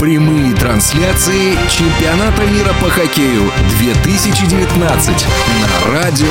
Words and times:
Прямые 0.00 0.56
трансляции 0.56 1.58
чемпионата 1.68 2.42
мира 2.46 2.72
по 2.80 2.88
хоккею 2.88 3.52
2019 3.80 5.26
на 5.60 5.92
Радио 5.92 6.26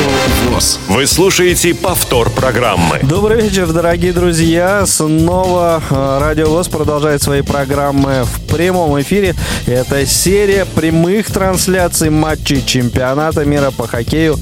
ВОЗ. 0.47 0.79
Вы 0.87 1.05
слушаете 1.05 1.75
повтор 1.75 2.31
программы. 2.31 2.97
Добрый 3.03 3.41
вечер, 3.41 3.67
дорогие 3.67 4.11
друзья. 4.11 4.87
Снова 4.87 5.83
э, 5.87 6.17
Радио 6.19 6.49
ВОЗ 6.49 6.67
продолжает 6.69 7.21
свои 7.21 7.43
программы 7.43 8.23
в 8.23 8.51
прямом 8.51 8.99
эфире. 9.01 9.35
Это 9.67 10.03
серия 10.07 10.65
прямых 10.65 11.29
трансляций 11.29 12.09
матчей 12.09 12.65
чемпионата 12.65 13.45
мира 13.45 13.69
по 13.69 13.85
хоккею 13.85 14.39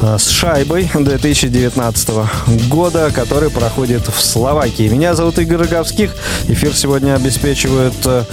э, 0.00 0.16
с 0.18 0.30
шайбой 0.30 0.88
2019 0.94 2.10
года, 2.70 3.10
который 3.14 3.50
проходит 3.50 4.08
в 4.08 4.18
Словакии. 4.18 4.88
Меня 4.88 5.14
зовут 5.14 5.38
Игорь 5.38 5.58
Роговских. 5.58 6.16
Эфир 6.48 6.74
сегодня 6.74 7.14
обеспечивают 7.14 7.94
э, 8.06 8.24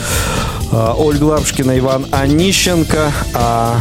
Ольга 0.72 1.24
Лапушкина, 1.24 1.78
Иван 1.78 2.06
Онищенко. 2.12 3.12
А 3.34 3.80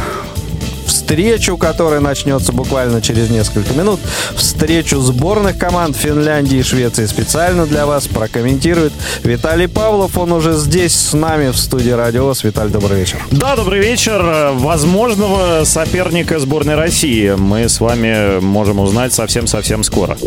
встречу, 0.90 1.56
которая 1.56 2.00
начнется 2.00 2.52
буквально 2.52 3.00
через 3.00 3.30
несколько 3.30 3.72
минут. 3.74 4.00
Встречу 4.34 5.00
сборных 5.00 5.56
команд 5.56 5.96
Финляндии 5.96 6.58
и 6.58 6.62
Швеции 6.62 7.06
специально 7.06 7.64
для 7.64 7.86
вас 7.86 8.08
прокомментирует 8.08 8.92
Виталий 9.22 9.68
Павлов. 9.68 10.18
Он 10.18 10.32
уже 10.32 10.54
здесь 10.54 10.94
с 10.94 11.12
нами 11.12 11.50
в 11.50 11.56
студии 11.56 11.90
Радио 11.90 12.32
Виталий, 12.42 12.72
добрый 12.72 12.98
вечер. 12.98 13.24
Да, 13.30 13.54
добрый 13.54 13.80
вечер. 13.80 14.50
Возможного 14.54 15.64
соперника 15.64 16.38
сборной 16.40 16.74
России 16.74 17.34
мы 17.36 17.68
с 17.68 17.80
вами 17.80 18.40
можем 18.40 18.80
узнать 18.80 19.12
совсем-совсем 19.12 19.84
скоро. 19.84 20.18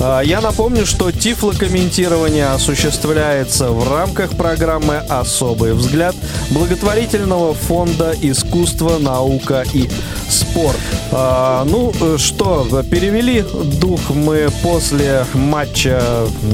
А, 0.00 0.20
я 0.20 0.40
напомню, 0.40 0.84
что 0.84 1.12
тифлокомментирование 1.12 2.46
осуществляется 2.46 3.70
в 3.70 3.88
рамках 3.92 4.30
программы 4.36 4.96
«Особый 5.08 5.74
взгляд» 5.74 6.16
благотворительного 6.50 7.54
фонда 7.54 8.14
«Искусство, 8.20 8.98
наука 8.98 9.59
и 9.72 9.88
спорт». 10.28 10.76
А, 11.12 11.64
ну 11.64 11.92
что, 12.18 12.66
перевели 12.90 13.44
дух 13.80 14.10
мы 14.10 14.48
после 14.62 15.24
матча 15.34 16.02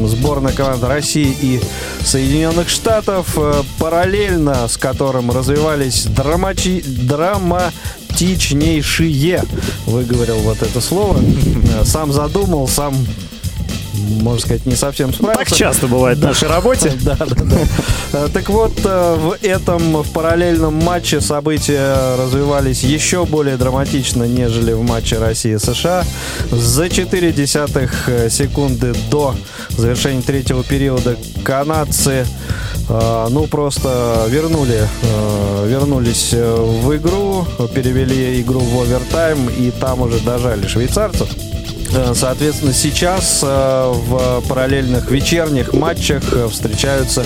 сборной 0.04 0.52
команды 0.52 0.86
России 0.86 1.34
и 1.40 1.58
Соединенных 2.02 2.68
Штатов, 2.68 3.38
параллельно 3.78 4.68
с 4.68 4.76
которым 4.76 5.30
развивались 5.30 6.04
драмачи... 6.04 6.84
драматичнейшие, 6.86 9.42
выговорил 9.86 10.36
вот 10.38 10.62
это 10.62 10.80
слово, 10.80 11.18
сам 11.84 12.12
задумал, 12.12 12.68
сам 12.68 12.94
можно 14.20 14.40
сказать, 14.40 14.66
не 14.66 14.74
совсем 14.74 15.12
справился. 15.12 15.44
Так 15.44 15.56
часто 15.56 15.86
бывает 15.86 16.18
в 16.18 16.22
нашей 16.22 16.48
работе. 16.48 16.92
Да, 17.06 17.14
да, 17.14 17.26
да. 17.44 17.58
Э, 18.12 18.28
так 18.32 18.48
вот, 18.48 18.72
э, 18.84 19.16
в 19.16 19.36
этом, 19.42 20.02
в 20.02 20.10
параллельном 20.10 20.74
матче 20.74 21.20
события 21.20 22.16
развивались 22.16 22.82
еще 22.82 23.24
более 23.24 23.56
драматично, 23.56 24.24
нежели 24.24 24.72
в 24.72 24.82
матче 24.82 25.18
России-США. 25.18 26.04
За 26.50 26.88
4 26.88 27.32
десятых 27.32 28.08
э, 28.08 28.28
секунды 28.28 28.92
до 29.10 29.36
завершения 29.70 30.22
третьего 30.22 30.64
периода 30.64 31.16
канадцы 31.44 32.26
ну, 32.88 33.48
просто 33.48 34.26
вернули, 34.28 34.86
вернулись 35.64 36.32
в 36.32 36.96
игру, 36.96 37.44
перевели 37.74 38.40
игру 38.40 38.60
в 38.60 38.80
овертайм 38.80 39.48
и 39.48 39.72
там 39.72 40.02
уже 40.02 40.20
дожали 40.20 40.68
швейцарцев. 40.68 41.28
Э, 41.92 42.12
соответственно, 42.14 42.72
сейчас 42.72 43.40
э, 43.42 43.92
в 43.94 44.42
параллельных 44.48 45.10
вечерних 45.10 45.72
матчах 45.72 46.22
э, 46.32 46.48
встречаются 46.48 47.24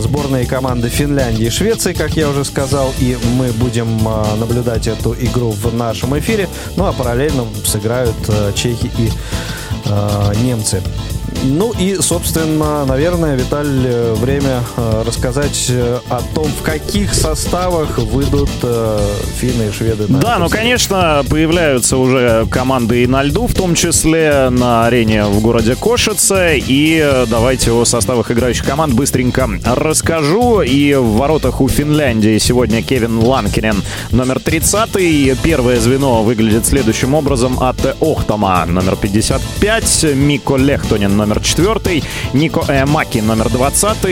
сборные 0.00 0.46
команды 0.46 0.88
Финляндии 0.88 1.44
и 1.44 1.50
Швеции, 1.50 1.92
как 1.92 2.12
я 2.12 2.30
уже 2.30 2.42
сказал, 2.46 2.90
и 3.00 3.18
мы 3.34 3.48
будем 3.52 4.02
наблюдать 4.40 4.86
эту 4.86 5.14
игру 5.14 5.50
в 5.50 5.74
нашем 5.74 6.18
эфире. 6.18 6.48
Ну 6.76 6.86
а 6.86 6.94
параллельно 6.94 7.44
сыграют 7.66 8.16
чехи 8.54 8.90
и 8.96 9.10
немцы. 10.42 10.82
Ну 11.44 11.72
и, 11.78 11.96
собственно, 12.00 12.84
наверное, 12.84 13.36
Виталь, 13.36 13.84
э, 13.84 14.14
время 14.14 14.62
э, 14.76 15.02
рассказать 15.06 15.66
э, 15.70 16.00
о 16.08 16.20
том, 16.34 16.46
в 16.46 16.62
каких 16.62 17.14
составах 17.14 17.98
выйдут 17.98 18.50
финны 19.36 19.68
и 19.68 19.72
шведы. 19.72 20.06
да, 20.08 20.38
ну, 20.38 20.48
конечно, 20.48 21.24
появляются 21.28 21.96
уже 21.96 22.46
команды 22.50 23.04
и 23.04 23.06
на 23.06 23.22
льду, 23.22 23.46
в 23.46 23.54
том 23.54 23.74
числе 23.74 24.50
на 24.50 24.86
арене 24.86 25.26
в 25.26 25.40
городе 25.40 25.76
Кошице. 25.76 26.58
И 26.58 27.24
давайте 27.30 27.72
о 27.72 27.84
составах 27.84 28.30
играющих 28.30 28.64
команд 28.64 28.94
быстренько 28.94 29.48
расскажу. 29.64 30.62
И 30.62 30.94
в 30.94 31.16
воротах 31.18 31.60
у 31.60 31.68
Финляндии 31.68 32.38
сегодня 32.38 32.82
Кевин 32.82 33.18
Ланкинен, 33.18 33.82
номер 34.10 34.40
30. 34.40 35.40
Первое 35.42 35.78
звено 35.78 36.22
выглядит 36.22 36.66
следующим 36.66 37.14
образом 37.14 37.62
от 37.62 37.96
Охтама, 38.00 38.64
номер 38.66 38.96
55. 39.60 40.14
Мико 40.16 40.56
Лехтонин, 40.56 41.16
номер 41.16 41.28
номер 41.28 41.42
4, 41.42 42.02
Нико 42.32 42.62
Маки 42.86 43.18
номер 43.18 43.48
20, 43.48 44.04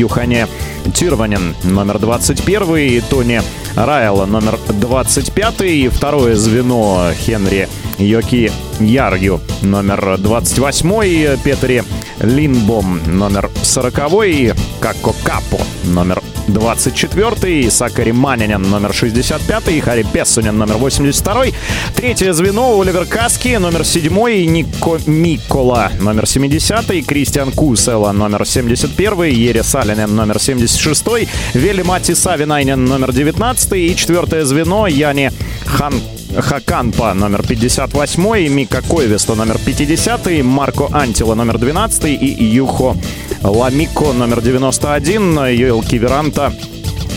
Юхане 0.00 0.46
Тирванин 0.94 1.54
номер 1.64 1.98
21, 1.98 3.02
Тони 3.10 3.42
Райла 3.76 4.26
номер 4.26 4.58
25, 4.68 5.60
и 5.62 5.88
второе 5.88 6.36
звено 6.36 7.10
Хенри 7.14 7.68
Йоки 7.98 8.50
Яргю 8.80 9.40
номер 9.62 10.18
28, 10.18 11.38
Петри 11.44 11.82
Линбом 12.20 13.00
номер 13.06 13.50
40, 13.62 14.54
Како 14.80 15.14
Капо 15.24 15.60
номер 15.84 16.31
24-й, 16.52 17.70
Сакари 17.70 18.12
Манинин 18.12 18.62
номер 18.62 18.90
65-й, 18.90 19.80
Хари 19.80 20.06
Пессунин 20.12 20.58
номер 20.58 20.74
82-й. 20.76 21.54
Третье 21.94 22.32
звено 22.32 22.80
Оливер 22.80 23.06
Каски 23.06 23.56
номер 23.56 23.80
7-й, 23.80 24.46
Нико 24.46 24.98
Микола 25.06 25.90
номер 26.00 26.24
70-й, 26.24 27.02
Кристиан 27.02 27.52
Кусела 27.52 28.12
номер 28.12 28.42
71-й, 28.42 29.34
Ере 29.34 29.62
Салинен 29.62 30.14
номер 30.14 30.36
76-й, 30.36 31.28
Вели 31.54 31.82
Мати 31.82 32.14
Савинайнен 32.14 32.84
номер 32.84 33.10
19-й 33.10 33.86
и 33.86 33.96
четвертое 33.96 34.44
звено 34.44 34.86
Яни 34.86 35.30
Хан 35.64 35.94
Хаканпа 36.38 37.12
номер 37.14 37.42
58, 37.42 38.48
Мика 38.48 38.80
Койвеста 38.82 39.34
номер 39.34 39.58
50, 39.58 40.42
Марко 40.42 40.88
Антила 40.90 41.34
номер 41.34 41.58
12 41.58 42.04
и 42.04 42.44
Юхо 42.44 42.96
Ламико 43.44 44.12
номер 44.12 44.40
91, 44.40 45.46
Йоэл 45.46 45.82
Киверанта 45.82 46.52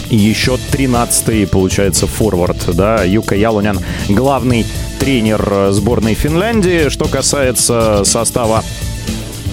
еще 0.10 0.58
13-й, 0.72 1.48
получается, 1.48 2.08
форвард, 2.08 2.76
да, 2.76 3.04
Юка 3.04 3.36
Ялунян, 3.36 3.80
главный 4.10 4.66
тренер 5.00 5.68
сборной 5.72 6.14
Финляндии. 6.14 6.90
Что 6.90 7.06
касается 7.06 8.04
состава 8.06 8.64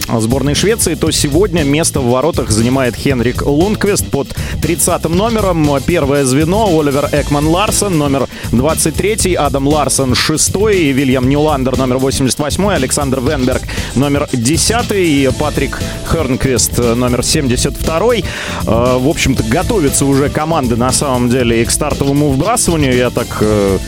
сборной 0.09 0.55
Швеции, 0.55 0.95
то 0.95 1.11
сегодня 1.11 1.63
место 1.63 2.01
в 2.01 2.11
воротах 2.11 2.51
занимает 2.51 2.97
Хенрик 2.97 3.43
Лундквист 3.43 4.07
под 4.07 4.35
30 4.61 5.09
номером. 5.09 5.69
Первое 5.87 6.25
звено 6.25 6.67
Оливер 6.67 7.09
Экман 7.13 7.47
Ларсон, 7.47 7.99
номер 7.99 8.29
23, 8.53 9.35
Адам 9.35 9.69
Ларсон 9.69 10.15
6, 10.15 10.55
Вильям 10.57 11.29
Ньюландер 11.29 11.77
номер 11.77 11.99
88, 11.99 12.69
Александр 12.69 13.21
Венберг 13.21 13.63
номер 13.95 14.29
10, 14.33 15.37
Патрик 15.39 15.81
Хернквист 16.11 16.79
номер 16.79 17.25
72. 17.25 18.15
Э, 18.15 18.23
в 18.65 19.09
общем-то, 19.09 19.43
готовятся 19.45 20.07
уже 20.07 20.29
команды 20.29 20.77
на 20.77 20.93
самом 20.93 21.29
деле 21.29 21.63
и 21.63 21.65
к 21.65 21.71
стартовому 21.71 22.31
вбрасыванию. 22.31 22.97
Я 22.97 23.11
так 23.11 23.39
э, 23.41 23.79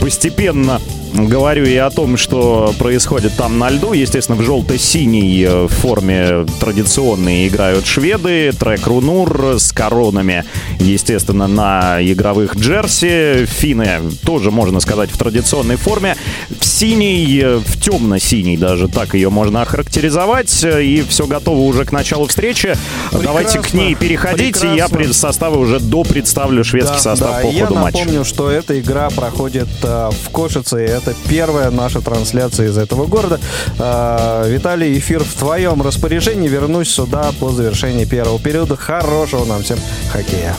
постепенно 0.00 0.80
говорю 1.12 1.64
и 1.64 1.76
о 1.76 1.90
том, 1.90 2.16
что 2.16 2.74
происходит 2.78 3.36
там 3.36 3.58
на 3.58 3.70
льду. 3.70 3.92
Естественно, 3.92 4.36
в 4.36 4.42
желто-синей 4.42 5.44
э, 5.48 5.68
форме 5.68 6.46
традиционные 6.60 7.48
играют 7.48 7.86
шведы. 7.86 8.52
Трек 8.58 8.86
Рунур 8.86 9.56
с 9.58 9.72
коронами, 9.72 10.44
естественно, 10.78 11.46
на 11.46 11.98
игровых 12.00 12.56
джерси. 12.56 13.46
Финны 13.46 14.00
тоже, 14.24 14.50
можно 14.50 14.80
сказать, 14.80 15.10
в 15.10 15.18
традиционной 15.18 15.76
форме. 15.76 16.16
В 16.48 16.64
синий, 16.64 17.40
э, 17.42 17.56
в 17.58 17.80
темно-синий 17.80 18.56
даже, 18.56 18.88
так 18.88 19.14
ее 19.14 19.30
можно 19.30 19.62
охарактеризовать. 19.62 20.64
И 20.64 21.04
все 21.08 21.26
готово 21.26 21.60
уже 21.60 21.84
к 21.84 21.92
началу 21.92 22.26
встречи. 22.26 22.76
Прекрасно. 23.10 23.22
Давайте 23.22 23.58
к 23.60 23.72
ней 23.74 23.94
переходить. 23.94 24.62
И 24.62 24.68
я 24.68 24.88
пред 24.88 25.14
составы 25.14 25.58
уже 25.58 25.80
до 25.80 26.02
представлю 26.04 26.64
шведский 26.64 26.96
да, 26.96 27.00
состав 27.00 27.30
да. 27.30 27.40
по 27.40 27.46
ходу 27.46 27.56
я 27.56 27.70
матча. 27.70 27.98
Я 27.98 28.04
напомню, 28.04 28.24
что 28.24 28.50
эта 28.50 28.78
игра 28.78 29.10
проходит 29.10 29.68
э, 29.82 30.10
в 30.24 30.30
Кошице. 30.30 30.99
Это 31.02 31.14
первая 31.30 31.70
наша 31.70 32.02
трансляция 32.02 32.68
из 32.68 32.76
этого 32.76 33.06
города. 33.06 33.40
А, 33.78 34.46
Виталий, 34.46 34.98
эфир 34.98 35.24
в 35.24 35.34
твоем 35.34 35.80
распоряжении. 35.80 36.46
Вернусь 36.46 36.90
сюда 36.90 37.30
по 37.40 37.50
завершении 37.50 38.04
первого 38.04 38.38
периода. 38.38 38.76
Хорошего 38.76 39.46
нам 39.46 39.62
всем 39.62 39.78
хоккея. 40.12 40.54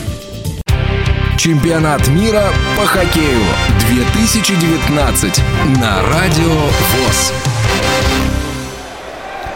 Чемпионат 1.38 2.08
мира 2.08 2.46
по 2.76 2.86
хоккею 2.88 3.42
2019 3.90 5.42
на 5.80 6.02
Радио 6.10 6.54
ВОЗ. 6.54 7.34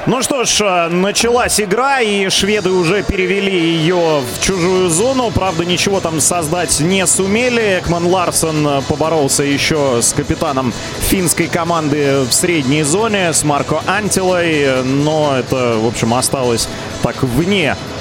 Ну 0.07 0.21
что 0.21 0.45
ж, 0.45 0.61
э, 0.61 0.89
началась 0.89 1.59
игра, 1.59 1.99
и 1.99 2.29
шведы 2.29 2.69
уже 2.69 3.01
перевели 3.01 3.51
ее 3.51 4.21
в 4.21 4.39
чужую 4.39 4.89
зону. 4.89 5.31
Правда, 5.31 5.65
ничего 5.65 5.99
там 5.99 6.19
создать 6.19 6.79
не 6.79 7.07
сумели. 7.07 7.79
Экман 7.81 8.05
Ларсон 8.05 8.67
э, 8.67 8.81
поборолся 8.87 9.41
еще 9.41 10.03
с 10.03 10.13
капитаном 10.13 10.73
финской 10.99 11.47
команды 11.47 12.19
в 12.29 12.31
средней 12.31 12.83
зоне, 12.83 13.33
с 13.33 13.43
Марко 13.43 13.81
Антилой. 13.87 14.83
Но 14.83 15.37
это, 15.39 15.77
в 15.79 15.87
общем, 15.87 16.13
осталось 16.13 16.69
так 17.01 17.23
вне 17.23 17.75
Э, 17.75 17.94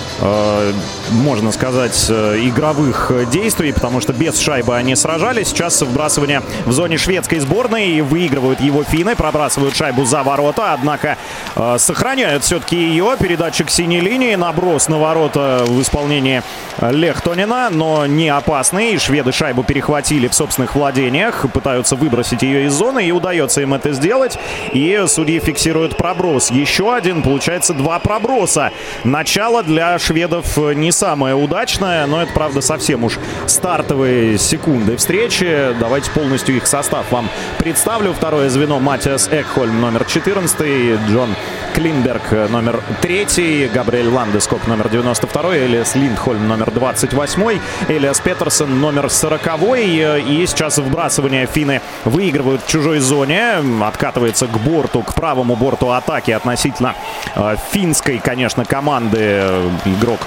можно 1.10 1.52
сказать, 1.52 2.06
э, 2.08 2.38
игровых 2.40 3.12
действий, 3.30 3.72
потому 3.72 4.00
что 4.00 4.14
без 4.14 4.38
шайбы 4.40 4.74
они 4.74 4.96
сражались. 4.96 5.48
Сейчас 5.48 5.82
вбрасывание 5.82 6.40
в 6.64 6.72
зоне 6.72 6.96
шведской 6.96 7.40
сборной. 7.40 8.00
Выигрывают 8.00 8.60
его 8.60 8.84
финны, 8.84 9.16
пробрасывают 9.16 9.76
шайбу 9.76 10.04
за 10.04 10.22
ворота, 10.22 10.72
однако 10.72 11.18
э, 11.54 11.76
сохраняют 11.78 12.42
все-таки 12.42 12.76
ее. 12.76 13.16
Передатчик 13.20 13.68
синей 13.68 14.00
линии, 14.00 14.34
наброс 14.34 14.88
на 14.88 14.98
ворота 14.98 15.64
в 15.66 15.80
исполнении 15.82 16.42
Лехтонина, 16.80 17.68
но 17.70 18.06
не 18.06 18.30
опасный. 18.30 18.96
Шведы 18.98 19.30
шайбу 19.30 19.62
перехватили 19.62 20.28
в 20.28 20.34
собственных 20.34 20.74
владениях, 20.74 21.44
пытаются 21.52 21.96
выбросить 21.96 22.42
ее 22.42 22.66
из 22.66 22.72
зоны, 22.72 23.06
и 23.06 23.12
удается 23.12 23.60
им 23.60 23.74
это 23.74 23.92
сделать. 23.92 24.38
И 24.72 25.04
судьи 25.06 25.38
фиксируют 25.38 25.98
проброс. 25.98 26.50
Еще 26.50 26.94
один, 26.94 27.22
получается, 27.22 27.74
два 27.74 27.98
проброса. 27.98 28.72
Начало 29.04 29.62
для 29.62 29.98
шведов 29.98 30.13
не 30.74 30.92
самая 30.92 31.34
удачная, 31.34 32.06
но 32.06 32.22
это, 32.22 32.32
правда, 32.32 32.60
совсем 32.60 33.04
уж 33.04 33.18
стартовые 33.46 34.38
секунды 34.38 34.96
встречи. 34.96 35.74
Давайте 35.78 36.10
полностью 36.10 36.56
их 36.56 36.66
состав 36.66 37.10
вам 37.10 37.28
представлю. 37.58 38.12
Второе 38.12 38.48
звено 38.48 38.80
Матиас 38.80 39.28
Экхольм 39.30 39.80
номер 39.80 40.04
14, 40.04 41.08
Джон 41.08 41.30
Клинберг 41.74 42.50
номер 42.50 42.80
3, 43.00 43.70
Габриэль 43.74 44.08
Ландескок 44.08 44.66
номер 44.68 44.88
92, 44.88 45.56
Элиас 45.58 45.94
Линдхольм 45.96 46.46
номер 46.46 46.70
28, 46.70 47.58
Элиас 47.88 48.20
Петерсон 48.20 48.80
номер 48.80 49.10
40. 49.10 49.40
И 49.76 50.44
сейчас 50.46 50.78
вбрасывание 50.78 51.46
финны 51.46 51.80
выигрывают 52.04 52.62
в 52.62 52.68
чужой 52.68 53.00
зоне. 53.00 53.56
Откатывается 53.82 54.46
к 54.46 54.56
борту, 54.60 55.02
к 55.02 55.14
правому 55.14 55.56
борту 55.56 55.90
атаки 55.90 56.30
относительно 56.30 56.94
э, 57.34 57.56
финской, 57.72 58.18
конечно, 58.18 58.64
команды 58.64 59.42
игрок 59.94 60.20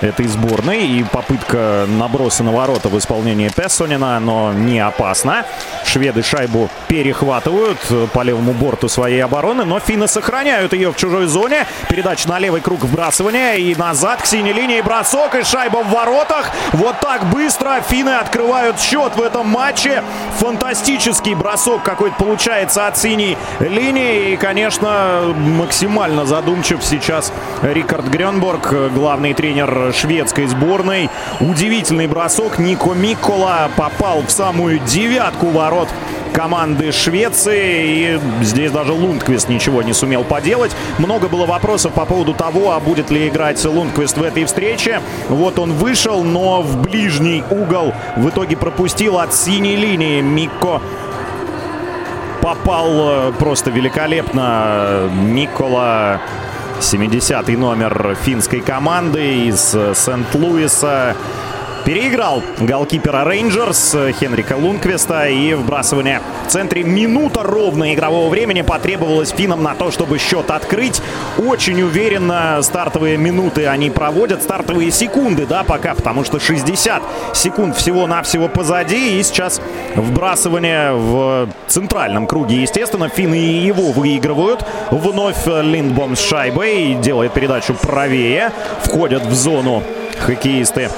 этой 0.00 0.26
сборной. 0.26 0.86
И 0.86 1.04
попытка 1.04 1.86
наброса 1.88 2.42
на 2.44 2.52
ворота 2.52 2.88
в 2.88 2.98
исполнении 2.98 3.48
Пессонина, 3.48 4.18
но 4.20 4.52
не 4.52 4.80
опасна. 4.80 5.44
Шведы 5.84 6.22
шайбу 6.22 6.70
перехватывают 6.88 7.78
по 8.12 8.22
левому 8.22 8.52
борту 8.52 8.88
своей 8.88 9.20
обороны, 9.20 9.64
но 9.64 9.80
финны 9.80 10.08
сохраняют 10.08 10.72
ее 10.72 10.92
в 10.92 10.96
чужой 10.96 11.26
зоне. 11.26 11.66
Передача 11.88 12.28
на 12.28 12.38
левый 12.38 12.60
круг 12.60 12.84
вбрасывания 12.84 13.54
и 13.54 13.74
назад 13.74 14.22
к 14.22 14.26
синей 14.26 14.52
линии 14.52 14.80
бросок 14.80 15.34
и 15.34 15.42
шайба 15.42 15.82
в 15.82 15.90
воротах. 15.90 16.50
Вот 16.72 17.00
так 17.00 17.24
быстро 17.30 17.80
финны 17.80 18.10
открывают 18.10 18.80
счет 18.80 19.16
в 19.16 19.22
этом 19.22 19.48
матче. 19.48 20.02
Фантастический 20.38 21.34
бросок 21.34 21.82
какой-то 21.82 22.16
получается 22.16 22.86
от 22.86 22.98
синей 22.98 23.36
линии. 23.60 24.32
И, 24.32 24.36
конечно, 24.36 25.34
максимально 25.36 26.26
задумчив 26.26 26.84
сейчас 26.84 27.32
Рикард 27.62 28.06
Гренборг, 28.08 28.72
главный 28.94 29.34
тренер 29.34 29.87
шведской 29.92 30.46
сборной. 30.46 31.10
Удивительный 31.40 32.06
бросок. 32.06 32.58
Нико 32.58 32.92
Микола 32.92 33.70
попал 33.76 34.22
в 34.22 34.30
самую 34.30 34.78
девятку 34.80 35.48
ворот 35.48 35.88
команды 36.32 36.92
Швеции. 36.92 37.86
И 37.86 38.20
здесь 38.42 38.70
даже 38.70 38.92
Лундквист 38.92 39.48
ничего 39.48 39.82
не 39.82 39.92
сумел 39.92 40.24
поделать. 40.24 40.72
Много 40.98 41.28
было 41.28 41.46
вопросов 41.46 41.92
по 41.92 42.04
поводу 42.04 42.34
того, 42.34 42.72
а 42.72 42.80
будет 42.80 43.10
ли 43.10 43.28
играть 43.28 43.64
Лундквист 43.64 44.16
в 44.16 44.22
этой 44.22 44.44
встрече. 44.44 45.00
Вот 45.28 45.58
он 45.58 45.72
вышел, 45.72 46.22
но 46.22 46.62
в 46.62 46.80
ближний 46.80 47.42
угол 47.50 47.92
в 48.16 48.28
итоге 48.28 48.56
пропустил 48.56 49.18
от 49.18 49.34
синей 49.34 49.76
линии 49.76 50.20
Микко 50.20 50.80
попал 52.40 52.88
э, 52.90 53.32
просто 53.38 53.70
великолепно 53.70 55.10
Никола 55.12 56.20
70-й 56.80 57.56
номер 57.56 58.16
финской 58.22 58.60
команды 58.60 59.46
из 59.48 59.74
э, 59.74 59.94
Сент-Луиса. 59.94 61.16
Переиграл 61.88 62.42
голкипера 62.60 63.24
Рейнджерс 63.24 63.96
Хенрика 64.20 64.58
Лунквеста 64.58 65.26
и 65.26 65.54
вбрасывание 65.54 66.20
в 66.46 66.50
центре 66.50 66.82
минута 66.82 67.42
ровно 67.42 67.94
игрового 67.94 68.28
времени 68.28 68.60
потребовалось 68.60 69.30
финам 69.30 69.62
на 69.62 69.74
то, 69.74 69.90
чтобы 69.90 70.18
счет 70.18 70.50
открыть. 70.50 71.00
Очень 71.38 71.80
уверенно 71.80 72.58
стартовые 72.60 73.16
минуты 73.16 73.66
они 73.68 73.88
проводят, 73.88 74.42
стартовые 74.42 74.90
секунды, 74.90 75.46
да, 75.46 75.64
пока, 75.64 75.94
потому 75.94 76.24
что 76.24 76.38
60 76.38 77.02
секунд 77.32 77.74
всего-навсего 77.74 78.48
позади. 78.48 79.18
И 79.18 79.22
сейчас 79.22 79.58
вбрасывание 79.94 80.92
в 80.92 81.48
центральном 81.68 82.26
круге, 82.26 82.60
естественно, 82.60 83.08
финны 83.08 83.36
его 83.36 83.92
выигрывают. 83.92 84.62
Вновь 84.90 85.46
Линдбом 85.46 86.16
с 86.16 86.20
шайбой 86.20 86.98
делает 87.00 87.32
передачу 87.32 87.72
правее. 87.72 88.52
Входят 88.84 89.24
в 89.24 89.32
зону 89.32 89.82
хоккеисты 90.18 90.90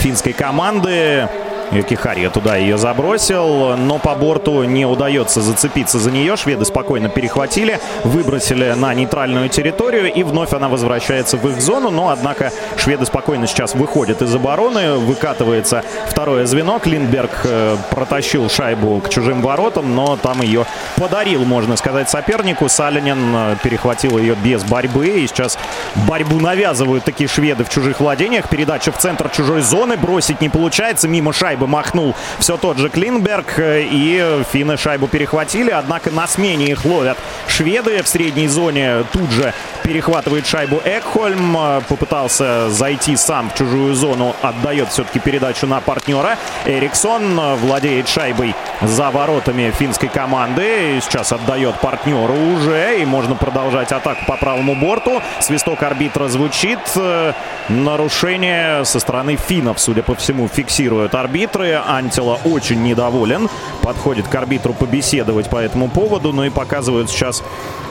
финской 0.00 0.32
команды. 0.32 1.28
Юкихария 1.72 2.30
туда 2.30 2.56
ее 2.56 2.78
забросил, 2.78 3.76
но 3.76 3.98
по 3.98 4.14
борту 4.14 4.64
не 4.64 4.84
удается 4.84 5.40
зацепиться 5.40 5.98
за 5.98 6.10
нее. 6.10 6.36
Шведы 6.36 6.64
спокойно 6.64 7.08
перехватили, 7.08 7.78
выбросили 8.02 8.72
на 8.72 8.92
нейтральную 8.92 9.48
территорию, 9.48 10.12
и 10.12 10.22
вновь 10.22 10.52
она 10.52 10.68
возвращается 10.68 11.36
в 11.36 11.48
их 11.48 11.60
зону. 11.60 11.90
Но, 11.90 12.08
однако, 12.08 12.52
шведы 12.76 13.06
спокойно 13.06 13.46
сейчас 13.46 13.74
выходят 13.74 14.20
из 14.22 14.34
обороны, 14.34 14.94
выкатывается 14.94 15.84
второе 16.08 16.46
звено. 16.46 16.78
Клинберг 16.80 17.42
э, 17.44 17.76
протащил 17.90 18.50
шайбу 18.50 19.00
к 19.00 19.08
чужим 19.08 19.40
воротам, 19.40 19.94
но 19.94 20.16
там 20.16 20.42
ее 20.42 20.66
подарил, 20.96 21.44
можно 21.44 21.76
сказать, 21.76 22.10
сопернику. 22.10 22.68
Салинин 22.68 23.34
э, 23.34 23.56
перехватил 23.62 24.18
ее 24.18 24.34
без 24.34 24.64
борьбы, 24.64 25.06
и 25.06 25.26
сейчас 25.28 25.56
борьбу 26.08 26.40
навязывают 26.40 27.04
такие 27.04 27.28
шведы 27.28 27.64
в 27.64 27.68
чужих 27.68 28.00
владениях. 28.00 28.48
Передача 28.48 28.90
в 28.90 28.98
центр 28.98 29.28
чужой 29.28 29.60
зоны, 29.60 29.96
бросить 29.96 30.40
не 30.40 30.48
получается, 30.48 31.06
мимо 31.06 31.32
шайбы 31.32 31.59
шайбы 31.60 31.66
махнул 31.66 32.14
все 32.38 32.56
тот 32.56 32.78
же 32.78 32.88
Клинберг. 32.88 33.54
И 33.58 34.42
финны 34.52 34.76
шайбу 34.76 35.06
перехватили. 35.06 35.70
Однако 35.70 36.10
на 36.10 36.26
смене 36.26 36.66
их 36.66 36.84
ловят 36.84 37.18
шведы. 37.48 38.02
В 38.02 38.08
средней 38.08 38.48
зоне 38.48 39.04
тут 39.12 39.30
же 39.30 39.52
перехватывает 39.82 40.46
шайбу 40.46 40.80
Экхольм. 40.84 41.56
Попытался 41.88 42.70
зайти 42.70 43.16
сам 43.16 43.50
в 43.50 43.54
чужую 43.54 43.94
зону. 43.94 44.34
Отдает 44.42 44.88
все-таки 44.88 45.18
передачу 45.18 45.66
на 45.66 45.80
партнера. 45.80 46.36
Эриксон 46.64 47.56
владеет 47.56 48.08
шайбой 48.08 48.54
за 48.80 49.10
воротами 49.10 49.72
финской 49.78 50.08
команды. 50.08 51.00
Сейчас 51.02 51.32
отдает 51.32 51.74
партнеру 51.80 52.34
уже. 52.54 53.00
И 53.00 53.04
можно 53.04 53.34
продолжать 53.34 53.92
атаку 53.92 54.24
по 54.26 54.36
правому 54.36 54.74
борту. 54.74 55.20
Свисток 55.40 55.82
арбитра 55.82 56.28
звучит. 56.28 56.78
Нарушение 57.68 58.84
со 58.84 58.98
стороны 59.00 59.36
финнов, 59.36 59.80
судя 59.80 60.02
по 60.02 60.14
всему, 60.14 60.48
фиксирует 60.48 61.14
арбитр 61.14 61.49
арбитры. 61.50 61.80
Антила 61.86 62.38
очень 62.44 62.82
недоволен. 62.82 63.48
Подходит 63.82 64.28
к 64.28 64.34
арбитру 64.34 64.72
побеседовать 64.72 65.48
по 65.48 65.56
этому 65.56 65.88
поводу. 65.88 66.32
Ну 66.32 66.44
и 66.44 66.50
показывают 66.50 67.10
сейчас 67.10 67.42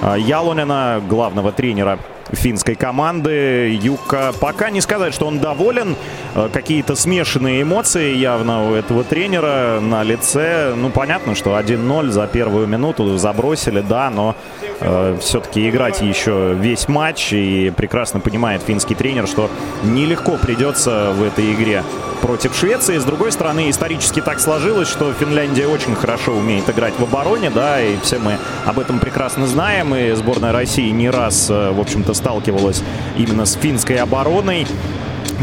а, 0.01 0.15
Ялонина, 0.15 1.01
главного 1.07 1.51
тренера 1.51 1.99
финской 2.31 2.75
команды. 2.75 3.77
Юка 3.81 4.33
пока 4.39 4.69
не 4.69 4.81
сказать, 4.81 5.13
что 5.13 5.27
он 5.27 5.39
доволен. 5.39 5.95
А, 6.35 6.49
какие-то 6.49 6.95
смешанные 6.95 7.63
эмоции 7.63 8.15
явно 8.15 8.69
у 8.69 8.73
этого 8.73 9.03
тренера 9.03 9.79
на 9.81 10.03
лице. 10.03 10.73
Ну, 10.75 10.89
понятно, 10.89 11.35
что 11.35 11.57
1-0 11.57 12.09
за 12.09 12.27
первую 12.27 12.67
минуту 12.67 13.17
забросили, 13.17 13.81
да, 13.81 14.09
но 14.09 14.35
э, 14.79 15.17
все-таки 15.21 15.69
играть 15.69 16.01
еще 16.01 16.55
весь 16.59 16.87
матч. 16.87 17.33
И 17.33 17.71
прекрасно 17.75 18.19
понимает 18.19 18.61
финский 18.61 18.95
тренер, 18.95 19.27
что 19.27 19.49
нелегко 19.83 20.37
придется 20.37 21.11
в 21.13 21.23
этой 21.23 21.53
игре 21.53 21.83
против 22.21 22.55
Швеции. 22.55 22.97
С 22.97 23.03
другой 23.03 23.31
стороны, 23.31 23.69
исторически 23.69 24.21
так 24.21 24.39
сложилось, 24.39 24.89
что 24.89 25.13
Финляндия 25.13 25.67
очень 25.67 25.95
хорошо 25.95 26.33
умеет 26.33 26.69
играть 26.69 26.93
в 26.99 27.03
обороне, 27.03 27.49
да, 27.49 27.81
и 27.81 27.97
все 28.01 28.19
мы 28.19 28.37
об 28.65 28.79
этом 28.79 28.99
прекрасно 28.99 29.47
знаем. 29.47 29.95
И 29.95 30.11
сборная 30.13 30.51
России 30.51 30.89
не 30.89 31.09
раз, 31.09 31.49
э, 31.49 31.71
в 31.71 31.79
общем-то, 31.79 32.13
сталкивалась 32.19 32.83
именно 33.17 33.45
с 33.45 33.53
финской 33.53 33.97
обороной. 33.97 34.67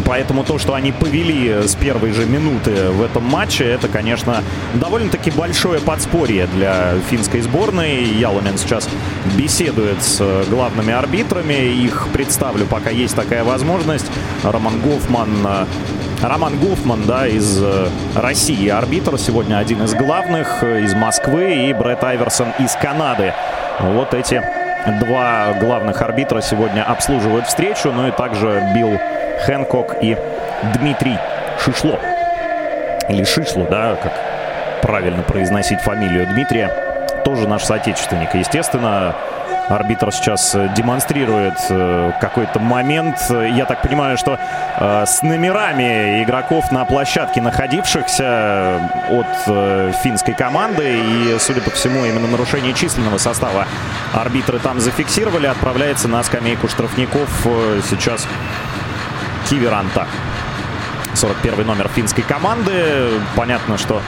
Поэтому 0.04 0.45
то, 0.45 0.59
что 0.59 0.75
они 0.75 0.92
повели 0.92 1.66
с 1.66 1.75
первой 1.75 2.12
же 2.12 2.26
минуты 2.26 2.90
в 2.90 3.02
этом 3.02 3.25
матче, 3.25 3.64
это, 3.64 3.88
конечно, 3.88 4.42
довольно-таки 4.75 5.30
большое 5.30 5.80
подспорье 5.80 6.47
для 6.47 6.95
финской 7.09 7.40
сборной. 7.40 8.04
Яломин 8.04 8.59
сейчас 8.59 8.88
беседует 9.37 10.02
с 10.02 10.45
главными 10.50 10.92
арбитрами. 10.92 11.54
Их 11.54 12.09
представлю, 12.12 12.66
пока 12.66 12.90
есть 12.90 13.16
такая 13.16 13.42
возможность. 13.42 14.06
Роман 14.42 14.80
Гофман 14.80 15.66
Роман 16.23 16.59
Гуфман, 16.59 17.02
да, 17.06 17.26
из 17.26 17.62
э, 17.62 17.88
России 18.14 18.68
арбитр, 18.68 19.18
сегодня 19.18 19.59
один 19.59 19.83
из 19.85 19.95
главных, 19.95 20.62
э, 20.62 20.83
из 20.83 20.95
Москвы, 20.95 21.68
и 21.68 21.75
Брэд 21.75 22.02
Айверсон 22.02 22.49
из 22.59 22.73
Канады. 22.73 23.35
Вот 23.80 24.14
эти 24.14 24.42
два 25.00 25.52
главных 25.61 26.00
арбитра 26.02 26.40
сегодня 26.40 26.83
обслуживают 26.83 27.47
встречу. 27.47 27.93
Ну 27.93 28.09
и 28.09 28.11
также 28.11 28.62
Билл 28.75 28.99
Хэнкок 29.45 29.97
и 30.00 30.16
Дмитрий 30.75 31.19
Шишло. 31.59 31.99
Или 33.09 33.25
Шишло, 33.25 33.64
да, 33.64 33.97
как 33.97 34.12
правильно 34.83 35.23
произносить 35.23 35.81
фамилию 35.81 36.26
Дмитрия. 36.26 36.71
Тоже 37.25 37.49
наш 37.49 37.64
соотечественник. 37.64 38.35
Естественно, 38.35 39.14
Арбитр 39.68 40.12
сейчас 40.12 40.54
э, 40.54 40.73
демонстрирует 40.76 41.58
э, 41.70 42.12
какой-то 42.20 42.61
момент. 42.61 43.16
Я 43.30 43.64
так 43.66 43.82
понимаю, 43.82 44.16
что 44.16 44.38
э, 44.78 45.04
с 45.06 45.23
номерами 45.23 46.23
игроков 46.23 46.70
на 46.70 46.85
площадке, 46.85 47.40
находившихся 47.40 48.80
от 49.11 49.96
финской 50.02 50.35
команды, 50.35 50.99
и, 50.99 51.37
судя 51.40 51.61
по 51.61 51.70
всему, 51.70 52.04
именно 52.04 52.28
нарушение 52.28 52.75
численного 52.75 53.18
состава 53.18 53.66
арбитры 54.12 54.58
там 54.58 54.80
зафиксировали, 54.80 55.46
отправляется 55.46 56.08
на 56.08 56.23
скамейку 56.23 56.68
штрафников 56.68 57.28
сейчас 57.88 58.26
Киверанта. 59.49 60.06
41 61.14 61.66
номер 61.66 61.88
финской 61.88 62.25
команды. 62.25 63.11
Понятно, 63.35 63.78
что 63.78 64.02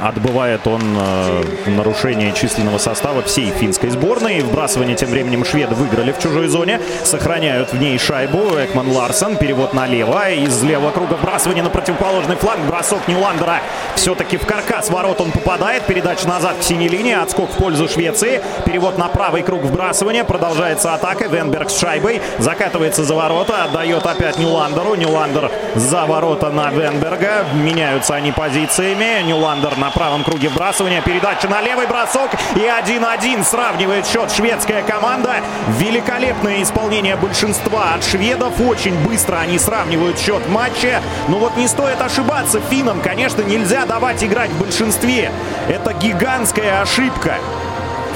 Отбывает 0.00 0.64
он 0.68 0.80
э, 0.96 1.42
нарушение 1.66 2.32
численного 2.32 2.78
состава 2.78 3.22
всей 3.22 3.50
финской 3.50 3.90
сборной. 3.90 4.40
Вбрасывание 4.40 4.94
тем 4.94 5.10
временем 5.10 5.44
шведы 5.44 5.74
выиграли 5.74 6.12
в 6.12 6.20
чужой 6.20 6.46
зоне. 6.46 6.80
Сохраняют 7.02 7.72
в 7.72 7.80
ней 7.80 7.98
шайбу. 7.98 8.38
Экман 8.58 8.92
Ларсен. 8.92 9.36
Перевод 9.36 9.74
налево. 9.74 10.30
Из 10.30 10.62
левого 10.62 10.92
круга 10.92 11.14
вбрасывание 11.14 11.64
на 11.64 11.70
противоположный 11.70 12.36
фланг. 12.36 12.60
Бросок 12.66 13.08
Ниландера 13.08 13.60
все-таки 13.96 14.36
в 14.36 14.46
каркас 14.46 14.88
ворот 14.88 15.20
он 15.20 15.32
попадает. 15.32 15.84
Передача 15.86 16.28
назад 16.28 16.58
к 16.60 16.62
синей 16.62 16.88
линии. 16.88 17.14
Отскок 17.14 17.50
в 17.50 17.56
пользу 17.56 17.88
Швеции. 17.88 18.40
Перевод 18.64 18.98
на 18.98 19.08
правый 19.08 19.42
круг 19.42 19.62
вбрасывания. 19.64 20.22
Продолжается 20.22 20.94
атака. 20.94 21.26
Венберг 21.26 21.70
с 21.70 21.80
шайбой. 21.80 22.22
Закатывается 22.38 23.02
за 23.02 23.14
ворота. 23.14 23.64
Отдает 23.64 24.06
опять 24.06 24.38
Ниландеру. 24.38 24.94
Ниландер 24.94 25.50
за 25.74 26.06
ворота 26.06 26.50
на 26.50 26.70
Венберга. 26.70 27.44
Меняются 27.54 28.14
они 28.14 28.30
позициями. 28.30 29.24
Ниландер 29.26 29.76
на 29.76 29.87
на 29.88 29.92
правом 29.92 30.22
круге 30.22 30.50
вбрасывания. 30.50 31.00
Передача 31.00 31.48
на 31.48 31.62
левый 31.62 31.86
бросок. 31.86 32.30
И 32.56 32.60
1-1 32.60 33.42
сравнивает 33.42 34.06
счет 34.06 34.30
шведская 34.30 34.82
команда. 34.82 35.36
Великолепное 35.78 36.62
исполнение 36.62 37.16
большинства 37.16 37.94
от 37.94 38.04
шведов. 38.04 38.60
Очень 38.60 38.98
быстро 38.98 39.36
они 39.36 39.58
сравнивают 39.58 40.18
счет 40.18 40.46
матча. 40.50 41.00
Но 41.28 41.38
вот 41.38 41.56
не 41.56 41.66
стоит 41.66 42.02
ошибаться 42.02 42.60
финнам. 42.68 43.00
Конечно, 43.00 43.40
нельзя 43.40 43.86
давать 43.86 44.22
играть 44.22 44.50
в 44.50 44.58
большинстве. 44.60 45.32
Это 45.68 45.94
гигантская 45.94 46.82
ошибка 46.82 47.38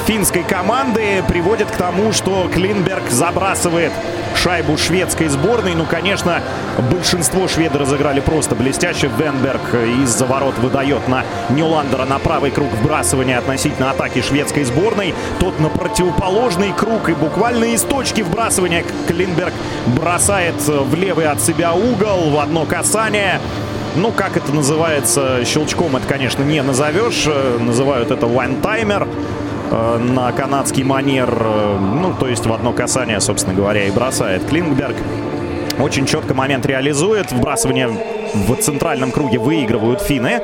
финской 0.06 0.42
команды 0.42 1.22
приводит 1.28 1.70
к 1.70 1.76
тому, 1.76 2.12
что 2.12 2.48
Клинберг 2.52 3.10
забрасывает 3.10 3.92
шайбу 4.34 4.76
шведской 4.76 5.28
сборной. 5.28 5.74
Ну, 5.74 5.84
конечно, 5.84 6.42
большинство 6.90 7.48
шведы 7.48 7.78
разыграли 7.78 8.20
просто 8.20 8.54
блестяще. 8.54 9.08
Венберг 9.18 9.60
из-за 10.02 10.26
ворот 10.26 10.58
выдает 10.58 11.06
на 11.08 11.24
Нюландера 11.50 12.04
на 12.04 12.18
правый 12.18 12.50
круг 12.50 12.68
вбрасывания 12.72 13.38
относительно 13.38 13.90
атаки 13.90 14.22
шведской 14.22 14.64
сборной. 14.64 15.14
Тот 15.38 15.58
на 15.60 15.68
противоположный 15.68 16.72
круг 16.72 17.08
и 17.08 17.12
буквально 17.12 17.66
из 17.66 17.82
точки 17.82 18.22
вбрасывания 18.22 18.84
Клинберг 19.06 19.52
бросает 19.86 20.56
в 20.66 20.94
левый 20.94 21.26
от 21.26 21.40
себя 21.40 21.74
угол 21.74 22.30
в 22.30 22.38
одно 22.38 22.64
касание. 22.64 23.40
Ну, 23.94 24.10
как 24.10 24.38
это 24.38 24.52
называется, 24.52 25.44
щелчком 25.44 25.96
это, 25.96 26.06
конечно, 26.06 26.42
не 26.42 26.62
назовешь. 26.62 27.26
Называют 27.60 28.10
это 28.10 28.26
one-timer. 28.26 29.06
Э, 29.06 29.51
на 29.98 30.32
канадский 30.32 30.84
манер, 30.84 31.30
э, 31.30 31.78
ну, 31.78 32.12
то 32.18 32.28
есть 32.28 32.46
в 32.46 32.52
одно 32.52 32.72
касание, 32.72 33.20
собственно 33.20 33.54
говоря, 33.54 33.84
и 33.84 33.90
бросает 33.90 34.44
Клингберг. 34.46 34.96
Очень 35.78 36.06
четко 36.06 36.34
момент 36.34 36.66
реализует. 36.66 37.32
Вбрасывание 37.32 37.88
в 38.34 38.54
центральном 38.56 39.10
круге 39.10 39.38
выигрывают 39.38 40.02
финны 40.02 40.42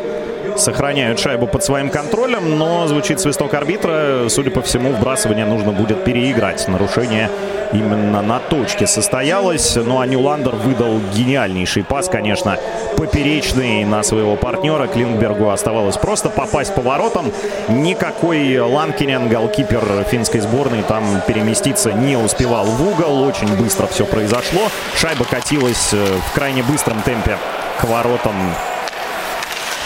сохраняют 0.58 1.18
шайбу 1.18 1.46
под 1.46 1.64
своим 1.64 1.90
контролем, 1.90 2.58
но 2.58 2.86
звучит 2.86 3.20
свисток 3.20 3.54
арбитра. 3.54 4.28
Судя 4.28 4.50
по 4.50 4.62
всему, 4.62 4.92
вбрасывание 4.92 5.46
нужно 5.46 5.72
будет 5.72 6.04
переиграть. 6.04 6.66
Нарушение 6.68 7.30
именно 7.72 8.22
на 8.22 8.38
точке 8.38 8.86
состоялось. 8.86 9.76
Ну 9.76 10.00
а 10.00 10.06
Нюландер 10.06 10.54
выдал 10.54 11.00
гениальнейший 11.14 11.84
пас, 11.84 12.08
конечно, 12.08 12.58
поперечный 12.96 13.84
на 13.84 14.02
своего 14.02 14.36
партнера. 14.36 14.86
Клингбергу 14.86 15.50
оставалось 15.50 15.96
просто 15.96 16.30
попасть 16.30 16.74
по 16.74 16.80
воротам. 16.80 17.32
Никакой 17.68 18.58
Ланкинен, 18.58 19.28
голкипер 19.28 20.04
финской 20.10 20.40
сборной, 20.40 20.82
там 20.82 21.04
переместиться 21.26 21.92
не 21.92 22.16
успевал 22.16 22.64
в 22.64 22.88
угол. 22.88 23.22
Очень 23.22 23.54
быстро 23.56 23.86
все 23.86 24.04
произошло. 24.04 24.62
Шайба 24.96 25.24
катилась 25.24 25.92
э, 25.92 26.04
в 26.30 26.34
крайне 26.34 26.62
быстром 26.62 27.00
темпе 27.02 27.36
к 27.80 27.84
воротам 27.84 28.34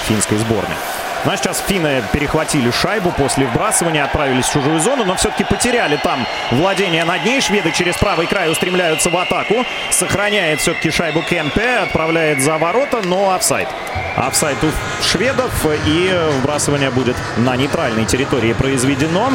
финской 0.03 0.39
сборной. 0.39 0.77
Ну 1.25 1.31
а 1.31 1.37
сейчас 1.37 1.63
финны 1.65 2.03
перехватили 2.13 2.73
шайбу 2.73 3.13
после 3.13 3.47
вбрасывания, 3.47 4.05
отправились 4.05 4.47
в 4.47 4.53
чужую 4.53 4.81
зону, 4.81 5.05
но 5.05 5.15
все-таки 5.15 5.45
потеряли 5.45 5.97
там 5.97 6.27
владение 6.51 7.05
над 7.05 7.25
ней. 7.25 7.41
Шведы 7.41 7.71
через 7.71 7.97
правый 7.97 8.27
край 8.27 8.51
устремляются 8.51 9.09
в 9.09 9.17
атаку. 9.17 9.65
Сохраняет 9.91 10.61
все-таки 10.61 10.91
шайбу 10.91 11.23
Кемпе, 11.23 11.77
отправляет 11.85 12.41
за 12.41 12.59
ворота, 12.59 13.03
но 13.05 13.33
офсайд. 13.35 13.69
Офсайд 14.17 14.59
у 14.65 14.71
шведов 15.05 15.53
и 15.87 16.13
вбрасывание 16.41 16.91
будет 16.91 17.17
на 17.37 17.55
нейтральной 17.55 18.05
территории 18.05 18.53
произведено. 18.53 19.31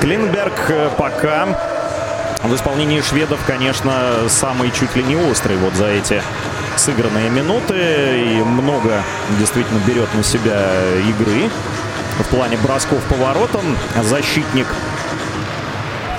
Клинберг 0.00 0.70
пока 0.96 1.48
в 2.44 2.54
исполнении 2.54 3.00
шведов, 3.00 3.40
конечно, 3.46 4.28
самый 4.28 4.70
чуть 4.70 4.94
ли 4.94 5.02
не 5.02 5.16
острый 5.16 5.56
вот 5.56 5.74
за 5.74 5.88
эти 5.88 6.22
сыгранные 6.76 7.30
минуты. 7.30 7.74
И 7.76 8.42
много 8.42 9.02
действительно 9.38 9.78
берет 9.86 10.12
на 10.14 10.22
себя 10.22 10.70
игры 11.08 11.50
в 12.18 12.26
плане 12.28 12.56
бросков 12.58 13.02
по 13.04 13.14
воротам. 13.14 13.76
Защитник 14.02 14.66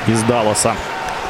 из 0.08 0.22
Далласа 0.24 0.76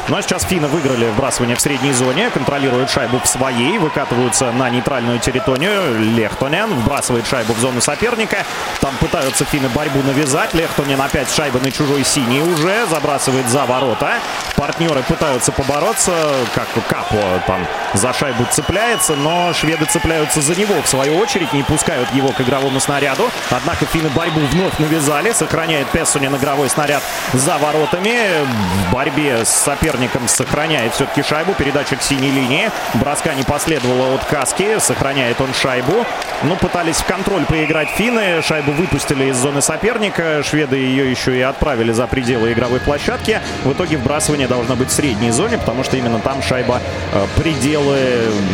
ну 0.09 0.17
а 0.17 0.21
сейчас 0.21 0.43
финны 0.43 0.67
выиграли 0.67 1.09
вбрасывание 1.11 1.55
в 1.55 1.61
средней 1.61 1.93
зоне, 1.93 2.29
контролируют 2.29 2.89
шайбу 2.89 3.19
в 3.19 3.27
своей, 3.27 3.77
выкатываются 3.77 4.51
на 4.51 4.69
нейтральную 4.69 5.19
территорию. 5.19 5.97
Лехтонен 5.99 6.73
вбрасывает 6.73 7.25
шайбу 7.25 7.53
в 7.53 7.59
зону 7.59 7.79
соперника. 7.79 8.45
Там 8.81 8.93
пытаются 8.99 9.45
финны 9.45 9.69
борьбу 9.69 10.01
навязать. 10.03 10.53
Лехтонен 10.53 10.99
опять 10.99 11.33
шайба 11.33 11.59
на 11.59 11.71
чужой 11.71 12.03
синий 12.03 12.41
уже, 12.41 12.85
забрасывает 12.87 13.47
за 13.47 13.65
ворота. 13.65 14.15
Партнеры 14.57 15.03
пытаются 15.03 15.53
побороться, 15.53 16.11
как 16.53 16.67
Капо 16.89 17.41
там 17.47 17.65
за 17.93 18.11
шайбу 18.11 18.45
цепляется, 18.51 19.15
но 19.15 19.53
шведы 19.53 19.85
цепляются 19.85 20.41
за 20.41 20.53
него 20.55 20.81
в 20.81 20.87
свою 20.87 21.17
очередь, 21.17 21.53
не 21.53 21.63
пускают 21.63 22.11
его 22.13 22.29
к 22.29 22.41
игровому 22.41 22.81
снаряду. 22.81 23.29
Однако 23.51 23.85
финны 23.85 24.09
борьбу 24.09 24.41
вновь 24.51 24.77
навязали, 24.79 25.31
сохраняет 25.31 25.87
Пессунин 25.91 26.35
игровой 26.35 26.69
снаряд 26.69 27.01
за 27.31 27.57
воротами. 27.57 28.45
В 28.89 28.91
борьбе 28.91 29.45
с 29.45 29.49
соперником 29.49 29.92
соперником 29.93 30.27
сохраняет 30.27 30.93
все-таки 30.93 31.21
шайбу. 31.21 31.53
Передача 31.53 31.95
к 31.95 32.01
синей 32.01 32.31
линии. 32.31 32.71
Броска 32.95 33.33
не 33.35 33.43
последовало 33.43 34.15
от 34.15 34.25
Каски. 34.25 34.79
Сохраняет 34.79 35.39
он 35.39 35.53
шайбу. 35.53 36.05
Ну, 36.43 36.55
пытались 36.55 36.97
в 36.97 37.05
контроль 37.05 37.45
поиграть 37.45 37.89
финны. 37.89 38.41
Шайбу 38.41 38.71
выпустили 38.71 39.25
из 39.25 39.37
зоны 39.37 39.61
соперника. 39.61 40.41
Шведы 40.43 40.77
ее 40.77 41.09
еще 41.09 41.37
и 41.37 41.41
отправили 41.41 41.91
за 41.91 42.07
пределы 42.07 42.53
игровой 42.53 42.79
площадки. 42.79 43.39
В 43.63 43.73
итоге 43.73 43.97
вбрасывание 43.97 44.47
должно 44.47 44.75
быть 44.75 44.89
в 44.89 44.93
средней 44.93 45.31
зоне, 45.31 45.59
потому 45.59 45.83
что 45.83 45.95
именно 45.95 46.19
там 46.19 46.41
шайба 46.41 46.81
э, 47.13 47.25
пределы 47.37 47.99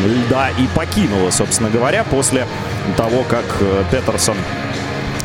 льда 0.05 0.49
и 0.57 0.67
покинула, 0.75 1.31
собственно 1.31 1.69
говоря, 1.69 2.03
после 2.03 2.47
того, 2.97 3.23
как 3.23 3.45
э, 3.61 3.83
Петерсон 3.91 4.35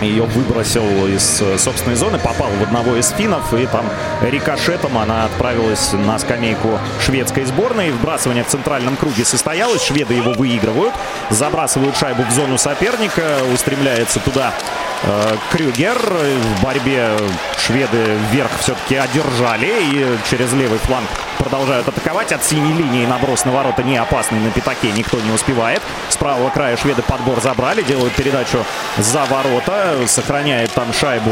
ее 0.00 0.24
выбросил 0.24 1.06
из 1.06 1.40
э, 1.40 1.58
собственной 1.58 1.96
зоны, 1.96 2.18
попал 2.18 2.48
в 2.48 2.62
одного 2.62 2.96
из 2.96 3.10
финнов, 3.10 3.52
и 3.54 3.66
там 3.66 3.86
рикошетом 4.22 4.98
она 4.98 5.24
отправилась 5.24 5.92
на 5.92 6.18
скамейку 6.18 6.78
шведской 7.00 7.44
сборной. 7.44 7.90
Вбрасывание 7.92 8.44
в 8.44 8.48
центральном 8.48 8.96
круге 8.96 9.24
состоялось, 9.24 9.84
шведы 9.84 10.14
его 10.14 10.32
выигрывают, 10.32 10.94
забрасывают 11.30 11.96
шайбу 11.96 12.22
в 12.22 12.30
зону 12.32 12.58
соперника, 12.58 13.38
устремляется 13.52 14.20
туда 14.20 14.52
э, 15.02 15.36
Крюгер. 15.52 15.98
В 15.98 16.62
борьбе 16.62 17.10
шведы 17.58 18.16
вверх 18.30 18.50
все-таки 18.60 18.96
одержали 18.96 19.66
и 19.66 20.16
через 20.28 20.52
левый 20.52 20.78
фланг 20.78 21.08
продолжают 21.44 21.86
атаковать. 21.86 22.32
От 22.32 22.42
синей 22.42 22.72
линии 22.72 23.06
наброс 23.06 23.44
на 23.44 23.52
ворота 23.52 23.82
не 23.82 23.96
опасный 23.96 24.40
на 24.40 24.50
пятаке. 24.50 24.90
Никто 24.92 25.20
не 25.20 25.30
успевает. 25.30 25.82
С 26.08 26.16
правого 26.16 26.50
края 26.50 26.76
шведы 26.76 27.02
подбор 27.02 27.40
забрали. 27.40 27.82
Делают 27.82 28.14
передачу 28.14 28.64
за 28.96 29.24
ворота. 29.26 29.83
Сохраняет 30.06 30.72
там 30.72 30.92
шайбу 30.92 31.30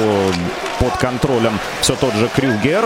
под 0.79 0.97
контролем 0.97 1.59
все 1.81 1.95
тот 1.95 2.15
же 2.15 2.29
Крюгер. 2.29 2.85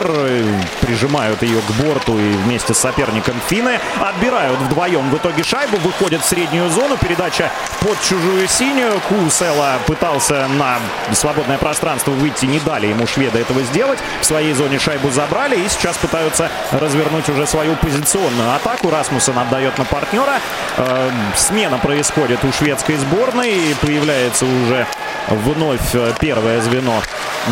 Прижимают 0.80 1.42
ее 1.42 1.60
к 1.60 1.70
борту 1.82 2.18
и 2.18 2.32
вместе 2.44 2.74
с 2.74 2.78
соперником 2.78 3.40
Финны. 3.48 3.78
Отбирают 4.00 4.58
вдвоем 4.60 5.10
в 5.10 5.16
итоге 5.16 5.42
шайбу. 5.42 5.78
Выходят 5.78 6.22
в 6.22 6.26
среднюю 6.26 6.68
зону. 6.70 6.96
Передача 6.96 7.50
под 7.80 8.00
чужую 8.02 8.46
синюю. 8.48 9.00
Кусела 9.08 9.78
пытался 9.86 10.46
на 10.48 10.78
свободное 11.12 11.58
пространство 11.58 12.10
выйти. 12.10 12.46
Не 12.46 12.60
дали 12.60 12.88
ему 12.88 13.06
шведы 13.06 13.38
этого 13.38 13.62
сделать. 13.62 13.98
В 14.20 14.24
своей 14.24 14.52
зоне 14.52 14.78
шайбу 14.78 15.10
забрали. 15.10 15.56
И 15.56 15.68
сейчас 15.68 15.96
пытаются 15.96 16.50
развернуть 16.72 17.28
уже 17.28 17.46
свою 17.46 17.76
позиционную 17.76 18.54
атаку. 18.54 18.90
Расмуссен 18.90 19.38
отдает 19.38 19.78
на 19.78 19.84
партнера. 19.84 20.40
Э, 20.76 21.10
смена 21.34 21.78
происходит 21.78 22.44
у 22.44 22.52
шведской 22.52 22.96
сборной. 22.96 23.74
Появляется 23.80 24.44
уже 24.44 24.86
вновь 25.28 25.94
первое 26.20 26.60
звено 26.60 27.02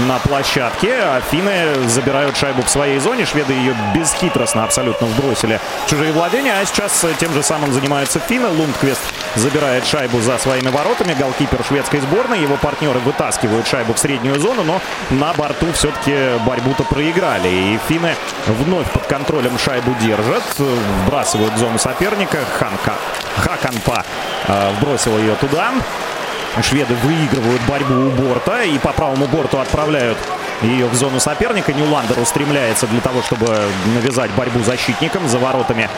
на 0.07 0.19
площадке. 0.19 0.95
А 0.95 1.21
финны 1.21 1.89
забирают 1.89 2.37
шайбу 2.37 2.63
в 2.63 2.69
своей 2.69 2.99
зоне. 2.99 3.25
Шведы 3.27 3.53
ее 3.53 3.75
бесхитростно 3.95 4.65
абсолютно 4.65 5.07
вбросили 5.07 5.61
в 5.85 5.91
чужие 5.91 6.13
владения. 6.13 6.55
А 6.61 6.65
сейчас 6.65 7.05
тем 7.19 7.33
же 7.33 7.43
самым 7.43 7.73
занимаются 7.73 8.19
финны. 8.19 8.49
Лундквист 8.49 9.01
забирает 9.37 9.87
шайбу 9.87 10.21
за 10.21 10.39
своими 10.39 10.69
воротами. 10.69 11.15
Голкипер 11.15 11.65
шведской 11.65 12.01
сборной. 12.01 12.41
Его 12.41 12.57
партнеры 12.57 12.99
вытаскивают 13.01 13.67
шайбу 13.67 13.95
в 13.95 13.99
среднюю 13.99 14.41
зону. 14.41 14.65
Но 14.65 14.81
на 15.11 15.33
борту 15.35 15.73
все-таки 15.73 16.39
борьбу-то 16.45 16.85
проиграли. 16.85 17.49
И 17.49 17.79
финны 17.89 18.15
вновь 18.47 18.91
под 18.91 19.07
контролем 19.07 19.59
шайбу 19.59 19.95
держат. 20.01 20.43
Вбрасывают 20.59 21.55
в 21.55 21.59
зону 21.59 21.79
соперника. 21.79 22.39
Ханка. 22.59 22.95
Хаканпа 23.37 24.05
э, 24.47 24.73
вбросил 24.79 25.19
ее 25.19 25.35
туда. 25.35 25.73
Шведы 26.63 26.95
выигрывают 27.03 27.63
борьбу 27.63 27.95
у 27.95 28.11
борта 28.11 28.63
и 28.63 28.79
по 28.79 28.93
правому 28.93 29.27
борту 29.27 29.59
отправляют 29.59 30.17
ее 30.63 30.87
в 30.87 30.95
зону 30.95 31.19
соперника. 31.21 31.73
Ньюландер 31.73 32.19
устремляется 32.19 32.87
для 32.87 33.01
того, 33.01 33.23
чтобы 33.23 33.61
навязать 33.95 34.31
борьбу 34.33 34.63
защитникам. 34.63 35.29
За 35.29 35.39
воротами 35.39 35.89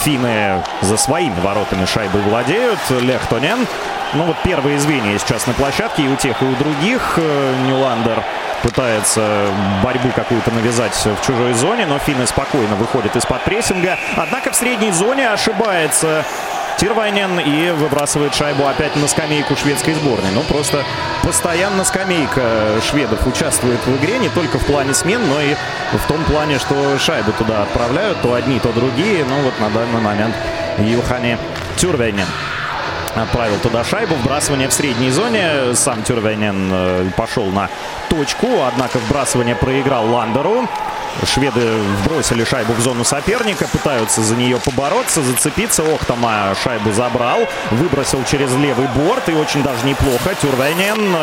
финны, 0.00 0.62
за 0.80 0.96
своими 0.96 1.38
воротами 1.40 1.84
шайбы 1.84 2.20
владеют. 2.20 2.78
Лехтонен. 2.88 3.66
Ну 4.14 4.24
вот 4.24 4.36
первые 4.44 4.78
звенья 4.78 5.18
сейчас 5.18 5.46
на 5.48 5.54
площадке 5.54 6.04
и 6.04 6.08
у 6.08 6.16
тех, 6.16 6.40
и 6.40 6.44
у 6.44 6.54
других. 6.54 7.18
Ньюландер 7.66 8.22
пытается 8.62 9.48
борьбу 9.82 10.10
какую-то 10.14 10.50
навязать 10.52 10.94
в 10.94 11.26
чужой 11.26 11.52
зоне, 11.52 11.86
но 11.86 11.98
финны 11.98 12.26
спокойно 12.26 12.76
выходят 12.76 13.14
из-под 13.16 13.42
прессинга. 13.42 13.98
Однако 14.16 14.52
в 14.52 14.56
средней 14.56 14.92
зоне 14.92 15.30
ошибается 15.30 16.24
Тирвайнен 16.78 17.40
и 17.40 17.70
выбрасывает 17.70 18.34
шайбу 18.34 18.66
опять 18.66 18.94
на 18.96 19.08
скамейку 19.08 19.56
шведской 19.56 19.94
сборной. 19.94 20.30
Ну, 20.34 20.42
просто 20.42 20.84
постоянно 21.22 21.84
скамейка 21.84 22.80
шведов 22.88 23.26
участвует 23.26 23.80
в 23.86 23.96
игре, 23.96 24.18
не 24.18 24.28
только 24.28 24.58
в 24.58 24.66
плане 24.66 24.92
смен, 24.92 25.26
но 25.26 25.40
и 25.40 25.54
в 25.92 26.06
том 26.06 26.22
плане, 26.24 26.58
что 26.58 26.98
шайбы 26.98 27.32
туда 27.32 27.62
отправляют, 27.62 28.20
то 28.20 28.34
одни, 28.34 28.60
то 28.60 28.72
другие. 28.72 29.24
Ну, 29.24 29.40
вот 29.42 29.58
на 29.58 29.70
данный 29.70 30.00
момент 30.00 30.34
Юхани 30.78 31.38
Тюрвейнен 31.76 32.26
отправил 33.14 33.58
туда 33.58 33.82
шайбу. 33.82 34.14
Вбрасывание 34.16 34.68
в 34.68 34.72
средней 34.72 35.10
зоне. 35.10 35.74
Сам 35.74 36.02
Тюрвейнен 36.02 36.70
э, 36.70 37.10
пошел 37.16 37.46
на 37.46 37.70
точку, 38.10 38.48
однако 38.66 38.98
вбрасывание 38.98 39.54
проиграл 39.54 40.10
Ландеру. 40.10 40.68
Шведы 41.24 41.78
вбросили 42.02 42.44
шайбу 42.44 42.72
в 42.72 42.80
зону 42.80 43.04
соперника, 43.04 43.66
пытаются 43.68 44.22
за 44.22 44.36
нее 44.36 44.58
побороться, 44.58 45.22
зацепиться. 45.22 45.82
Охтама 45.82 46.54
шайбу 46.62 46.92
забрал, 46.92 47.40
выбросил 47.70 48.22
через 48.24 48.52
левый 48.54 48.86
борт 48.88 49.28
и 49.28 49.32
очень 49.32 49.62
даже 49.62 49.84
неплохо. 49.86 50.34
Тюрвенен, 50.40 51.16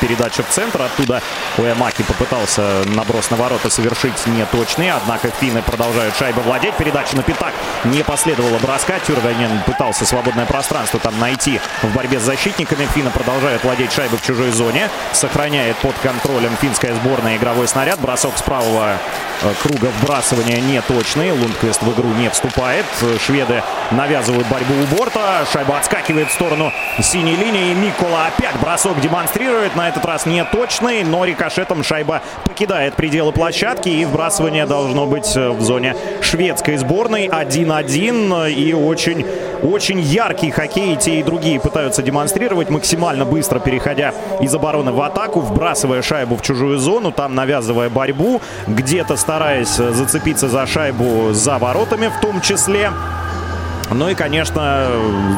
передача 0.00 0.42
в 0.42 0.48
центр, 0.48 0.82
оттуда 0.82 1.22
Уэмаки 1.58 2.02
попытался 2.02 2.82
наброс 2.86 3.30
на 3.30 3.36
ворота 3.36 3.70
совершить 3.70 4.26
неточный, 4.26 4.90
однако 4.90 5.30
финны 5.30 5.62
продолжают 5.62 6.16
шайбу 6.16 6.40
владеть. 6.40 6.74
Передача 6.74 7.16
на 7.16 7.22
пятак 7.22 7.52
не 7.84 8.02
последовало 8.02 8.58
броска. 8.58 8.98
Тюрвенен 9.06 9.62
пытался 9.66 10.04
свободное 10.04 10.46
пространство 10.46 10.98
там 11.00 11.18
найти 11.20 11.60
в 11.82 11.94
борьбе 11.94 12.18
с 12.18 12.22
защитниками. 12.22 12.86
Финны 12.94 13.10
продолжают 13.10 13.62
владеть 13.64 13.92
шайбой 13.92 14.18
в 14.18 14.22
чужой 14.22 14.50
зоне. 14.50 14.90
Сохраняет 15.12 15.76
под 15.76 15.94
контролем 16.02 16.56
финская 16.60 16.94
сборная 16.94 17.36
игровой 17.36 17.68
снаряд. 17.68 18.00
Бросок 18.00 18.36
с 18.36 18.42
правого 18.42 18.86
Э, 18.86 19.35
круга 19.62 19.92
вбрасывания 20.00 20.60
неточный. 20.60 21.32
Лундквест 21.32 21.82
в 21.82 21.92
игру 21.92 22.08
не 22.18 22.28
вступает. 22.30 22.86
Шведы 23.24 23.62
навязывают 23.90 24.46
борьбу 24.48 24.74
у 24.74 24.96
борта. 24.96 25.44
Шайба 25.52 25.78
отскакивает 25.78 26.28
в 26.28 26.32
сторону 26.32 26.72
синей 27.00 27.36
линии. 27.36 27.74
Микола 27.74 28.26
опять 28.26 28.58
бросок 28.60 29.00
демонстрирует. 29.00 29.76
На 29.76 29.88
этот 29.88 30.04
раз 30.04 30.26
неточный, 30.26 31.04
но 31.04 31.24
рикошетом 31.24 31.82
шайба 31.82 32.22
покидает 32.44 32.94
пределы 32.94 33.32
площадки. 33.32 33.88
И 33.88 34.04
вбрасывание 34.04 34.66
должно 34.66 35.06
быть 35.06 35.26
в 35.34 35.60
зоне 35.60 35.96
шведской 36.22 36.76
сборной. 36.76 37.26
1-1 37.26 38.52
и 38.52 38.72
очень, 38.72 39.26
очень 39.62 40.00
яркий 40.00 40.50
хоккей. 40.50 40.96
Те 40.96 41.20
и 41.20 41.22
другие 41.22 41.60
пытаются 41.60 42.02
демонстрировать, 42.02 42.70
максимально 42.70 43.24
быстро 43.24 43.58
переходя 43.58 44.14
из 44.40 44.54
обороны 44.54 44.92
в 44.92 45.00
атаку, 45.00 45.40
вбрасывая 45.40 46.02
шайбу 46.02 46.36
в 46.36 46.42
чужую 46.42 46.78
зону, 46.78 47.12
там 47.12 47.34
навязывая 47.34 47.88
борьбу. 47.88 48.40
Где-то 48.66 49.16
стараясь 49.26 49.74
зацепиться 49.74 50.48
за 50.48 50.66
шайбу 50.66 51.32
за 51.32 51.58
воротами 51.58 52.06
в 52.06 52.20
том 52.20 52.40
числе. 52.40 52.92
Ну 53.90 54.08
и, 54.08 54.14
конечно, 54.14 54.86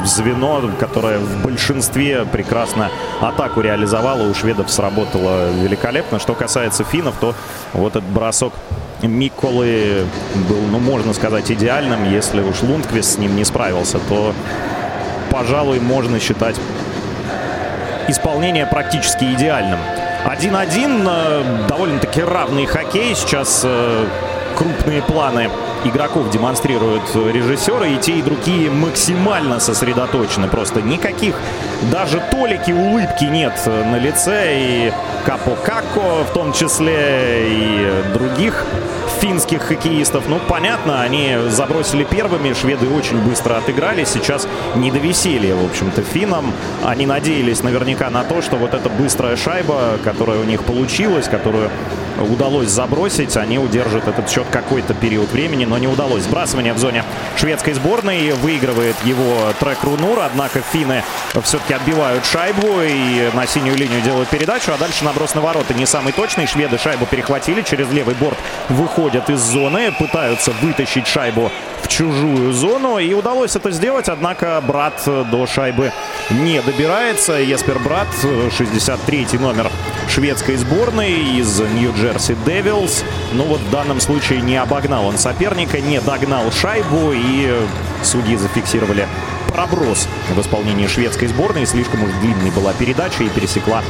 звено, 0.05 0.71
которое 0.79 1.19
в 1.19 1.43
большинстве 1.43 2.27
прекрасно 2.27 2.91
атаку 3.23 3.63
реализовало, 3.63 4.29
у 4.29 4.35
шведов 4.35 4.71
сработало 4.71 5.51
великолепно. 5.53 6.19
Что 6.19 6.35
касается 6.35 6.85
финнов, 6.85 7.15
то 7.19 7.35
вот 7.73 7.97
этот 7.97 8.11
бросок 8.11 8.53
Миколы 9.01 10.05
был, 10.35 10.61
ну, 10.71 10.81
можно 10.81 11.15
сказать, 11.15 11.51
идеальным. 11.51 12.13
Если 12.13 12.43
уж 12.43 12.61
Лундквист 12.61 13.15
с 13.15 13.19
ним 13.19 13.37
не 13.37 13.45
справился, 13.45 14.01
то, 14.01 14.35
пожалуй, 15.31 15.81
можно 15.81 16.21
считать 16.21 16.57
исполнение 18.07 18.67
практически 18.67 19.25
идеальным. 19.33 19.79
1-1. 20.25 21.07
Э, 21.07 21.67
довольно-таки 21.69 22.23
равный 22.23 22.67
хоккей. 22.67 23.15
Сейчас 23.15 23.63
э, 23.65 24.07
крупные 24.57 25.03
планы 25.03 25.51
игроков 25.85 26.31
демонстрируют 26.31 27.15
режиссеры. 27.15 27.93
И 27.93 27.97
те, 27.99 28.19
и 28.19 28.23
другие 28.23 28.71
максимально 28.71 29.61
сосредоточены. 29.61 30.49
Просто 30.49 30.83
никаких 30.83 31.35
даже 31.93 32.23
толики 32.31 32.73
улыбки 32.73 33.25
нет 33.25 33.55
на 33.67 33.99
лице. 33.99 34.59
И 34.59 34.93
Капо 35.25 35.57
Како 35.63 36.25
в 36.25 36.33
том 36.33 36.53
числе, 36.53 37.49
и 37.49 38.03
других 38.15 38.65
финских 39.21 39.63
хоккеистов. 39.63 40.29
Ну, 40.29 40.41
понятно, 40.49 41.03
они 41.03 41.37
забросили 41.49 42.05
первыми, 42.05 42.53
шведы 42.53 42.89
очень 42.89 43.19
быстро 43.19 43.57
отыграли. 43.57 44.05
Сейчас 44.05 44.49
не 44.77 44.91
до 44.91 44.99
веселья, 44.99 45.55
в 45.55 45.65
общем-то, 45.65 46.03
финнам. 46.03 46.53
Они 46.85 47.07
надеялись 47.07 47.63
наверняка 47.63 48.11
на 48.11 48.25
то, 48.25 48.43
что 48.43 48.57
вот 48.57 48.75
эта 48.75 48.89
быстрая 48.89 49.37
шайба, 49.37 49.99
которая 50.05 50.39
у 50.39 50.45
них 50.45 50.63
получилась, 50.65 51.29
которую 51.29 51.71
удалось 52.19 52.69
забросить, 52.69 53.37
они 53.37 53.59
удержат 53.59 54.09
этот 54.09 54.29
счет 54.31 54.47
какой-то 54.51 54.95
период 54.95 55.31
времени, 55.31 55.65
но 55.65 55.79
не 55.79 55.87
удалось. 55.87 56.25
Сбрасывание 56.25 56.73
в 56.73 56.79
зоне 56.79 57.05
шведской 57.37 57.75
сборной. 57.75 58.33
Выигрывает 58.33 58.97
его 59.05 59.53
трек 59.61 59.83
Рунур, 59.85 60.19
однако 60.21 60.61
финны 60.61 61.05
все-таки 61.43 61.75
отбивают 61.75 62.25
шайбу 62.25 62.81
и 62.83 63.31
на 63.35 63.47
синюю 63.47 63.77
линию 63.77 64.01
делают 64.03 64.29
передачу, 64.29 64.73
а 64.73 64.79
дальше 64.79 65.05
наброс 65.05 65.35
на 65.35 65.41
ворота 65.41 65.75
не 65.75 65.87
самый 65.87 66.13
точный. 66.13 66.47
Шведы 66.47 66.79
шайбу 66.79 67.07
перехватили, 67.07 67.63
через 67.63 67.91
левый 67.93 68.15
борт 68.15 68.39
выходят 68.69 69.31
из 69.31 69.41
зоны, 69.41 69.93
пытаются 69.93 70.53
вытащить 70.63 71.07
шайбу 71.07 71.53
в 71.83 71.89
чужую 71.89 72.53
зону. 72.53 72.99
И 72.99 73.15
удалось 73.15 73.55
это 73.55 73.71
сделать, 73.71 74.09
однако 74.09 74.61
Брат 74.67 75.03
до 75.07 75.47
шайбы 75.47 75.93
не 76.31 76.61
добирается. 76.63 77.35
Еспер 77.35 77.79
Брат, 77.79 78.09
63 78.57 79.27
номер 79.39 79.71
шведской 80.09 80.57
сборной 80.57 81.39
из 81.39 81.61
Нью-Джерси 81.61 82.08
Девилс. 82.47 83.05
Ну 83.33 83.45
вот 83.45 83.61
в 83.61 83.71
данном 83.71 84.01
случае 84.01 84.41
не 84.41 84.57
обогнал 84.57 85.07
он 85.07 85.19
соперника, 85.19 85.81
не 85.81 86.01
догнал 86.01 86.51
шайбу 86.53 87.13
и 87.13 87.55
судьи 88.03 88.37
зафиксировали 88.37 89.07
проброс 89.49 90.07
в 90.29 90.41
исполнении 90.41 90.87
шведской 90.87 91.29
сборной. 91.29 91.67
Слишком 91.67 92.05
уж 92.05 92.11
длинной 92.21 92.51
была 92.51 92.73
передача 92.73 93.25
и 93.25 93.29
пересекла 93.29 93.83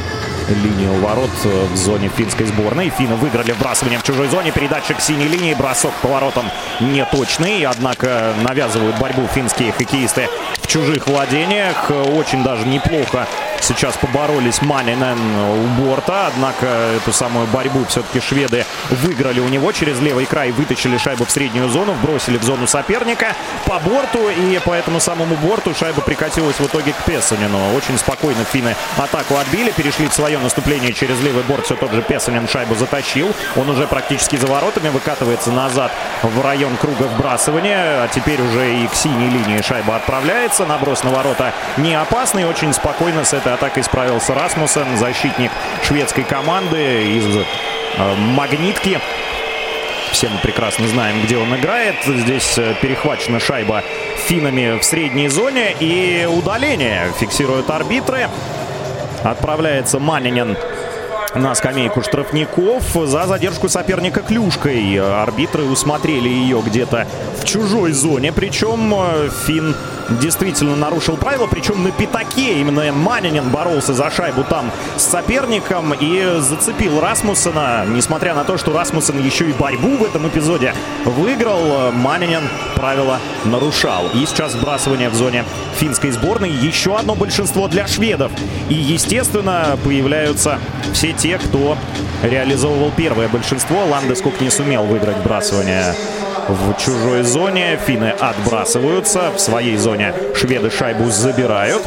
линию 0.49 0.93
ворот 1.01 1.29
в 1.43 1.75
зоне 1.75 2.09
финской 2.09 2.45
сборной. 2.47 2.89
Финны 2.89 3.15
выиграли 3.15 3.51
вбрасывание 3.51 3.99
в 3.99 4.03
чужой 4.03 4.27
зоне. 4.29 4.51
Передача 4.51 4.93
к 4.93 5.01
синей 5.01 5.27
линии. 5.27 5.53
Бросок 5.53 5.91
поворотом 6.01 6.45
неточный. 6.79 7.65
Однако 7.65 8.33
навязывают 8.43 8.97
борьбу 8.97 9.27
финские 9.27 9.71
хоккеисты 9.71 10.27
в 10.61 10.67
чужих 10.67 11.07
владениях. 11.07 11.91
Очень 11.91 12.43
даже 12.43 12.65
неплохо 12.65 13.27
сейчас 13.61 13.97
поборолись 13.97 14.61
Манинен 14.61 15.19
у 15.19 15.81
борта, 15.81 16.27
однако 16.27 16.65
эту 16.65 17.11
самую 17.13 17.47
борьбу 17.47 17.85
все-таки 17.85 18.19
шведы 18.19 18.65
выиграли 18.89 19.39
у 19.39 19.47
него. 19.47 19.71
Через 19.71 19.99
левый 19.99 20.25
край 20.25 20.51
вытащили 20.51 20.97
шайбу 20.97 21.25
в 21.25 21.31
среднюю 21.31 21.69
зону, 21.69 21.95
бросили 22.01 22.37
в 22.37 22.43
зону 22.43 22.67
соперника 22.67 23.35
по 23.65 23.79
борту, 23.79 24.29
и 24.29 24.59
по 24.59 24.73
этому 24.73 24.99
самому 24.99 25.35
борту 25.35 25.73
шайба 25.73 26.01
прикатилась 26.01 26.59
в 26.59 26.65
итоге 26.65 26.93
к 26.93 27.03
Песанину. 27.05 27.75
Очень 27.75 27.97
спокойно 27.97 28.43
финны 28.43 28.75
атаку 28.97 29.35
отбили, 29.37 29.71
перешли 29.71 30.07
в 30.07 30.13
свое 30.13 30.37
наступление 30.39 30.93
через 30.93 31.21
левый 31.21 31.43
борт. 31.43 31.65
Все 31.65 31.75
тот 31.75 31.91
же 31.91 32.01
Песанин 32.01 32.47
шайбу 32.47 32.75
затащил. 32.75 33.33
Он 33.55 33.69
уже 33.69 33.87
практически 33.87 34.35
за 34.35 34.47
воротами 34.47 34.89
выкатывается 34.89 35.51
назад 35.51 35.91
в 36.23 36.41
район 36.41 36.77
круга 36.77 37.03
вбрасывания, 37.03 38.03
а 38.03 38.07
теперь 38.07 38.41
уже 38.41 38.75
и 38.75 38.87
к 38.87 38.95
синей 38.95 39.29
линии 39.29 39.61
шайба 39.61 39.95
отправляется. 39.95 40.65
Наброс 40.65 41.03
на 41.03 41.11
ворота 41.11 41.53
не 41.77 41.93
опасный, 41.93 42.45
очень 42.45 42.73
спокойно 42.73 43.23
с 43.23 43.33
этой 43.33 43.48
атакой 43.53 43.83
справился 43.83 44.33
Расмуссен, 44.33 44.97
защитник 44.97 45.51
шведской 45.83 46.23
команды 46.23 47.17
из 47.17 47.25
э, 47.37 47.43
Магнитки. 48.15 48.99
Все 50.11 50.27
мы 50.29 50.39
прекрасно 50.39 50.87
знаем, 50.87 51.21
где 51.23 51.37
он 51.37 51.55
играет. 51.55 51.95
Здесь 52.05 52.57
э, 52.57 52.75
перехвачена 52.81 53.39
шайба 53.39 53.83
финами 54.27 54.79
в 54.79 54.83
средней 54.83 55.27
зоне. 55.27 55.75
И 55.79 56.27
удаление 56.29 57.11
фиксируют 57.19 57.69
арбитры. 57.69 58.27
Отправляется 59.23 59.99
Манинин 59.99 60.57
на 61.35 61.53
скамейку 61.53 62.01
штрафников 62.01 62.83
за 62.93 63.27
задержку 63.27 63.69
соперника 63.69 64.21
клюшкой. 64.21 64.99
Арбитры 64.99 65.63
усмотрели 65.63 66.27
ее 66.27 66.61
где-то 66.65 67.07
в 67.39 67.45
чужой 67.45 67.91
зоне. 67.91 68.31
Причем 68.31 68.93
э, 68.95 69.29
Финн 69.45 69.75
действительно 70.21 70.75
нарушил 70.75 71.17
правила. 71.17 71.47
Причем 71.47 71.83
на 71.83 71.91
пятаке 71.91 72.59
именно 72.59 72.91
Манинин 72.91 73.49
боролся 73.49 73.93
за 73.93 74.09
шайбу 74.09 74.43
там 74.43 74.71
с 74.97 75.03
соперником 75.03 75.93
и 75.93 76.39
зацепил 76.39 76.99
Расмуссена. 76.99 77.85
Несмотря 77.87 78.33
на 78.33 78.43
то, 78.43 78.57
что 78.57 78.73
Расмуссен 78.73 79.19
еще 79.23 79.49
и 79.49 79.53
борьбу 79.53 79.97
в 79.97 80.03
этом 80.03 80.27
эпизоде 80.27 80.73
выиграл, 81.05 81.91
Манинин 81.91 82.43
правила 82.75 83.19
нарушал. 83.45 84.09
И 84.13 84.25
сейчас 84.25 84.53
сбрасывание 84.53 85.09
в 85.09 85.15
зоне 85.15 85.43
финской 85.77 86.11
сборной. 86.11 86.49
Еще 86.49 86.95
одно 86.95 87.15
большинство 87.15 87.67
для 87.67 87.87
шведов. 87.87 88.31
И, 88.69 88.73
естественно, 88.73 89.77
появляются 89.83 90.59
все 90.93 91.13
те, 91.13 91.37
кто 91.37 91.77
реализовывал 92.23 92.91
первое 92.95 93.27
большинство. 93.27 93.85
Ландескук 93.85 94.39
не 94.41 94.49
сумел 94.49 94.83
выиграть 94.83 95.17
брасывание 95.17 95.93
в 96.47 96.73
чужой 96.77 97.23
зоне. 97.23 97.79
Финны 97.85 98.11
отбрасываются. 98.19 99.31
В 99.31 99.39
своей 99.39 99.77
зоне 99.77 100.13
шведы 100.35 100.69
шайбу 100.69 101.09
забирают. 101.09 101.83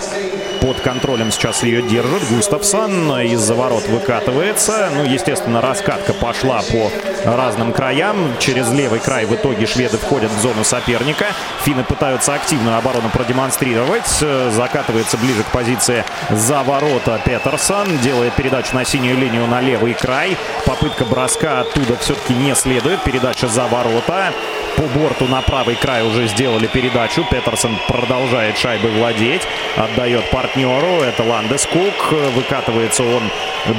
Под 0.62 0.80
контролем 0.80 1.32
сейчас 1.32 1.64
ее 1.64 1.82
держит. 1.82 2.22
Густавсон 2.30 3.20
из-за 3.22 3.56
ворот 3.56 3.88
выкатывается. 3.88 4.90
Ну, 4.94 5.02
естественно, 5.02 5.60
раскатка 5.60 6.14
пошла 6.14 6.62
по 6.62 6.92
разным 7.24 7.72
краям. 7.72 8.16
Через 8.38 8.70
левый 8.70 9.00
край 9.00 9.26
в 9.26 9.34
итоге 9.34 9.66
шведы 9.66 9.98
входят 9.98 10.30
в 10.30 10.40
зону 10.40 10.62
соперника. 10.62 11.26
Финны 11.64 11.82
пытаются 11.82 12.34
активную 12.34 12.78
оборону 12.78 13.08
продемонстрировать. 13.10 14.06
Закатывается 14.52 15.18
ближе 15.18 15.42
к 15.42 15.46
позиции 15.46 16.04
за 16.30 16.62
ворота 16.62 17.20
Петерсон. 17.24 17.98
Делает 17.98 18.32
передачу 18.34 18.76
на 18.76 18.84
синюю 18.84 19.18
линию 19.18 19.48
на 19.48 19.60
левый 19.60 19.94
край. 19.94 20.36
Попытка 20.64 21.04
броска 21.04 21.62
оттуда 21.62 21.96
все-таки 21.96 22.34
не 22.34 22.54
следует. 22.54 23.02
Передача 23.02 23.48
за 23.48 23.66
ворота. 23.66 24.32
По 24.76 24.82
борту 24.98 25.26
на 25.26 25.42
правый 25.42 25.76
край 25.76 26.02
уже 26.02 26.26
сделали 26.26 26.66
передачу. 26.66 27.24
Петерсон 27.30 27.78
продолжает 27.88 28.56
шайбой 28.56 28.90
владеть. 28.92 29.42
Отдает 29.76 30.28
партнеру. 30.30 31.02
Это 31.02 31.22
Ландескук. 31.22 32.12
Выкатывается 32.34 33.02
он 33.02 33.30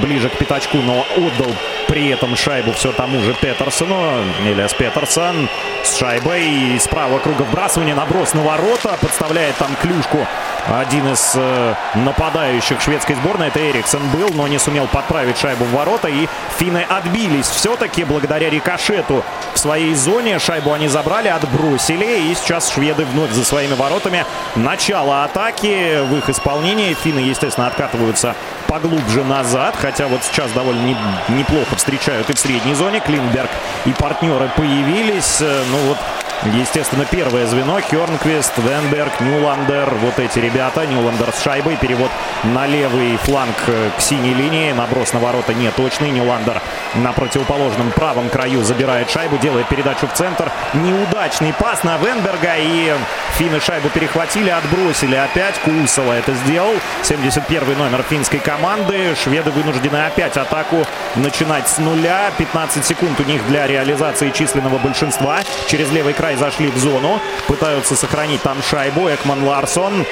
ближе 0.02 0.30
к 0.30 0.38
пятачку, 0.38 0.78
но 0.78 1.06
отдал 1.16 1.54
при 1.88 2.10
этом 2.10 2.36
шайбу 2.36 2.72
все 2.72 2.92
тому 2.92 3.22
же 3.22 3.34
Петерсону. 3.34 4.24
Элиас 4.46 4.74
Петерсон 4.74 5.50
с 5.84 5.96
шайбой. 5.98 6.44
И 6.44 6.80
справа 6.80 7.20
круга 7.20 7.44
вбрасывания. 7.44 7.96
Наброс 7.96 8.34
на 8.34 8.42
ворота. 8.42 8.98
Подставляет 9.02 9.56
там 9.58 9.76
клюшку 9.82 10.28
один 10.68 11.12
из 11.12 11.34
э, 11.36 11.76
нападающих 11.96 12.80
шведской 12.82 13.16
сборной. 13.16 13.48
Это 13.48 13.60
Эриксон 13.60 14.02
был, 14.10 14.30
но 14.34 14.48
не 14.48 14.60
сумел 14.60 14.88
подправить 14.88 15.38
шайбу 15.38 15.66
в 15.66 15.72
ворота. 15.72 16.08
И 16.08 16.28
финны 16.58 16.86
отбились 16.88 17.48
все-таки 17.48 18.04
благодаря 18.04 18.50
рикошету 18.50 19.24
в 19.54 19.60
своей 19.60 19.94
зоне. 19.94 20.40
Шайбу 20.40 20.74
они 20.74 20.88
забрали, 20.88 21.28
отбросили. 21.28 22.32
И 22.32 22.36
сейчас 22.36 22.72
шведы 22.72 23.06
вновь 23.06 23.32
за 23.32 23.44
своими 23.44 23.74
воротами. 23.74 24.26
Начало 24.56 25.24
атаки 25.24 26.02
в 26.06 26.16
их 26.18 26.30
исполнении. 26.30 26.94
Финны, 26.94 27.20
естественно, 27.20 27.68
откатываются 27.68 28.36
поглубже 28.68 29.24
назад. 29.24 29.76
Хотя 29.80 30.08
вот 30.08 30.24
сейчас 30.24 30.52
довольно 30.52 30.82
не, 30.82 30.98
неплохо 31.30 31.76
встречают 31.76 32.30
и 32.30 32.34
в 32.34 32.40
средней 32.40 32.74
зоне. 32.74 33.00
Клинберг 33.00 33.50
и 33.86 33.92
партнеры 33.92 34.50
появились. 34.56 35.42
Э, 35.42 35.64
ну 35.70 35.78
вот 35.90 35.98
Естественно, 36.46 37.06
первое 37.10 37.46
звено. 37.48 37.80
Хернквист, 37.80 38.52
Венберг, 38.58 39.22
Нюландер. 39.22 39.94
Вот 40.02 40.20
эти 40.20 40.40
ребята. 40.40 40.86
Нюландер 40.86 41.32
с 41.32 41.42
шайбой. 41.42 41.78
Перевод 41.78 42.12
на 42.44 42.68
левый 42.68 43.16
фланг 43.16 43.56
э, 43.68 43.90
к 43.98 44.02
синей 44.02 44.34
линии. 44.34 44.74
Наброс 44.74 45.14
на 45.14 45.20
ворота 45.20 45.54
не 45.54 45.72
точный. 45.72 46.12
Нюландер 46.12 46.62
на 46.96 47.14
противоположном 47.14 47.92
правом 47.92 48.28
краю 48.30 48.62
забирает 48.62 49.10
шайбу. 49.10 49.38
Делает 49.38 49.70
передачу 49.70 50.06
в 50.06 50.14
центр. 50.14 50.52
Неудачный 50.74 51.54
пас 51.54 51.84
на 51.84 51.98
Венберга. 51.98 52.56
И 52.58 52.94
финны 53.38 53.62
шайбу 53.62 53.88
перехватили, 53.88 54.50
отбросили. 54.50 55.16
Опять 55.16 55.56
Кулсова 55.60 56.12
это 56.12 56.34
сделал. 56.34 56.74
71 57.04 57.78
номер 57.78 58.04
финской 58.10 58.40
команды. 58.40 59.16
Шведы 59.16 59.52
вынуждены 59.52 60.06
опять 60.06 60.36
атаку 60.36 60.86
начинать 61.16 61.70
с 61.70 61.78
нуля. 61.78 62.32
15 62.38 62.84
секунд 62.84 63.18
у 63.22 63.24
них 63.24 63.48
для 63.48 63.66
реализации 63.66 64.30
численного 64.32 64.78
большинства. 64.78 65.40
Через 65.68 65.90
левый 65.92 66.14
край 66.14 66.33
зашли 66.36 66.68
в 66.68 66.78
зону. 66.78 67.20
Пытаются 67.48 67.96
сохранить 67.96 68.42
там 68.42 68.62
шайбу. 68.62 69.10
Экман 69.10 69.44
Ларсон 69.44 70.06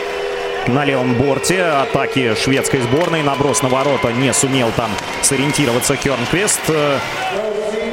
на 0.67 0.85
левом 0.85 1.15
борте 1.15 1.63
атаки 1.63 2.35
шведской 2.35 2.81
сборной. 2.81 3.23
Наброс 3.23 3.61
на 3.61 3.69
ворота 3.69 4.11
не 4.11 4.33
сумел 4.33 4.71
там 4.75 4.91
сориентироваться 5.21 5.95
Хернквест. 5.95 6.61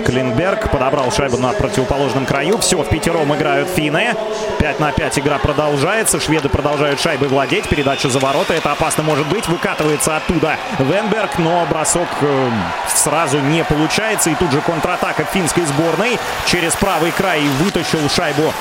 Клинберг 0.09 0.71
подобрал 0.71 1.12
шайбу 1.12 1.37
на 1.37 1.53
противоположном 1.53 2.25
краю. 2.25 2.57
Все, 2.57 2.79
в 2.79 2.88
пятером 2.88 3.35
играют 3.37 3.68
финны. 3.68 4.14
5 4.59 4.81
на 4.81 4.90
5 4.90 5.18
игра 5.18 5.37
продолжается. 5.37 6.18
Шведы 6.18 6.49
продолжают 6.49 6.99
шайбой 6.99 7.29
владеть. 7.29 7.68
Передача 7.68 8.09
за 8.09 8.18
ворота. 8.18 8.55
Это 8.55 8.73
опасно 8.73 9.03
может 9.03 9.27
быть. 9.27 9.47
Выкатывается 9.49 10.16
оттуда 10.16 10.57
Венберг, 10.79 11.38
но 11.38 11.66
бросок 11.66 12.09
э, 12.23 12.51
сразу 12.87 13.38
не 13.40 13.62
получается. 13.64 14.31
И 14.31 14.35
тут 14.35 14.51
же 14.51 14.62
контратака 14.62 15.25
финской 15.25 15.66
сборной. 15.66 16.18
Через 16.47 16.75
правый 16.75 17.11
край 17.11 17.42
вытащил 17.61 18.09
шайбу 18.09 18.55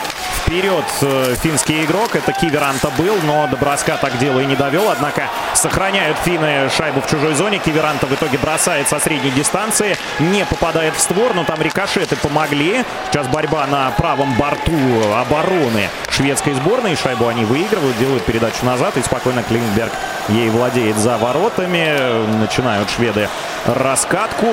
вперед 0.48 0.86
э, 1.02 1.36
финский 1.42 1.86
игрок. 1.86 2.16
Это 2.16 2.34
Киверанта 2.34 2.90
был, 2.98 3.16
но 3.24 3.48
до 3.48 3.56
броска 3.56 3.96
так 3.96 4.18
дело 4.18 4.42
и 4.42 4.46
не 4.46 4.58
довел. 4.58 4.90
Однако 4.90 5.30
сохраняют 5.54 6.18
финны 6.26 6.70
шайбу 6.70 7.00
в 7.00 7.10
чужой 7.10 7.36
зоне. 7.36 7.60
Киверанта 7.60 8.06
в 8.06 8.14
итоге 8.14 8.38
бросает 8.38 8.90
со 8.90 9.00
средней 9.00 9.32
дистанции. 9.32 9.98
Не 10.20 10.46
попадает 10.46 10.96
в 10.96 11.00
створ 11.00 11.37
но 11.38 11.44
там 11.44 11.62
рикошеты 11.62 12.16
помогли. 12.16 12.84
Сейчас 13.12 13.28
борьба 13.28 13.68
на 13.68 13.92
правом 13.92 14.34
борту 14.34 14.74
обороны 15.16 15.88
шведской 16.10 16.54
сборной. 16.54 16.96
Шайбу 16.96 17.28
они 17.28 17.46
выигрывают, 17.46 17.96
делают 18.00 18.26
передачу 18.26 18.66
назад. 18.66 18.98
И 18.98 19.04
спокойно 19.04 19.44
Клинберг 19.44 19.92
ей 20.30 20.50
владеет 20.50 20.98
за 20.98 21.18
воротами. 21.18 22.36
Начинают 22.40 22.90
шведы 22.90 23.30
раскатку. 23.68 24.48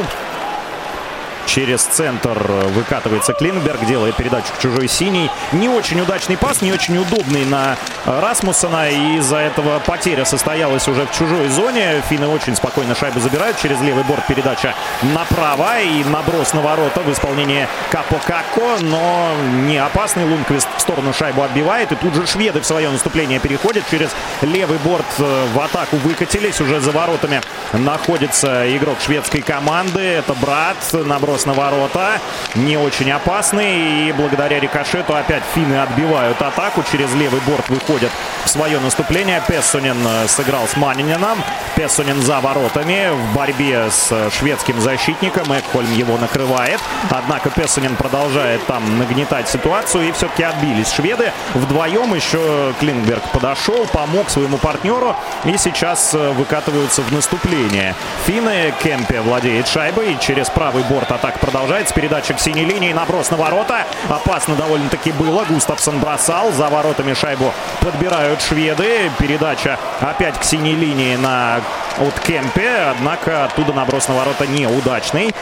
Через 1.46 1.82
центр 1.82 2.36
выкатывается 2.70 3.32
Клинберг, 3.32 3.84
делает 3.86 4.16
передачу 4.16 4.52
к 4.56 4.60
чужой 4.60 4.88
синий. 4.88 5.30
Не 5.52 5.68
очень 5.68 6.00
удачный 6.00 6.36
пас, 6.36 6.62
не 6.62 6.72
очень 6.72 6.96
удобный 6.96 7.44
на 7.44 7.76
Расмуссона. 8.06 8.90
И 8.90 9.18
из-за 9.18 9.36
этого 9.36 9.78
потеря 9.80 10.24
состоялась 10.24 10.88
уже 10.88 11.06
в 11.06 11.12
чужой 11.12 11.48
зоне. 11.48 12.02
Финны 12.08 12.26
очень 12.28 12.56
спокойно 12.56 12.94
шайбу 12.94 13.20
забирают. 13.20 13.58
Через 13.58 13.80
левый 13.80 14.04
борт 14.04 14.26
передача 14.26 14.74
направо. 15.14 15.80
И 15.80 16.02
наброс 16.04 16.54
на 16.54 16.60
ворота 16.60 17.00
в 17.00 17.12
исполнении 17.12 17.68
Капо 17.90 18.18
Како. 18.24 18.78
Но 18.80 19.34
не 19.66 19.78
опасный. 19.78 20.24
Лунквист 20.24 20.68
в 20.76 20.80
сторону 20.80 21.12
шайбу 21.12 21.42
отбивает. 21.42 21.92
И 21.92 21.96
тут 21.96 22.14
же 22.14 22.26
шведы 22.26 22.60
в 22.60 22.66
свое 22.66 22.90
наступление 22.90 23.38
переходят. 23.38 23.84
Через 23.90 24.10
левый 24.42 24.78
борт 24.78 25.06
в 25.18 25.60
атаку 25.60 25.96
выкатились. 25.98 26.60
Уже 26.60 26.80
за 26.80 26.90
воротами 26.90 27.42
находится 27.72 28.76
игрок 28.76 28.96
шведской 29.00 29.42
команды. 29.42 30.00
Это 30.00 30.34
Брат. 30.34 30.76
Наброс 30.92 31.33
наброс 31.34 31.46
на 31.46 31.52
ворота. 31.52 32.20
Не 32.54 32.76
очень 32.76 33.10
опасный. 33.10 34.08
И 34.08 34.12
благодаря 34.12 34.60
рикошету 34.60 35.14
опять 35.14 35.42
финны 35.54 35.76
отбивают 35.76 36.40
атаку. 36.40 36.84
Через 36.90 37.12
левый 37.14 37.40
борт 37.40 37.68
выходят 37.68 38.10
в 38.44 38.48
свое 38.48 38.78
наступление. 38.78 39.42
Пессунин 39.46 39.96
э, 40.06 40.28
сыграл 40.28 40.66
с 40.68 40.76
Манинином. 40.76 41.38
Пессунин 41.76 42.20
за 42.22 42.40
воротами 42.40 43.10
в 43.12 43.34
борьбе 43.34 43.90
с 43.90 44.30
шведским 44.30 44.80
защитником. 44.80 45.52
Экхольм 45.52 45.92
его 45.94 46.16
накрывает. 46.18 46.80
Однако 47.10 47.50
Пессунин 47.50 47.96
продолжает 47.96 48.64
там 48.66 48.98
нагнетать 48.98 49.48
ситуацию. 49.48 50.08
И 50.08 50.12
все-таки 50.12 50.42
отбились 50.42 50.92
шведы. 50.92 51.32
Вдвоем 51.54 52.14
еще 52.14 52.72
Клингберг 52.80 53.22
подошел, 53.32 53.86
помог 53.86 54.30
своему 54.30 54.58
партнеру. 54.58 55.16
И 55.44 55.56
сейчас 55.56 56.14
э, 56.14 56.30
выкатываются 56.32 57.02
в 57.02 57.12
наступление. 57.12 57.94
Финны 58.26 58.72
Кемпе 58.82 59.20
владеет 59.20 59.66
шайбой. 59.66 60.12
И 60.12 60.20
через 60.20 60.48
правый 60.48 60.84
борт 60.84 61.10
атака 61.24 61.38
продолжается. 61.38 61.94
Передача 61.94 62.34
к 62.34 62.40
синей 62.40 62.64
линии. 62.64 62.92
Наброс 62.92 63.30
на 63.30 63.36
ворота. 63.36 63.86
Опасно 64.08 64.56
довольно-таки 64.56 65.12
было. 65.12 65.44
Густавсон 65.44 65.98
бросал. 65.98 66.52
За 66.52 66.68
воротами 66.68 67.14
шайбу 67.14 67.52
подбирают 67.80 68.42
шведы. 68.42 69.10
Передача 69.18 69.78
опять 70.00 70.38
к 70.38 70.44
синей 70.44 70.74
линии 70.74 71.16
на 71.16 71.60
от 71.98 72.20
Кемпе. 72.20 72.90
Однако 72.90 73.44
оттуда 73.44 73.72
наброс 73.72 74.08
на 74.08 74.14
ворота 74.14 74.46
неудачный. 74.46 75.34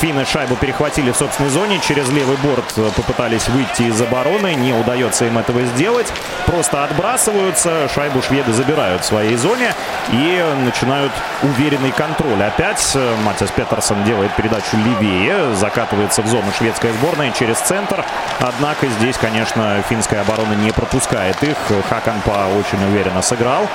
Финны 0.00 0.24
шайбу 0.26 0.56
перехватили 0.56 1.10
в 1.10 1.16
собственной 1.16 1.50
зоне. 1.50 1.80
Через 1.86 2.08
левый 2.10 2.36
борт 2.38 2.74
попытались 2.96 3.48
выйти 3.48 3.82
из 3.82 4.00
обороны. 4.00 4.54
Не 4.54 4.72
удается 4.72 5.24
им 5.26 5.38
этого 5.38 5.62
сделать. 5.64 6.06
Просто 6.46 6.84
отбрасываются. 6.84 7.88
Шайбу 7.94 8.22
шведы 8.22 8.52
забирают 8.52 9.02
в 9.02 9.06
своей 9.06 9.36
зоне. 9.36 9.74
И 10.12 10.44
начинают 10.64 11.12
уверенный 11.42 11.92
контроль. 11.92 12.42
Опять 12.42 12.96
Матис 13.24 13.50
Петерсон 13.50 14.04
делает 14.04 14.34
передачу 14.36 14.76
левее. 14.76 15.25
Закатывается 15.54 16.22
в 16.22 16.26
зону 16.26 16.52
шведская 16.56 16.92
сборная 16.92 17.32
через 17.32 17.58
центр. 17.58 18.04
Однако 18.40 18.86
здесь, 18.86 19.16
конечно, 19.16 19.82
финская 19.88 20.20
оборона 20.20 20.54
не 20.54 20.70
пропускает 20.72 21.42
их. 21.42 21.56
Хаканпа 21.88 22.46
очень 22.58 22.82
уверенно 22.84 23.22
сыграл. 23.22 23.68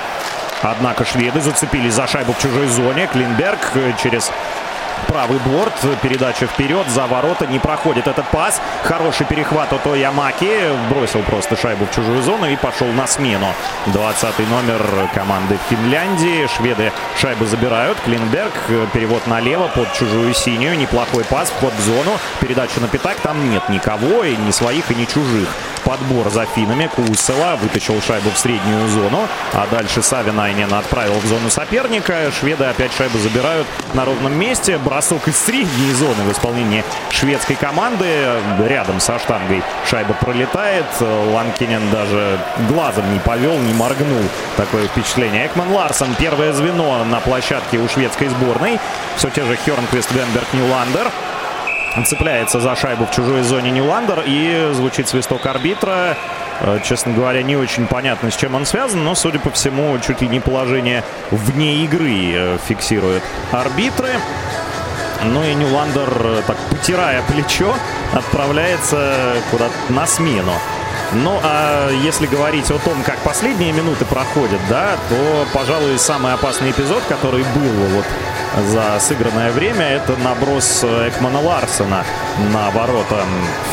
Однако 0.62 1.04
шведы 1.04 1.40
зацепились 1.40 1.94
за 1.94 2.06
шайбу 2.06 2.32
в 2.32 2.38
чужой 2.38 2.66
зоне. 2.68 3.08
Клинберг 3.08 3.72
через 4.02 4.30
правый 5.12 5.38
борт. 5.40 5.74
Передача 6.00 6.46
вперед, 6.46 6.88
за 6.88 7.06
ворота. 7.06 7.46
Не 7.46 7.58
проходит 7.58 8.06
этот 8.06 8.26
пас. 8.28 8.62
Хороший 8.82 9.26
перехват 9.26 9.70
от 9.72 9.86
Оямаки. 9.86 10.70
Бросил 10.88 11.22
просто 11.22 11.54
шайбу 11.54 11.84
в 11.84 11.94
чужую 11.94 12.22
зону 12.22 12.46
и 12.46 12.56
пошел 12.56 12.86
на 12.88 13.06
смену. 13.06 13.48
20 13.86 14.38
номер 14.48 14.80
команды 15.14 15.58
Финляндии. 15.68 16.46
Шведы 16.56 16.92
шайбу 17.20 17.44
забирают. 17.44 17.98
Клинберг. 18.00 18.52
Перевод 18.94 19.26
налево 19.26 19.68
под 19.68 19.92
чужую 19.92 20.32
синюю. 20.32 20.78
Неплохой 20.78 21.24
пас. 21.24 21.50
Вход 21.50 21.74
в 21.74 21.80
зону. 21.82 22.18
Передача 22.40 22.80
на 22.80 22.88
пятак. 22.88 23.16
Там 23.16 23.50
нет 23.50 23.68
никого. 23.68 24.24
И 24.24 24.34
ни 24.36 24.50
своих, 24.50 24.90
и 24.90 24.94
ни 24.94 25.04
чужих. 25.04 25.48
Подбор 25.84 26.30
за 26.30 26.46
финами. 26.46 26.88
Кусела 26.94 27.56
вытащил 27.56 28.00
шайбу 28.00 28.30
в 28.30 28.38
среднюю 28.38 28.88
зону. 28.88 29.28
А 29.52 29.66
дальше 29.70 30.00
Савинайнен 30.02 30.72
отправил 30.72 31.18
в 31.18 31.26
зону 31.26 31.50
соперника. 31.50 32.30
Шведы 32.40 32.64
опять 32.64 32.94
шайбу 32.94 33.18
забирают 33.18 33.66
на 33.92 34.06
ровном 34.06 34.32
месте. 34.38 34.78
Бросок 35.02 35.26
из 35.26 35.36
средней 35.36 35.92
зоны 35.94 36.22
в 36.22 36.30
исполнении 36.30 36.84
шведской 37.10 37.56
команды. 37.56 38.06
Рядом 38.64 39.00
со 39.00 39.18
штангой 39.18 39.60
шайба 39.84 40.14
пролетает. 40.14 40.86
Ланкинен 41.00 41.90
даже 41.90 42.38
глазом 42.68 43.12
не 43.12 43.18
повел, 43.18 43.58
не 43.58 43.74
моргнул. 43.74 44.22
Такое 44.56 44.86
впечатление. 44.86 45.46
Экман 45.46 45.72
Ларсон. 45.72 46.14
Первое 46.20 46.52
звено 46.52 47.04
на 47.04 47.18
площадке 47.18 47.78
у 47.78 47.88
шведской 47.88 48.28
сборной. 48.28 48.78
Все 49.16 49.28
те 49.30 49.44
же 49.44 49.56
Хернквист, 49.56 50.12
Венберг, 50.12 50.46
Ньюландер. 50.52 51.10
Цепляется 52.06 52.60
за 52.60 52.76
шайбу 52.76 53.06
в 53.06 53.10
чужой 53.10 53.42
зоне 53.42 53.72
Ньюландер 53.72 54.22
и 54.24 54.70
звучит 54.72 55.08
свисток 55.08 55.44
арбитра. 55.46 56.16
Честно 56.84 57.12
говоря, 57.12 57.42
не 57.42 57.56
очень 57.56 57.88
понятно, 57.88 58.30
с 58.30 58.36
чем 58.36 58.54
он 58.54 58.66
связан, 58.66 59.02
но, 59.02 59.16
судя 59.16 59.40
по 59.40 59.50
всему, 59.50 59.98
чуть 59.98 60.20
ли 60.20 60.28
не 60.28 60.38
положение 60.38 61.02
вне 61.32 61.82
игры 61.82 62.56
фиксируют 62.68 63.24
арбитры. 63.50 64.10
Ну 65.24 65.44
и 65.44 65.54
Ньюландер, 65.54 66.42
так 66.46 66.56
потирая 66.70 67.22
плечо, 67.22 67.74
отправляется 68.12 69.36
куда-то 69.50 69.74
на 69.88 70.06
смену. 70.06 70.52
Ну, 71.12 71.38
а 71.42 71.90
если 71.90 72.26
говорить 72.26 72.70
о 72.70 72.78
том, 72.78 73.02
как 73.04 73.18
последние 73.18 73.72
минуты 73.72 74.04
проходят, 74.04 74.60
да, 74.68 74.96
то, 75.10 75.46
пожалуй, 75.52 75.98
самый 75.98 76.32
опасный 76.32 76.70
эпизод, 76.70 77.02
который 77.08 77.44
был 77.54 77.72
вот 77.94 78.04
за 78.60 79.00
сыгранное 79.00 79.50
время, 79.50 79.84
это 79.84 80.16
наброс 80.16 80.84
Экмана 80.84 81.40
Ларсена 81.40 82.04
на 82.52 82.70
ворота 82.70 83.24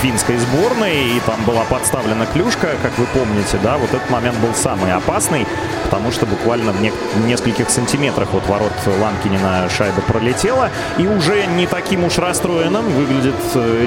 финской 0.02 0.38
сборной. 0.38 1.18
И 1.18 1.20
там 1.26 1.44
была 1.46 1.64
подставлена 1.64 2.26
клюшка, 2.28 2.70
как 2.82 2.98
вы 2.98 3.06
помните, 3.14 3.58
да, 3.64 3.78
вот 3.78 3.90
этот 3.94 4.10
момент 4.10 4.38
был 4.38 4.54
самый 4.54 4.94
опасный, 4.94 5.46
потому 5.84 6.12
что 6.12 6.26
буквально 6.26 6.72
в, 6.72 6.82
не 6.82 6.92
нескольких 7.26 7.70
сантиметрах 7.70 8.34
от 8.34 8.48
ворот 8.48 8.72
Ланкинина 8.86 9.70
шайба 9.70 10.02
пролетела. 10.02 10.70
И 10.98 11.08
уже 11.08 11.46
не 11.46 11.68
таким 11.68 12.04
уж 12.04 12.18
расстроенным 12.18 12.86
выглядит 12.86 13.36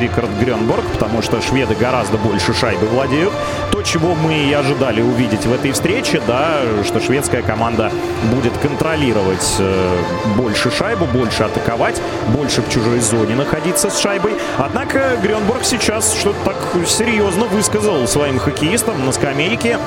Рикард 0.01 0.31
Гренборг, 0.41 0.85
потому 0.93 1.23
что 1.23 1.41
шведы 1.41 1.75
гораздо 1.75 2.19
больше 2.19 2.55
шайбы 2.55 2.87
владеют. 2.87 3.33
То, 3.71 3.83
чего 3.83 4.15
мы 4.15 4.35
и 4.35 4.53
ожидали 4.53 5.01
увидеть 5.01 5.47
в 5.47 5.53
этой 5.53 5.73
встрече, 5.73 6.21
да, 6.27 6.61
что 6.85 7.01
шведская 7.01 7.43
команда 7.43 7.91
будет 8.33 8.57
контролировать 8.59 9.57
э, 9.59 9.97
больше 10.37 10.71
шайбу, 10.83 11.07
больше 11.07 11.45
атаковать, 11.45 12.03
больше 12.35 12.61
в 12.61 12.69
чужой 12.69 12.99
зоне 12.99 13.37
находиться 13.37 13.89
с 13.89 14.01
шайбой. 14.01 14.33
Однако 14.59 15.17
Гренборг 15.23 15.63
сейчас 15.65 16.13
что-то 16.13 16.39
так 16.45 16.57
серьезно 16.89 17.45
высказал 17.45 18.09
своим 18.09 18.41
хоккеистам 18.41 19.07
на 19.07 19.13
скамейке. 19.13 19.79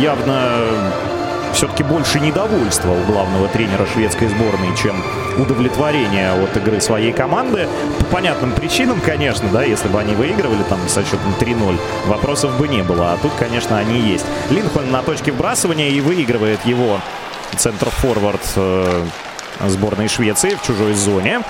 Явно 0.00 0.66
все-таки 1.52 1.84
больше 1.84 2.18
недовольства 2.18 2.90
у 2.90 3.12
главного 3.12 3.46
тренера 3.46 3.86
шведской 3.86 4.26
сборной, 4.26 4.76
чем 4.76 5.00
удовлетворение 5.38 6.32
от 6.32 6.56
игры 6.56 6.80
своей 6.80 7.12
команды. 7.12 7.68
По 8.00 8.04
понятным 8.06 8.50
причинам, 8.50 9.00
конечно, 9.00 9.48
да, 9.52 9.62
если 9.62 9.86
бы 9.86 10.00
они 10.00 10.16
выигрывали 10.16 10.64
там 10.68 10.80
со 10.88 11.04
счетом 11.04 11.32
3-0, 11.38 11.78
вопросов 12.06 12.58
бы 12.58 12.66
не 12.66 12.82
было. 12.82 13.12
А 13.12 13.18
тут, 13.18 13.30
конечно, 13.38 13.78
они 13.78 14.00
есть. 14.00 14.26
Линхольм 14.50 14.90
на 14.90 15.02
точке 15.02 15.30
вбрасывания 15.30 15.90
и 15.90 16.00
выигрывает 16.00 16.64
его 16.64 16.98
центр-форвард 17.56 18.42
э, 18.56 19.04
сборной 19.68 20.08
Швеции 20.08 20.50
в 20.50 20.62
чужой 20.62 20.94
зоне. 20.94 21.42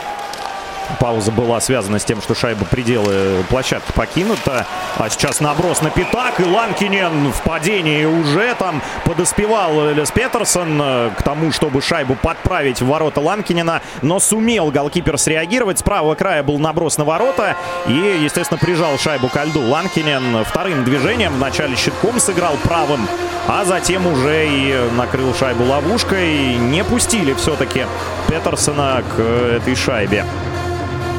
Пауза 0.98 1.30
была 1.30 1.60
связана 1.60 1.98
с 1.98 2.04
тем, 2.04 2.20
что 2.20 2.34
шайба 2.34 2.64
пределы 2.64 3.44
площадки 3.48 3.92
покинута. 3.92 4.66
А 4.98 5.08
сейчас 5.08 5.40
наброс 5.40 5.82
на 5.82 5.90
пятак. 5.90 6.40
И 6.40 6.44
Ланкинен 6.44 7.32
в 7.32 7.42
падении 7.42 8.04
уже 8.04 8.54
там 8.58 8.82
подоспевал 9.04 9.88
Элис 9.88 10.10
Петерсон 10.10 10.80
э, 10.82 11.10
к 11.16 11.22
тому, 11.22 11.52
чтобы 11.52 11.80
шайбу 11.80 12.16
подправить 12.16 12.82
в 12.82 12.86
ворота 12.86 13.20
Ланкинена. 13.20 13.82
Но 14.02 14.20
сумел 14.20 14.70
голкипер 14.70 15.18
среагировать. 15.18 15.78
С 15.78 15.82
правого 15.82 16.14
края 16.14 16.42
был 16.42 16.58
наброс 16.58 16.98
на 16.98 17.04
ворота. 17.04 17.56
И, 17.86 18.20
естественно, 18.22 18.58
прижал 18.58 18.98
шайбу 18.98 19.28
ко 19.28 19.44
льду. 19.44 19.60
Ланкинен 19.60 20.44
вторым 20.44 20.84
движением 20.84 21.32
вначале 21.34 21.76
щитком 21.76 22.18
сыграл 22.18 22.56
правым. 22.64 23.06
А 23.46 23.64
затем 23.64 24.06
уже 24.06 24.46
и 24.48 24.90
накрыл 24.96 25.34
шайбу 25.34 25.64
ловушкой. 25.64 26.56
Не 26.56 26.84
пустили 26.84 27.34
все-таки 27.34 27.86
Петерсона 28.28 29.02
к 29.16 29.20
этой 29.20 29.74
шайбе. 29.74 30.24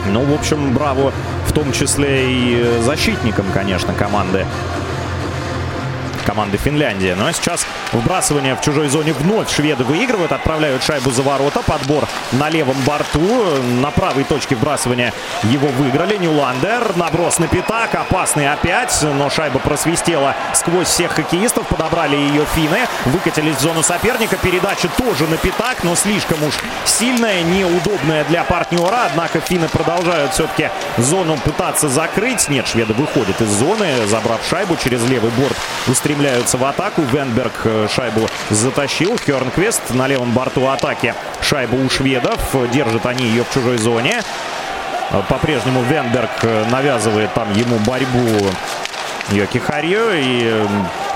Ну, 0.07 0.21
в 0.23 0.33
общем, 0.33 0.73
браво 0.73 1.13
в 1.45 1.53
том 1.53 1.71
числе 1.71 2.31
и 2.31 2.79
защитникам, 2.81 3.45
конечно, 3.53 3.93
команды 3.93 4.45
команды 6.23 6.57
Финляндии. 6.57 7.13
Ну 7.17 7.25
а 7.25 7.33
сейчас 7.33 7.65
вбрасывание 7.91 8.55
в 8.55 8.61
чужой 8.61 8.87
зоне 8.89 9.13
вновь 9.13 9.53
шведы 9.53 9.83
выигрывают, 9.83 10.31
отправляют 10.31 10.83
шайбу 10.83 11.11
за 11.11 11.23
ворота, 11.23 11.61
подбор 11.65 12.07
на 12.31 12.49
левом 12.49 12.77
борту, 12.85 13.19
на 13.81 13.91
правой 13.91 14.23
точке 14.23 14.55
вбрасывания 14.55 15.13
его 15.43 15.67
выиграли. 15.69 16.17
Нюландер, 16.17 16.95
наброс 16.95 17.39
на 17.39 17.47
пятак, 17.47 17.95
опасный 17.95 18.51
опять, 18.51 18.97
но 19.01 19.29
шайба 19.29 19.59
просвистела 19.59 20.35
сквозь 20.53 20.87
всех 20.87 21.13
хоккеистов, 21.13 21.67
подобрали 21.67 22.15
ее 22.15 22.45
финны, 22.53 22.87
выкатились 23.05 23.55
в 23.55 23.61
зону 23.61 23.83
соперника, 23.83 24.37
передача 24.37 24.87
тоже 24.97 25.27
на 25.27 25.37
пятак, 25.37 25.83
но 25.83 25.95
слишком 25.95 26.43
уж 26.43 26.53
сильная, 26.85 27.41
неудобная 27.43 28.23
для 28.25 28.43
партнера, 28.43 29.05
однако 29.05 29.39
финны 29.39 29.67
продолжают 29.67 30.33
все-таки 30.33 30.69
зону 30.97 31.37
пытаться 31.43 31.89
закрыть. 31.89 32.49
Нет, 32.49 32.67
шведы 32.67 32.93
выходят 32.93 33.41
из 33.41 33.49
зоны, 33.49 34.07
забрав 34.07 34.39
шайбу 34.49 34.77
через 34.77 35.03
левый 35.03 35.31
борт, 35.31 35.57
устремляются 35.87 36.10
устремляются 36.11 36.57
в 36.57 36.65
атаку. 36.65 37.03
Венберг 37.03 37.53
э, 37.63 37.87
шайбу 37.89 38.27
затащил. 38.49 39.17
Хернквест 39.17 39.93
на 39.93 40.07
левом 40.07 40.31
борту 40.33 40.67
атаки. 40.67 41.15
Шайбу 41.41 41.77
у 41.77 41.89
шведов. 41.89 42.39
Держат 42.73 43.05
они 43.05 43.25
ее 43.25 43.43
в 43.45 43.53
чужой 43.53 43.77
зоне. 43.77 44.21
Э, 45.11 45.21
по-прежнему 45.29 45.83
Венберг 45.83 46.43
э, 46.43 46.65
навязывает 46.69 47.33
там 47.33 47.53
ему 47.53 47.77
борьбу 47.77 48.27
Йоки 49.29 49.59
Харьо. 49.59 50.11
И 50.13 50.65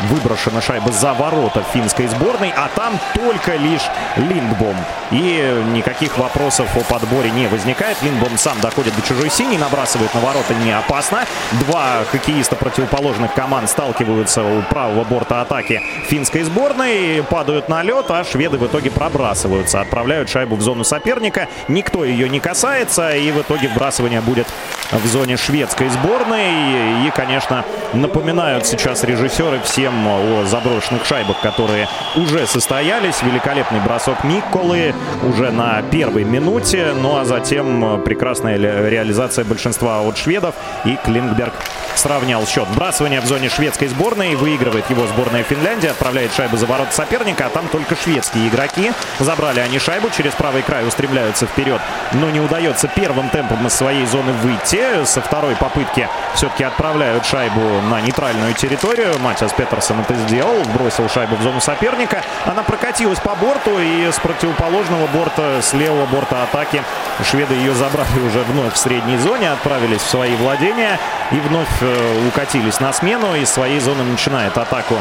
выброшена 0.10 0.62
шайба 0.62 0.92
за 0.92 1.14
ворота 1.14 1.64
финской 1.74 2.08
сборной, 2.08 2.54
а 2.56 2.70
там 2.76 3.00
только 3.14 3.56
лишь 3.56 3.84
Линдбом. 4.18 4.76
И 5.12 5.64
никаких 5.72 6.18
вопросов 6.18 6.68
о 6.76 6.82
подборе 6.82 7.32
не 7.32 7.48
возникает. 7.48 8.02
Линдбом 8.02 8.38
сам 8.38 8.60
доходит 8.62 8.96
до 8.96 9.02
чужой 9.02 9.30
синей, 9.30 9.58
набрасывает 9.58 10.14
на 10.14 10.20
ворота 10.20 10.54
не 10.54 10.72
опасно. 10.72 11.26
Два 11.66 12.04
хоккеиста 12.12 12.56
противоположных 12.56 13.34
команд 13.34 13.70
сталкиваются 13.70 14.44
у 14.44 14.62
правого 14.64 15.04
борта 15.04 15.42
атаки 15.42 15.82
финской 16.08 16.44
сборной, 16.44 17.24
падают 17.30 17.70
на 17.70 17.82
лед, 17.84 18.06
а 18.10 18.24
шведы 18.24 18.58
в 18.58 18.66
итоге 18.66 18.92
пробрасываются, 18.92 19.82
отправляют 19.82 20.30
шайбу 20.30 20.56
в 20.56 20.62
зону 20.62 20.84
соперника. 20.84 21.48
Никто 21.68 22.04
ее 22.04 22.30
не 22.30 22.40
касается, 22.40 23.16
и 23.16 23.32
в 23.32 23.42
итоге 23.42 23.70
вбрасывание 23.70 24.22
будет 24.22 24.48
в 24.92 25.06
зоне 25.08 25.38
шведской 25.38 25.90
сборной. 25.90 27.08
И, 27.08 27.12
конечно, 27.12 27.64
напоминают 27.96 28.66
сейчас 28.66 29.04
режиссеры 29.04 29.60
всем 29.62 30.08
о 30.08 30.46
заброшенных 30.46 31.06
шайбах, 31.06 31.40
которые 31.42 31.88
уже 32.16 32.46
состоялись. 32.48 33.22
Великолепный 33.22 33.80
бросок 33.80 34.24
Микколы 34.24 34.94
уже 35.24 35.52
на 35.52 35.82
первой 35.84 36.24
минуте. 36.24 36.94
Ну 36.96 37.18
а 37.18 37.26
затем 37.26 38.02
прекрасная 38.04 38.58
реализация 38.58 39.46
большинства 39.46 40.02
от 40.02 40.18
шведов. 40.18 40.56
И 40.86 40.98
Клингберг 41.04 41.54
сравнял 41.96 42.46
счет. 42.46 42.68
Брасывание 42.76 43.22
в 43.22 43.26
зоне 43.26 43.50
шведской 43.50 43.88
сборной. 43.88 44.36
Выигрывает 44.36 44.90
его 44.90 45.08
сборная 45.08 45.44
Финляндии. 45.44 45.88
Отправляет 45.88 46.34
шайбу 46.34 46.58
за 46.58 46.66
ворот 46.66 46.92
соперника. 46.92 47.46
А 47.48 47.50
там 47.50 47.68
только 47.68 47.96
шведские 47.96 48.48
игроки. 48.48 48.92
Забрали 49.20 49.60
они 49.60 49.80
шайбу. 49.80 50.10
Через 50.16 50.34
правый 50.34 50.62
край 50.62 50.88
устремляются 50.88 51.46
вперед. 51.46 51.82
Но 52.14 52.30
не 52.30 52.40
удается 52.40 52.90
первым 52.94 53.30
темпом 53.30 53.66
из 53.66 53.74
своей 53.74 54.06
зоны 54.06 54.34
выйти. 54.34 55.06
Со 55.06 55.22
второй 55.22 55.56
попытки 55.56 56.08
все-таки 56.36 56.64
отправляют 56.64 57.26
шайбу 57.26 57.62
на 57.86 58.02
нейтральную 58.02 58.54
территорию. 58.54 59.18
Матиас 59.20 59.54
Петерсон 59.54 60.02
это 60.02 60.16
сделал. 60.16 60.64
Бросил 60.74 61.08
шайбу 61.10 61.36
в 61.36 61.42
зону 61.42 61.62
соперника. 61.62 62.24
Она 62.46 62.64
прокатилась 62.64 63.20
по 63.20 63.36
борту. 63.36 63.80
И 63.80 64.12
с 64.12 64.20
противоположного 64.20 65.08
борта, 65.08 65.62
с 65.62 65.74
левого 65.74 66.06
борта 66.08 66.44
атаки 66.44 66.84
шведы 67.24 67.54
ее 67.54 67.74
забрали 67.74 68.20
уже 68.28 68.40
вновь 68.44 68.74
в 68.74 68.78
средней 68.78 69.18
зоне. 69.18 69.52
Отправились 69.52 70.02
в 70.02 70.10
свои 70.10 70.36
владения. 70.36 71.00
И 71.32 71.40
вновь 71.40 71.70
Э, 71.82 72.28
укатились 72.28 72.80
на 72.80 72.94
смену. 72.94 73.36
Из 73.36 73.50
своей 73.50 73.80
зоны 73.80 74.04
начинает 74.04 74.58
атаку 74.58 74.96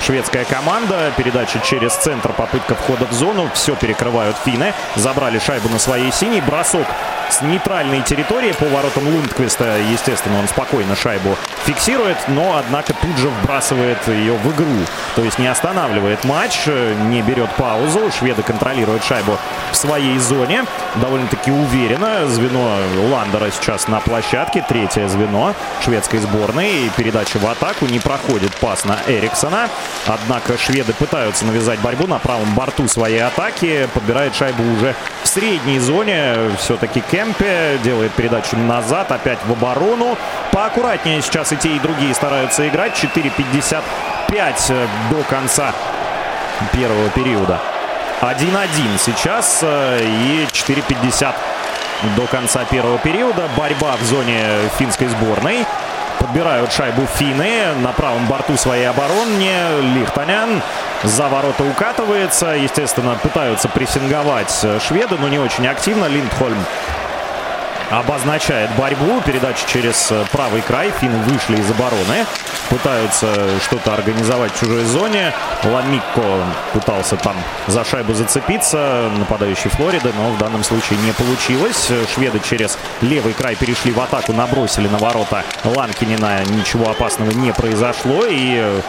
шведская 0.00 0.44
команда. 0.44 1.12
Передача 1.16 1.60
через 1.60 1.94
центр, 1.94 2.32
попытка 2.32 2.74
входа 2.74 3.06
в 3.06 3.12
зону. 3.12 3.50
Все 3.54 3.74
перекрывают 3.74 4.36
финны. 4.44 4.74
Забрали 4.96 5.38
шайбу 5.38 5.68
на 5.68 5.78
своей 5.78 6.12
синей. 6.12 6.40
Бросок 6.40 6.86
с 7.30 7.40
нейтральной 7.40 8.02
территории 8.02 8.52
по 8.52 8.66
воротам 8.66 9.08
Лундквиста. 9.08 9.78
Естественно, 9.78 10.38
он 10.38 10.48
спокойно 10.48 10.94
шайбу 10.94 11.36
фиксирует, 11.64 12.16
но, 12.28 12.56
однако, 12.58 12.92
тут 12.94 13.16
же 13.18 13.28
вбрасывает 13.28 13.98
ее 14.08 14.34
в 14.34 14.52
игру. 14.52 14.84
То 15.14 15.22
есть 15.22 15.38
не 15.38 15.46
останавливает 15.46 16.24
матч, 16.24 16.66
не 16.66 17.22
берет 17.22 17.50
паузу. 17.56 18.10
Шведы 18.18 18.42
контролируют 18.42 19.04
шайбу 19.04 19.38
в 19.72 19.76
своей 19.76 20.18
зоне. 20.18 20.64
Довольно-таки 20.96 21.50
уверенно. 21.50 22.26
Звено 22.26 22.78
Ландера 23.10 23.50
сейчас 23.50 23.88
на 23.88 24.00
площадке. 24.00 24.64
Третье 24.68 25.08
звено 25.08 25.54
шведской 25.84 26.18
сборной. 26.18 26.90
Передача 26.96 27.38
в 27.38 27.46
атаку. 27.46 27.86
Не 27.86 27.98
проходит 27.98 28.54
пас 28.56 28.84
на 28.84 28.98
Эриксона. 29.06 29.68
Однако 30.06 30.58
шведы 30.58 30.92
пытаются 30.92 31.44
навязать 31.44 31.80
борьбу 31.80 32.06
на 32.06 32.18
правом 32.18 32.54
борту 32.54 32.88
своей 32.88 33.20
атаки. 33.20 33.88
Подбирает 33.94 34.34
шайбу 34.34 34.62
уже 34.74 34.94
в 35.22 35.28
средней 35.28 35.78
зоне. 35.78 36.34
Все-таки 36.58 37.00
Кемпе 37.00 37.78
делает 37.82 38.12
передачу 38.12 38.56
назад. 38.56 39.12
Опять 39.12 39.38
в 39.46 39.52
оборону. 39.52 40.16
Поаккуратнее 40.52 41.22
сейчас 41.22 41.52
и 41.52 41.56
те, 41.56 41.76
и 41.76 41.78
другие 41.78 42.14
стараются 42.16 42.66
играть. 42.66 42.92
4.55 42.94 44.88
до 45.10 45.22
конца 45.24 45.72
первого 46.72 47.10
периода. 47.10 47.60
1-1 48.22 48.98
сейчас 48.98 49.60
э, 49.62 50.00
и 50.02 50.46
4.50 50.50 51.34
до 52.16 52.26
конца 52.26 52.64
первого 52.64 52.98
периода. 52.98 53.48
Борьба 53.56 53.96
в 53.96 54.02
зоне 54.02 54.42
финской 54.78 55.08
сборной. 55.08 55.66
Подбирают 56.18 56.72
шайбу 56.72 57.06
финны 57.06 57.74
на 57.82 57.92
правом 57.92 58.26
борту 58.26 58.56
своей 58.56 58.88
обороны. 58.88 59.52
Лихтанян 59.94 60.62
за 61.02 61.28
ворота 61.28 61.64
укатывается. 61.64 62.56
Естественно, 62.56 63.18
пытаются 63.22 63.68
прессинговать 63.68 64.66
шведы, 64.80 65.16
но 65.20 65.28
не 65.28 65.38
очень 65.38 65.66
активно. 65.66 66.06
Линдхольм 66.06 66.64
обозначает 67.90 68.70
борьбу. 68.76 69.20
Передача 69.24 69.66
через 69.66 70.10
э, 70.10 70.24
правый 70.32 70.62
край. 70.62 70.92
Финны 71.00 71.18
вышли 71.24 71.56
из 71.56 71.70
обороны. 71.70 72.26
Пытаются 72.68 73.60
что-то 73.60 73.94
организовать 73.94 74.52
в 74.52 74.60
чужой 74.60 74.84
зоне. 74.84 75.32
Ламикко 75.64 76.22
пытался 76.72 77.16
там 77.16 77.36
за 77.66 77.84
шайбу 77.84 78.14
зацепиться. 78.14 79.10
Нападающий 79.18 79.70
Флориды, 79.70 80.12
но 80.16 80.30
в 80.30 80.38
данном 80.38 80.64
случае 80.64 80.98
не 81.00 81.12
получилось. 81.12 81.90
Шведы 82.12 82.40
через 82.40 82.78
левый 83.00 83.32
край 83.32 83.54
перешли 83.56 83.92
в 83.92 84.00
атаку, 84.00 84.32
набросили 84.32 84.88
на 84.88 84.98
ворота 84.98 85.44
Ланкинина. 85.64 86.44
Ничего 86.46 86.90
опасного 86.90 87.30
не 87.30 87.52
произошло. 87.52 88.24
И 88.26 88.56
э, 88.58 88.80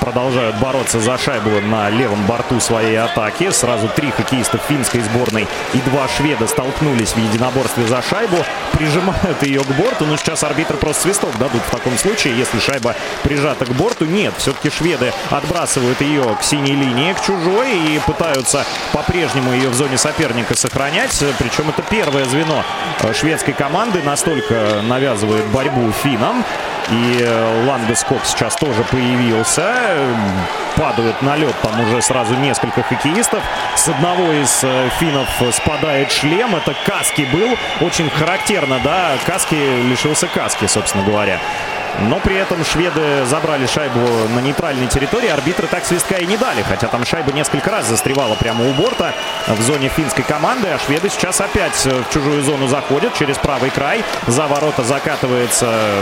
продолжают 0.00 0.56
бороться 0.56 1.00
за 1.00 1.18
шайбу 1.18 1.60
на 1.60 1.90
левом 1.90 2.24
борту 2.26 2.60
своей 2.60 2.96
атаки. 2.96 3.50
Сразу 3.50 3.88
три 3.88 4.10
хоккеиста 4.10 4.58
финской 4.58 5.00
сборной 5.00 5.46
и 5.74 5.78
два 5.90 6.08
шведа 6.08 6.46
столкнулись 6.46 7.12
в 7.12 7.18
единоборстве 7.18 7.86
за 7.86 8.02
шайбу. 8.02 8.36
Прижимают 8.72 9.42
ее 9.42 9.60
к 9.60 9.68
борту. 9.68 10.06
Но 10.06 10.16
сейчас 10.16 10.44
арбитр 10.44 10.76
просто 10.76 11.02
свисток 11.02 11.36
дадут 11.38 11.62
в 11.62 11.70
таком 11.70 11.96
случае, 11.98 12.36
если 12.36 12.58
шайба 12.58 12.94
прижата 13.22 13.64
к 13.64 13.70
борту. 13.70 14.04
Нет, 14.04 14.34
все-таки 14.38 14.70
шведы 14.70 15.12
отбрасывают 15.30 16.00
ее 16.00 16.36
к 16.40 16.42
синей 16.42 16.74
линии, 16.74 17.12
к 17.12 17.20
чужой 17.20 17.70
и 17.72 18.00
пытаются 18.06 18.64
по-прежнему 18.92 19.52
ее 19.52 19.68
в 19.68 19.74
зоне 19.74 19.98
соперника 19.98 20.56
сохранять. 20.56 21.22
Причем 21.38 21.68
это 21.68 21.82
первое 21.82 22.24
звено 22.24 22.64
шведской 23.12 23.54
команды 23.54 24.02
настолько 24.02 24.80
навязывает 24.82 25.46
борьбу 25.46 25.90
финам. 25.92 26.44
И 26.90 27.18
э, 27.20 27.66
Ландескок 27.66 28.24
сейчас 28.24 28.56
тоже 28.56 28.82
появился. 28.84 29.72
Падают 30.76 31.22
на 31.22 31.36
лед 31.36 31.54
там 31.62 31.78
уже 31.80 32.02
сразу 32.02 32.34
несколько 32.34 32.82
хоккеистов. 32.82 33.42
С 33.76 33.88
одного 33.88 34.32
из 34.32 34.60
э, 34.64 34.88
финнов 34.98 35.28
спадает 35.52 36.10
шлем. 36.10 36.56
Это 36.56 36.74
Каски 36.84 37.28
был. 37.32 37.56
Очень 37.80 38.10
характерно, 38.10 38.80
да. 38.82 39.12
Каски 39.24 39.54
лишился 39.54 40.26
Каски, 40.26 40.66
собственно 40.66 41.04
говоря. 41.04 41.38
Но 42.00 42.18
при 42.18 42.36
этом 42.36 42.64
шведы 42.64 43.24
забрали 43.26 43.66
шайбу 43.66 44.00
на 44.34 44.40
нейтральной 44.40 44.86
территории. 44.86 45.28
Арбитры 45.28 45.66
так 45.66 45.84
свистка 45.84 46.16
и 46.16 46.26
не 46.26 46.36
дали. 46.36 46.62
Хотя 46.62 46.88
там 46.88 47.04
шайба 47.04 47.32
несколько 47.32 47.70
раз 47.70 47.86
застревала 47.86 48.34
прямо 48.34 48.68
у 48.68 48.72
борта 48.72 49.12
в 49.46 49.60
зоне 49.60 49.88
финской 49.88 50.24
команды. 50.24 50.68
А 50.68 50.78
шведы 50.78 51.08
сейчас 51.08 51.40
опять 51.40 51.74
в 51.84 52.12
чужую 52.12 52.42
зону 52.42 52.66
заходят 52.68 53.14
через 53.14 53.38
правый 53.38 53.70
край. 53.70 54.02
За 54.26 54.46
ворота 54.46 54.82
закатывается 54.82 55.92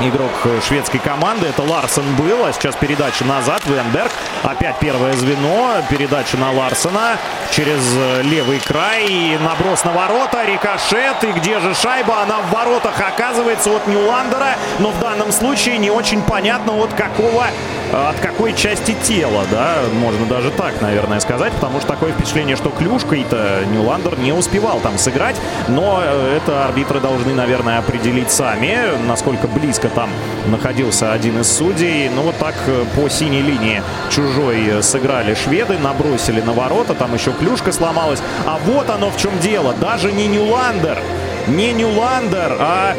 игрок 0.00 0.30
шведской 0.62 1.00
команды. 1.00 1.46
Это 1.46 1.62
Ларсен 1.62 2.04
был, 2.16 2.44
а 2.44 2.52
сейчас 2.52 2.76
передача 2.76 3.24
назад. 3.24 3.62
Венберг. 3.66 4.10
Опять 4.42 4.78
первое 4.78 5.12
звено. 5.14 5.76
Передача 5.88 6.36
на 6.36 6.52
Ларсена 6.52 7.16
через 7.50 7.80
левый 8.24 8.60
край. 8.60 9.38
Наброс 9.38 9.84
на 9.84 9.92
ворота. 9.92 10.44
Рикошет. 10.44 11.22
И 11.24 11.32
где 11.32 11.60
же 11.60 11.74
шайба? 11.74 12.22
Она 12.22 12.38
в 12.40 12.50
воротах 12.50 13.00
оказывается 13.00 13.70
от 13.70 13.86
Ньюландера. 13.86 14.56
Но 14.78 14.90
в 14.90 14.98
данном 14.98 15.32
случае 15.32 15.78
не 15.78 15.90
очень 15.90 16.22
понятно 16.22 16.72
от 16.74 16.92
какого 16.94 17.46
от 17.92 18.20
какой 18.20 18.52
части 18.52 18.94
тела, 19.02 19.44
да, 19.50 19.78
можно 19.94 20.24
даже 20.26 20.50
так, 20.50 20.80
наверное, 20.80 21.20
сказать, 21.20 21.52
потому 21.52 21.78
что 21.78 21.88
такое 21.88 22.12
впечатление, 22.12 22.56
что 22.56 22.70
клюшкой-то 22.70 23.64
Ньюландер 23.66 24.18
не 24.18 24.32
успевал 24.32 24.78
там 24.80 24.96
сыграть, 24.96 25.36
но 25.68 26.00
э, 26.02 26.36
это 26.36 26.64
арбитры 26.64 27.00
должны, 27.00 27.34
наверное, 27.34 27.78
определить 27.78 28.30
сами, 28.30 28.78
насколько 29.06 29.48
близко 29.48 29.88
там 29.94 30.10
находился 30.46 31.12
один 31.12 31.40
из 31.40 31.50
судей. 31.50 32.08
Ну, 32.08 32.22
вот 32.22 32.36
так 32.38 32.54
э, 32.66 32.84
по 32.96 33.08
синей 33.08 33.42
линии 33.42 33.82
чужой 34.10 34.66
э, 34.66 34.82
сыграли 34.82 35.34
шведы, 35.34 35.78
набросили 35.78 36.40
на 36.40 36.52
ворота, 36.52 36.94
там 36.94 37.14
еще 37.14 37.32
клюшка 37.32 37.72
сломалась. 37.72 38.20
А 38.46 38.58
вот 38.64 38.90
оно 38.90 39.10
в 39.10 39.16
чем 39.16 39.38
дело, 39.40 39.74
даже 39.80 40.12
не 40.12 40.26
Ньюландер, 40.26 40.98
не 41.46 41.72
Ньюландер, 41.72 42.56
а 42.58 42.96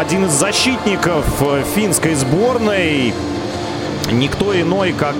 один 0.00 0.24
из 0.24 0.32
защитников 0.32 1.24
финской 1.76 2.14
сборной 2.14 3.14
никто 4.12 4.58
иной, 4.58 4.92
как 4.92 5.16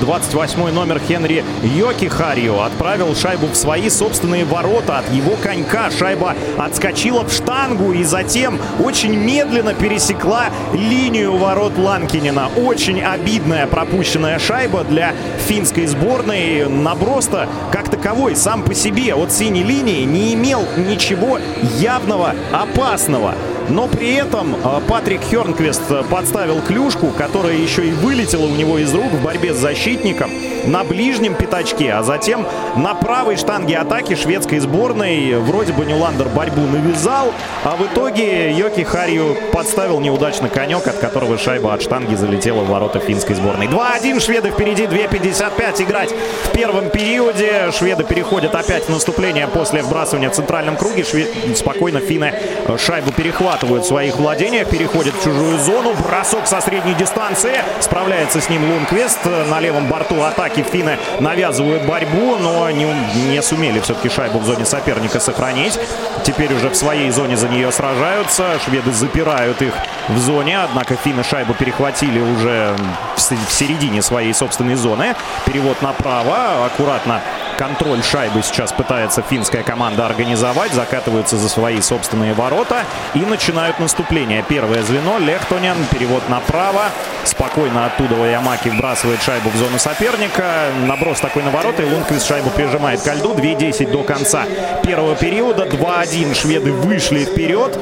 28 0.00 0.70
номер 0.70 1.00
Хенри 1.00 1.44
Йоки 1.62 2.06
Харио 2.06 2.62
отправил 2.62 3.14
шайбу 3.14 3.46
в 3.46 3.54
свои 3.54 3.88
собственные 3.90 4.44
ворота 4.44 4.98
от 4.98 5.12
его 5.12 5.36
конька. 5.36 5.90
Шайба 5.90 6.34
отскочила 6.58 7.24
в 7.24 7.32
штангу 7.32 7.92
и 7.92 8.04
затем 8.04 8.58
очень 8.82 9.14
медленно 9.14 9.74
пересекла 9.74 10.46
линию 10.72 11.36
ворот 11.36 11.76
Ланкинина. 11.76 12.50
Очень 12.56 13.02
обидная 13.02 13.66
пропущенная 13.66 14.38
шайба 14.38 14.84
для 14.84 15.12
финской 15.46 15.86
сборной. 15.86 16.68
Наброс-то 16.68 17.48
как 17.72 17.88
таковой 17.88 18.36
сам 18.36 18.62
по 18.62 18.74
себе 18.74 19.14
от 19.14 19.32
синей 19.32 19.62
линии 19.62 20.04
не 20.04 20.34
имел 20.34 20.64
ничего 20.76 21.38
явного 21.78 22.34
опасного. 22.52 23.34
Но 23.68 23.86
при 23.86 24.14
этом 24.14 24.56
э, 24.56 24.80
Патрик 24.88 25.20
Хернквест 25.22 25.82
подставил 26.10 26.60
клюшку, 26.60 27.08
которая 27.16 27.54
еще 27.54 27.86
и 27.86 27.92
вылетела 27.92 28.29
у 28.38 28.54
него 28.54 28.78
из 28.78 28.92
рук 28.94 29.12
в 29.12 29.22
борьбе 29.22 29.54
с 29.54 29.58
защитником 29.58 30.30
на 30.64 30.84
ближнем 30.84 31.34
пятачке, 31.34 31.92
а 31.92 32.02
затем 32.02 32.46
на 32.76 32.94
правой 32.94 33.36
штанге 33.36 33.78
атаки 33.78 34.14
шведской 34.14 34.58
сборной 34.58 35.38
вроде 35.38 35.72
бы 35.72 35.84
Нюландер 35.84 36.28
борьбу 36.28 36.62
навязал, 36.62 37.32
а 37.64 37.76
в 37.76 37.86
итоге 37.86 38.52
Йоки 38.52 38.82
Харью 38.82 39.36
подставил 39.52 40.00
неудачно 40.00 40.48
конек, 40.48 40.86
от 40.86 40.98
которого 40.98 41.38
шайба 41.38 41.74
от 41.74 41.82
штанги 41.82 42.14
залетела 42.14 42.62
в 42.62 42.68
ворота 42.68 43.00
финской 43.00 43.34
сборной. 43.34 43.66
2-1, 43.66 44.20
шведы 44.20 44.50
впереди, 44.50 44.84
2.55 44.84 45.82
играть 45.82 46.14
в 46.44 46.50
первом 46.52 46.90
периоде. 46.90 47.70
Шведы 47.72 48.04
переходят 48.04 48.54
опять 48.54 48.84
в 48.84 48.90
наступление 48.90 49.48
после 49.48 49.82
вбрасывания 49.82 50.30
в 50.30 50.34
центральном 50.34 50.76
круге. 50.76 51.04
Швед... 51.04 51.28
Спокойно 51.56 52.00
финны 52.00 52.34
шайбу 52.78 53.12
перехватывают 53.12 53.84
в 53.84 53.88
своих 53.88 54.16
владениях, 54.16 54.68
переходят 54.68 55.14
в 55.14 55.24
чужую 55.24 55.58
зону. 55.58 55.94
Бросок 56.06 56.46
со 56.46 56.60
средней 56.60 56.94
дистанции. 56.94 57.54
Справляется 57.80 58.19
с 58.28 58.48
ним 58.48 58.70
Лунквест 58.70 59.18
на 59.24 59.60
левом 59.60 59.86
борту 59.86 60.22
атаки. 60.22 60.62
Финны 60.62 60.98
навязывают 61.20 61.84
борьбу, 61.84 62.36
но 62.36 62.70
не, 62.70 62.86
не 63.28 63.42
сумели 63.42 63.80
все-таки 63.80 64.08
шайбу 64.08 64.38
в 64.38 64.44
зоне 64.44 64.64
соперника 64.64 65.20
сохранить. 65.20 65.78
Теперь 66.24 66.52
уже 66.54 66.68
в 66.68 66.74
своей 66.74 67.10
зоне 67.10 67.36
за 67.36 67.48
нее 67.48 67.72
сражаются. 67.72 68.58
Шведы 68.64 68.92
запирают 68.92 69.62
их 69.62 69.74
в 70.08 70.18
зоне, 70.18 70.60
однако 70.60 70.96
финны 70.96 71.24
шайбу 71.24 71.54
перехватили 71.54 72.20
уже 72.20 72.76
в 73.16 73.20
середине 73.52 74.02
своей 74.02 74.34
собственной 74.34 74.74
зоны. 74.74 75.14
Перевод 75.46 75.80
направо, 75.82 76.66
аккуратно 76.66 77.20
контроль 77.60 78.02
шайбы 78.02 78.40
сейчас 78.42 78.72
пытается 78.72 79.20
финская 79.20 79.62
команда 79.62 80.06
организовать. 80.06 80.72
Закатываются 80.72 81.36
за 81.36 81.50
свои 81.50 81.82
собственные 81.82 82.32
ворота 82.32 82.84
и 83.12 83.18
начинают 83.18 83.78
наступление. 83.78 84.42
Первое 84.48 84.82
звено 84.82 85.18
Лехтонен, 85.18 85.76
перевод 85.92 86.26
направо. 86.30 86.84
Спокойно 87.24 87.84
оттуда 87.84 88.14
Ямаки 88.24 88.70
вбрасывает 88.70 89.20
шайбу 89.20 89.50
в 89.50 89.56
зону 89.56 89.78
соперника. 89.78 90.70
Наброс 90.86 91.20
такой 91.20 91.42
на 91.42 91.50
ворота 91.50 91.82
и 91.82 91.92
Лунквист 91.92 92.26
шайбу 92.26 92.48
прижимает 92.48 93.02
ко 93.02 93.12
льду. 93.12 93.34
2-10 93.34 93.90
до 93.90 94.04
конца 94.04 94.46
первого 94.82 95.14
периода. 95.14 95.66
2-1 95.66 96.34
шведы 96.34 96.72
вышли 96.72 97.26
вперед. 97.26 97.78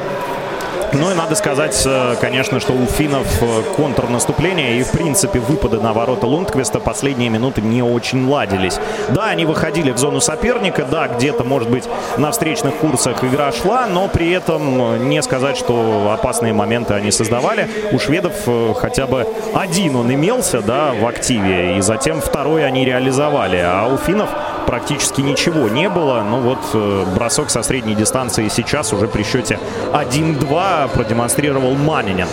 Ну 0.93 1.11
и 1.11 1.15
надо 1.15 1.35
сказать, 1.35 1.83
э, 1.85 2.17
конечно, 2.21 2.61
что 2.61 2.73
у 2.73 2.87
финнов 2.87 3.27
э, 3.43 3.63
контрнаступление 3.77 4.79
и, 4.79 4.83
в 4.83 4.91
принципе, 4.91 5.39
выпады 5.39 5.81
на 5.81 5.93
ворота 5.93 6.27
Лундквеста 6.27 6.81
последние 6.81 7.29
минуты 7.29 7.61
не 7.61 7.83
очень 7.83 8.27
ладились. 8.27 8.79
Да, 9.11 9.27
они 9.27 9.45
выходили 9.45 9.91
в 9.91 9.99
зону 9.99 10.21
соперника, 10.21 10.87
да, 10.91 11.09
где-то, 11.09 11.45
может 11.45 11.69
быть, 11.69 11.85
на 12.17 12.31
встречных 12.31 12.75
курсах 12.77 13.23
игра 13.23 13.53
шла, 13.53 13.87
но 13.87 14.09
при 14.09 14.31
этом 14.31 14.95
э, 14.95 14.99
не 14.99 15.23
сказать, 15.23 15.59
что 15.59 16.11
опасные 16.19 16.55
моменты 16.55 16.95
они 16.95 17.11
создавали. 17.11 17.69
У 17.93 17.99
шведов 17.99 18.35
хотя 18.77 19.07
бы 19.07 19.27
один 19.55 19.97
он 19.97 20.13
имелся, 20.13 20.63
да, 20.63 20.93
в 20.93 21.07
активе, 21.07 21.77
и 21.77 21.81
затем 21.83 22.21
второй 22.21 22.67
они 22.67 22.85
реализовали. 22.85 23.59
А 23.59 23.87
у 23.93 23.99
финнов 23.99 24.31
практически 24.69 25.23
ничего 25.23 25.71
не 25.71 25.89
было. 25.89 26.23
Ну 26.23 26.41
вот 26.41 26.59
э, 26.75 27.07
бросок 27.15 27.49
со 27.49 27.63
средней 27.63 27.95
дистанции 27.95 28.49
сейчас 28.49 28.93
уже 28.93 29.09
при 29.09 29.23
счете 29.23 29.59
1-2 29.95 30.91
продемонстрировал 30.93 31.75
Манинин. 31.75 32.29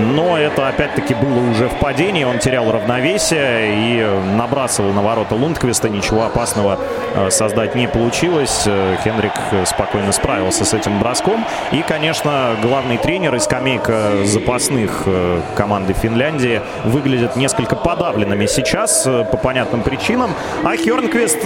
Но 0.00 0.38
это 0.38 0.68
опять-таки 0.68 1.14
было 1.14 1.50
уже 1.50 1.68
в 1.68 1.78
падении. 1.78 2.24
Он 2.24 2.38
терял 2.38 2.70
равновесие 2.70 3.74
и 3.74 4.36
набрасывал 4.36 4.92
на 4.92 5.02
ворота 5.02 5.34
Лундквиста. 5.34 5.88
Ничего 5.88 6.24
опасного 6.24 6.78
э, 7.14 7.30
создать 7.30 7.74
не 7.74 7.86
получилось. 7.86 8.62
Э, 8.66 8.96
Хенрик 9.04 9.32
спокойно 9.66 10.12
справился 10.12 10.64
с 10.64 10.72
этим 10.74 10.98
броском. 10.98 11.44
И, 11.72 11.82
конечно, 11.82 12.56
главный 12.62 12.96
тренер 12.96 13.34
и 13.34 13.38
скамейка 13.38 14.24
запасных 14.24 15.02
э, 15.06 15.40
команды 15.54 15.92
Финляндии 15.92 16.62
выглядят 16.84 17.36
несколько 17.36 17.76
подавленными 17.76 18.46
сейчас 18.46 19.04
по 19.04 19.36
понятным 19.36 19.82
причинам. 19.82 20.30
А 20.64 20.76
Хернквист, 20.76 21.44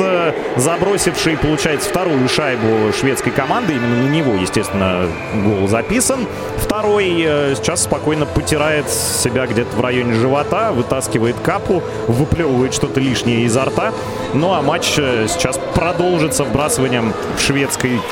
забросивший, 0.56 1.36
получается, 1.36 1.88
вторую 1.90 2.28
шайбу 2.28 2.92
шведской 2.92 3.32
команды, 3.32 3.74
именно 3.74 4.02
на 4.04 4.08
него, 4.08 4.34
естественно, 4.34 5.06
гол 5.34 5.68
записан. 5.68 6.26
Второй 6.58 7.04
сейчас 7.54 7.84
спокойно 7.84 8.26
потирает 8.44 8.90
себя 8.90 9.46
где-то 9.46 9.74
в 9.74 9.80
районе 9.80 10.12
живота, 10.12 10.70
вытаскивает 10.72 11.34
капу, 11.40 11.82
выплевывает 12.08 12.74
что-то 12.74 13.00
лишнее 13.00 13.44
изо 13.44 13.64
рта. 13.64 13.94
Ну 14.34 14.52
а 14.52 14.60
матч 14.60 14.98
э, 14.98 15.26
сейчас 15.30 15.58
продолжится 15.74 16.44
вбрасыванием 16.44 17.14
в 17.38 17.40
шведской 17.40 18.02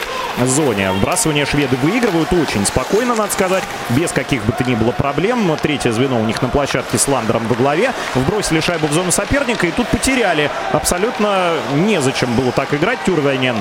зоне. 0.47 0.91
Вбрасывание 0.93 1.45
шведы 1.45 1.77
выигрывают 1.83 2.33
очень 2.33 2.65
спокойно, 2.65 3.15
надо 3.15 3.31
сказать, 3.31 3.63
без 3.91 4.11
каких 4.11 4.43
бы 4.47 4.53
то 4.53 4.65
ни 4.65 4.75
было 4.75 4.93
проблем. 4.93 5.55
Третье 5.61 5.93
звено 5.93 6.19
у 6.19 6.25
них 6.25 6.41
на 6.41 6.49
площадке 6.49 6.97
с 6.97 7.07
Ландером 7.09 7.47
во 7.47 7.55
главе. 7.55 7.93
Вбросили 8.15 8.61
шайбу 8.61 8.87
в 8.87 8.93
зону 8.93 9.13
соперника 9.13 9.67
и 9.67 9.71
тут 9.71 9.87
потеряли. 9.89 10.51
Абсолютно 10.73 11.57
незачем 11.75 12.35
было 12.37 12.53
так 12.53 12.73
играть. 12.73 13.01
Тюрвайнен 13.05 13.57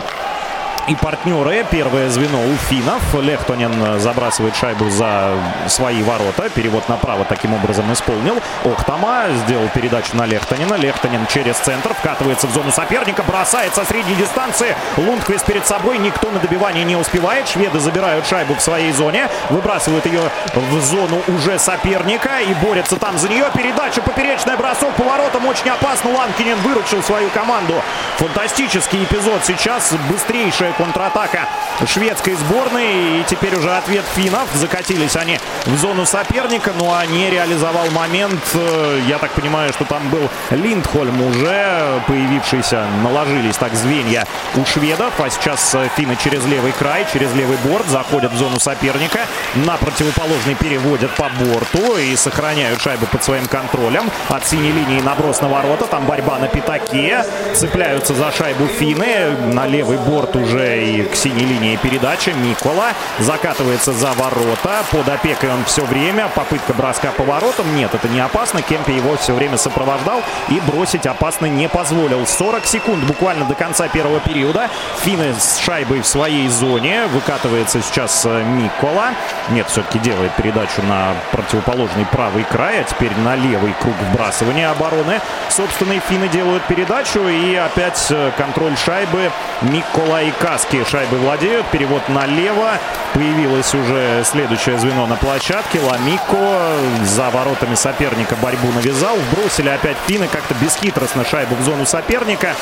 и 0.87 0.95
партнеры. 0.95 1.65
Первое 1.69 2.09
звено 2.09 2.39
у 2.41 2.55
финнов. 2.69 3.01
Лехтонен 3.13 3.99
забрасывает 3.99 4.55
шайбу 4.55 4.89
за 4.89 5.33
свои 5.67 6.01
ворота. 6.03 6.49
Перевод 6.49 6.87
направо 6.89 7.25
таким 7.25 7.53
образом 7.53 7.91
исполнил. 7.93 8.41
Охтама 8.65 9.25
сделал 9.43 9.67
передачу 9.69 10.15
на 10.15 10.25
Лехтонена. 10.25 10.75
Лехтонен 10.75 11.25
через 11.27 11.57
центр 11.57 11.93
вкатывается 11.93 12.47
в 12.47 12.51
зону 12.51 12.71
соперника. 12.71 13.23
Бросает 13.23 13.75
со 13.75 13.85
средней 13.85 14.15
дистанции. 14.15 14.75
Лундквист 14.97 15.45
перед 15.45 15.65
собой. 15.65 15.97
Никто 15.97 16.29
на 16.31 16.39
добивание 16.39 16.83
не 16.83 16.95
успевает. 16.95 17.47
Шведы 17.47 17.79
забирают 17.79 18.25
шайбу 18.27 18.55
в 18.55 18.61
своей 18.61 18.91
зоне. 18.91 19.29
Выбрасывают 19.49 20.05
ее 20.05 20.21
в 20.53 20.81
зону 20.81 21.21
уже 21.27 21.59
соперника. 21.59 22.39
И 22.39 22.53
борются 22.55 22.97
там 22.97 23.17
за 23.17 23.29
нее. 23.29 23.45
Передача, 23.53 24.01
поперечная 24.01 24.57
бросок 24.57 24.93
поворотом. 24.95 25.45
Очень 25.45 25.69
опасно. 25.69 26.11
Ланкинен 26.11 26.57
выручил 26.61 27.01
свою 27.03 27.29
команду. 27.29 27.75
Фантастический 28.17 29.03
эпизод 29.03 29.45
сейчас. 29.45 29.93
Быстрейшая 30.09 30.70
Хорошая 30.71 30.73
контратака 30.73 31.47
шведской 31.85 32.33
сборной. 32.33 33.21
И 33.21 33.23
теперь 33.27 33.55
уже 33.55 33.71
ответ 33.75 34.03
финнов. 34.15 34.47
Закатились 34.53 35.15
они 35.15 35.39
в 35.65 35.77
зону 35.77 36.05
соперника. 36.05 36.71
Ну 36.77 36.93
а 36.93 37.05
не 37.05 37.29
реализовал 37.29 37.89
момент. 37.91 38.41
Э, 38.53 38.99
я 39.07 39.17
так 39.17 39.31
понимаю, 39.31 39.73
что 39.73 39.85
там 39.85 40.07
был 40.09 40.29
Линдхольм 40.51 41.21
уже 41.21 42.01
появившийся. 42.07 42.85
Наложились 43.03 43.57
так 43.57 43.73
звенья 43.75 44.25
у 44.55 44.65
шведов. 44.65 45.13
А 45.19 45.29
сейчас 45.29 45.73
э, 45.75 45.89
финны 45.95 46.15
через 46.23 46.45
левый 46.45 46.71
край, 46.71 47.05
через 47.11 47.33
левый 47.33 47.57
борт 47.65 47.87
заходят 47.87 48.31
в 48.31 48.37
зону 48.37 48.59
соперника. 48.59 49.21
На 49.55 49.77
противоположный 49.77 50.55
переводят 50.55 51.11
по 51.15 51.29
борту 51.29 51.97
и 51.97 52.15
сохраняют 52.15 52.81
шайбу 52.81 53.05
под 53.07 53.23
своим 53.23 53.47
контролем. 53.47 54.09
От 54.29 54.47
синей 54.47 54.71
линии 54.71 55.01
наброс 55.01 55.41
на 55.41 55.47
ворота. 55.47 55.85
Там 55.87 56.05
борьба 56.05 56.37
на 56.37 56.47
пятаке. 56.47 57.25
Цепляются 57.55 58.13
за 58.13 58.31
шайбу 58.31 58.67
финны. 58.67 59.31
На 59.53 59.65
левый 59.65 59.97
борт 59.97 60.35
уже 60.35 60.60
уже 60.61 60.83
и 60.83 61.03
к 61.03 61.15
синей 61.15 61.45
линии 61.45 61.75
передача. 61.77 62.33
Микола 62.33 62.93
закатывается 63.19 63.93
за 63.93 64.11
ворота. 64.13 64.83
Под 64.91 65.07
опекой 65.09 65.51
он 65.51 65.63
все 65.65 65.83
время. 65.85 66.29
Попытка 66.35 66.73
броска 66.73 67.11
по 67.11 67.23
воротам. 67.23 67.75
Нет, 67.75 67.93
это 67.93 68.07
не 68.07 68.19
опасно. 68.19 68.61
Кемпи 68.61 68.93
его 68.93 69.15
все 69.17 69.33
время 69.33 69.57
сопровождал 69.57 70.21
и 70.49 70.59
бросить 70.61 71.05
опасно 71.05 71.45
не 71.47 71.67
позволил. 71.69 72.25
40 72.25 72.65
секунд 72.65 73.03
буквально 73.05 73.45
до 73.45 73.55
конца 73.55 73.87
первого 73.87 74.19
периода. 74.19 74.69
Финны 75.01 75.33
с 75.33 75.57
шайбой 75.57 76.01
в 76.01 76.07
своей 76.07 76.47
зоне. 76.47 77.07
Выкатывается 77.07 77.81
сейчас 77.81 78.25
э, 78.25 78.43
Микола. 78.43 79.09
Нет, 79.49 79.67
все-таки 79.69 79.99
делает 79.99 80.31
передачу 80.35 80.81
на 80.83 81.13
противоположный 81.31 82.05
правый 82.05 82.43
край. 82.43 82.81
А 82.81 82.83
теперь 82.83 83.15
на 83.17 83.35
левый 83.35 83.73
круг 83.79 83.95
вбрасывания 84.11 84.69
обороны. 84.69 85.19
Собственные 85.49 86.01
финны 86.07 86.27
делают 86.27 86.63
передачу. 86.63 87.27
И 87.27 87.55
опять 87.55 88.07
э, 88.09 88.31
контроль 88.37 88.75
шайбы. 88.77 89.31
Микола 89.61 90.23
и 90.23 90.31
Каски 90.51 90.83
шайбы 90.83 91.15
владеют. 91.15 91.65
Перевод 91.67 92.09
налево. 92.09 92.71
Появилось 93.13 93.73
уже 93.73 94.21
следующее 94.25 94.77
звено 94.79 95.07
на 95.07 95.15
площадке. 95.15 95.79
Ламико 95.79 96.75
за 97.05 97.29
воротами 97.29 97.75
соперника 97.75 98.35
борьбу 98.35 98.69
навязал. 98.73 99.15
Вбросили 99.15 99.69
опять 99.69 99.95
финны 100.07 100.27
как-то 100.27 100.53
бесхитростно 100.55 101.23
шайбу 101.23 101.55
в 101.55 101.61
зону 101.61 101.85
соперника. 101.85 102.53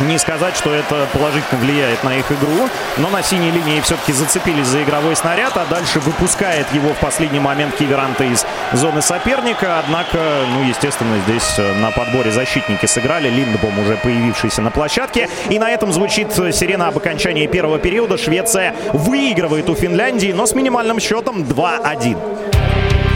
не 0.00 0.18
сказать, 0.18 0.56
что 0.56 0.72
это 0.72 1.06
положительно 1.12 1.60
влияет 1.60 2.02
на 2.04 2.16
их 2.16 2.30
игру, 2.32 2.68
но 2.96 3.10
на 3.10 3.22
синей 3.22 3.50
линии 3.50 3.80
все-таки 3.80 4.12
зацепились 4.12 4.66
за 4.66 4.82
игровой 4.82 5.16
снаряд, 5.16 5.56
а 5.56 5.66
дальше 5.66 6.00
выпускает 6.00 6.66
его 6.72 6.94
в 6.94 6.98
последний 6.98 7.40
момент 7.40 7.76
Киверанта 7.76 8.24
из 8.24 8.44
зоны 8.72 9.02
соперника. 9.02 9.78
Однако, 9.78 10.18
ну, 10.48 10.64
естественно, 10.64 11.18
здесь 11.26 11.58
э, 11.58 11.74
на 11.74 11.90
подборе 11.90 12.30
защитники 12.30 12.86
сыграли. 12.86 13.28
Линдбом 13.28 13.78
уже 13.78 13.96
появившийся 13.96 14.62
на 14.62 14.70
площадке. 14.70 15.28
И 15.50 15.58
на 15.58 15.70
этом 15.70 15.92
звучит 15.92 16.32
сирена 16.32 16.88
об 16.88 16.98
окончании 17.12 17.46
первого 17.46 17.78
периода. 17.78 18.16
Швеция 18.16 18.74
выигрывает 18.94 19.68
у 19.68 19.74
Финляндии, 19.74 20.32
но 20.32 20.46
с 20.46 20.54
минимальным 20.54 20.98
счетом 20.98 21.42
2-1. 21.42 22.16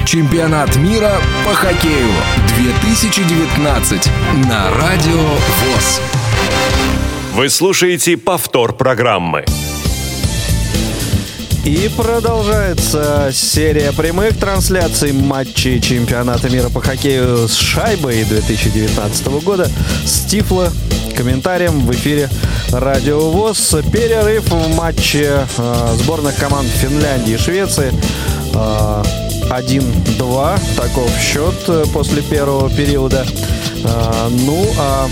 Чемпионат 0.07 0.76
мира 0.76 1.12
по 1.44 1.55
хоккею 1.55 2.12
2019 2.59 4.11
на 4.49 4.70
Радио 4.78 5.22
ВОЗ. 5.22 6.03
Вы 7.34 7.49
слушаете 7.49 8.18
повтор 8.18 8.74
программы. 8.74 9.44
И 11.66 11.90
продолжается 11.96 13.30
серия 13.32 13.90
прямых 13.90 14.38
трансляций 14.38 15.10
матчей 15.10 15.80
чемпионата 15.80 16.48
мира 16.48 16.68
по 16.68 16.80
хоккею 16.80 17.48
с 17.48 17.56
шайбой 17.56 18.22
2019 18.22 19.26
года 19.42 19.68
с 20.04 20.20
Тифло 20.26 20.72
комментарием 21.16 21.80
в 21.80 21.90
эфире 21.90 22.30
Радио 22.70 23.18
ВОЗ. 23.32 23.78
Перерыв 23.92 24.48
в 24.48 24.76
матче 24.76 25.44
э, 25.58 25.94
сборных 25.98 26.36
команд 26.36 26.68
Финляндии 26.68 27.34
и 27.34 27.36
Швеции. 27.36 27.92
Э, 28.54 29.02
1-2. 29.51 30.76
Таков 30.76 31.11
счет 31.20 31.55
э, 31.68 31.84
после 31.92 32.22
первого 32.22 32.68
периода. 32.70 33.26
А, 33.84 34.28
ну, 34.30 34.66
а 34.78 35.09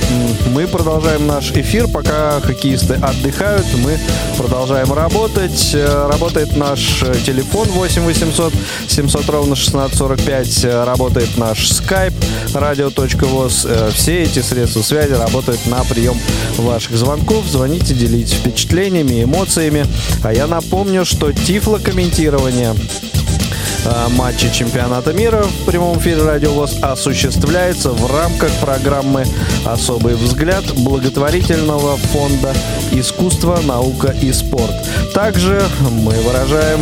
мы 0.53 0.67
продолжаем 0.67 1.27
наш 1.27 1.53
эфир, 1.53 1.87
пока 1.89 2.41
хоккеисты 2.41 2.95
отдыхают, 2.95 3.67
мы 3.83 3.99
продолжаем 4.37 4.93
работать. 4.93 5.71
Э, 5.75 6.09
работает 6.11 6.57
наш 6.57 7.05
телефон 7.25 7.69
8 7.69 8.03
800 8.03 8.53
700 8.89 9.29
ровно 9.29 9.55
1645, 9.55 10.65
работает 10.87 11.37
наш 11.37 11.71
skype 11.71 12.15
radio.voz. 12.55 13.67
Э, 13.69 13.91
все 13.95 14.25
эти 14.25 14.41
средства 14.41 14.83
связи 14.83 15.13
работают 15.13 15.65
на 15.67 15.85
прием 15.85 16.19
ваших 16.59 16.97
звонков. 16.97 17.47
Звоните, 17.47 17.95
делитесь 17.95 18.35
впечатлениями, 18.35 19.25
эмоциями. 19.25 19.87
А 20.23 20.33
я 20.33 20.47
напомню, 20.47 21.05
что 21.05 21.33
тифлокомментирование 21.33 22.75
Э, 22.75 23.24
матчи 24.11 24.51
чемпионата 24.53 25.13
мира 25.13 25.43
в 25.43 25.67
прямом 25.67 25.99
эфире 25.99 26.23
Радио 26.23 26.53
ВОЗ 26.53 26.79
осуществляется 26.83 27.91
в 27.91 28.11
рамках 28.11 28.51
программы 28.61 29.27
«Особый 29.65 30.15
взгляд» 30.15 30.65
благотворительного 30.75 31.97
фонда 31.97 32.55
«Искусство, 32.93 33.61
наука 33.63 34.15
и 34.21 34.33
спорт». 34.33 34.75
Также 35.15 35.63
мы 35.91 36.13
выражаем 36.13 36.81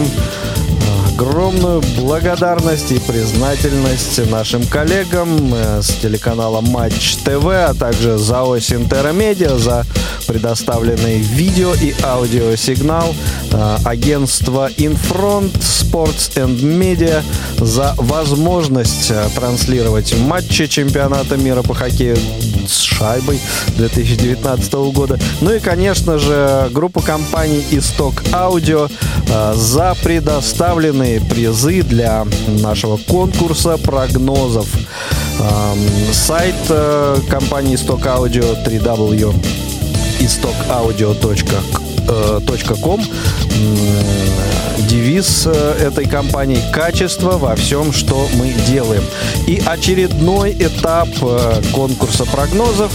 огромную 1.14 1.82
благодарность 1.98 2.90
и 2.90 2.98
признательность 2.98 4.30
нашим 4.30 4.64
коллегам 4.66 5.54
э, 5.54 5.82
с 5.82 5.88
телеканала 5.88 6.60
Матч 6.60 7.16
ТВ, 7.16 7.46
а 7.46 7.74
также 7.78 8.18
ЗАО 8.18 8.58
Синтеромедиа 8.58 9.58
за 9.58 9.84
предоставленный 10.26 11.18
видео 11.18 11.74
и 11.74 11.94
аудиосигнал, 12.02 13.14
э, 13.50 13.76
агентство 13.84 14.70
Infront 14.78 15.52
Sports 15.60 16.34
and 16.36 16.60
Media 16.60 17.22
за 17.58 17.94
возможность 17.98 19.10
э, 19.10 19.28
транслировать 19.34 20.14
матчи 20.18 20.66
чемпионата 20.66 21.36
мира 21.36 21.62
по 21.62 21.74
хоккею 21.74 22.16
с 22.66 22.80
шайбой 22.80 23.40
2019 23.76 24.72
года. 24.94 25.18
Ну 25.40 25.52
и, 25.52 25.58
конечно 25.58 26.18
же, 26.18 26.68
группа 26.72 27.02
компаний 27.02 27.64
Исток 27.72 28.22
Аудио 28.32 28.88
за 29.54 29.96
предоставленный 30.02 31.01
разные 31.02 31.20
призы 31.20 31.82
для 31.82 32.24
нашего 32.46 32.96
конкурса 32.96 33.76
прогнозов. 33.76 34.68
Сайт 36.12 36.54
э, 36.68 37.16
компании 37.28 37.74
Stock 37.74 38.02
Audio 38.02 38.64
3W 38.64 39.34
istokaudio.com 40.20 43.00
девиз 44.88 45.46
э, 45.46 45.86
этой 45.86 46.06
компании 46.06 46.60
«Качество 46.72 47.38
во 47.38 47.56
всем, 47.56 47.92
что 47.92 48.28
мы 48.34 48.52
делаем». 48.68 49.02
И 49.48 49.60
очередной 49.66 50.52
этап 50.52 51.08
э, 51.20 51.62
конкурса 51.72 52.24
прогнозов 52.26 52.92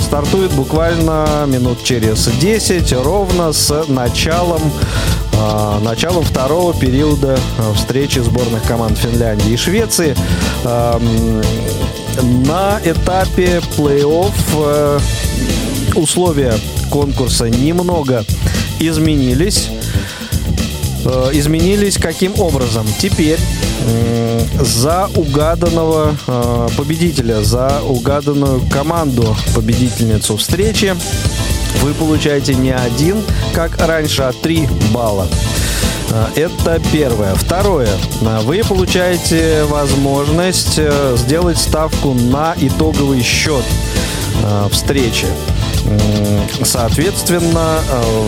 стартует 0.00 0.52
буквально 0.52 1.44
минут 1.46 1.84
через 1.84 2.26
10, 2.26 2.92
ровно 2.92 3.52
с 3.52 3.84
началом 3.88 4.62
началом 5.82 6.24
второго 6.24 6.74
периода 6.74 7.38
а, 7.58 7.72
встречи 7.74 8.18
сборных 8.18 8.62
команд 8.64 8.98
Финляндии 8.98 9.52
и 9.52 9.56
Швеции. 9.56 10.14
На 12.22 12.80
этапе 12.84 13.62
плей-офф 13.76 15.00
условия 15.94 16.54
конкурса 16.90 17.48
немного 17.48 18.24
изменились. 18.78 19.68
Изменились 21.32 21.96
каким 21.96 22.38
образом? 22.38 22.86
Теперь 22.98 23.38
за 24.60 25.08
угаданного 25.14 26.14
победителя, 26.76 27.42
за 27.42 27.80
угаданную 27.88 28.60
команду 28.70 29.36
победительницу 29.54 30.36
встречи 30.36 30.94
вы 31.80 31.94
получаете 31.94 32.54
не 32.54 32.70
один, 32.70 33.22
как 33.54 33.78
раньше, 33.78 34.22
а 34.22 34.32
три 34.32 34.68
балла. 34.92 35.26
А, 36.12 36.28
это 36.34 36.80
первое. 36.92 37.34
Второе. 37.34 37.88
А, 38.22 38.40
вы 38.40 38.62
получаете 38.66 39.64
возможность 39.64 40.74
э, 40.78 41.16
сделать 41.16 41.58
ставку 41.58 42.14
на 42.14 42.54
итоговый 42.58 43.22
счет 43.22 43.64
а, 44.42 44.68
встречи. 44.68 45.26
Соответственно, 46.62 47.80
э, 47.90 48.26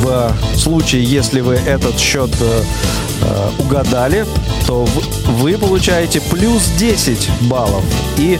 в 0.00 0.34
случае, 0.56 1.04
если 1.04 1.40
вы 1.40 1.54
этот 1.54 1.98
счет 1.98 2.30
э, 2.40 2.62
угадали, 3.58 4.26
то 4.66 4.86
вы 5.38 5.56
получаете 5.56 6.20
плюс 6.20 6.66
10 6.78 7.30
баллов. 7.42 7.84
И 8.18 8.38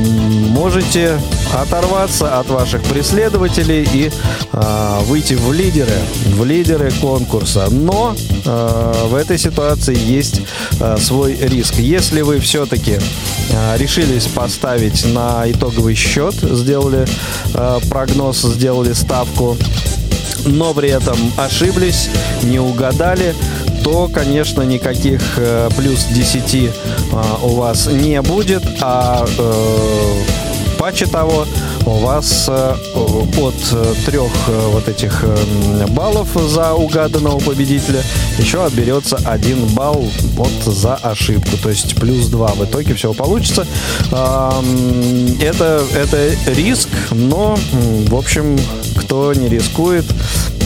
можете 0.00 1.20
оторваться 1.54 2.38
от 2.38 2.48
ваших 2.48 2.82
преследователей 2.82 3.88
и 3.92 4.10
э, 4.52 4.98
выйти 5.04 5.34
в 5.34 5.52
лидеры, 5.52 5.98
в 6.26 6.44
лидеры 6.44 6.90
конкурса. 7.00 7.68
Но 7.70 8.14
э, 8.44 8.92
в 9.06 9.14
этой 9.14 9.38
ситуации 9.38 9.96
есть 9.96 10.42
э, 10.80 10.96
свой 10.98 11.34
риск. 11.36 11.74
Если 11.76 12.20
вы 12.20 12.40
все-таки 12.40 12.98
э, 13.50 13.76
решились 13.76 14.26
поставить 14.26 15.04
на 15.06 15.50
итоговый 15.50 15.94
счет, 15.94 16.34
сделали 16.34 17.06
э, 17.54 17.78
прогноз, 17.88 18.42
сделали 18.42 18.92
ставку, 18.92 19.56
но 20.46 20.72
при 20.74 20.90
этом 20.90 21.16
ошиблись, 21.36 22.08
не 22.42 22.58
угадали, 22.58 23.34
то, 23.82 24.08
конечно, 24.12 24.62
никаких 24.62 25.20
э, 25.36 25.68
плюс 25.76 26.04
10 26.04 26.54
э, 26.54 26.70
у 27.42 27.54
вас 27.54 27.86
не 27.86 28.20
будет, 28.22 28.62
а 28.80 29.26
э, 29.26 30.22
паче 30.78 31.06
того, 31.06 31.46
у 31.84 31.90
вас 31.98 32.46
э, 32.48 32.74
от 32.94 33.54
э, 33.72 33.94
трех 34.06 34.32
э, 34.48 34.68
вот 34.72 34.88
этих 34.88 35.24
баллов 35.90 36.28
за 36.48 36.72
угаданного 36.72 37.38
победителя 37.38 38.02
еще 38.38 38.64
отберется 38.64 39.18
один 39.24 39.66
балл 39.74 40.08
вот 40.34 40.52
за 40.64 40.94
ошибку. 40.94 41.56
То 41.62 41.68
есть 41.68 41.96
плюс 41.96 42.28
два 42.28 42.48
в 42.48 42.64
итоге 42.64 42.94
всего 42.94 43.12
получится. 43.12 43.66
Это, 44.10 45.82
это 45.94 46.34
риск, 46.46 46.88
но, 47.10 47.58
в 47.72 48.14
общем, 48.14 48.58
кто 48.96 49.34
не 49.34 49.48
рискует, 49.48 50.06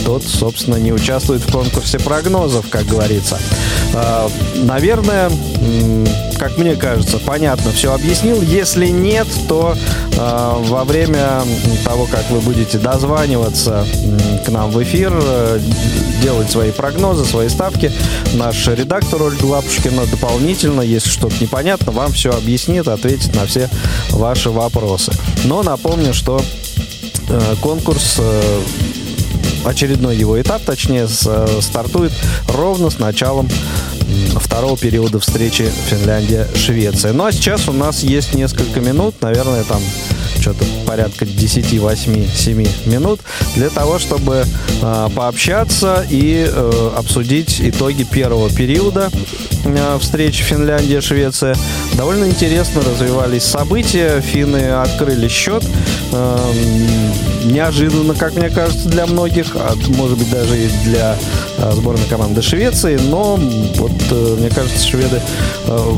тот, 0.05 0.23
собственно, 0.23 0.75
не 0.75 0.93
участвует 0.93 1.41
в 1.41 1.51
конкурсе 1.51 1.99
прогнозов, 1.99 2.69
как 2.69 2.85
говорится. 2.85 3.39
Наверное, 4.55 5.31
как 6.37 6.57
мне 6.57 6.75
кажется, 6.75 7.17
понятно 7.17 7.71
все 7.71 7.93
объяснил. 7.93 8.41
Если 8.41 8.87
нет, 8.87 9.27
то 9.47 9.75
во 10.15 10.83
время 10.83 11.41
того, 11.83 12.05
как 12.05 12.29
вы 12.29 12.39
будете 12.39 12.77
дозваниваться 12.77 13.85
к 14.45 14.49
нам 14.49 14.69
в 14.71 14.81
эфир, 14.83 15.11
э, 15.13 15.59
делать 16.21 16.49
свои 16.51 16.71
прогнозы, 16.71 17.25
свои 17.25 17.49
ставки, 17.49 17.91
наш 18.33 18.67
редактор 18.67 19.23
Ольга 19.23 19.45
Лапушкина 19.45 20.05
дополнительно, 20.05 20.81
если 20.81 21.09
что-то 21.09 21.35
непонятно, 21.41 21.91
вам 21.91 22.13
все 22.13 22.29
объяснит, 22.29 22.87
ответит 22.87 23.35
на 23.35 23.45
все 23.45 23.69
ваши 24.11 24.49
вопросы. 24.51 25.11
Но 25.45 25.63
напомню, 25.63 26.13
что 26.13 26.41
э, 27.27 27.55
конкурс 27.61 28.17
э, 28.19 28.61
очередной 29.65 30.15
его 30.15 30.39
этап, 30.39 30.63
точнее, 30.63 31.07
стартует 31.07 32.13
ровно 32.47 32.89
с 32.89 32.99
началом 32.99 33.49
второго 34.35 34.77
периода 34.77 35.19
встречи 35.19 35.69
Финляндия-Швеция. 35.89 37.13
Ну 37.13 37.25
а 37.25 37.31
сейчас 37.31 37.67
у 37.67 37.73
нас 37.73 38.03
есть 38.03 38.33
несколько 38.35 38.79
минут, 38.79 39.15
наверное, 39.21 39.63
там 39.63 39.81
что-то 40.45 40.63
порядка 40.85 41.25
10, 41.25 41.79
8, 41.79 42.27
7 42.35 42.67
минут 42.85 43.19
для 43.55 43.69
того, 43.71 43.97
чтобы 43.97 44.45
э, 44.79 45.09
пообщаться 45.15 46.05
и 46.07 46.47
э, 46.47 46.91
обсудить 46.95 47.59
итоги 47.59 48.03
первого 48.03 48.51
периода 48.51 49.09
э, 49.63 49.97
встречи 49.99 50.43
Финляндия-Швеция. 50.43 51.55
Довольно 51.95 52.25
интересно 52.25 52.83
развивались 52.83 53.41
события. 53.41 54.21
Финны 54.21 54.69
открыли 54.69 55.27
счет. 55.29 55.63
Э, 56.11 56.37
неожиданно, 57.45 58.13
как 58.13 58.35
мне 58.35 58.51
кажется, 58.51 58.87
для 58.87 59.07
многих, 59.07 59.55
а 59.55 59.73
может 59.97 60.19
быть 60.19 60.29
даже 60.29 60.55
и 60.59 60.67
для 60.83 61.17
э, 61.57 61.71
сборной 61.71 62.05
команды 62.07 62.43
Швеции, 62.43 62.97
но 62.97 63.37
вот 63.77 63.91
э, 64.11 64.35
мне 64.39 64.51
кажется, 64.51 64.85
шведы 64.85 65.19
э, 65.65 65.93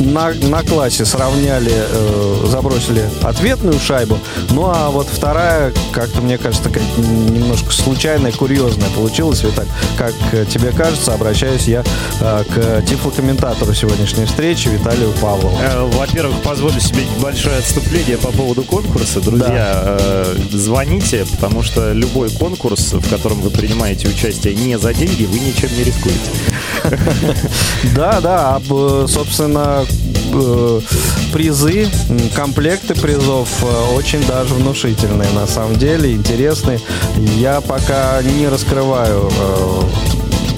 на, 0.00 0.32
на 0.32 0.62
классе 0.62 1.04
сравняли, 1.04 1.72
э, 1.72 2.44
забросили 2.46 3.08
ответную 3.22 3.78
шайбу. 3.78 4.18
Ну 4.50 4.66
а 4.66 4.90
вот 4.90 5.06
вторая, 5.10 5.72
как-то 5.92 6.20
мне 6.20 6.38
кажется, 6.38 6.64
такая 6.64 6.84
немножко 6.96 7.72
случайная, 7.72 8.32
курьезная 8.32 8.88
получилась. 8.90 9.42
И 9.44 9.48
так, 9.48 9.66
как 9.96 10.14
тебе 10.48 10.72
кажется, 10.72 11.14
обращаюсь 11.14 11.66
я 11.68 11.84
э, 12.20 12.44
к 12.44 12.86
тифлокомментатору 12.86 13.74
сегодняшней 13.74 14.26
встречи 14.26 14.68
Виталию 14.68 15.12
Павлову. 15.20 15.58
Э, 15.60 15.84
во-первых, 15.84 16.40
позволю 16.42 16.80
себе 16.80 17.04
небольшое 17.16 17.58
отступление 17.58 18.18
по 18.18 18.32
поводу 18.32 18.62
конкурса. 18.62 19.20
Друзья, 19.20 19.48
да. 19.48 19.96
э, 19.98 20.36
звоните, 20.50 21.26
потому 21.32 21.62
что 21.62 21.92
любой 21.92 22.30
конкурс, 22.30 22.92
в 22.92 23.08
котором 23.08 23.40
вы 23.40 23.50
принимаете 23.50 24.08
участие 24.08 24.54
не 24.54 24.78
за 24.78 24.92
деньги, 24.94 25.24
вы 25.24 25.38
ничем 25.38 25.70
не 25.76 25.84
рискуете. 25.84 26.30
Да, 27.94 28.20
да, 28.20 28.60
собственно, 29.06 29.85
Э, 30.38 30.80
призы, 31.32 31.88
комплекты 32.34 32.94
призов 32.94 33.48
э, 33.62 33.94
очень 33.94 34.24
даже 34.26 34.54
внушительные, 34.54 35.30
на 35.30 35.46
самом 35.46 35.76
деле, 35.76 36.12
интересные. 36.12 36.78
Я 37.16 37.62
пока 37.62 38.20
не 38.22 38.46
раскрываю 38.48 39.30
э, 39.38 39.82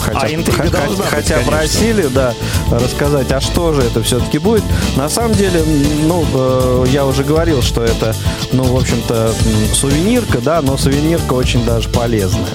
хотя, 0.00 0.20
а 0.20 0.52
хотя, 0.52 0.78
хотя 1.08 1.36
быть, 1.36 1.46
просили, 1.46 2.06
да, 2.08 2.34
рассказать, 2.70 3.30
а 3.30 3.40
что 3.40 3.72
же 3.72 3.82
это 3.82 4.02
все-таки 4.02 4.38
будет. 4.38 4.64
На 4.96 5.08
самом 5.08 5.34
деле, 5.34 5.62
ну, 6.04 6.84
я 6.86 7.06
уже 7.06 7.22
говорил, 7.22 7.62
что 7.62 7.84
это, 7.84 8.16
ну, 8.52 8.64
в 8.64 8.76
общем-то, 8.76 9.32
сувенирка, 9.74 10.38
да, 10.40 10.60
но 10.60 10.76
сувенирка 10.76 11.34
очень 11.34 11.64
даже 11.64 11.88
полезная. 11.88 12.50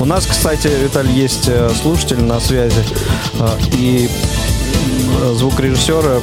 У 0.00 0.06
нас, 0.06 0.24
кстати, 0.26 0.68
Виталий, 0.68 1.12
есть 1.12 1.50
слушатель 1.82 2.22
на 2.22 2.40
связи, 2.40 2.84
и 3.72 4.08
звукорежиссера 5.34 6.20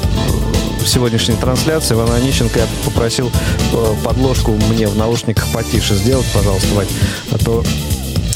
в 0.85 0.87
сегодняшней 0.87 1.35
трансляции 1.35 1.95
Ивана 1.95 2.15
Онищенко 2.15 2.59
я 2.59 2.67
попросил 2.83 3.31
э, 3.73 3.93
подложку 4.03 4.51
мне 4.69 4.87
в 4.87 4.95
наушниках 4.95 5.47
потише 5.51 5.95
сделать, 5.95 6.27
пожалуйста, 6.31 6.67
Вань, 6.75 6.87
а 7.31 7.37
то 7.39 7.63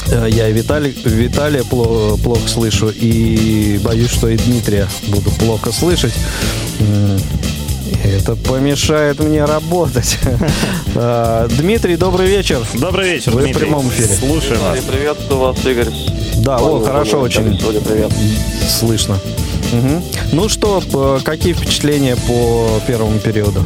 э, 0.08 0.28
я 0.30 0.48
и 0.48 0.52
Виталий, 0.52 0.90
Виталия 1.04 1.62
плохо, 1.62 2.20
плохо 2.20 2.48
слышу, 2.48 2.88
и 2.90 3.78
боюсь, 3.84 4.10
что 4.10 4.28
и 4.28 4.36
Дмитрия 4.36 4.88
буду 5.08 5.30
плохо 5.30 5.70
слышать. 5.70 6.14
Это 8.02 8.34
помешает 8.34 9.20
мне 9.20 9.44
работать. 9.44 10.18
Дмитрий, 11.58 11.96
добрый 11.96 12.28
вечер. 12.28 12.60
Добрый 12.74 13.12
вечер, 13.12 13.32
Вы 13.32 13.42
Дмитрий. 13.42 13.64
в 13.64 13.66
прямом 13.66 13.88
эфире. 13.90 14.08
Слушаем 14.08 14.60
вас. 14.60 14.78
Приветствую 14.80 15.40
вас, 15.40 15.64
Игорь. 15.64 15.88
Да, 16.38 16.56
о, 16.56 16.82
хорошо 16.82 17.20
очень. 17.20 17.58
Сегодня 17.60 17.80
привет. 17.80 18.12
Слышно. 18.68 19.18
Угу. 19.72 20.02
Ну 20.32 20.48
что, 20.48 20.82
какие 21.24 21.52
впечатления 21.52 22.16
по 22.16 22.68
первому 22.86 23.18
периоду? 23.18 23.64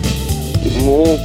Ну, 0.81 1.19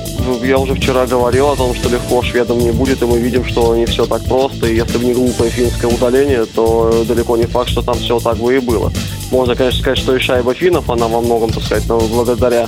я 0.44 0.58
уже 0.58 0.76
вчера 0.76 1.06
говорил 1.06 1.50
о 1.50 1.56
том, 1.56 1.74
что 1.74 1.90
легко 1.90 2.22
шведам 2.22 2.60
не 2.60 2.72
будет, 2.72 3.02
и 3.02 3.06
мы 3.06 3.20
видим, 3.20 3.46
что 3.46 3.74
не 3.76 3.86
все 3.86 4.06
так 4.06 4.24
просто. 4.26 4.68
И 4.68 4.76
если 4.76 4.98
бы 4.98 5.06
не 5.06 5.14
глупое 5.14 5.50
финское 5.50 5.90
удаление, 5.90 6.46
то 6.46 7.06
далеко 7.08 7.38
не 7.38 7.46
факт, 7.46 7.70
что 7.70 7.82
там 7.82 7.96
все 7.96 8.20
так 8.20 8.38
бы 8.38 8.56
и 8.56 8.60
было. 8.60 8.92
Можно, 9.32 9.56
конечно, 9.56 9.80
сказать, 9.80 9.98
что 9.98 10.16
и 10.16 10.20
шайба 10.20 10.54
финнов, 10.54 10.90
она 10.90 11.08
во 11.08 11.22
многом, 11.22 11.52
так 11.52 11.64
сказать, 11.64 11.86
благодаря 11.86 12.68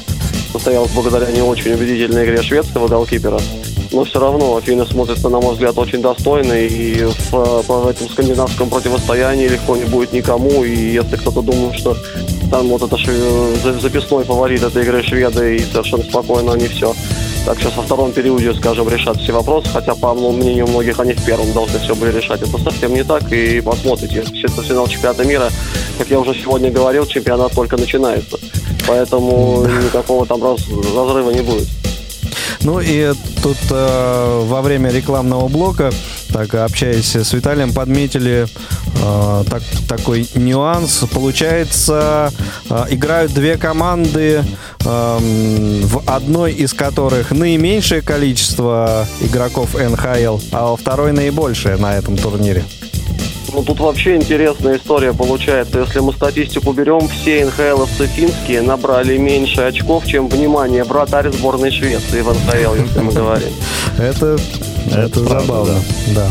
состоялась 0.51 0.91
благодаря 0.91 1.32
не 1.32 1.41
очень 1.41 1.74
убедительной 1.74 2.26
игре 2.26 2.41
шведского 2.41 2.88
голкипера 2.88 3.39
но 3.92 4.04
все 4.04 4.20
равно 4.20 4.56
Афины 4.56 4.86
смотрятся, 4.86 5.30
на 5.30 5.39
мой 5.39 5.54
взгляд, 5.54 5.78
очень 5.78 6.02
достойно, 6.02 6.54
и 6.54 7.04
в, 7.04 7.32
в 7.32 7.88
этом 7.88 8.10
скандинавском 8.10 8.70
противостоянии 8.70 9.48
легко 9.48 9.76
не 9.76 9.86
будет 9.86 10.14
никому, 10.14 10.64
и 10.64 10.94
если 10.94 11.18
кто-то 11.18 11.42
думает, 11.42 11.76
что 11.76 11.96
там 12.50 12.68
вот 12.68 12.82
это 12.82 12.98
записной 13.80 14.24
фаворит 14.24 14.64
этой 14.64 14.84
игры 14.84 15.04
шведы, 15.04 15.58
и 15.58 15.60
совершенно 15.60 16.04
спокойно 16.04 16.54
они 16.54 16.68
все 16.68 16.94
так 17.46 17.60
сейчас 17.60 17.76
во 17.76 17.82
втором 17.82 18.12
периоде, 18.12 18.54
скажем, 18.54 18.88
решат 18.88 19.18
все 19.18 19.32
вопросы, 19.34 19.68
хотя, 19.74 19.96
по 19.96 20.14
мнению 20.14 20.68
многих, 20.68 21.00
они 21.00 21.14
в 21.14 21.26
первом 21.26 21.52
должны 21.54 21.80
все 21.80 21.96
были 21.96 22.16
решать. 22.16 22.42
Это 22.42 22.58
совсем 22.60 22.94
не 22.94 23.04
так, 23.04 23.32
и 23.32 23.62
посмотрите. 23.62 24.24
Финал 24.24 24.88
чемпионата 24.88 25.24
мира, 25.24 25.50
как 25.98 26.08
я 26.10 26.20
уже 26.20 26.36
сегодня 26.36 26.70
говорил, 26.70 27.06
чемпионат 27.08 27.54
только 27.54 27.78
начинается. 27.78 28.38
Поэтому 28.88 29.66
никакого 29.66 30.26
там 30.28 30.44
раз, 30.44 30.62
разрыва 30.96 31.32
не 31.32 31.42
будет. 31.42 31.68
Ну 32.64 32.80
и 32.80 33.14
тут 33.41 33.57
э, 33.72 34.43
во 34.45 34.62
время 34.62 34.91
рекламного 34.91 35.47
блока, 35.47 35.91
так 36.32 36.53
общаясь 36.53 37.16
с 37.16 37.34
Виталием, 37.34 37.74
подметили 37.74 38.45
э, 39.01 39.43
так, 39.49 39.64
такой 39.88 40.28
нюанс. 40.36 41.03
Получается, 41.12 42.32
э, 42.70 42.86
играют 42.91 43.34
две 43.34 43.57
команды, 43.57 44.43
э, 44.86 45.18
в 45.84 46.03
одной 46.05 46.53
из 46.53 46.74
которых 46.74 47.32
наименьшее 47.32 48.01
количество 48.01 49.07
игроков 49.22 49.74
НХЛ, 49.74 50.39
а 50.51 50.70
во 50.72 50.78
второй 50.78 51.14
наибольшее 51.14 51.78
на 51.78 51.97
этом 51.97 52.16
турнире. 52.16 52.64
Ну, 53.54 53.64
тут 53.64 53.80
вообще 53.80 54.16
интересная 54.16 54.78
история 54.78 55.14
получается. 55.14 55.80
Если 55.80 55.99
мы 55.99 56.14
статистику 56.14 56.72
берем, 56.72 57.08
все 57.10 57.45
НХЛовцы 57.45 58.08
финские 58.08 58.62
набрали 58.62 59.18
меньше 59.18 59.62
очков, 59.62 60.06
чем, 60.06 60.30
внимание, 60.30 60.84
вратарь 60.84 61.30
сборной 61.32 61.72
Швеции 61.72 62.22
в 62.22 62.30
НХЛ, 62.30 62.76
если 62.76 62.99
мы 62.99 63.12
говорим. 63.12 63.49
Это, 63.97 64.38
это 64.95 65.20
забавно, 65.20 65.82
да. 66.16 66.28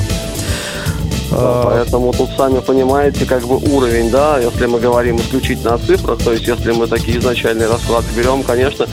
Да, 1.31 1.37
а, 1.37 1.62
поэтому 1.64 2.12
тут 2.12 2.31
сами 2.37 2.59
понимаете, 2.59 3.25
как 3.25 3.47
бы 3.47 3.57
уровень, 3.57 4.11
да, 4.11 4.41
если 4.41 4.66
мы 4.66 4.81
говорим 4.81 5.16
исключительно 5.16 5.75
о 5.75 5.79
цифрах, 5.79 6.18
то 6.18 6.33
есть 6.33 6.47
если 6.47 6.73
мы 6.73 6.89
такие 6.89 7.18
изначальные 7.18 7.68
расклады 7.68 8.07
берем, 8.16 8.43
конечно, 8.43 8.87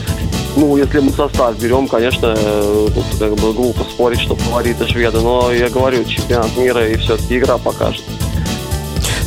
ну, 0.58 0.76
если 0.76 0.98
мы 0.98 1.12
состав 1.12 1.56
берем, 1.58 1.86
конечно, 1.86 2.34
э, 2.36 2.88
тут 2.92 3.04
как 3.18 3.34
бы 3.36 3.52
глупо 3.52 3.84
спорить, 3.84 4.20
что 4.20 4.34
фавориты 4.34 4.86
шведы, 4.86 5.20
но 5.20 5.52
я 5.52 5.68
говорю, 5.68 6.04
чемпионат 6.04 6.56
мира 6.56 6.86
и 6.86 6.96
все-таки 6.96 7.38
игра 7.38 7.58
покажет. 7.58 8.04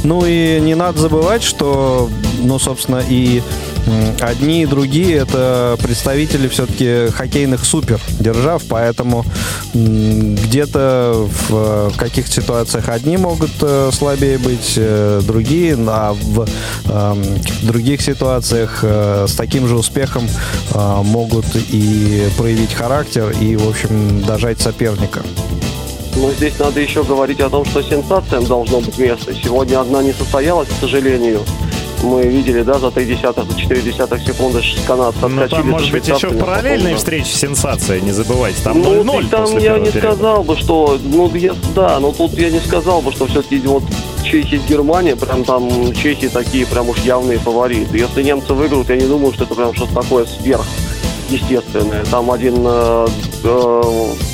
Ну 0.03 0.25
и 0.25 0.59
не 0.59 0.75
надо 0.75 0.99
забывать, 0.99 1.43
что, 1.43 2.09
ну, 2.39 2.59
собственно, 2.59 3.01
и 3.07 3.41
одни 4.19 4.63
и 4.63 4.65
другие 4.65 5.17
это 5.17 5.77
представители 5.82 6.47
все-таки 6.47 7.11
хоккейных 7.11 7.65
супер 7.65 7.99
держав, 8.19 8.63
поэтому 8.69 9.25
где-то 9.73 11.27
в 11.49 11.91
каких-то 11.97 12.32
ситуациях 12.32 12.89
одни 12.89 13.17
могут 13.17 13.51
э, 13.61 13.89
слабее 13.93 14.38
быть, 14.38 14.73
э, 14.77 15.21
другие, 15.23 15.77
а 15.88 16.13
в 16.13 16.47
других 17.63 18.01
ситуациях 18.01 18.79
э, 18.84 19.25
с 19.27 19.34
таким 19.34 19.67
же 19.67 19.75
успехом 19.75 20.27
могут 20.73 21.45
и 21.55 22.27
проявить 22.38 22.73
характер 22.73 23.34
и, 23.39 23.55
в 23.55 23.69
общем, 23.69 24.21
дожать 24.21 24.59
соперника. 24.59 25.21
Но 26.15 26.32
здесь 26.32 26.57
надо 26.59 26.79
еще 26.79 27.03
говорить 27.03 27.39
о 27.39 27.49
том, 27.49 27.65
что 27.65 27.82
сенсациям 27.82 28.45
должно 28.45 28.82
быть 28.82 28.97
место. 28.97 29.34
Сегодня 29.34 29.79
одна 29.79 30.03
не 30.03 30.13
состоялась, 30.13 30.67
к 30.67 30.79
сожалению. 30.79 31.41
Мы 32.04 32.24
видели, 32.24 32.64
да, 32.64 32.80
за 32.80 32.91
3 32.91 33.06
десятых, 33.06 33.49
за 33.52 33.60
4 33.60 33.82
десятых 33.82 34.22
секунды 34.22 34.62
канадцы 34.88 35.28
ну, 35.28 35.47
там, 35.47 35.70
может 35.70 35.91
быть, 35.91 36.08
еще 36.08 36.30
в 36.30 36.38
параллельной 36.39 36.95
встрече 36.95 37.36
сенсация, 37.36 38.02
не 38.02 38.12
забывайте. 38.12 38.62
Там 38.64 38.78
0-0 38.78 39.04
ну, 39.04 39.22
там 39.30 39.58
я 39.58 39.78
не 39.78 39.91
периода. 39.91 39.99
сказал 39.99 40.43
бы, 40.43 40.56
что, 40.58 40.97
ну, 41.04 41.34
я, 41.36 41.54
да, 41.76 41.99
но 41.99 42.12
тут 42.12 42.34
я 42.34 42.49
не 42.49 42.60
сказал 42.60 43.02
бы, 43.02 43.12
что 43.12 43.28
все-таки 43.28 43.60
вот 43.60 43.84
Чехия 44.24 44.60
Германия, 44.68 45.16
прям 45.16 45.43
там 45.43 45.93
Чехи 45.93 46.30
такие 46.30 46.66
прям 46.66 46.89
уж 46.89 46.97
явные 46.99 47.38
фавориты. 47.38 47.97
Если 47.97 48.24
немцы 48.24 48.54
выиграют, 48.54 48.89
я 48.89 48.95
не 48.95 49.08
думаю, 49.08 49.34
что 49.34 49.43
это 49.43 49.56
прям 49.56 49.74
что-то 49.74 49.93
такое 49.93 50.26
сверх 50.26 50.66
естественное. 51.30 52.04
Там 52.06 52.32
один, 52.32 52.56
э, 52.66 53.08
э, 53.43 53.82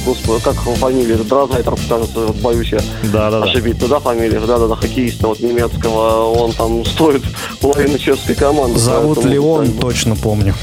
господи, 0.08 0.43
как 0.43 0.55
фамилия, 0.55 1.16
Дразайтер, 1.18 1.76
кажется, 1.89 2.20
вот 2.20 2.36
боюсь 2.38 2.72
я 2.72 2.80
да, 3.12 3.30
да, 3.30 3.43
ошибиться, 3.43 3.88
да, 3.88 3.99
фамилия, 3.99 4.39
да-да-да, 4.39 4.76
хоккеиста 4.76 5.28
вот 5.28 5.39
немецкого, 5.41 6.32
он 6.32 6.53
там 6.53 6.86
стоит 6.86 7.24
половины 7.60 7.99
чешской 7.99 8.36
команды. 8.36 8.80
Зовут 8.80 9.18
поэтому, 9.18 9.34
Леон, 9.34 9.66
как 9.66 9.76
бы... 9.76 9.82
точно 9.82 10.16
помню. 10.16 10.55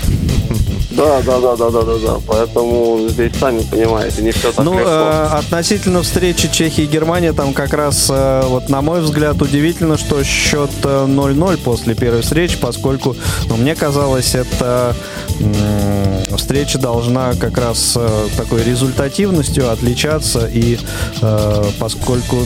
Да, 0.97 1.21
да, 1.23 1.41
да, 1.41 1.57
да, 1.57 1.71
да, 1.71 1.83
да, 1.83 1.95
да. 1.99 2.17
Поэтому 2.27 3.09
здесь 3.09 3.33
сами 3.39 3.63
понимаете, 3.63 4.23
не 4.23 4.31
все 4.31 4.53
так 4.53 4.65
ну, 4.65 4.75
легко. 4.75 4.89
Э, 4.89 5.29
относительно 5.39 6.03
встречи 6.03 6.49
Чехии 6.51 6.85
и 6.85 6.87
Германии, 6.87 7.31
там 7.31 7.53
как 7.53 7.73
раз, 7.73 8.09
э, 8.11 8.43
вот 8.47 8.69
на 8.69 8.81
мой 8.81 9.01
взгляд, 9.01 9.43
удивительно, 9.43 9.99
что 9.99 10.23
счет 10.23 10.71
0-0 10.83 11.55
э, 11.55 11.57
после 11.59 11.95
первой 11.95 12.23
встречи, 12.23 12.57
поскольку, 12.61 13.17
ну, 13.49 13.57
мне 13.57 13.75
казалось, 13.75 14.37
это 14.37 14.95
встреча 16.37 16.79
должна 16.79 17.35
как 17.35 17.59
раз 17.59 17.95
э, 17.97 18.29
такой 18.37 18.63
результативностью 18.63 19.71
отличаться. 19.71 20.47
И 20.47 20.79
э, 21.23 21.65
поскольку 21.79 22.39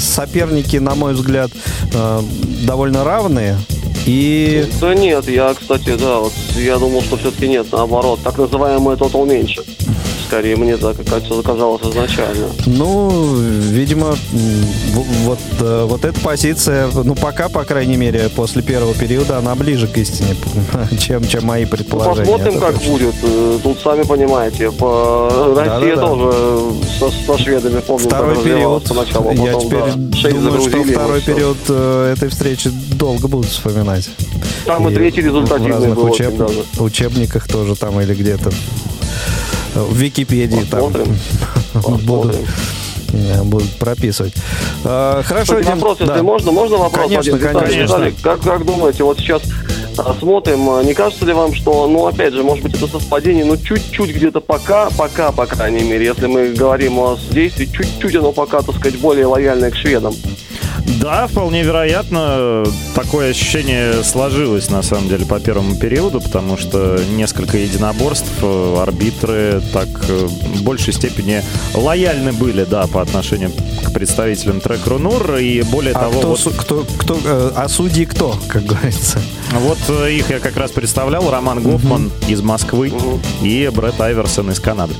соперники, 0.00 0.76
на 0.76 0.94
мой 0.94 1.14
взгляд, 1.14 1.50
э, 1.92 2.20
довольно 2.66 3.04
равные, 3.04 3.56
и... 4.06 4.64
Да 4.80 4.94
нет, 4.94 5.28
я, 5.28 5.52
кстати, 5.54 5.96
да, 5.96 6.20
вот 6.20 6.32
я 6.54 6.78
думал, 6.78 7.02
что 7.02 7.16
все-таки 7.16 7.48
нет, 7.48 7.66
наоборот, 7.72 8.20
так 8.22 8.38
называемый 8.38 8.96
total 8.96 9.26
меньше 9.26 9.64
скорее 10.26 10.56
мне 10.56 10.76
так 10.76 10.96
как-то 10.96 11.42
казалось 11.42 11.82
изначально. 11.82 12.48
Ну, 12.66 13.36
видимо, 13.38 14.16
вот, 15.24 15.38
э, 15.60 15.84
вот 15.88 16.04
эта 16.04 16.20
позиция, 16.20 16.88
ну, 16.92 17.14
пока, 17.14 17.48
по 17.48 17.64
крайней 17.64 17.96
мере, 17.96 18.28
после 18.34 18.62
первого 18.62 18.94
периода, 18.94 19.38
она 19.38 19.54
ближе 19.54 19.86
к 19.86 19.96
истине, 19.98 20.36
чем, 20.98 21.26
чем 21.26 21.44
мои 21.44 21.64
предположения. 21.64 22.30
Ну, 22.30 22.32
посмотрим, 22.32 22.60
как 22.60 22.74
точно. 22.74 22.92
будет. 22.92 23.14
Э, 23.22 23.58
тут, 23.62 23.78
сами 23.80 24.02
понимаете, 24.02 24.70
по 24.72 25.54
России 25.56 25.94
да, 25.94 25.96
да, 25.96 26.06
тоже 26.06 26.60
Со, 26.98 27.10
со 27.10 27.38
шведами, 27.38 27.80
помню, 27.80 28.06
второй 28.06 28.36
период, 28.42 28.88
поначалу, 28.88 29.28
а 29.28 29.32
потом, 29.32 29.44
я 29.44 29.54
теперь 29.54 30.32
да, 30.34 30.40
думаю, 30.40 30.60
что 30.60 30.82
второй 30.82 31.20
период 31.20 31.58
э, 31.68 32.14
этой 32.16 32.28
встречи 32.28 32.70
долго 32.92 33.28
будут 33.28 33.50
вспоминать. 33.50 34.10
Там 34.64 34.88
и, 34.88 34.92
и 34.92 34.94
третий 34.94 35.22
результативный 35.22 35.70
в 35.70 35.74
разных 35.74 35.94
был 35.94 36.04
учеб... 36.06 36.34
учебниках 36.80 37.46
тоже 37.46 37.76
там 37.76 38.00
или 38.00 38.14
где-то 38.14 38.50
в 39.82 39.96
Википедии 39.96 40.64
Посмотрим. 40.64 41.18
там 41.72 41.96
будут 41.98 42.36
будут 43.44 43.70
прописывать. 43.78 44.34
А, 44.84 45.22
хорошо, 45.22 45.60
Дим, 45.60 45.74
вопрос, 45.74 46.00
если 46.00 46.14
да. 46.14 46.22
можно, 46.22 46.52
можно 46.52 46.76
вопрос? 46.76 47.06
Конечно, 47.06 47.36
один, 47.36 47.52
конечно. 47.52 47.82
Виталий, 47.82 48.14
как, 48.22 48.40
как 48.40 48.66
думаете, 48.66 49.04
вот 49.04 49.18
сейчас 49.18 49.42
а, 49.98 50.14
смотрим, 50.18 50.68
а, 50.70 50.82
не 50.82 50.94
кажется 50.94 51.24
ли 51.24 51.32
вам, 51.32 51.54
что, 51.54 51.86
ну, 51.86 52.06
опять 52.06 52.34
же, 52.34 52.42
может 52.42 52.64
быть, 52.64 52.74
это 52.74 52.86
совпадение, 52.86 53.44
но 53.44 53.56
чуть-чуть 53.56 54.14
где-то 54.14 54.40
пока, 54.40 54.90
пока, 54.90 55.32
по 55.32 55.46
крайней 55.46 55.84
мере, 55.84 56.06
если 56.06 56.26
мы 56.26 56.48
говорим 56.52 56.98
о 56.98 57.18
действии, 57.30 57.66
чуть-чуть 57.66 58.16
оно 58.16 58.32
пока, 58.32 58.62
так 58.62 58.74
сказать, 58.76 58.98
более 59.00 59.26
лояльное 59.26 59.70
к 59.70 59.76
шведам? 59.76 60.14
Да, 61.00 61.26
вполне 61.26 61.62
вероятно. 61.62 62.64
Такое 62.94 63.30
ощущение 63.30 64.02
сложилось, 64.02 64.70
на 64.70 64.82
самом 64.82 65.08
деле, 65.08 65.26
по 65.26 65.38
первому 65.40 65.76
периоду, 65.76 66.20
потому 66.20 66.56
что 66.56 66.98
несколько 67.10 67.58
единоборств, 67.58 68.30
э, 68.42 68.76
арбитры 68.80 69.62
так 69.72 69.88
э, 70.08 70.26
в 70.26 70.62
большей 70.62 70.92
степени 70.92 71.42
лояльны 71.74 72.32
были, 72.32 72.64
да, 72.64 72.86
по 72.86 73.02
отношению 73.02 73.50
к 73.84 73.92
представителям 73.92 74.60
трек 74.60 74.86
Рунур, 74.86 75.36
и 75.36 75.62
более 75.62 75.92
а 75.92 76.00
того... 76.00 76.20
Кто, 76.20 76.28
вот... 76.28 76.54
кто, 76.56 76.86
кто, 76.98 77.18
э, 77.24 77.50
а 77.54 77.68
судьи 77.68 78.04
кто, 78.04 78.36
как 78.48 78.64
говорится? 78.64 79.20
Вот 79.52 79.78
их 80.08 80.30
я 80.30 80.40
как 80.40 80.56
раз 80.56 80.70
представлял, 80.70 81.30
Роман 81.30 81.62
Гофман 81.62 82.06
угу. 82.06 82.14
из 82.28 82.40
Москвы 82.40 82.90
угу. 82.90 83.20
и 83.42 83.70
Брэд 83.72 84.00
Айверсон 84.00 84.50
из 84.50 84.60
Канады 84.60 84.94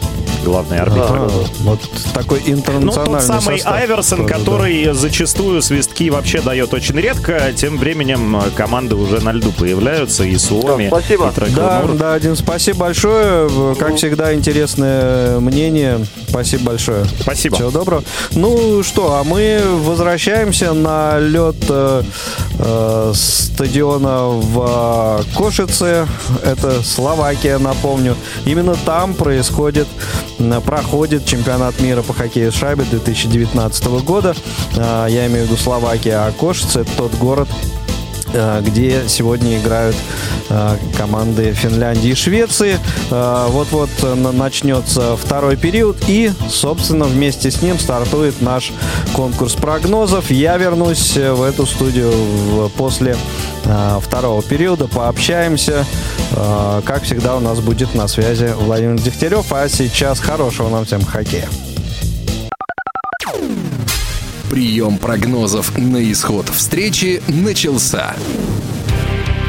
главный 0.46 0.78
арбитр. 0.78 1.04
А, 1.10 1.28
вот 1.60 1.80
такой 2.14 2.40
интернациональный 2.46 3.12
Ну, 3.12 3.14
тот 3.14 3.22
самый 3.22 3.58
состав, 3.58 3.74
Айверсон, 3.74 4.26
который 4.26 4.84
да. 4.84 4.94
зачастую 4.94 5.60
свистки 5.60 6.08
вообще 6.08 6.40
дает 6.40 6.72
очень 6.72 6.96
редко. 6.96 7.52
Тем 7.54 7.78
временем 7.78 8.40
команды 8.54 8.94
уже 8.94 9.20
на 9.20 9.32
льду 9.32 9.50
появляются. 9.50 10.22
И 10.22 10.36
Суоми, 10.36 10.88
да, 10.88 11.00
спасибо. 11.00 11.32
и 11.46 11.50
Да, 11.50 11.82
да, 11.94 12.20
Дим, 12.20 12.36
спасибо 12.36 12.78
большое. 12.78 13.74
Как 13.74 13.96
всегда, 13.96 14.32
интересное 14.34 15.40
мнение. 15.40 16.06
Спасибо 16.28 16.64
большое. 16.66 17.04
Спасибо. 17.20 17.56
Всего 17.56 17.70
доброго. 17.70 18.04
Ну 18.32 18.82
что, 18.84 19.14
а 19.14 19.24
мы 19.24 19.60
возвращаемся 19.82 20.72
на 20.74 21.18
лед 21.18 21.56
э, 21.68 22.02
э, 22.58 23.12
стадиона 23.14 24.28
в 24.28 25.24
Кошице. 25.34 26.06
Это 26.44 26.82
Словакия, 26.82 27.58
напомню. 27.58 28.16
Именно 28.44 28.76
там 28.84 29.14
происходит 29.14 29.88
проходит 30.64 31.26
чемпионат 31.26 31.80
мира 31.80 32.02
по 32.02 32.12
хоккею 32.12 32.52
с 32.52 32.54
шайбой 32.54 32.86
2019 32.86 33.84
года. 34.04 34.34
А, 34.76 35.06
я 35.06 35.26
имею 35.26 35.44
в 35.44 35.46
виду 35.46 35.56
Словакия, 35.56 36.26
а 36.26 36.32
Кошице– 36.32 36.80
это 36.80 36.90
тот 36.96 37.14
город, 37.14 37.48
где 38.62 39.02
сегодня 39.08 39.58
играют 39.58 39.96
а, 40.48 40.76
команды 40.96 41.52
Финляндии 41.52 42.10
и 42.10 42.14
Швеции. 42.14 42.78
Вот-вот 43.10 43.90
начнется 44.32 45.16
второй 45.16 45.56
период 45.56 45.96
и, 46.08 46.30
собственно, 46.48 47.04
вместе 47.04 47.50
с 47.50 47.62
ним 47.62 47.78
стартует 47.78 48.40
наш 48.42 48.72
конкурс 49.12 49.54
прогнозов. 49.54 50.30
Я 50.30 50.56
вернусь 50.56 51.16
в 51.16 51.42
эту 51.42 51.66
студию 51.66 52.12
после 52.76 53.16
второго 54.00 54.42
периода, 54.42 54.86
пообщаемся. 54.86 55.84
Как 56.84 57.02
всегда, 57.04 57.36
у 57.36 57.40
нас 57.40 57.60
будет 57.60 57.94
на 57.94 58.08
связи 58.08 58.52
Владимир 58.58 59.00
Дегтярев, 59.00 59.52
а 59.52 59.68
сейчас 59.68 60.20
хорошего 60.20 60.68
нам 60.68 60.84
всем 60.84 61.04
хоккея. 61.04 61.48
Прием 64.50 64.98
прогнозов 64.98 65.76
на 65.76 66.10
исход 66.12 66.48
встречи 66.48 67.20
начался. 67.26 68.14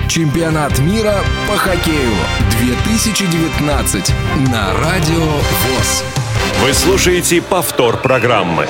Чемпионат 0.10 0.80
мира 0.80 1.20
по 1.48 1.56
хоккею 1.56 2.16
2019 2.60 4.14
на 4.52 4.74
Радио 4.74 5.24
ВОЗ. 5.24 6.04
Вы 6.64 6.74
слушаете 6.74 7.44
повтор 7.44 8.02
программы. 8.02 8.68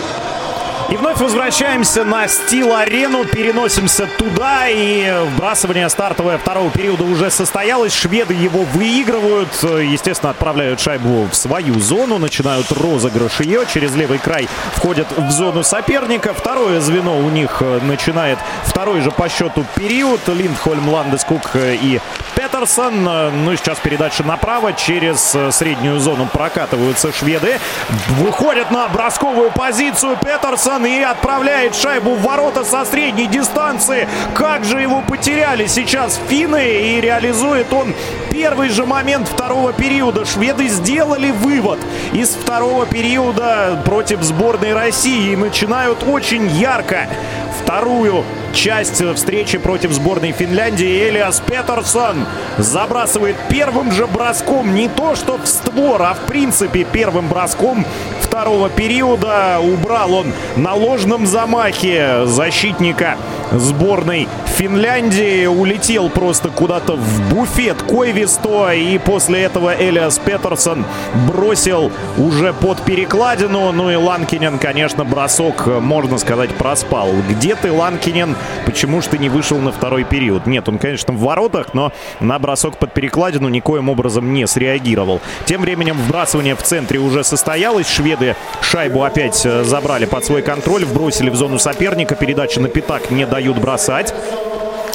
И 0.90 0.96
вновь 0.96 1.20
возвращаемся 1.20 2.06
на 2.06 2.30
Стил-арену, 2.30 3.26
переносимся 3.26 4.08
туда, 4.18 4.70
и 4.70 5.14
вбрасывание 5.36 5.90
стартовое 5.90 6.38
второго 6.38 6.72
периода 6.72 7.04
уже 7.04 7.30
состоялось. 7.30 7.94
Шведы 7.94 8.34
его 8.34 8.64
выигрывают, 8.64 9.50
естественно, 9.64 10.30
отправляют 10.30 10.80
шайбу 10.80 11.28
в 11.30 11.36
свою 11.36 11.78
зону, 11.82 12.20
начинают 12.20 12.72
розыгрыш 12.72 13.42
ее, 13.42 13.66
через 13.72 13.96
левый 13.96 14.18
край 14.18 14.48
входят 14.76 15.08
в 15.18 15.30
зону 15.30 15.62
соперника. 15.62 16.34
Второе 16.34 16.80
звено 16.80 17.18
у 17.18 17.30
них 17.30 17.62
начинает 17.82 18.40
второй 18.64 19.02
же 19.02 19.12
по 19.12 19.28
счету 19.28 19.66
период. 19.76 20.22
Линдхольм, 20.28 20.88
Ландескук 20.88 21.52
и 21.56 22.00
Петерсон. 22.48 23.04
Ну 23.04 23.52
и 23.52 23.58
сейчас 23.58 23.78
передача 23.80 24.24
направо, 24.24 24.72
через 24.72 25.36
среднюю 25.52 26.00
зону 26.00 26.28
прокатываются 26.32 27.12
шведы. 27.12 27.60
Выходят 28.20 28.72
на 28.72 28.88
бросковую 28.88 29.52
позицию 29.52 30.16
Петерсон 30.16 30.86
и 30.86 31.02
отправляет 31.02 31.76
шайбу 31.76 32.16
в 32.16 32.22
ворота 32.22 32.64
со 32.64 32.86
средней 32.86 33.28
дистанции. 33.28 34.08
Как 34.34 34.64
же 34.64 34.80
его 34.80 35.02
потеряли 35.02 35.68
сейчас 35.68 36.20
финны 36.30 36.64
и 36.64 37.02
реализует 37.02 37.72
он 37.74 37.94
первый 38.32 38.70
же 38.70 38.86
момент 38.86 39.28
второго 39.28 39.74
периода. 39.74 40.24
Шведы 40.26 40.70
сделали 40.70 41.32
вывод 41.32 41.80
из 42.14 42.30
второго 42.30 42.86
периода 42.86 43.82
против 43.84 44.22
сборной 44.22 44.74
России 44.74 45.34
и 45.34 45.36
начинают 45.36 46.04
очень 46.08 46.48
ярко 46.48 47.10
вторую 47.62 48.24
часть 48.54 49.04
встречи 49.16 49.58
против 49.58 49.92
сборной 49.92 50.32
Финляндии. 50.32 51.10
Элиас 51.10 51.42
Петерсон 51.42 52.26
забрасывает 52.58 53.36
первым 53.50 53.92
же 53.92 54.08
броском. 54.08 54.74
Не 54.74 54.88
то 54.88 55.16
что 55.16 55.38
в 55.38 55.48
створ, 55.48 56.02
а 56.02 56.14
в 56.14 56.22
принципе 56.22 56.84
первым 56.84 57.28
броском 57.28 57.86
второго 58.38 58.70
периода. 58.70 59.60
Убрал 59.60 60.14
он 60.14 60.28
на 60.58 60.76
ложном 60.76 61.26
замахе 61.26 62.26
защитника 62.26 63.18
сборной 63.52 64.28
Финляндии. 64.58 65.48
Улетел 65.48 66.10
просто 66.10 66.50
куда-то 66.50 66.98
в 66.98 67.34
буфет 67.34 67.82
Койвисто. 67.82 68.74
И 68.74 69.00
после 69.00 69.42
этого 69.42 69.74
Элиас 69.76 70.20
Петерсон 70.20 70.86
бросил 71.28 71.92
уже 72.18 72.54
под 72.54 72.80
перекладину. 72.84 73.72
Ну 73.72 73.90
и 73.90 73.96
Ланкинен, 73.96 74.60
конечно, 74.60 75.04
бросок, 75.04 75.66
можно 75.66 76.20
сказать, 76.20 76.52
проспал. 76.52 77.10
Где 77.28 77.56
ты, 77.56 77.72
Ланкинен? 77.72 78.36
Почему 78.66 79.02
же 79.02 79.10
ты 79.10 79.18
не 79.18 79.30
вышел 79.30 79.58
на 79.58 79.72
второй 79.72 80.04
период? 80.04 80.46
Нет, 80.46 80.70
он, 80.70 80.78
конечно, 80.78 81.12
в 81.12 81.20
воротах, 81.20 81.74
но 81.74 81.92
на 82.20 82.38
бросок 82.38 82.78
под 82.78 82.94
перекладину 82.94 83.50
никоим 83.50 83.90
образом 83.90 84.32
не 84.32 84.46
среагировал. 84.46 85.22
Тем 85.46 85.62
временем 85.62 85.98
вбрасывание 85.98 86.56
в 86.56 86.62
центре 86.62 87.00
уже 87.00 87.24
состоялось. 87.24 87.88
Шведы 87.90 88.27
шайбу 88.62 89.04
опять 89.04 89.46
э, 89.46 89.64
забрали 89.64 90.06
под 90.06 90.26
свой 90.26 90.42
контроль, 90.42 90.86
вбросили 90.86 91.30
в 91.30 91.36
зону 91.36 91.60
соперника. 91.60 92.16
Передача 92.16 92.60
на 92.60 92.68
пятак 92.68 93.12
не 93.12 93.26
дают 93.26 93.58
бросать. 93.58 94.14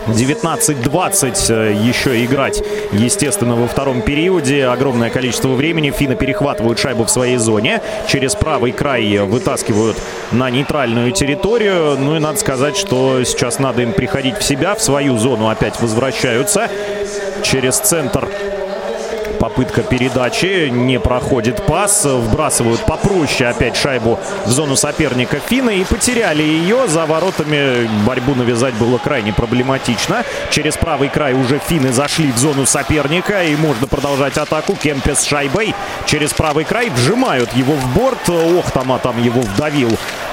19-20 0.06 1.52
э, 1.52 1.72
еще 1.74 2.24
играть, 2.24 2.62
естественно, 2.92 3.54
во 3.54 3.68
втором 3.68 4.02
периоде. 4.02 4.66
Огромное 4.66 5.10
количество 5.10 5.48
времени. 5.48 5.90
Финны 5.90 6.16
перехватывают 6.16 6.78
шайбу 6.78 7.04
в 7.04 7.10
своей 7.10 7.36
зоне. 7.36 7.80
Через 8.08 8.34
правый 8.34 8.72
край 8.72 9.18
вытаскивают 9.18 9.96
на 10.32 10.50
нейтральную 10.50 11.12
территорию. 11.12 11.96
Ну 11.98 12.16
и 12.16 12.18
надо 12.18 12.38
сказать, 12.38 12.76
что 12.76 13.22
сейчас 13.24 13.58
надо 13.58 13.82
им 13.82 13.92
приходить 13.92 14.38
в 14.38 14.42
себя. 14.42 14.74
В 14.74 14.82
свою 14.82 15.16
зону 15.18 15.48
опять 15.48 15.80
возвращаются. 15.80 16.68
Через 17.42 17.78
центр 17.78 18.28
Попытка 19.42 19.82
передачи, 19.82 20.68
не 20.68 21.00
проходит 21.00 21.66
пас, 21.66 22.04
вбрасывают 22.04 22.86
попроще 22.86 23.50
опять 23.50 23.76
шайбу 23.76 24.20
в 24.46 24.48
зону 24.48 24.76
соперника 24.76 25.40
финны 25.40 25.78
и 25.78 25.84
потеряли 25.84 26.44
ее. 26.44 26.86
За 26.86 27.06
воротами 27.06 27.90
борьбу 28.06 28.36
навязать 28.36 28.74
было 28.74 28.98
крайне 28.98 29.32
проблематично. 29.32 30.22
Через 30.50 30.76
правый 30.76 31.08
край 31.08 31.34
уже 31.34 31.58
финны 31.58 31.92
зашли 31.92 32.30
в 32.30 32.38
зону 32.38 32.66
соперника 32.66 33.42
и 33.42 33.56
можно 33.56 33.88
продолжать 33.88 34.38
атаку. 34.38 34.76
Кемпе 34.76 35.16
с 35.16 35.24
шайбой 35.24 35.74
через 36.06 36.32
правый 36.32 36.64
край 36.64 36.90
вжимают 36.90 37.52
его 37.54 37.72
в 37.72 37.94
борт. 37.96 38.28
Охтама 38.28 39.00
там 39.00 39.20
его 39.20 39.40
вдавил 39.40 39.90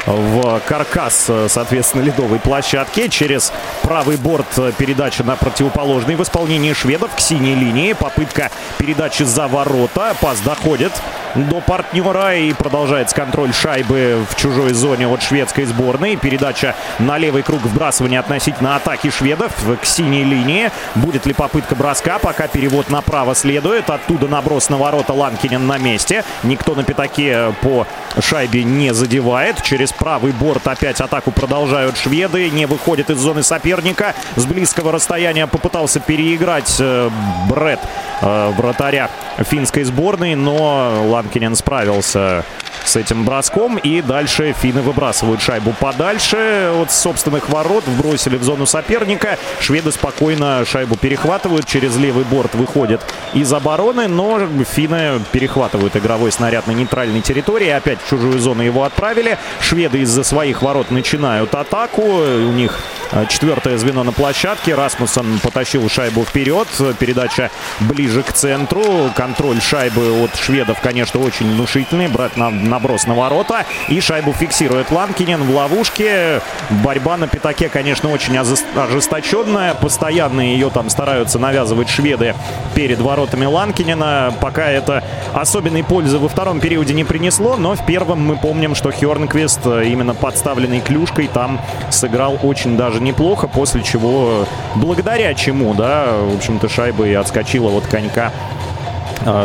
в 0.09 0.59
каркас, 0.61 1.29
соответственно, 1.47 2.01
ледовой 2.01 2.39
площадки. 2.39 3.07
Через 3.07 3.53
правый 3.83 4.17
борт 4.17 4.47
передача 4.77 5.23
на 5.23 5.35
противоположный 5.35 6.15
в 6.15 6.23
исполнении 6.23 6.73
шведов 6.73 7.11
к 7.15 7.19
синей 7.19 7.55
линии. 7.55 7.93
Попытка 7.93 8.49
передачи 8.77 9.23
за 9.23 9.47
ворота. 9.47 10.15
Пас 10.19 10.39
доходит 10.41 10.91
до 11.35 11.61
партнера 11.61 12.35
и 12.35 12.53
продолжается 12.53 13.15
контроль 13.15 13.53
шайбы 13.53 14.25
в 14.27 14.35
чужой 14.35 14.73
зоне 14.73 15.07
от 15.07 15.21
шведской 15.21 15.65
сборной. 15.65 16.15
Передача 16.15 16.75
на 16.97 17.19
левый 17.19 17.43
круг 17.43 17.61
вбрасывания 17.61 18.19
относительно 18.19 18.75
атаки 18.75 19.11
шведов 19.11 19.51
к 19.79 19.85
синей 19.85 20.23
линии. 20.23 20.71
Будет 20.95 21.27
ли 21.27 21.33
попытка 21.33 21.75
броска? 21.75 22.17
Пока 22.17 22.47
перевод 22.47 22.89
направо 22.89 23.35
следует. 23.35 23.89
Оттуда 23.91 24.27
наброс 24.27 24.69
на 24.69 24.77
ворота 24.77 25.13
Ланкинен 25.13 25.67
на 25.67 25.77
месте. 25.77 26.23
Никто 26.41 26.73
на 26.73 26.83
пятаке 26.83 27.53
по 27.61 27.85
шайбе 28.19 28.63
не 28.63 28.91
задевает. 28.93 29.61
Через 29.61 29.91
правый 29.99 30.31
борт 30.31 30.67
опять 30.67 31.01
атаку 31.01 31.31
продолжают 31.31 31.97
шведы. 31.97 32.49
Не 32.49 32.65
выходит 32.65 33.09
из 33.09 33.17
зоны 33.17 33.43
соперника. 33.43 34.15
С 34.35 34.45
близкого 34.45 34.91
расстояния 34.91 35.45
попытался 35.45 35.99
переиграть 35.99 36.77
э, 36.79 37.09
Бред 37.49 37.79
э, 38.21 38.51
вратаря 38.57 39.09
финской 39.37 39.83
сборной, 39.83 40.35
но 40.35 41.05
Ланкинен 41.07 41.55
справился 41.55 42.45
с 42.89 42.95
этим 42.95 43.23
броском. 43.23 43.77
И 43.77 44.01
дальше 44.01 44.55
финны 44.59 44.81
выбрасывают 44.81 45.41
шайбу 45.41 45.73
подальше 45.79 46.71
от 46.81 46.91
собственных 46.91 47.49
ворот. 47.49 47.83
Вбросили 47.85 48.37
в 48.37 48.43
зону 48.43 48.65
соперника. 48.65 49.37
Шведы 49.59 49.91
спокойно 49.91 50.65
шайбу 50.65 50.95
перехватывают. 50.95 51.65
Через 51.65 51.95
левый 51.97 52.25
борт 52.25 52.55
выходят 52.55 53.01
из 53.33 53.51
обороны. 53.53 54.07
Но 54.07 54.39
финны 54.63 55.19
перехватывают 55.31 55.95
игровой 55.95 56.31
снаряд 56.31 56.67
на 56.67 56.71
нейтральной 56.71 57.21
территории. 57.21 57.69
Опять 57.69 57.99
в 58.01 58.09
чужую 58.09 58.39
зону 58.39 58.63
его 58.63 58.83
отправили. 58.83 59.37
Шведы 59.61 59.99
из-за 59.99 60.23
своих 60.23 60.61
ворот 60.61 60.89
начинают 60.91 61.53
атаку. 61.53 62.01
У 62.01 62.51
них 62.51 62.79
э, 63.11 63.25
четвертое 63.29 63.77
звено 63.77 64.03
на 64.03 64.11
площадке. 64.11 64.73
Расмуссен 64.73 65.39
потащил 65.39 65.87
шайбу 65.89 66.23
вперед. 66.23 66.67
Передача 66.97 67.51
ближе 67.81 68.23
к 68.23 68.33
центру. 68.33 69.11
Контроль 69.15 69.61
шайбы 69.61 70.23
от 70.23 70.35
шведов, 70.35 70.79
конечно, 70.81 71.19
очень 71.19 71.51
внушительный. 71.53 72.07
Брать 72.07 72.35
на 72.35 72.49
наброс 72.79 73.05
на 73.05 73.13
ворота. 73.13 73.65
И 73.89 73.99
шайбу 73.99 74.31
фиксирует 74.33 74.91
Ланкинен 74.91 75.43
в 75.43 75.55
ловушке. 75.55 76.41
Борьба 76.83 77.17
на 77.17 77.27
пятаке, 77.27 77.69
конечно, 77.69 78.09
очень 78.09 78.37
ожесточенная. 78.37 79.73
Постоянно 79.73 80.41
ее 80.41 80.69
там 80.69 80.89
стараются 80.89 81.39
навязывать 81.39 81.89
шведы 81.89 82.35
перед 82.75 82.99
воротами 82.99 83.45
Ланкинена. 83.45 84.33
Пока 84.39 84.69
это 84.69 85.03
особенной 85.33 85.83
пользы 85.83 86.17
во 86.17 86.29
втором 86.29 86.59
периоде 86.59 86.93
не 86.93 87.03
принесло. 87.03 87.57
Но 87.57 87.75
в 87.75 87.85
первом 87.85 88.25
мы 88.25 88.37
помним, 88.37 88.75
что 88.75 88.91
Хернквист 88.91 89.65
именно 89.65 90.13
подставленный 90.13 90.79
клюшкой 90.79 91.27
там 91.27 91.59
сыграл 91.89 92.39
очень 92.41 92.77
даже 92.77 93.01
неплохо. 93.01 93.47
После 93.47 93.83
чего, 93.83 94.45
благодаря 94.75 95.33
чему, 95.33 95.73
да, 95.73 96.07
в 96.13 96.35
общем-то, 96.35 96.69
шайба 96.69 97.07
и 97.07 97.13
отскочила 97.13 97.69
от 97.71 97.85
конька 97.87 98.31
Э, 98.31 98.58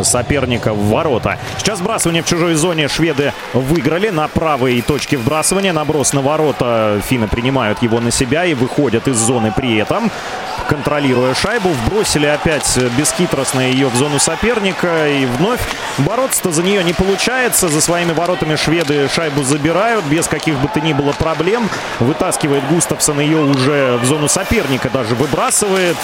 соперника 0.03 0.73
в 0.73 0.89
ворота. 0.89 1.39
Сейчас 1.59 1.79
сбрасывание 1.79 2.23
в 2.23 2.27
чужой 2.27 2.55
зоне 2.55 2.89
шведы 2.89 3.33
выиграли 3.53 4.11
на 4.11 4.29
правой 4.29 4.81
точке 4.83 5.17
вбрасывания. 5.17 5.73
Наброс 5.73 6.13
на 6.13 6.21
ворота. 6.21 7.01
Финны 7.09 7.29
принимают 7.29 7.83
его 7.83 8.01
на 8.01 8.11
себя 8.11 8.45
и 8.45 8.55
выходят 8.55 9.09
из 9.09 9.17
зоны 9.17 9.53
при 9.55 9.77
этом. 9.77 10.11
Контролируя 10.69 11.35
шайбу, 11.35 11.69
вбросили 11.69 12.27
опять 12.27 12.79
бесхитростно 12.97 13.61
ее 13.61 13.89
в 13.89 13.97
зону 13.97 14.19
соперника. 14.19 15.09
И 15.09 15.27
вновь 15.27 15.61
бороться-то 15.99 16.53
за 16.53 16.63
нее 16.63 16.83
не 16.85 16.93
получается. 16.93 17.69
За 17.69 17.81
своими 17.81 18.13
воротами 18.13 18.57
шведы 18.57 19.09
шайбу 19.09 19.43
забирают 19.43 20.05
без 20.07 20.27
каких 20.27 20.59
бы 20.59 20.69
то 20.69 20.81
ни 20.81 20.93
было 20.93 21.13
проблем. 21.13 21.69
Вытаскивает 22.01 22.67
Густавсон 22.69 23.21
ее 23.21 23.39
уже 23.39 23.99
в 23.99 24.05
зону 24.07 24.29
соперника. 24.29 24.89
Даже 24.91 25.15
выбрасывает. 25.15 25.97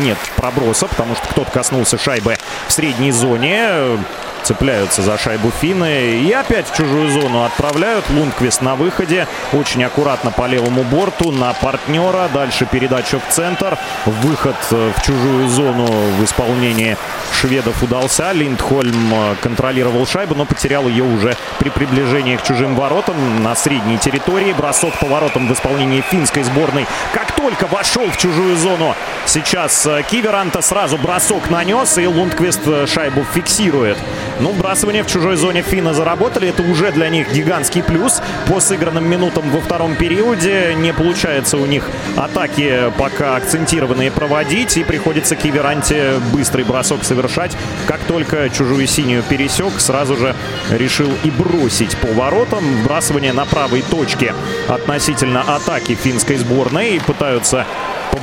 Нет 0.00 0.18
проброса, 0.36 0.86
потому 0.86 1.14
что 1.14 1.26
кто-то 1.28 1.50
коснулся 1.50 1.98
шайбы 1.98 2.36
в 2.68 2.72
средней 2.72 3.05
зоне. 3.10 3.98
Цепляются 4.46 5.02
за 5.02 5.18
шайбу 5.18 5.50
финны. 5.50 6.20
И 6.20 6.30
опять 6.30 6.70
в 6.70 6.76
чужую 6.76 7.10
зону 7.10 7.42
отправляют. 7.42 8.08
Лундквист 8.10 8.62
на 8.62 8.76
выходе. 8.76 9.26
Очень 9.52 9.82
аккуратно 9.82 10.30
по 10.30 10.46
левому 10.46 10.84
борту. 10.84 11.32
На 11.32 11.52
партнера. 11.52 12.28
Дальше 12.32 12.64
передача 12.64 13.18
в 13.18 13.34
центр. 13.34 13.76
Выход 14.04 14.54
в 14.70 15.02
чужую 15.02 15.48
зону 15.48 15.86
в 15.86 16.24
исполнении 16.24 16.96
шведов 17.32 17.82
удался. 17.82 18.30
Линдхольм 18.30 19.36
контролировал 19.42 20.06
шайбу, 20.06 20.36
но 20.36 20.44
потерял 20.44 20.86
ее 20.86 21.02
уже 21.02 21.36
при 21.58 21.68
приближении 21.68 22.36
к 22.36 22.44
чужим 22.44 22.76
воротам 22.76 23.42
на 23.42 23.56
средней 23.56 23.98
территории. 23.98 24.52
Бросок 24.52 24.96
по 25.00 25.06
воротам 25.06 25.48
в 25.48 25.52
исполнении 25.52 26.02
финской 26.02 26.44
сборной. 26.44 26.86
Как 27.12 27.32
только 27.32 27.66
вошел 27.66 28.08
в 28.08 28.16
чужую 28.16 28.56
зону, 28.56 28.94
сейчас 29.24 29.88
Киверанта 30.08 30.62
сразу 30.62 30.98
бросок 30.98 31.50
нанес, 31.50 31.98
и 31.98 32.06
Лундквист 32.06 32.60
шайбу 32.86 33.26
фиксирует. 33.34 33.98
Ну, 34.38 34.50
вбрасывание 34.52 35.02
в 35.02 35.06
чужой 35.06 35.36
зоне 35.36 35.62
финны 35.62 35.94
заработали. 35.94 36.48
Это 36.48 36.62
уже 36.62 36.92
для 36.92 37.08
них 37.08 37.32
гигантский 37.32 37.82
плюс. 37.82 38.20
По 38.48 38.60
сыгранным 38.60 39.08
минутам 39.08 39.50
во 39.50 39.60
втором 39.60 39.96
периоде 39.96 40.74
не 40.76 40.92
получается 40.92 41.56
у 41.56 41.64
них 41.64 41.88
атаки 42.16 42.92
пока 42.98 43.36
акцентированные 43.36 44.10
проводить. 44.10 44.76
И 44.76 44.84
приходится 44.84 45.36
Киверанте 45.36 46.20
быстрый 46.32 46.64
бросок 46.64 47.04
совершать. 47.04 47.56
Как 47.86 48.00
только 48.00 48.50
чужую 48.50 48.86
синюю 48.86 49.22
пересек, 49.22 49.80
сразу 49.80 50.16
же 50.16 50.34
решил 50.70 51.10
и 51.24 51.30
бросить 51.30 51.96
по 51.96 52.08
воротам. 52.08 52.64
Вбрасывание 52.82 53.32
на 53.32 53.46
правой 53.46 53.82
точке 53.82 54.34
относительно 54.68 55.42
атаки 55.42 55.94
финской 55.94 56.36
сборной. 56.36 56.96
И 56.96 57.00
пытаются 57.00 57.66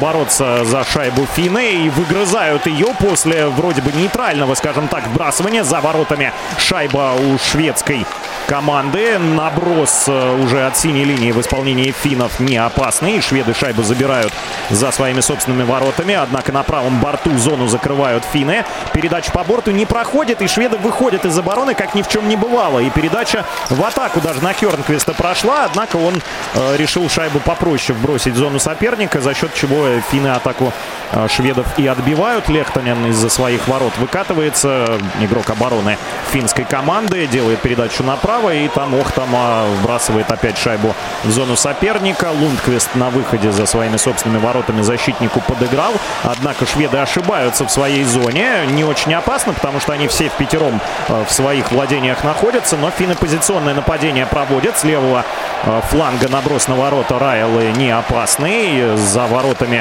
побороться 0.04 0.66
за 0.66 0.84
шайбу 0.84 1.26
Финны 1.34 1.86
и 1.86 1.90
выгрызают 1.90 2.68
ее 2.68 2.88
после 3.00 3.48
вроде 3.48 3.82
бы 3.82 3.94
нейтрального, 3.94 4.54
скажем 4.54 4.90
так, 4.90 5.08
вбрасывания 5.08 5.64
за 5.64 5.80
воротами. 5.80 6.34
Шайба 6.58 7.14
у 7.14 7.38
шведской 7.38 8.06
команды. 8.48 9.18
Наброс 9.18 10.06
э, 10.08 10.44
уже 10.44 10.66
от 10.66 10.78
синей 10.78 11.06
линии 11.06 11.32
в 11.32 11.40
исполнении 11.40 11.92
финнов 11.92 12.40
не 12.40 12.58
опасный. 12.58 13.22
Шведы 13.22 13.54
шайбу 13.54 13.84
забирают 13.84 14.34
за 14.70 14.92
своими 14.92 15.22
собственными 15.22 15.64
воротами. 15.64 16.16
Однако 16.16 16.52
на 16.52 16.64
правом 16.64 17.00
борту 17.00 17.38
зону 17.38 17.68
закрывают 17.68 18.26
финны. 18.26 18.66
Передача 18.94 19.32
по 19.32 19.44
борту 19.44 19.72
не 19.72 19.86
проходит. 19.86 20.42
И 20.42 20.48
шведы 20.48 20.78
выходят 20.78 21.26
из 21.26 21.38
обороны, 21.38 21.76
как 21.76 21.96
ни 21.96 22.02
в 22.02 22.10
чем 22.10 22.28
не 22.28 22.36
бывало. 22.36 22.80
И 22.80 22.90
передача 22.90 23.46
в 23.70 23.82
атаку 23.84 24.20
даже 24.20 24.44
на 24.44 24.54
Хернквиста 24.54 25.14
прошла. 25.14 25.66
Однако 25.66 25.96
он 25.96 26.22
э, 26.56 26.78
решил 26.78 27.10
шайбу 27.10 27.40
попроще 27.40 27.98
вбросить 27.98 28.34
в 28.34 28.38
зону 28.38 28.60
соперника, 28.60 29.22
за 29.22 29.34
счет 29.34 29.54
чего 29.54 29.88
финны 30.02 30.30
атаку 30.30 30.74
э, 31.12 31.28
шведов 31.28 31.68
и 31.78 31.88
отбивают. 31.88 32.50
Лехтонен 32.50 33.06
из-за 33.08 33.30
своих 33.30 33.68
ворот 33.68 33.94
выкатывается. 33.98 35.00
Игрок 35.22 35.50
обороны 35.50 35.98
финской 36.32 36.66
команды 36.66 37.28
делает 37.28 37.62
передачу 37.62 38.04
направо. 38.04 38.54
И 38.54 38.68
там 38.68 38.94
Охтама 38.96 39.66
вбрасывает 39.80 40.32
опять 40.32 40.58
шайбу 40.58 40.96
в 41.24 41.32
зону 41.32 41.56
соперника. 41.56 42.32
Лундквист 42.32 42.96
на 42.96 43.10
выходе 43.10 43.52
за 43.52 43.66
своими 43.66 43.98
собственными 43.98 44.42
воротами 44.42 44.82
защитнику 44.82 45.42
подыграл. 45.42 45.94
Однако 46.24 46.66
шведы 46.66 46.98
ошибаются 46.98 47.66
в 47.66 47.72
своей 47.72 48.04
зоне. 48.04 48.66
Не 48.72 48.84
очень 48.84 49.14
опасно, 49.14 49.54
потому 49.54 49.80
что 49.80 49.94
они 49.94 50.08
все 50.08 50.30
в 50.30 50.34
пятером 50.34 50.82
э, 51.08 51.24
в 51.28 51.32
своих 51.32 51.72
владениях 51.72 52.24
находятся. 52.24 52.78
Но 52.78 52.90
финны 52.90 53.16
позиционное 53.16 53.74
нападение 53.74 54.26
проводят. 54.26 54.78
С 54.78 54.84
левого 54.84 55.24
э, 55.64 55.82
фланга 55.90 56.30
наброс 56.30 56.68
на 56.68 56.76
ворота 56.76 57.20
Райлы 57.20 57.72
не 57.76 57.92
опасный. 57.92 58.96
За 58.98 59.28
воротами 59.28 59.73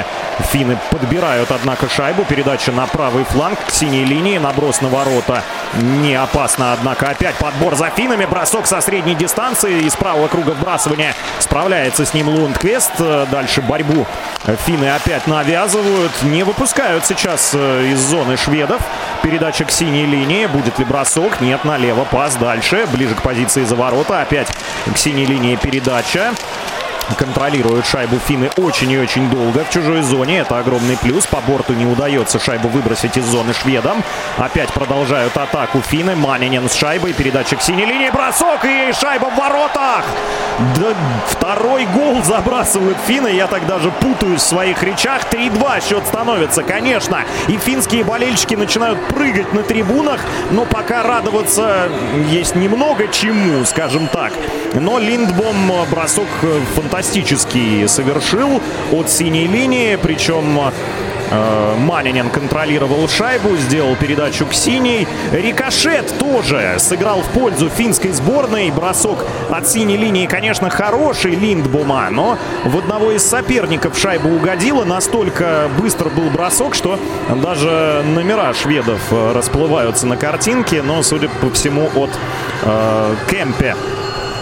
финны 0.51 0.77
подбирают, 0.89 1.51
однако, 1.51 1.89
шайбу. 1.89 2.23
Передача 2.25 2.71
на 2.71 2.87
правый 2.87 3.23
фланг 3.23 3.59
к 3.65 3.71
синей 3.71 4.05
линии. 4.05 4.37
Наброс 4.37 4.81
на 4.81 4.87
ворота 4.87 5.43
не 5.81 6.15
опасно, 6.15 6.73
однако 6.73 7.09
опять 7.09 7.35
подбор 7.35 7.75
за 7.75 7.89
финнами 7.89 8.25
бросок 8.25 8.67
со 8.67 8.81
средней 8.81 9.15
дистанции. 9.15 9.83
Из 9.83 9.95
правого 9.95 10.27
круга 10.27 10.51
вбрасывания 10.51 11.15
справляется 11.39 12.05
с 12.05 12.13
ним 12.13 12.29
Лундквест. 12.29 12.91
Дальше 13.31 13.61
борьбу 13.61 14.05
финны 14.65 14.89
опять 14.89 15.27
навязывают. 15.27 16.11
Не 16.23 16.43
выпускают 16.43 17.05
сейчас 17.05 17.51
э, 17.53 17.91
из 17.91 17.99
зоны 17.99 18.37
шведов. 18.37 18.81
Передача 19.21 19.65
к 19.65 19.71
синей 19.71 20.05
линии. 20.05 20.45
Будет 20.45 20.79
ли 20.79 20.85
бросок? 20.85 21.41
Нет, 21.41 21.63
налево. 21.63 22.05
Пас 22.05 22.35
дальше. 22.35 22.85
Ближе 22.91 23.15
к 23.15 23.21
позиции 23.21 23.63
за 23.63 23.75
ворота. 23.75 24.21
Опять 24.21 24.47
к 24.93 24.97
синей 24.97 25.25
линии 25.25 25.55
передача. 25.55 26.33
Контролируют 27.17 27.85
шайбу 27.85 28.17
финны 28.17 28.49
очень 28.57 28.91
и 28.91 28.97
очень 28.97 29.29
долго 29.29 29.63
в 29.63 29.69
чужой 29.69 30.01
зоне. 30.01 30.39
Это 30.39 30.59
огромный 30.59 30.97
плюс. 30.97 31.25
По 31.25 31.41
борту 31.41 31.73
не 31.73 31.85
удается 31.85 32.39
шайбу 32.39 32.67
выбросить 32.69 33.17
из 33.17 33.25
зоны 33.25 33.53
шведам. 33.53 34.03
Опять 34.37 34.71
продолжают 34.73 35.35
атаку 35.37 35.81
финны. 35.81 36.15
Манинин 36.15 36.69
с 36.69 36.75
шайбой. 36.75 37.13
Передача 37.13 37.55
к 37.55 37.61
синей 37.61 37.85
линии. 37.85 38.09
Бросок 38.09 38.65
и 38.65 38.91
шайба 38.93 39.29
в 39.29 39.35
воротах. 39.35 40.05
Да, 40.75 40.93
второй 41.27 41.85
гол 41.87 42.23
забрасывают 42.23 42.97
финны. 43.07 43.29
Я 43.29 43.47
так 43.47 43.65
даже 43.67 43.91
путаюсь 43.91 44.41
в 44.41 44.47
своих 44.47 44.81
речах. 44.83 45.23
3-2 45.31 45.89
счет 45.89 46.05
становится, 46.07 46.63
конечно. 46.63 47.23
И 47.47 47.57
финские 47.57 48.03
болельщики 48.03 48.55
начинают 48.55 48.99
прыгать 49.07 49.51
на 49.53 49.63
трибунах. 49.63 50.21
Но 50.51 50.65
пока 50.65 51.03
радоваться 51.03 51.89
есть 52.29 52.55
немного 52.55 53.07
чему, 53.07 53.65
скажем 53.65 54.07
так. 54.07 54.31
Но 54.73 54.99
Линдбом 54.99 55.71
бросок 55.91 56.27
фантастический 56.75 56.92
фантастический 56.93 57.87
совершил 57.87 58.61
от 58.91 59.09
синей 59.09 59.47
линии. 59.47 59.95
Причем 59.95 60.59
э, 61.31 61.75
Манинин 61.79 62.29
контролировал 62.29 63.09
шайбу, 63.09 63.55
сделал 63.57 63.95
передачу 63.95 64.45
к 64.45 64.53
синей. 64.53 65.07
Рикошет 65.31 66.13
тоже 66.19 66.75
сыграл 66.77 67.23
в 67.23 67.29
пользу 67.29 67.67
финской 67.69 68.11
сборной. 68.11 68.69
Бросок 68.69 69.25
от 69.49 69.67
синей 69.67 69.97
линии, 69.97 70.27
конечно, 70.27 70.69
хороший 70.69 71.31
Линдбума, 71.31 72.11
но 72.11 72.37
в 72.63 72.77
одного 72.77 73.11
из 73.11 73.23
соперников 73.23 73.97
шайба 73.97 74.27
угодила. 74.27 74.83
Настолько 74.83 75.71
быстро 75.79 76.09
был 76.09 76.29
бросок, 76.29 76.75
что 76.75 76.99
даже 77.41 78.03
номера 78.05 78.53
шведов 78.53 79.01
расплываются 79.33 80.05
на 80.05 80.15
картинке. 80.15 80.83
Но, 80.83 81.01
судя 81.01 81.29
по 81.41 81.49
всему, 81.49 81.89
от 81.95 82.11
э, 82.61 83.15
Кемпе 83.31 83.75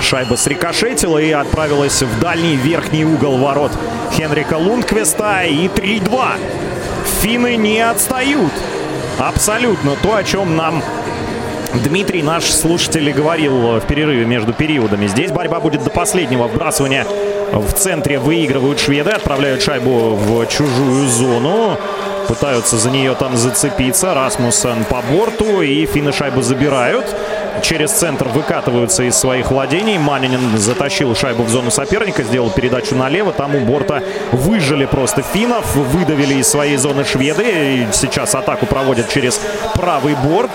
Шайба 0.01 0.35
срикошетила 0.35 1.17
и 1.19 1.31
отправилась 1.31 2.01
в 2.01 2.19
дальний 2.19 2.55
верхний 2.55 3.05
угол 3.05 3.37
ворот 3.37 3.71
Хенрика 4.13 4.55
Лундквеста. 4.55 5.43
И 5.43 5.67
3-2. 5.67 6.25
Финны 7.21 7.55
не 7.55 7.79
отстают. 7.79 8.51
Абсолютно 9.19 9.95
то, 10.01 10.15
о 10.15 10.23
чем 10.23 10.55
нам 10.55 10.83
Дмитрий, 11.85 12.21
наш 12.21 12.45
слушатель, 12.51 13.11
говорил 13.13 13.79
в 13.79 13.81
перерыве 13.81 14.25
между 14.25 14.51
периодами. 14.51 15.07
Здесь 15.07 15.31
борьба 15.31 15.59
будет 15.59 15.83
до 15.83 15.89
последнего. 15.89 16.47
Вбрасывания 16.47 17.05
в 17.53 17.71
центре 17.73 18.19
выигрывают 18.19 18.79
шведы, 18.79 19.11
отправляют 19.11 19.61
шайбу 19.61 20.15
в 20.15 20.45
чужую 20.47 21.07
зону. 21.07 21.77
Пытаются 22.27 22.77
за 22.77 22.89
нее 22.89 23.15
там 23.15 23.37
зацепиться. 23.37 24.13
Расмуссен 24.13 24.83
по 24.89 25.01
борту 25.01 25.61
и 25.61 25.85
финны 25.85 26.11
шайбу 26.11 26.41
забирают 26.41 27.05
через 27.61 27.91
центр 27.91 28.27
выкатываются 28.27 29.03
из 29.03 29.15
своих 29.15 29.51
владений. 29.51 29.97
Манинин 29.97 30.57
затащил 30.57 31.15
шайбу 31.15 31.43
в 31.43 31.49
зону 31.49 31.71
соперника, 31.71 32.23
сделал 32.23 32.49
передачу 32.49 32.95
налево. 32.95 33.31
Там 33.31 33.55
у 33.55 33.59
борта 33.59 34.03
выжили 34.31 34.85
просто 34.85 35.21
финнов, 35.21 35.75
выдавили 35.75 36.35
из 36.35 36.47
своей 36.47 36.77
зоны 36.77 37.05
шведы. 37.05 37.43
И 37.43 37.87
сейчас 37.91 38.35
атаку 38.35 38.65
проводят 38.65 39.09
через 39.09 39.39
правый 39.75 40.15
борт, 40.15 40.51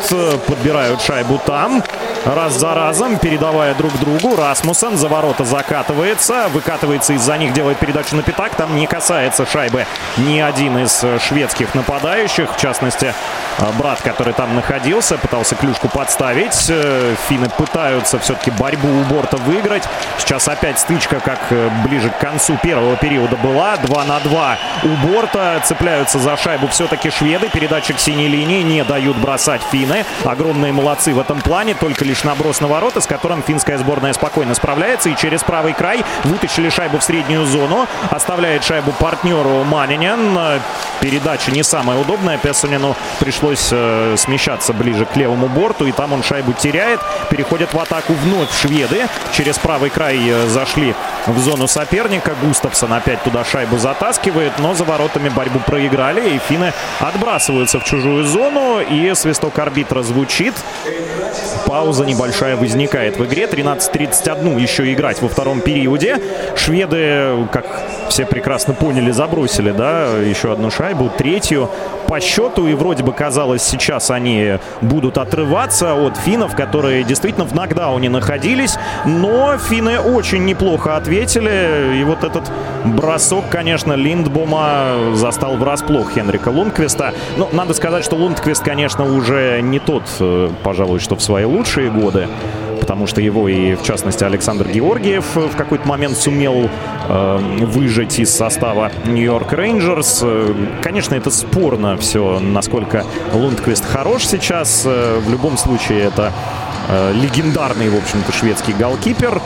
подбирают 0.47 1.01
шайбу 1.01 1.41
там. 1.45 1.83
Раз 2.25 2.59
за 2.59 2.75
разом, 2.75 3.19
передавая 3.19 3.75
друг 3.75 3.93
другу. 4.01 4.37
Расмуссен 4.37 4.97
за 4.97 5.09
ворота 5.09 5.45
закатывается, 5.45 6.49
выкатывается 6.53 7.13
из-за 7.13 7.39
них, 7.39 7.53
делает 7.53 7.79
передачу 7.79 8.17
на 8.17 8.23
пятак. 8.23 8.57
Там 8.57 8.77
не 8.77 8.87
касается 8.87 9.47
шайбы 9.47 9.87
ни 10.17 10.41
один 10.41 10.79
из 10.79 11.05
шведских 11.21 11.75
нападающих. 11.75 12.53
В 12.55 12.61
частности, 12.61 13.15
брат, 13.79 14.01
который 14.03 14.33
там 14.33 14.55
находился, 14.57 15.19
пытался 15.19 15.55
клюшку 15.55 15.89
подставить. 15.89 16.69
Финны 17.29 17.49
пытаются 17.49 18.19
все-таки 18.19 18.51
борьбу 18.51 18.89
у 18.89 19.03
борта 19.05 19.37
выиграть. 19.37 19.85
Сейчас 20.19 20.49
опять 20.49 20.79
стычка, 20.79 21.21
как 21.21 21.39
э, 21.51 21.69
ближе 21.85 22.11
к 22.11 22.19
концу 22.19 22.57
первого 22.63 22.97
периода 22.97 23.37
была. 23.37 23.77
2 23.77 24.05
на 24.05 24.21
2 24.21 24.59
у 24.85 24.89
борта. 25.07 25.61
Цепляются 25.65 26.19
за 26.19 26.37
шайбу 26.37 26.69
все-таки 26.69 27.11
шведы. 27.11 27.49
Передача 27.49 27.93
к 27.93 28.01
синей 28.01 28.29
линии. 28.29 28.63
Не 28.63 28.85
дают 28.85 29.17
бросать 29.17 29.63
финны. 29.71 30.05
Огромные 30.25 30.73
молодцы 30.73 31.13
в 31.13 31.21
этом 31.21 31.41
плане. 31.41 31.75
Только 31.75 32.05
лишь 32.05 32.25
наброс 32.25 32.61
на 32.61 32.69
ворота, 32.69 33.01
с 33.01 33.07
которым 33.07 33.43
финская 33.43 33.79
сборная 33.79 34.13
спокойно 34.13 34.55
справляется. 34.55 35.11
И 35.11 35.17
через 35.17 35.43
правый 35.43 35.75
край 35.75 36.05
вытащили 36.25 36.69
шайбу 36.69 36.99
в 36.99 37.05
среднюю 37.05 37.47
зону. 37.47 37.87
Оставляет 38.11 38.65
шайбу 38.65 38.93
партнеру 38.93 39.65
Манинин. 39.65 40.39
Передача 41.01 41.51
не 41.51 41.63
самая 41.63 41.99
удобная. 41.99 42.39
Песунину 42.39 42.97
пришлось 43.21 43.69
э, 43.71 44.15
смещаться 44.17 44.73
ближе 44.73 45.05
к 45.05 45.15
левому 45.17 45.49
борту. 45.49 45.87
И 45.87 45.93
там 45.93 46.13
он 46.13 46.23
шайбу 46.23 46.53
теряет 46.53 46.86
теряет. 46.87 47.01
Переходят 47.31 47.73
в 47.73 47.79
атаку 47.79 48.13
вновь 48.13 48.53
шведы. 48.53 49.07
Через 49.33 49.59
правый 49.59 49.91
край 49.91 50.19
э, 50.29 50.47
зашли 50.47 50.95
в 51.27 51.39
зону 51.39 51.67
соперника. 51.67 52.35
Густавсон 52.43 52.93
опять 52.93 53.23
туда 53.23 53.45
шайбу 53.45 53.79
затаскивает, 53.79 54.53
но 54.59 54.75
за 54.75 54.85
воротами 54.85 55.29
борьбу 55.29 55.59
проиграли. 55.59 56.37
И 56.37 56.39
финны 56.39 56.73
отбрасываются 57.01 57.81
в 57.81 57.85
чужую 57.85 58.25
зону. 58.25 58.81
И 58.81 59.13
свисток 59.15 59.59
арбитра 59.59 60.03
звучит. 60.03 60.55
Пауза 61.67 62.07
небольшая 62.07 62.57
возникает 62.57 63.19
в 63.19 63.25
игре. 63.25 63.47
13.31 63.47 64.61
еще 64.61 64.93
играть 64.93 65.21
во 65.21 65.29
втором 65.29 65.61
периоде. 65.61 66.19
Шведы, 66.55 67.49
как 67.51 67.67
все 68.09 68.25
прекрасно 68.25 68.73
поняли, 68.73 69.11
забросили, 69.11 69.73
да, 69.73 70.07
еще 70.17 70.53
одну 70.53 70.71
шайбу, 70.71 71.11
третью 71.11 71.69
по 72.07 72.21
счету. 72.21 72.69
И 72.69 72.75
вроде 72.75 73.03
бы 73.03 73.13
казалось, 73.13 73.63
сейчас 73.63 74.11
они 74.11 74.59
будут 74.81 75.19
отрываться 75.19 75.95
от 75.95 76.17
финнов, 76.17 76.55
которые 76.55 77.03
действительно 77.03 77.45
в 77.45 77.55
нокдауне 77.55 78.11
находились. 78.11 78.77
Но 79.05 79.59
финны 79.59 79.99
очень 79.99 80.45
неплохо 80.45 80.97
ответили. 80.97 81.99
И 82.01 82.05
вот 82.05 82.23
этот 82.23 82.45
бросок, 82.85 83.45
конечно, 83.51 83.95
Линдбома 83.95 85.15
застал 85.15 85.57
врасплох 85.57 86.13
Хенрика 86.13 86.51
Лундквиста. 86.51 87.13
Но 87.37 87.49
надо 87.53 87.75
сказать, 87.75 88.05
что 88.05 88.15
Лундквист, 88.15 88.63
конечно, 88.63 89.05
уже 89.05 89.61
не 89.63 89.81
тот, 89.81 90.05
э, 90.21 90.51
пожалуй, 90.63 91.01
что 91.01 91.17
в 91.17 91.23
свои 91.23 91.45
лучшие 91.57 91.91
годы 91.91 92.29
потому 92.87 93.09
что 93.09 93.21
его 93.21 93.49
и, 93.49 93.75
в 93.75 93.83
частности, 93.83 94.23
Александр 94.23 94.69
Георгиев 94.69 95.35
в 95.35 95.57
какой-то 95.57 95.89
момент 95.89 96.17
сумел 96.17 96.71
э, 97.09 97.39
выжать 97.63 98.17
из 98.21 98.33
состава 98.33 98.93
Нью-Йорк 99.07 99.53
Рейнджерс. 99.53 100.21
Э, 100.23 100.55
конечно, 100.83 101.17
это 101.17 101.31
спорно 101.31 101.97
все, 101.97 102.39
насколько 102.39 103.05
Лундквист 103.33 103.85
хорош 103.85 104.25
сейчас. 104.27 104.85
Э, 104.87 105.19
в 105.19 105.29
любом 105.29 105.57
случае, 105.57 106.05
это 106.05 106.33
э, 106.89 107.13
легендарный, 107.13 107.89
в 107.89 107.97
общем-то, 107.97 108.31
шведский 108.31 108.73
голкипер 108.73 109.43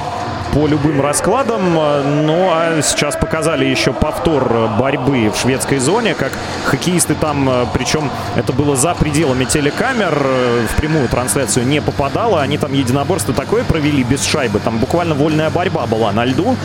по 0.53 0.67
любым 0.67 1.01
раскладам. 1.01 1.75
Ну, 1.75 2.51
а 2.53 2.81
сейчас 2.83 3.17
показали 3.17 3.65
еще 3.65 3.93
повтор 3.93 4.71
борьбы 4.79 5.31
в 5.31 5.37
шведской 5.39 5.79
зоне, 5.79 6.15
как 6.15 6.33
хоккеисты 6.65 7.15
там, 7.15 7.69
причем 7.73 8.11
это 8.37 8.53
было 8.53 8.77
за 8.77 8.95
пределами 8.95 9.45
телекамер, 9.45 10.15
в 10.69 10.77
прямую 10.77 11.09
трансляцию 11.09 11.67
не 11.67 11.81
попадало. 11.81 12.41
Они 12.41 12.59
там 12.59 12.73
единоборство 12.73 13.35
такое 13.35 13.65
провели 13.65 14.03
без 14.03 14.25
шайбы. 14.25 14.61
Там 14.61 14.79
буквально 14.79 15.15
вольная 15.15 15.51
борьба 15.51 15.87
была 15.87 16.13
на 16.13 16.25
льду 16.25 16.57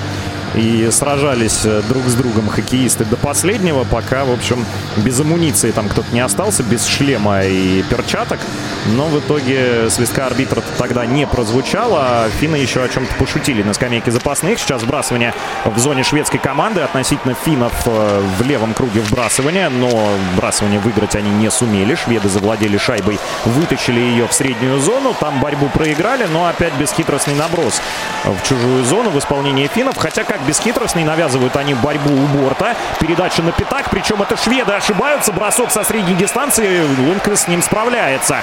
и 0.55 0.89
сражались 0.91 1.65
э, 1.65 1.81
друг 1.87 2.05
с 2.05 2.13
другом 2.13 2.47
хоккеисты 2.47 3.05
до 3.05 3.17
последнего, 3.17 3.83
пока, 3.83 4.25
в 4.25 4.31
общем, 4.31 4.65
без 4.97 5.19
амуниции 5.19 5.71
там 5.71 5.89
кто-то 5.89 6.13
не 6.13 6.21
остался, 6.21 6.63
без 6.63 6.85
шлема 6.85 7.43
и 7.43 7.83
перчаток. 7.83 8.39
Но 8.87 9.07
в 9.07 9.19
итоге 9.19 9.89
свистка 9.89 10.27
арбитра 10.27 10.61
тогда 10.77 11.05
не 11.05 11.25
прозвучало, 11.25 11.99
а 12.01 12.29
финны 12.39 12.55
еще 12.55 12.83
о 12.83 12.87
чем-то 12.87 13.15
пошутили 13.15 13.63
на 13.63 13.73
скамейке 13.73 14.11
запасных. 14.11 14.59
Сейчас 14.59 14.83
вбрасывание 14.83 15.33
в 15.65 15.77
зоне 15.79 16.03
шведской 16.03 16.39
команды 16.39 16.81
относительно 16.81 17.33
финнов 17.33 17.73
э, 17.85 18.23
в 18.37 18.41
левом 18.43 18.73
круге 18.73 19.01
вбрасывания, 19.01 19.69
но 19.69 19.89
вбрасывание 20.33 20.79
выиграть 20.79 21.15
они 21.15 21.31
не 21.31 21.51
сумели. 21.51 21.95
Шведы 21.95 22.29
завладели 22.29 22.77
шайбой, 22.77 23.19
вытащили 23.45 23.99
ее 23.99 24.27
в 24.27 24.33
среднюю 24.33 24.79
зону, 24.79 25.15
там 25.19 25.39
борьбу 25.39 25.67
проиграли, 25.73 26.25
но 26.31 26.47
опять 26.47 26.73
бесхитростный 26.75 27.35
наброс 27.35 27.81
в 28.23 28.47
чужую 28.47 28.85
зону 28.85 29.09
в 29.09 29.19
исполнении 29.19 29.67
финнов. 29.67 29.97
Хотя 29.97 30.23
как 30.23 30.44
бесхитростный. 30.45 31.03
Навязывают 31.03 31.55
они 31.55 31.73
борьбу 31.73 32.13
у 32.13 32.25
борта. 32.37 32.75
Передача 32.99 33.41
на 33.41 33.51
пятак. 33.51 33.89
Причем 33.89 34.21
это 34.21 34.37
шведы 34.37 34.73
ошибаются. 34.73 35.31
Бросок 35.31 35.71
со 35.71 35.83
средней 35.83 36.15
дистанции. 36.15 36.81
Лунквист 37.07 37.43
с 37.43 37.47
ним 37.47 37.61
справляется. 37.61 38.37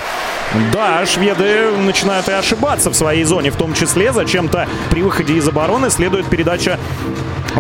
Да, 0.73 1.05
шведы 1.07 1.71
начинают 1.79 2.29
и 2.29 2.33
ошибаться 2.33 2.91
в 2.91 2.95
своей 2.95 3.25
зоне. 3.25 3.51
В 3.51 3.57
том 3.57 3.73
числе 3.75 4.13
зачем-то 4.13 4.69
при 4.91 5.03
выходе 5.03 5.35
из 5.35 5.49
обороны 5.49 5.91
следует 5.91 6.29
передача 6.29 6.79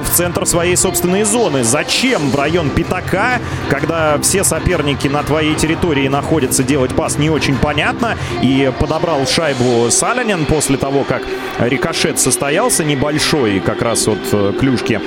в 0.00 0.08
центр 0.10 0.46
своей 0.46 0.76
собственной 0.76 1.24
зоны. 1.24 1.64
Зачем 1.64 2.30
в 2.30 2.36
район 2.36 2.70
пятака, 2.70 3.40
когда 3.68 4.18
все 4.18 4.44
соперники 4.44 5.08
на 5.08 5.22
твоей 5.22 5.54
территории 5.54 6.08
находятся, 6.08 6.62
делать 6.62 6.94
пас 6.94 7.18
не 7.18 7.30
очень 7.30 7.56
понятно. 7.56 8.16
И 8.40 8.72
подобрал 8.78 9.26
шайбу 9.26 9.90
Салянин 9.90 10.46
после 10.46 10.76
того, 10.76 11.04
как 11.04 11.22
рикошет 11.58 12.18
состоялся 12.18 12.84
небольшой 12.84 13.60
как 13.60 13.82
раз 13.82 14.08
от 14.08 14.18
э, 14.18 14.21
клюшки 14.58 15.00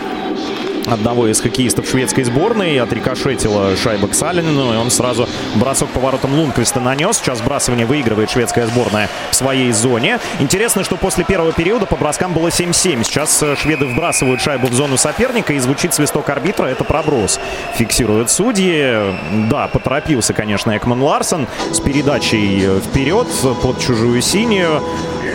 одного 0.88 1.28
из 1.28 1.39
хоккеистов 1.41 1.88
шведской 1.88 2.24
сборной. 2.24 2.80
Отрикошетила 2.80 3.76
шайба 3.76 4.07
к 4.07 4.13
Салинину, 4.13 4.74
и 4.74 4.78
он 4.78 4.91
сразу 4.91 5.28
бросок 5.55 5.89
поворотом 5.89 6.34
Лунквиста 6.34 6.80
нанес. 6.80 7.18
Сейчас 7.18 7.39
сбрасывание 7.39 7.86
выигрывает 7.86 8.30
шведская 8.30 8.68
сборная 8.68 9.09
в 9.32 9.36
своей 9.36 9.72
зоне. 9.72 10.20
Интересно, 10.39 10.84
что 10.84 10.95
после 10.97 11.24
первого 11.24 11.51
периода 11.51 11.86
по 11.86 11.95
броскам 11.95 12.34
было 12.34 12.49
7-7. 12.49 13.03
Сейчас 13.03 13.41
э, 13.43 13.55
шведы 13.55 13.86
вбрасывают 13.86 14.41
шайбу 14.41 14.68
в 14.68 14.74
зону 14.74 14.97
соперника, 14.97 15.53
и 15.53 15.59
звучит 15.59 15.93
свисток 15.93 16.30
арбитра. 16.30 16.66
Это 16.66 16.84
проброс. 16.84 17.39
Фиксируют 17.76 18.30
судьи. 18.30 19.16
Да, 19.49 19.68
поторопился, 19.68 20.34
конечно, 20.34 20.76
Экман 20.76 21.01
Ларсон 21.01 21.47
с 21.72 21.80
передачей 21.80 22.80
вперед 22.80 23.28
под 23.61 23.80
чужую 23.80 24.22
синюю. 24.22 24.84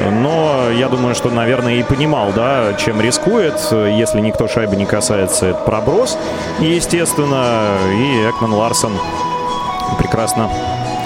Но 0.01 0.71
я 0.71 0.89
думаю, 0.89 1.15
что, 1.15 1.31
наверное, 1.31 1.75
и 1.75 1.83
понимал, 1.83 2.33
да, 2.35 2.75
чем 2.75 3.01
рискует. 3.01 3.55
Если 3.71 4.21
никто 4.21 4.49
шайбы 4.49 4.77
не 4.77 4.87
касается, 4.87 5.47
это 5.47 5.59
проброс. 5.61 6.17
Естественно, 6.61 7.77
и 7.93 8.31
Экман 8.31 8.55
Ларсон 8.55 8.93
прекрасно 9.99 10.49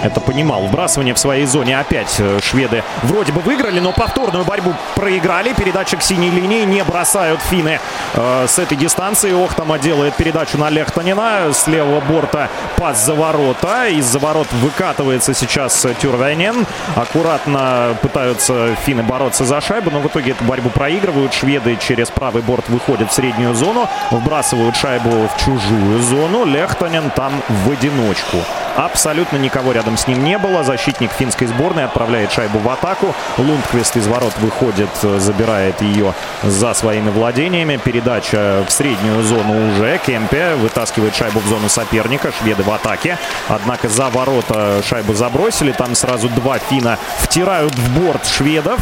это 0.05 0.21
понимал. 0.21 0.67
Вбрасывание 0.67 1.15
в 1.15 1.19
своей 1.19 1.47
зоне 1.47 1.79
опять 1.79 2.15
э, 2.19 2.39
шведы 2.43 2.85
вроде 3.03 3.33
бы 3.33 3.41
выиграли, 3.41 3.81
но 3.81 3.93
повторную 3.93 4.45
борьбу 4.45 4.75
проиграли. 4.95 5.53
Передача 5.55 5.97
к 5.97 6.03
синей 6.03 6.31
линии 6.31 6.65
не 6.65 6.85
бросают 6.85 7.41
финны 7.41 7.81
э, 8.15 8.47
с 8.47 8.59
этой 8.59 8.77
дистанции. 8.77 9.33
Охтама 9.45 9.79
делает 9.79 10.15
передачу 10.15 10.59
на 10.59 10.69
Лехтанина. 10.69 11.53
С 11.53 11.67
левого 11.67 12.01
борта 12.01 12.51
пас 12.77 13.05
за 13.05 13.15
ворота. 13.15 13.89
Из-за 13.89 14.19
ворот 14.19 14.47
выкатывается 14.53 15.33
сейчас 15.33 15.87
Тюрвенен. 16.01 16.67
Аккуратно 16.97 17.97
пытаются 18.03 18.75
финны 18.85 19.03
бороться 19.03 19.45
за 19.45 19.61
шайбу, 19.61 19.91
но 19.91 20.01
в 20.01 20.07
итоге 20.07 20.33
эту 20.33 20.45
борьбу 20.45 20.69
проигрывают. 20.69 21.33
Шведы 21.33 21.77
через 21.77 22.11
правый 22.11 22.43
борт 22.43 22.69
выходят 22.69 23.11
в 23.11 23.15
среднюю 23.15 23.55
зону, 23.55 23.89
вбрасывают 24.11 24.77
шайбу 24.77 25.29
в 25.29 25.43
чужую 25.43 26.01
зону. 26.03 26.45
Лехтанин 26.45 27.11
там 27.11 27.33
в 27.49 27.71
одиночку. 27.71 28.39
Абсолютно 28.77 29.37
никого 29.37 29.73
рядом 29.73 29.94
с 29.97 30.07
ним 30.07 30.25
не 30.25 30.39
было. 30.39 30.65
Защитник 30.65 31.13
финской 31.13 31.47
сборной 31.47 31.85
отправляет 31.85 32.33
шайбу 32.33 32.59
в 32.59 32.69
атаку. 32.69 33.15
Лундквист 33.39 33.97
из 33.97 34.07
ворот 34.07 34.33
выходит, 34.39 34.89
забирает 35.19 35.81
ее 35.83 36.15
за 36.43 36.75
своими 36.75 37.11
владениями. 37.11 37.77
Передача 37.77 38.65
в 38.67 38.73
среднюю 38.73 39.23
зону 39.23 39.71
уже. 39.71 40.01
Кемпе 40.05 40.55
вытаскивает 40.55 41.15
шайбу 41.15 41.41
в 41.41 41.47
зону 41.47 41.69
соперника. 41.69 42.33
Шведы 42.41 42.63
в 42.63 42.71
атаке. 42.71 43.19
Однако 43.49 43.89
за 43.89 44.09
ворота 44.09 44.83
шайбу 44.83 45.15
забросили. 45.15 45.73
Там 45.73 45.95
сразу 45.95 46.29
два 46.29 46.59
фина 46.59 46.99
втирают 47.19 47.75
в 47.75 48.01
борт 48.01 48.27
шведов. 48.27 48.81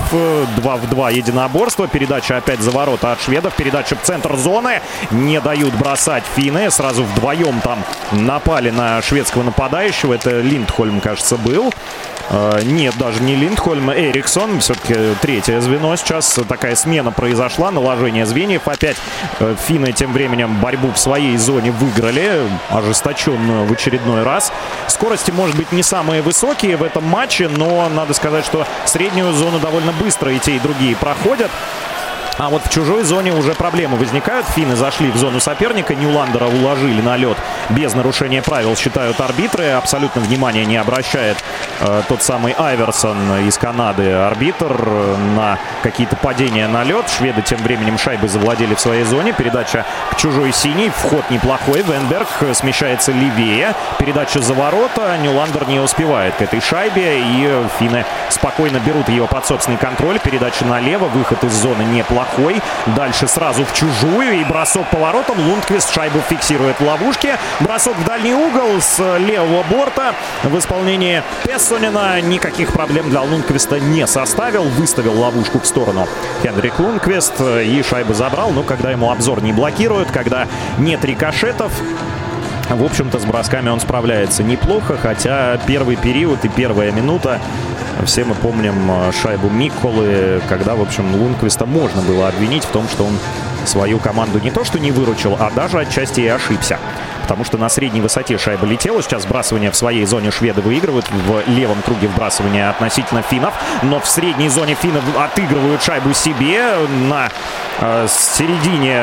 Два 0.57 0.77
в 0.77 0.89
два 0.89 1.11
единоборство. 1.11 1.89
Передача 1.89 2.37
опять 2.37 2.61
за 2.61 2.71
ворота 2.71 3.13
от 3.13 3.21
шведов. 3.21 3.55
Передача 3.55 3.97
в 3.97 4.03
центр 4.03 4.37
зоны. 4.37 4.81
Не 5.11 5.41
дают 5.41 5.75
бросать 5.75 6.25
финны. 6.35 6.71
Сразу 6.71 7.05
вдвоем 7.05 7.61
там 7.61 7.85
напали 8.13 8.71
на 8.71 9.03
шведского 9.03 9.43
нападающего. 9.43 10.15
Это 10.15 10.41
Линдхольм, 10.41 11.01
кажется, 11.03 11.37
был. 11.37 11.73
А, 12.31 12.63
нет, 12.63 12.97
даже 12.97 13.23
не 13.23 13.35
Линдхольм, 13.35 13.91
а 13.91 13.95
Эриксон. 13.95 14.61
Все-таки 14.61 14.95
третье 15.21 15.61
звено. 15.61 15.95
Сейчас 15.97 16.39
такая 16.49 16.77
смена 16.77 17.13
произошла, 17.13 17.71
наложение 17.71 18.25
звеньев. 18.25 18.69
Опять 18.69 18.97
э, 19.41 19.55
финны 19.67 19.93
тем 19.93 20.13
временем 20.13 20.57
борьбу 20.61 20.91
в 20.93 20.99
своей 20.99 21.37
зоне 21.37 21.73
выиграли, 21.73 22.49
ожесточенную 22.71 23.67
в 23.67 23.73
очередной 23.73 24.23
раз. 24.23 24.53
Скорости, 24.89 25.31
может 25.31 25.57
быть, 25.57 25.73
не 25.73 25.83
самые 25.83 26.23
высокие 26.23 26.77
в 26.77 26.83
этом 26.83 27.05
матче, 27.05 27.49
но 27.49 27.89
надо 27.89 28.15
сказать, 28.15 28.47
что 28.47 28.67
среднюю 28.87 29.33
зону 29.33 29.59
довольно 29.59 29.93
быстро 29.93 30.33
и 30.33 30.39
те, 30.39 30.57
и 30.57 30.59
другие 30.59 30.97
проходят. 30.97 31.51
А 32.39 32.49
вот 32.49 32.65
в 32.65 32.71
чужой 32.71 33.05
зоне 33.05 33.33
уже 33.33 33.55
проблемы 33.55 33.97
возникают. 33.97 34.47
Финны 34.47 34.75
зашли 34.75 35.11
в 35.11 35.17
зону 35.17 35.39
соперника. 35.39 35.95
Ньюландера 35.95 36.47
уложили 36.47 37.01
на 37.01 37.17
лед 37.17 37.37
без 37.69 37.95
нарушения 37.95 38.43
правил, 38.43 38.75
считают 38.77 39.21
арбитры. 39.21 39.71
Абсолютно 39.71 40.23
внимания 40.23 40.65
не 40.65 40.77
обращает 40.77 41.37
э, 41.81 42.03
тот 42.09 42.23
самый 42.23 42.55
Айверсон 42.57 43.47
из 43.47 43.59
Канады. 43.59 44.11
Арбитр 44.11 44.75
э, 44.81 45.17
на 45.37 45.59
какие-то 45.83 46.17
падения 46.17 46.67
на 46.69 46.85
лед. 46.85 47.09
Шведы 47.11 47.43
тем 47.43 47.59
временем 47.59 47.99
шайбы 47.99 48.29
завладели 48.29 48.75
в 48.75 48.81
своей 48.81 49.05
зоне. 49.05 49.33
Передача 49.33 49.85
к 50.11 50.17
чужой 50.17 50.53
синей. 50.53 50.91
Вход 50.91 51.29
неплохой. 51.31 51.83
Венберг 51.83 52.29
смещается 52.55 53.13
левее. 53.13 53.75
Передача 53.99 54.41
за 54.41 54.55
ворота. 54.55 55.17
Ньюландер 55.19 55.69
не 55.69 55.81
успевает 55.81 56.35
к 56.37 56.43
этой 56.43 56.61
шайбе. 56.61 57.21
И 57.21 57.63
финны 57.79 58.07
спокойно 58.31 58.79
берут 58.79 59.09
ее 59.11 59.27
под 59.27 59.47
собственный 59.47 59.79
контроль. 59.79 60.19
Передача 60.19 60.65
налево. 60.65 61.09
Выход 61.09 61.45
из 61.45 61.53
зоны 61.53 61.83
неплохой 61.83 62.22
плохой. 62.23 62.61
Дальше 62.97 63.27
сразу 63.27 63.65
в 63.65 63.73
чужую 63.73 64.41
и 64.41 64.45
бросок 64.45 64.89
поворотом. 64.91 65.39
Лундквист 65.41 65.93
шайбу 65.93 66.21
фиксирует 66.29 66.79
в 66.81 66.85
ловушке. 66.85 67.39
Бросок 67.61 67.97
в 67.97 68.05
дальний 68.05 68.35
угол 68.35 68.81
с 68.81 68.99
левого 69.19 69.63
борта 69.65 70.15
в 70.43 70.57
исполнении 70.59 71.23
Пессонина. 71.45 72.21
Никаких 72.21 72.73
проблем 72.73 73.11
для 73.11 73.23
Лундквиста 73.23 73.81
не 73.81 74.07
составил. 74.07 74.65
Выставил 74.65 75.19
ловушку 75.19 75.61
в 75.61 75.67
сторону 75.67 76.09
Хенрик 76.43 76.79
Лундквист 76.79 77.41
и 77.41 77.83
шайбу 77.83 78.15
забрал. 78.15 78.51
Но 78.51 78.63
когда 78.63 78.91
ему 78.91 79.11
обзор 79.11 79.43
не 79.43 79.53
блокируют, 79.53 80.11
когда 80.11 80.47
нет 80.79 81.05
рикошетов, 81.05 81.73
в 82.77 82.85
общем-то, 82.85 83.19
с 83.19 83.25
бросками 83.25 83.69
он 83.69 83.81
справляется 83.81 84.43
неплохо, 84.43 84.97
хотя 84.97 85.59
первый 85.67 85.97
период 85.97 86.45
и 86.45 86.49
первая 86.49 86.93
минута 86.93 87.41
все 88.05 88.25
мы 88.25 88.35
помним 88.35 88.91
э, 88.91 89.13
шайбу 89.13 89.49
Микколы, 89.49 90.41
когда, 90.49 90.75
в 90.75 90.83
общем, 90.83 91.15
Лунквиста 91.15 91.67
можно 91.67 92.03
было 92.03 92.29
обвинить 92.29 92.65
в 92.65 92.71
том, 92.71 92.89
что 92.89 93.05
он 93.05 93.19
свою 93.65 93.99
команду 93.99 94.41
не 94.41 94.51
то 94.51 94.65
что 94.65 94.79
не 94.79 94.91
выручил, 94.91 95.37
а 95.39 95.51
даже 95.51 95.79
отчасти 95.79 96.21
и 96.21 96.27
ошибся 96.27 96.79
потому 97.33 97.47
что 97.47 97.57
на 97.57 97.71
средней 97.71 98.03
высоте 98.03 98.37
шайба 98.37 98.67
летела. 98.67 99.03
Сейчас 99.03 99.23
сбрасывание 99.23 99.71
в 99.71 99.77
своей 99.77 100.05
зоне 100.05 100.31
шведы 100.31 100.61
выигрывают. 100.61 101.09
В 101.11 101.49
левом 101.49 101.81
круге 101.81 102.09
вбрасывание 102.09 102.69
относительно 102.69 103.23
финнов. 103.23 103.55
Но 103.83 104.01
в 104.01 104.07
средней 104.07 104.51
зоне 104.51 104.75
финны 104.75 105.01
отыгрывают 105.19 105.83
шайбу 105.83 106.13
себе. 106.13 106.77
На 107.09 107.31
э, 107.81 108.07
середине, 108.11 109.03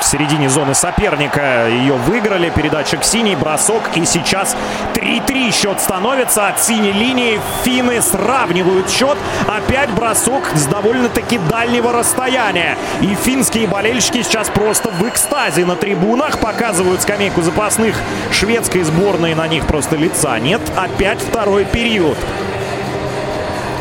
в 0.00 0.04
середине 0.04 0.48
зоны 0.48 0.76
соперника 0.76 1.66
ее 1.68 1.94
выиграли. 1.94 2.50
Передача 2.50 2.98
к 2.98 3.04
синей, 3.04 3.34
бросок. 3.34 3.82
И 3.96 4.04
сейчас 4.04 4.56
3-3 4.94 5.50
счет 5.50 5.80
становится 5.80 6.46
от 6.46 6.60
синей 6.60 6.92
линии. 6.92 7.40
Финны 7.64 8.00
сравнивают 8.00 8.88
счет. 8.88 9.18
Опять 9.48 9.90
бросок 9.90 10.52
с 10.54 10.66
довольно-таки 10.66 11.38
дальнего 11.50 11.92
расстояния. 11.92 12.78
И 13.00 13.12
финские 13.16 13.66
болельщики 13.66 14.22
сейчас 14.22 14.48
просто 14.50 14.90
в 14.90 15.08
экстазе 15.08 15.64
на 15.64 15.74
трибунах 15.74 16.38
показывают 16.38 17.02
скамейки 17.02 17.23
скамейку 17.24 17.40
запасных 17.40 17.96
шведской 18.32 18.82
сборной. 18.82 19.34
На 19.34 19.48
них 19.48 19.66
просто 19.66 19.96
лица 19.96 20.38
нет. 20.38 20.60
Опять 20.76 21.20
второй 21.20 21.64
период. 21.64 22.18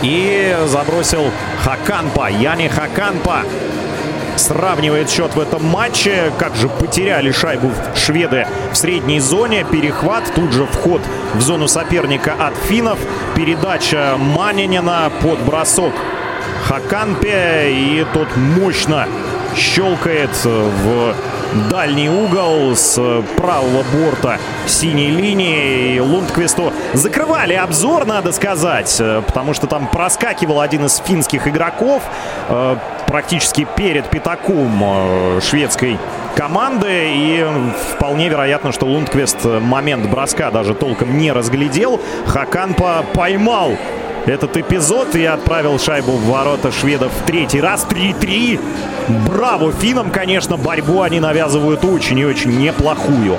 И 0.01 0.55
забросил 0.67 1.25
Хаканпа. 1.61 2.29
Яни 2.29 2.69
Хаканпа 2.69 3.43
сравнивает 4.37 5.09
счет 5.09 5.35
в 5.35 5.39
этом 5.41 5.65
матче. 5.65 6.31
Как 6.39 6.55
же 6.55 6.69
потеряли 6.69 7.31
шайбу 7.31 7.71
шведы 7.95 8.47
в 8.71 8.77
средней 8.77 9.19
зоне. 9.19 9.65
Перехват, 9.69 10.23
тут 10.33 10.53
же 10.53 10.65
вход 10.65 11.01
в 11.33 11.41
зону 11.41 11.67
соперника 11.67 12.33
от 12.39 12.55
финнов. 12.69 12.99
Передача 13.35 14.15
Манинина 14.17 15.11
под 15.21 15.41
бросок 15.41 15.93
Хаканпе. 16.67 17.71
И 17.71 18.05
тот 18.13 18.29
мощно 18.37 19.05
щелкает 19.57 20.31
в 20.45 21.13
дальний 21.69 22.09
угол 22.09 22.75
с 22.75 22.95
правого 23.35 23.83
борта 23.93 24.37
синей 24.65 25.09
линии. 25.09 25.99
Лундквисту 25.99 26.73
закрывали 26.93 27.53
обзор, 27.53 28.05
надо 28.05 28.31
сказать, 28.31 29.01
потому 29.25 29.53
что 29.53 29.67
там 29.67 29.87
проскакивал 29.87 30.61
один 30.61 30.85
из 30.85 30.97
финских 30.97 31.47
игроков 31.47 32.03
э, 32.49 32.75
практически 33.07 33.67
перед 33.75 34.09
пятаком 34.09 34.81
э, 34.83 35.39
шведской 35.41 35.97
команды. 36.35 36.87
И 36.89 37.45
вполне 37.95 38.29
вероятно, 38.29 38.71
что 38.71 38.85
Лундквист 38.85 39.43
момент 39.45 40.09
броска 40.09 40.51
даже 40.51 40.73
толком 40.73 41.17
не 41.17 41.31
разглядел. 41.31 42.01
Хаканпа 42.27 43.05
поймал 43.13 43.77
этот 44.25 44.55
эпизод 44.57 45.15
и 45.15 45.25
отправил 45.25 45.79
шайбу 45.79 46.13
в 46.13 46.25
ворота 46.25 46.71
шведов 46.71 47.11
в 47.11 47.25
третий 47.25 47.61
раз. 47.61 47.85
3-3. 47.89 48.59
Браво 49.27 49.71
финам, 49.71 50.11
конечно, 50.11 50.57
борьбу 50.57 51.01
они 51.01 51.19
навязывают 51.19 51.83
очень 51.83 52.19
и 52.19 52.25
очень 52.25 52.57
неплохую. 52.57 53.37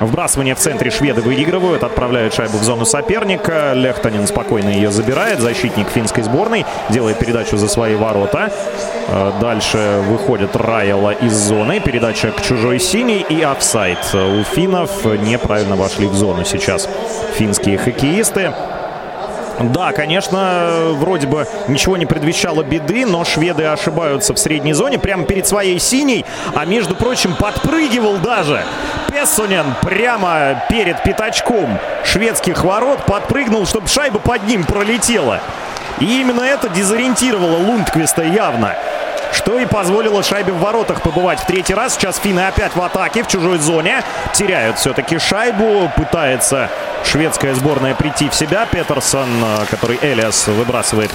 Вбрасывание 0.00 0.54
в 0.54 0.58
центре 0.58 0.90
шведы 0.90 1.22
выигрывают, 1.22 1.82
отправляют 1.82 2.34
шайбу 2.34 2.58
в 2.58 2.62
зону 2.64 2.84
соперника. 2.84 3.72
Лехтанин 3.74 4.26
спокойно 4.26 4.68
ее 4.68 4.90
забирает. 4.90 5.40
Защитник 5.40 5.88
финской 5.88 6.22
сборной 6.22 6.66
делает 6.90 7.18
передачу 7.18 7.56
за 7.56 7.68
свои 7.68 7.94
ворота. 7.94 8.52
Э, 9.08 9.32
дальше 9.40 10.02
выходит 10.08 10.54
Райла 10.54 11.12
из 11.12 11.32
зоны. 11.32 11.80
Передача 11.80 12.30
к 12.30 12.42
чужой 12.42 12.78
синей 12.78 13.24
и 13.26 13.40
офсайд. 13.40 13.98
У 14.12 14.42
финнов 14.42 15.04
неправильно 15.04 15.76
вошли 15.76 16.06
в 16.06 16.14
зону 16.14 16.44
сейчас 16.44 16.88
финские 17.36 17.78
хоккеисты. 17.78 18.52
Да, 19.58 19.92
конечно, 19.92 20.92
вроде 20.92 21.26
бы 21.26 21.46
ничего 21.68 21.96
не 21.96 22.06
предвещало 22.06 22.62
беды, 22.62 23.06
но 23.06 23.24
шведы 23.24 23.64
ошибаются 23.64 24.34
в 24.34 24.38
средней 24.38 24.74
зоне, 24.74 24.98
прямо 24.98 25.24
перед 25.24 25.46
своей 25.46 25.78
синей, 25.78 26.24
а 26.54 26.64
между 26.64 26.94
прочим 26.94 27.34
подпрыгивал 27.34 28.18
даже 28.18 28.62
Пессонен 29.10 29.64
прямо 29.82 30.62
перед 30.68 31.02
пятачком 31.02 31.78
шведских 32.04 32.64
ворот, 32.64 33.04
подпрыгнул, 33.06 33.66
чтобы 33.66 33.88
шайба 33.88 34.18
под 34.18 34.46
ним 34.46 34.64
пролетела. 34.64 35.40
И 36.00 36.20
именно 36.20 36.42
это 36.42 36.68
дезориентировало 36.68 37.56
Лундквиста 37.56 38.22
явно 38.22 38.74
что 39.32 39.58
и 39.58 39.66
позволило 39.66 40.22
шайбе 40.22 40.52
в 40.52 40.58
воротах 40.58 41.02
побывать 41.02 41.40
в 41.40 41.46
третий 41.46 41.74
раз. 41.74 41.94
Сейчас 41.94 42.18
финны 42.18 42.40
опять 42.40 42.74
в 42.74 42.82
атаке, 42.82 43.22
в 43.22 43.28
чужой 43.28 43.58
зоне. 43.58 44.02
Теряют 44.32 44.78
все-таки 44.78 45.18
шайбу. 45.18 45.90
Пытается 45.96 46.70
шведская 47.04 47.54
сборная 47.54 47.94
прийти 47.94 48.28
в 48.28 48.34
себя. 48.34 48.66
Петерсон, 48.66 49.28
э, 49.42 49.66
который 49.70 49.98
Элиас 50.02 50.46
выбрасывает 50.48 51.10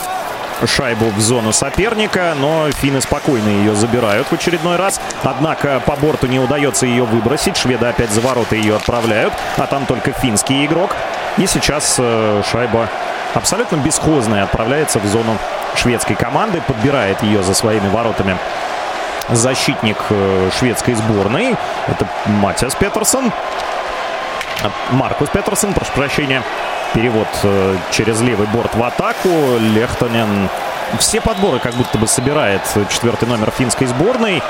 шайбу 0.66 1.10
в 1.10 1.20
зону 1.20 1.52
соперника, 1.52 2.34
но 2.40 2.70
финны 2.72 3.02
спокойно 3.02 3.48
ее 3.48 3.76
забирают 3.76 4.28
в 4.28 4.34
очередной 4.34 4.76
раз. 4.76 5.02
Однако 5.24 5.82
по 5.86 5.96
борту 5.96 6.28
не 6.28 6.40
удается 6.40 6.86
ее 6.86 7.04
выбросить. 7.04 7.58
Шведы 7.58 7.88
опять 7.88 8.12
за 8.12 8.22
ворота 8.22 8.56
ее 8.56 8.76
отправляют, 8.76 9.34
а 9.58 9.68
там 9.68 9.86
только 9.86 10.12
финский 10.12 10.66
игрок. 10.66 10.96
И 11.38 11.48
сейчас 11.48 11.96
э, 11.98 12.44
шайба 12.50 12.90
абсолютно 13.34 13.78
бесхозная 13.78 14.44
отправляется 14.44 15.00
в 15.00 15.06
зону 15.06 15.38
шведской 15.76 16.16
команды. 16.16 16.62
Подбирает 16.68 17.22
ее 17.24 17.44
за 17.44 17.54
своими 17.54 17.88
воротами 17.90 18.38
защитник 19.30 19.98
э, 20.10 20.50
шведской 20.58 20.94
сборной. 20.94 21.56
Это 21.88 22.08
Матиас 22.26 22.76
Петерсон. 22.76 23.32
Маркус 24.92 25.30
Петерсон, 25.30 25.74
прошу 25.74 25.92
прощения. 25.94 26.44
Перевод 26.94 27.28
э, 27.44 27.78
через 27.92 28.22
левый 28.22 28.48
борт 28.48 28.76
в 28.76 28.84
атаку. 28.84 29.30
Лехтонен 29.60 30.50
все 31.00 31.22
подборы 31.22 31.60
как 31.60 31.74
будто 31.74 31.98
бы 31.98 32.08
собирает 32.08 32.62
четвертый 32.90 33.28
номер 33.28 33.52
финской 33.52 33.88
сборной 33.88 34.44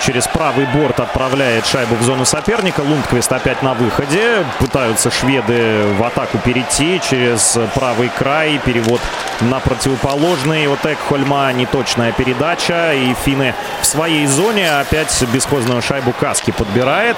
через 0.00 0.26
правый 0.26 0.66
борт 0.66 1.00
отправляет 1.00 1.66
шайбу 1.66 1.94
в 1.96 2.02
зону 2.02 2.24
соперника. 2.24 2.80
Лундквист 2.80 3.32
опять 3.32 3.62
на 3.62 3.74
выходе. 3.74 4.44
Пытаются 4.58 5.10
шведы 5.10 5.84
в 5.98 6.04
атаку 6.04 6.38
перейти 6.38 7.00
через 7.00 7.58
правый 7.74 8.10
край. 8.16 8.60
Перевод 8.64 9.00
на 9.40 9.60
противоположный. 9.60 10.66
Вот 10.68 10.84
Экхольма 10.84 11.52
неточная 11.52 12.12
передача. 12.12 12.94
И 12.94 13.14
финны 13.24 13.54
в 13.80 13.86
своей 13.86 14.26
зоне 14.26 14.70
опять 14.78 15.22
бесхозную 15.32 15.82
шайбу 15.82 16.12
Каски 16.12 16.50
подбирает. 16.50 17.16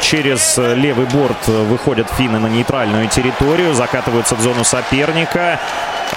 Через 0.00 0.58
левый 0.58 1.06
борт 1.06 1.46
выходят 1.46 2.08
финны 2.16 2.38
на 2.38 2.46
нейтральную 2.46 3.08
территорию. 3.08 3.74
Закатываются 3.74 4.34
в 4.34 4.40
зону 4.40 4.64
соперника. 4.64 5.58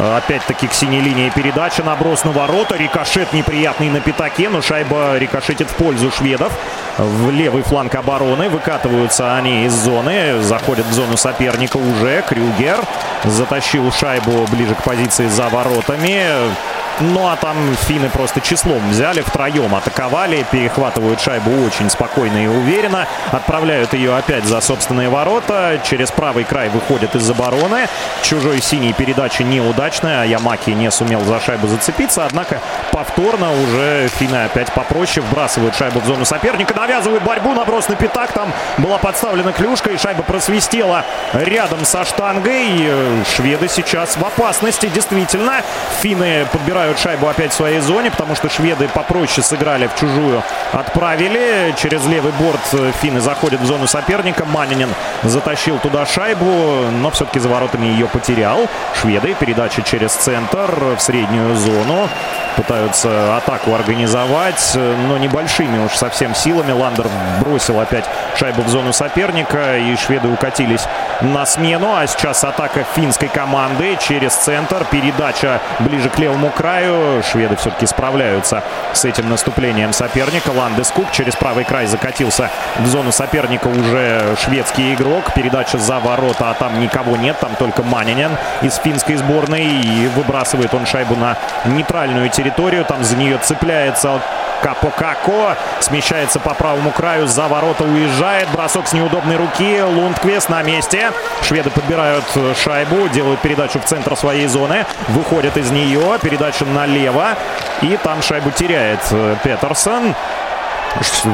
Опять-таки 0.02 0.68
к 0.68 0.74
синей 0.74 1.00
линии 1.00 1.30
передача. 1.30 1.84
Наброс 1.84 2.24
на 2.24 2.32
ворота. 2.32 2.76
Рикошет 2.76 3.34
неприятный 3.34 3.90
на 3.90 4.02
пятаке, 4.02 4.50
но 4.50 4.62
шайба 4.62 5.18
рикошетит 5.18 5.70
в 5.70 5.76
пользу 5.76 6.12
шведов. 6.12 6.52
В 6.98 7.30
левый 7.30 7.62
фланг 7.62 7.94
обороны. 7.94 8.50
Выкатываются 8.50 9.36
они 9.36 9.66
из 9.66 9.74
зоны. 9.74 10.42
Заходят 10.42 10.88
в 10.88 10.94
зону 10.94 11.18
соперника 11.18 11.78
уже. 11.78 12.24
Крюгер 12.28 12.80
затащил 13.26 13.92
шайбу 13.92 14.48
ближе 14.52 14.74
к 14.74 14.84
позиции 14.84 15.28
за 15.28 15.50
воротами. 15.50 16.52
Ну 17.00 17.28
а 17.28 17.36
там 17.36 17.56
финны 17.88 18.10
просто 18.10 18.42
числом 18.42 18.90
взяли, 18.90 19.22
втроем 19.22 19.74
атаковали, 19.74 20.46
перехватывают 20.52 21.20
шайбу 21.20 21.50
очень 21.66 21.90
спокойно 21.90 22.44
и 22.44 22.48
уверенно, 22.48 23.08
отправляют 23.32 23.94
ее 23.94 24.16
опять 24.16 24.46
за 24.46 24.62
собственные 24.62 25.10
ворота, 25.10 25.80
через 25.84 26.12
правый 26.12 26.44
край 26.44 26.70
выходят 26.70 27.16
из 27.16 27.28
обороны, 27.30 27.88
чужой 28.22 28.62
синий 28.62 28.94
передача 28.94 29.44
неудачная, 29.92 30.26
Ямаки 30.26 30.72
не 30.72 30.90
сумел 30.92 31.22
за 31.22 31.40
шайбу 31.40 31.68
зацепиться, 31.68 32.26
однако 32.26 32.60
повторно 32.92 33.52
уже 33.52 34.10
финны 34.20 34.46
опять 34.46 34.72
попроще 34.72 35.26
вбрасывают 35.26 35.76
шайбу 35.76 36.00
в 36.00 36.06
зону 36.06 36.26
соперника, 36.26 36.74
навязывают 36.74 37.24
борьбу, 37.24 37.54
наброс 37.54 37.90
на 37.90 37.96
пятак, 37.96 38.32
там 38.32 38.52
была 38.78 38.98
подставлена 38.98 39.52
клюшка 39.52 39.92
и 39.92 39.98
шайба 39.98 40.24
просвистела 40.24 41.06
рядом 41.34 41.86
со 41.86 42.06
штангой, 42.06 42.90
шведы 43.36 43.68
сейчас 43.68 44.18
в 44.18 44.26
опасности, 44.26 44.88
действительно, 44.88 45.62
финны 46.02 46.46
подбирают 46.52 47.00
шайбу 47.00 47.28
опять 47.28 47.52
в 47.52 47.56
своей 47.56 47.80
зоне, 47.80 48.12
потому 48.12 48.36
что 48.36 48.50
шведы 48.50 48.88
попроще 48.88 49.46
сыграли 49.46 49.88
в 49.88 50.00
чужую. 50.00 50.44
Отправили. 50.72 51.74
Через 51.78 52.06
левый 52.06 52.32
борт 52.34 52.94
финны 53.02 53.20
заходят 53.20 53.62
в 53.62 53.66
зону 53.66 53.88
соперника. 53.88 54.46
Манинин 54.46 54.90
затащил 55.24 55.80
туда 55.80 56.06
шайбу, 56.06 56.46
но 56.92 57.12
все-таки 57.12 57.40
за 57.40 57.50
воротами 57.50 57.88
ее 57.88 58.08
потерял. 58.08 58.68
Шведы. 59.00 59.36
Передача 59.40 59.81
через 59.84 60.12
центр 60.14 60.96
в 60.98 61.00
среднюю 61.02 61.56
зону. 61.56 62.10
Пытаются 62.56 63.38
атаку 63.38 63.74
организовать, 63.74 64.78
но 65.08 65.18
небольшими 65.18 65.84
уж 65.84 65.94
совсем 65.94 66.36
силами. 66.36 66.74
Ландер 66.74 67.08
бросил 67.40 67.80
опять 67.80 68.04
шайбу 68.36 68.62
в 68.62 68.68
зону 68.68 68.92
соперника, 68.92 69.78
и 69.78 69.96
шведы 69.96 70.28
укатились 70.28 70.86
на 71.22 71.46
смену. 71.46 71.96
А 71.96 72.06
сейчас 72.08 72.44
атака 72.44 72.86
финской 72.96 73.30
команды 73.30 73.98
через 74.02 74.34
центр. 74.34 74.86
Передача 74.92 75.62
ближе 75.80 76.10
к 76.10 76.20
левому 76.20 76.50
краю. 76.50 77.24
Шведы 77.24 77.56
все-таки 77.56 77.86
справляются 77.86 78.64
с 78.94 79.06
этим 79.06 79.30
наступлением 79.30 79.94
соперника. 79.94 80.50
Ландескук 80.50 81.10
через 81.12 81.38
правый 81.38 81.64
край 81.64 81.86
закатился 81.86 82.50
в 82.80 82.86
зону 82.86 83.14
соперника 83.14 83.68
уже 83.68 84.36
шведский 84.44 84.94
игрок. 84.94 85.34
Передача 85.34 85.78
за 85.78 86.00
ворота, 86.00 86.50
а 86.50 86.54
там 86.54 86.82
никого 86.82 87.16
нет. 87.16 87.40
Там 87.40 87.56
только 87.56 87.82
Манинин 87.82 88.32
из 88.62 88.76
финской 88.76 89.16
сборной. 89.16 89.61
И 89.62 90.10
выбрасывает 90.16 90.74
он 90.74 90.86
шайбу 90.86 91.16
на 91.16 91.38
нейтральную 91.66 92.30
территорию. 92.30 92.86
Там 92.86 93.04
за 93.04 93.16
нее 93.16 93.38
цепляется 93.38 94.22
Капокако. 94.62 95.58
Смещается 95.80 96.40
по 96.40 96.54
правому 96.54 96.92
краю. 96.92 97.28
За 97.28 97.48
ворота 97.48 97.84
уезжает. 97.84 98.50
Бросок 98.52 98.88
с 98.88 98.94
неудобной 98.94 99.38
руки. 99.38 99.82
Лундквест 99.82 100.50
на 100.50 100.62
месте. 100.64 101.12
Шведы 101.42 101.70
подбирают 101.70 102.26
шайбу. 102.56 103.08
Делают 103.10 103.42
передачу 103.42 103.80
в 103.80 103.86
центр 103.86 104.16
своей 104.16 104.48
зоны. 104.48 104.86
Выходят 105.10 105.58
из 105.58 105.72
нее. 105.72 106.20
Передача 106.22 106.66
налево. 106.66 107.36
И 107.82 107.98
там 108.04 108.22
шайбу 108.22 108.52
теряет 108.52 109.00
Петерсон. 109.44 110.16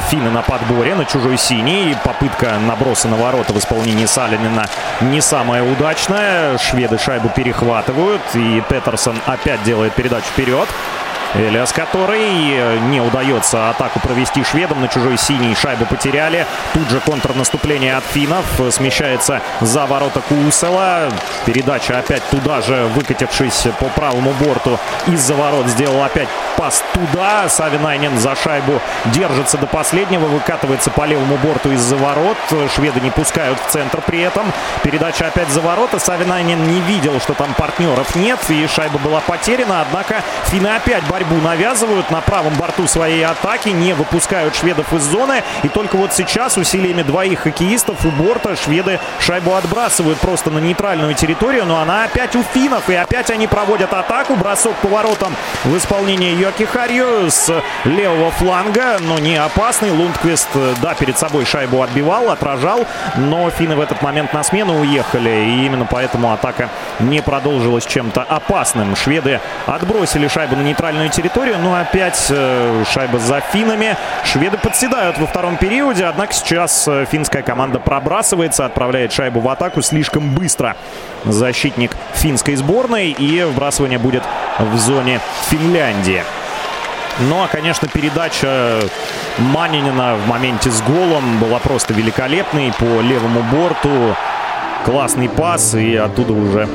Финны 0.09 0.29
на 0.29 0.41
подборе, 0.41 0.95
на 0.95 1.05
чужой 1.05 1.37
синий. 1.37 1.95
Попытка 2.03 2.57
наброса 2.59 3.07
на 3.07 3.15
ворота 3.15 3.53
в 3.53 3.57
исполнении 3.57 4.05
Салинина 4.05 4.67
не 5.01 5.21
самая 5.21 5.63
удачная. 5.63 6.57
Шведы 6.57 6.97
шайбу 6.97 7.29
перехватывают. 7.29 8.21
И 8.33 8.61
Петерсон 8.69 9.17
опять 9.25 9.63
делает 9.63 9.93
передачу 9.93 10.27
вперед. 10.27 10.67
Элиас, 11.37 11.71
который 11.71 12.51
э, 12.51 12.79
не 12.89 12.99
удается 12.99 13.69
атаку 13.69 13.99
провести 13.99 14.43
шведам. 14.43 14.81
На 14.81 14.87
чужой 14.87 15.17
синий 15.17 15.53
шайбу 15.53 15.85
потеряли. 15.85 16.47
Тут 16.73 16.89
же 16.89 16.99
контрнаступление 16.99 17.95
от 17.95 18.03
финнов. 18.05 18.45
Смещается 18.71 19.41
за 19.61 19.85
ворота 19.85 20.21
Кусела. 20.21 21.09
Передача 21.45 21.99
опять 21.99 22.23
туда 22.31 22.61
же, 22.61 22.87
выкатившись 22.95 23.67
по 23.79 23.85
правому 23.85 24.31
борту 24.31 24.79
из-за 25.05 25.35
ворот, 25.35 25.67
сделал 25.67 26.03
опять 26.03 26.27
пас 26.55 26.83
туда. 26.93 27.47
Савинайнен 27.49 28.17
за 28.17 28.35
шайбу 28.35 28.81
держится 29.05 29.59
до 29.59 29.67
последнего. 29.67 30.25
Выкатывается 30.25 30.89
по 30.89 31.05
левому 31.05 31.37
борту 31.37 31.71
из-за 31.71 31.97
ворот. 31.97 32.37
Шведы 32.75 32.99
не 33.01 33.11
пускают 33.11 33.59
в 33.59 33.71
центр 33.71 34.01
при 34.01 34.21
этом. 34.21 34.51
Передача 34.81 35.27
опять 35.27 35.49
за 35.49 35.61
ворота. 35.61 35.99
Савинайнен 35.99 36.67
не 36.67 36.81
видел, 36.81 37.19
что 37.21 37.35
там 37.35 37.53
партнеров 37.53 38.15
нет. 38.15 38.39
И 38.49 38.65
шайба 38.65 38.97
была 38.97 39.19
потеряна. 39.21 39.81
Однако 39.81 40.23
финны 40.45 40.69
опять 40.75 41.03
борьбу 41.03 41.26
навязывают 41.35 42.09
на 42.11 42.21
правом 42.21 42.53
борту 42.55 42.87
своей 42.87 43.25
атаки, 43.25 43.69
не 43.69 43.93
выпускают 43.93 44.55
шведов 44.55 44.91
из 44.93 45.03
зоны. 45.03 45.43
И 45.63 45.67
только 45.67 45.95
вот 45.95 46.13
сейчас 46.13 46.57
усилиями 46.57 47.01
двоих 47.01 47.41
хоккеистов 47.41 48.05
у 48.05 48.09
борта 48.11 48.55
шведы 48.55 48.99
шайбу 49.19 49.53
отбрасывают 49.53 50.19
просто 50.19 50.49
на 50.49 50.59
нейтральную 50.59 51.13
территорию, 51.13 51.65
но 51.65 51.79
она 51.79 52.05
опять 52.05 52.35
у 52.35 52.43
финнов. 52.43 52.89
И 52.89 52.95
опять 52.95 53.29
они 53.29 53.47
проводят 53.47 53.93
атаку. 53.93 54.35
Бросок 54.35 54.75
поворотом 54.77 55.35
в 55.63 55.77
исполнении 55.77 56.35
Йоки 56.35 56.63
Харью 56.63 57.29
с 57.29 57.51
левого 57.85 58.31
фланга, 58.31 58.97
но 58.99 59.19
не 59.19 59.35
опасный. 59.35 59.91
Лундквист, 59.91 60.49
да, 60.81 60.93
перед 60.93 61.17
собой 61.17 61.45
шайбу 61.45 61.81
отбивал, 61.81 62.29
отражал, 62.29 62.85
но 63.15 63.49
финны 63.49 63.75
в 63.75 63.81
этот 63.81 64.01
момент 64.01 64.33
на 64.33 64.43
смену 64.43 64.79
уехали. 64.79 65.29
И 65.29 65.65
именно 65.65 65.85
поэтому 65.85 66.31
атака 66.31 66.69
не 66.99 67.21
продолжилась 67.21 67.85
чем-то 67.85 68.21
опасным. 68.21 68.95
Шведы 68.95 69.39
отбросили 69.65 70.27
шайбу 70.27 70.55
на 70.55 70.61
нейтральную 70.61 71.06
нейтральную 71.07 71.11
территорию. 71.11 71.57
Но 71.59 71.75
опять 71.75 72.27
э, 72.29 72.83
шайба 72.91 73.19
за 73.19 73.41
финами. 73.41 73.95
Шведы 74.23 74.57
подседают 74.57 75.17
во 75.17 75.27
втором 75.27 75.57
периоде. 75.57 76.05
Однако 76.05 76.33
сейчас 76.33 76.87
э, 76.87 77.05
финская 77.09 77.41
команда 77.41 77.79
пробрасывается, 77.79 78.65
отправляет 78.65 79.11
шайбу 79.11 79.39
в 79.39 79.49
атаку 79.49 79.81
слишком 79.81 80.29
быстро. 80.31 80.75
Защитник 81.25 81.95
финской 82.13 82.55
сборной. 82.55 83.11
И 83.11 83.43
вбрасывание 83.43 83.99
будет 83.99 84.23
в 84.59 84.77
зоне 84.77 85.19
Финляндии. 85.49 86.23
Ну, 87.19 87.43
а, 87.43 87.47
конечно, 87.47 87.87
передача 87.87 88.79
Манинина 89.39 90.15
в 90.15 90.27
моменте 90.27 90.69
с 90.69 90.81
голом 90.83 91.39
была 91.39 91.57
просто 91.57 91.93
великолепной 91.93 92.71
по 92.77 93.01
левому 93.01 93.41
борту. 93.51 94.15
Классный 94.85 95.27
пас, 95.27 95.73
и 95.73 95.95
оттуда 95.95 96.33
уже 96.33 96.69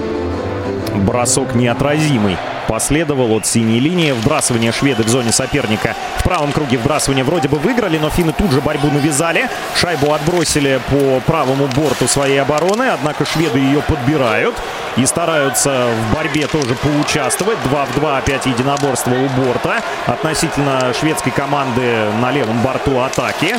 Бросок 0.95 1.55
неотразимый 1.55 2.37
последовал 2.69 3.33
от 3.37 3.47
синей 3.47 3.81
линии. 3.81 4.13
Вбрасывание 4.13 4.73
шведы 4.73 5.03
в 5.03 5.09
зоне 5.09 5.33
соперника. 5.33 5.95
В 6.19 6.23
правом 6.23 6.53
круге 6.53 6.79
вбрасывание 6.79 7.25
вроде 7.25 7.49
бы 7.49 7.59
выиграли, 7.59 7.99
но 7.99 8.11
финны 8.11 8.33
тут 8.33 8.53
же 8.53 8.61
борьбу 8.61 8.89
навязали. 8.89 9.49
Шайбу 9.77 10.13
отбросили 10.13 10.81
по 10.91 11.21
правому 11.21 11.67
борту 11.69 12.07
своей 12.07 12.41
обороны, 12.41 12.89
однако 12.89 13.25
шведы 13.25 13.59
ее 13.59 13.83
подбирают 13.83 14.55
и 14.97 15.07
стараются 15.07 15.89
в 15.89 16.15
борьбе 16.15 16.47
тоже 16.47 16.75
поучаствовать. 16.75 17.59
2 17.65 17.85
в 17.87 17.95
2 17.95 18.19
опять 18.19 18.47
единоборство 18.47 19.13
у 19.13 19.29
борта 19.41 19.83
относительно 20.07 20.93
шведской 20.99 21.33
команды 21.33 22.07
на 22.21 22.31
левом 22.31 22.61
борту 22.63 23.01
атаки. 23.01 23.57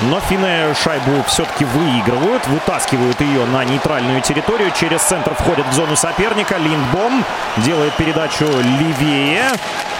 Но 0.00 0.18
финны 0.20 0.74
шайбу 0.74 1.22
все-таки 1.26 1.64
выигрывают, 1.64 2.46
вытаскивают 2.48 3.20
ее 3.20 3.44
на 3.46 3.64
нейтральную 3.64 4.20
территорию. 4.22 4.72
Через 4.72 5.02
центр 5.02 5.34
входит 5.34 5.66
в 5.66 5.72
зону 5.74 5.94
соперника. 5.96 6.56
Линдбом 6.56 7.24
делает 7.58 7.94
передачу 7.94 8.46
левее. 8.46 9.44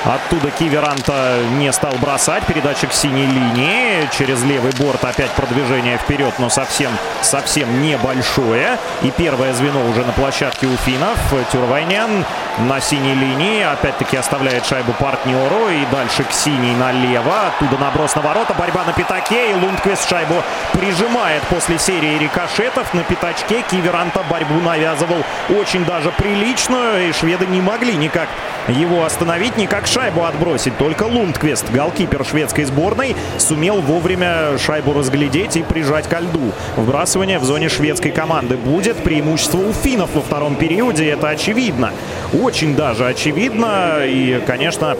Оттуда 0.05 0.51
Киверанта 0.51 1.39
не 1.59 1.73
стал 1.73 1.93
бросать. 2.01 2.45
Передача 2.47 2.89
к 2.89 2.93
синей 2.93 3.27
линии. 3.27 4.09
Через 4.11 4.43
левый 4.43 4.73
борт 4.73 5.05
опять 5.05 5.31
продвижение 5.31 5.97
вперед, 5.97 6.35
но 6.39 6.49
совсем, 6.49 6.91
совсем 7.20 7.81
небольшое. 7.81 8.79
И 9.03 9.12
первое 9.12 9.55
звено 9.55 9.85
уже 9.89 10.05
на 10.05 10.12
площадке 10.12 10.66
у 10.66 10.77
финнов. 10.77 11.19
Тюрвайнен 11.53 12.24
на 12.59 12.81
синей 12.81 13.15
линии. 13.15 13.62
Опять-таки 13.62 14.16
оставляет 14.16 14.66
шайбу 14.66 14.93
партнеру. 14.93 15.69
И 15.69 15.87
дальше 15.93 16.24
к 16.24 16.33
синей 16.33 16.74
налево. 16.74 17.47
Оттуда 17.49 17.79
наброс 17.79 18.16
на 18.16 18.23
ворота. 18.23 18.55
Борьба 18.55 18.83
на 18.85 18.93
пятаке. 18.93 19.53
И 19.53 19.55
Лундквист 19.55 20.09
шайбу 20.09 20.43
прижимает 20.73 21.43
после 21.45 21.79
серии 21.79 22.19
рикошетов. 22.19 22.93
На 22.93 23.05
пятачке 23.05 23.62
Киверанта 23.62 24.24
борьбу 24.29 24.61
навязывал 24.61 25.23
очень 25.49 25.85
даже 25.85 26.11
приличную. 26.11 27.09
И 27.09 27.12
шведы 27.12 27.47
не 27.47 27.61
могли 27.61 27.95
никак 27.95 28.29
его 28.66 29.05
остановить, 29.05 29.57
никак 29.57 29.87
шайбу 29.93 30.24
отбросить. 30.24 30.77
Только 30.78 31.02
Лундквист, 31.05 31.70
голкипер 31.70 32.24
шведской 32.24 32.64
сборной, 32.64 33.14
сумел 33.36 33.81
вовремя 33.81 34.59
шайбу 34.59 34.94
разглядеть 34.94 35.56
и 35.56 35.62
прижать 35.62 36.09
ко 36.09 36.20
льду. 36.20 36.52
Вбрасывание 36.77 37.39
в 37.39 37.44
зоне 37.44 37.69
шведской 37.69 38.10
команды 38.10 38.56
будет. 38.56 38.97
Преимущество 38.97 39.59
у 39.59 39.73
финнов 39.73 40.14
во 40.14 40.23
втором 40.23 40.56
периоде, 40.56 41.09
это 41.09 41.28
очевидно. 41.28 41.93
Очень 42.32 42.74
даже 42.74 43.06
очевидно. 43.06 43.98
И, 44.05 44.40
конечно, 44.47 44.97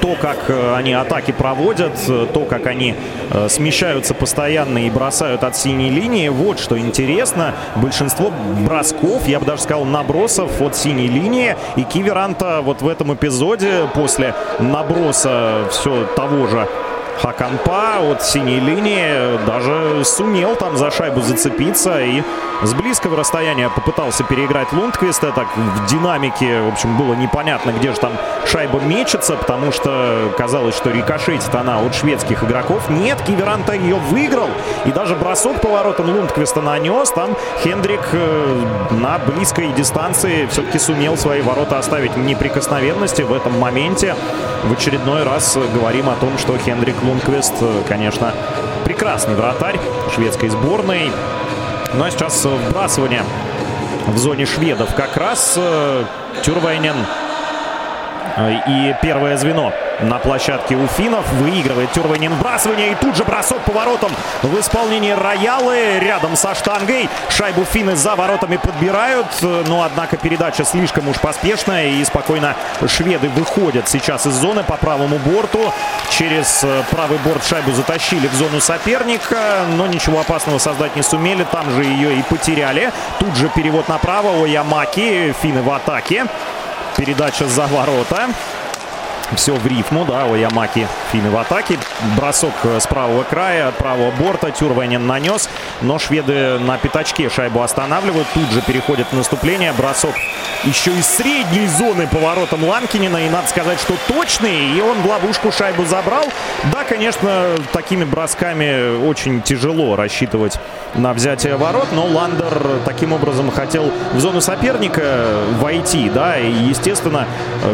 то, 0.00 0.16
как 0.20 0.48
э, 0.48 0.74
они 0.74 0.92
атаки 0.92 1.32
проводят, 1.32 1.92
э, 2.08 2.26
то, 2.32 2.40
как 2.44 2.66
они 2.66 2.94
э, 3.30 3.48
смещаются 3.48 4.14
постоянно 4.14 4.86
и 4.86 4.90
бросают 4.90 5.44
от 5.44 5.56
синей 5.56 5.90
линии. 5.90 6.28
Вот 6.28 6.58
что 6.58 6.78
интересно. 6.78 7.54
Большинство 7.76 8.32
бросков, 8.64 9.26
я 9.26 9.40
бы 9.40 9.46
даже 9.46 9.62
сказал, 9.62 9.84
набросов 9.84 10.60
от 10.60 10.76
синей 10.76 11.08
линии. 11.08 11.56
И 11.76 11.82
Киверанта 11.84 12.60
вот 12.62 12.82
в 12.82 12.88
этом 12.88 13.14
эпизоде 13.14 13.88
после 13.94 14.34
наброса 14.58 15.66
все 15.70 16.06
того 16.16 16.46
же 16.46 16.68
Хаканпа 17.20 17.98
от 18.00 18.22
синей 18.22 18.60
линии 18.60 19.44
даже 19.46 20.04
сумел 20.04 20.56
там 20.56 20.76
за 20.76 20.90
шайбу 20.90 21.20
зацепиться 21.20 22.00
и 22.00 22.22
с 22.62 22.74
близкого 22.74 23.16
расстояния 23.16 23.68
попытался 23.68 24.22
переиграть 24.24 24.72
Лундквиста. 24.72 25.32
Так 25.32 25.48
в 25.56 25.86
динамике, 25.86 26.60
в 26.62 26.68
общем, 26.68 26.96
было 26.96 27.14
непонятно, 27.14 27.70
где 27.72 27.92
же 27.92 27.98
там 27.98 28.12
шайба 28.46 28.80
мечется, 28.80 29.36
потому 29.36 29.72
что 29.72 30.32
казалось, 30.38 30.76
что 30.76 30.90
рикошетит 30.90 31.54
она 31.54 31.80
от 31.80 31.94
шведских 31.94 32.44
игроков. 32.44 32.88
Нет, 32.88 33.20
Киверанта 33.22 33.72
ее 33.72 33.96
выиграл. 33.96 34.48
И 34.84 34.92
даже 34.92 35.16
бросок 35.16 35.60
поворотом 35.60 36.10
Лундквиста 36.10 36.60
нанес. 36.60 37.10
Там 37.10 37.36
Хендрик 37.62 38.08
э, 38.12 38.64
на 38.90 39.18
близкой 39.18 39.72
дистанции 39.72 40.46
все-таки 40.46 40.78
сумел 40.78 41.16
свои 41.16 41.42
ворота 41.42 41.78
оставить 41.78 42.12
в 42.12 42.18
неприкосновенности 42.18 43.22
в 43.22 43.32
этом 43.32 43.58
моменте. 43.58 44.14
В 44.64 44.72
очередной 44.72 45.24
раз 45.24 45.58
говорим 45.74 46.08
о 46.08 46.14
том, 46.14 46.38
что 46.38 46.56
Хендрик 46.56 47.01
Лунквист, 47.02 47.54
э, 47.60 47.82
конечно, 47.88 48.32
прекрасный 48.84 49.34
вратарь 49.34 49.78
шведской 50.14 50.48
сборной. 50.48 51.10
Ну 51.94 52.04
а 52.04 52.10
сейчас 52.10 52.44
вбрасывание 52.44 53.22
в 54.06 54.18
зоне 54.18 54.46
шведов. 54.46 54.94
Как 54.94 55.16
раз 55.16 55.54
э, 55.56 56.04
Тюрвайнен 56.42 56.94
э, 58.36 58.54
и 58.68 58.96
первое 59.02 59.36
звено 59.36 59.72
на 60.02 60.18
площадке 60.18 60.76
у 60.76 60.86
финнов. 60.86 61.30
Выигрывает 61.34 61.92
Тюрванин 61.92 62.34
вбрасывание. 62.34 62.92
И 62.92 62.94
тут 62.94 63.16
же 63.16 63.24
бросок 63.24 63.60
поворотом 63.62 64.10
в 64.42 64.58
исполнении 64.58 65.12
Роялы. 65.12 65.98
Рядом 66.00 66.36
со 66.36 66.54
штангой. 66.54 67.08
Шайбу 67.28 67.64
финны 67.64 67.96
за 67.96 68.14
воротами 68.14 68.56
подбирают. 68.56 69.26
Но, 69.40 69.82
однако, 69.82 70.16
передача 70.16 70.64
слишком 70.64 71.08
уж 71.08 71.18
поспешная. 71.18 71.88
И 71.88 72.04
спокойно 72.04 72.56
шведы 72.86 73.28
выходят 73.28 73.88
сейчас 73.88 74.26
из 74.26 74.34
зоны 74.34 74.62
по 74.62 74.76
правому 74.76 75.18
борту. 75.18 75.72
Через 76.10 76.64
э, 76.64 76.82
правый 76.90 77.18
борт 77.18 77.44
шайбу 77.44 77.72
затащили 77.72 78.28
в 78.28 78.34
зону 78.34 78.60
соперника. 78.60 79.64
Но 79.76 79.86
ничего 79.86 80.20
опасного 80.20 80.58
создать 80.58 80.96
не 80.96 81.02
сумели. 81.02 81.44
Там 81.44 81.70
же 81.70 81.84
ее 81.84 82.18
и 82.18 82.22
потеряли. 82.22 82.92
Тут 83.18 83.34
же 83.36 83.48
перевод 83.48 83.88
направо. 83.88 84.44
Оямаки. 84.44 85.34
Финны 85.42 85.62
в 85.62 85.70
атаке. 85.70 86.26
Передача 86.96 87.46
за 87.46 87.66
ворота. 87.66 88.28
Все 89.36 89.54
в 89.54 89.66
рифму, 89.66 90.04
да, 90.04 90.26
у 90.26 90.34
Ямаки 90.34 90.86
финны 91.10 91.30
в 91.30 91.36
атаке. 91.36 91.78
Бросок 92.16 92.52
с 92.64 92.86
правого 92.86 93.22
края, 93.22 93.68
от 93.68 93.76
правого 93.76 94.10
борта. 94.10 94.50
Тюрвайнен 94.50 95.06
нанес, 95.06 95.48
но 95.80 95.98
шведы 95.98 96.58
на 96.58 96.76
пятачке 96.76 97.30
шайбу 97.30 97.62
останавливают. 97.62 98.28
Тут 98.34 98.50
же 98.50 98.60
переходит 98.62 99.06
в 99.10 99.16
наступление. 99.16 99.72
Бросок 99.72 100.14
еще 100.64 100.92
из 100.92 101.06
средней 101.06 101.66
зоны 101.66 102.06
поворотом 102.06 102.64
Ланкинина. 102.64 103.26
И 103.26 103.30
надо 103.30 103.48
сказать, 103.48 103.80
что 103.80 103.94
точный. 104.06 104.76
И 104.76 104.80
он 104.80 105.00
в 105.00 105.06
ловушку 105.06 105.50
шайбу 105.50 105.84
забрал. 105.84 106.24
Да, 106.72 106.84
конечно, 106.84 107.56
такими 107.72 108.04
бросками 108.04 109.06
очень 109.06 109.40
тяжело 109.42 109.96
рассчитывать 109.96 110.58
на 110.94 111.12
взятие 111.14 111.56
ворот. 111.56 111.88
Но 111.92 112.04
Ландер 112.04 112.80
таким 112.84 113.12
образом 113.12 113.50
хотел 113.50 113.90
в 114.12 114.20
зону 114.20 114.40
соперника 114.40 115.26
войти. 115.58 116.10
Да, 116.10 116.38
и, 116.38 116.50
естественно, 116.50 117.26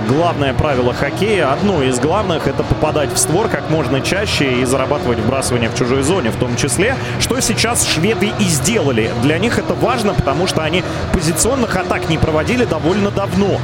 главное 0.07 0.55
правило 0.55 0.95
хоккея 0.95 1.48
одно 1.53 1.83
из 1.83 1.99
главных 1.99 2.47
это 2.47 2.63
попадать 2.63 3.13
в 3.13 3.19
створ 3.19 3.49
как 3.49 3.71
можно 3.71 4.01
чаще 4.01 4.61
и 4.61 4.65
зарабатывать 4.65 5.19
вбрасывание 5.19 5.71
в 5.71 5.75
чужой 5.75 6.03
зоне 6.03 6.31
в 6.31 6.37
том 6.37 6.57
числе, 6.57 6.97
что 7.21 7.41
сейчас 7.41 7.87
шведы 7.87 8.33
и 8.39 8.45
сделали. 8.45 9.11
Для 9.23 9.39
них 9.39 9.59
это 9.59 9.75
важно, 9.75 10.15
потому 10.15 10.47
что 10.47 10.63
они 10.63 10.85
позиционных 11.13 11.77
атак 11.77 12.09
не 12.09 12.19
проводили 12.19 12.65
довольно 12.65 13.11
давно. 13.11 13.61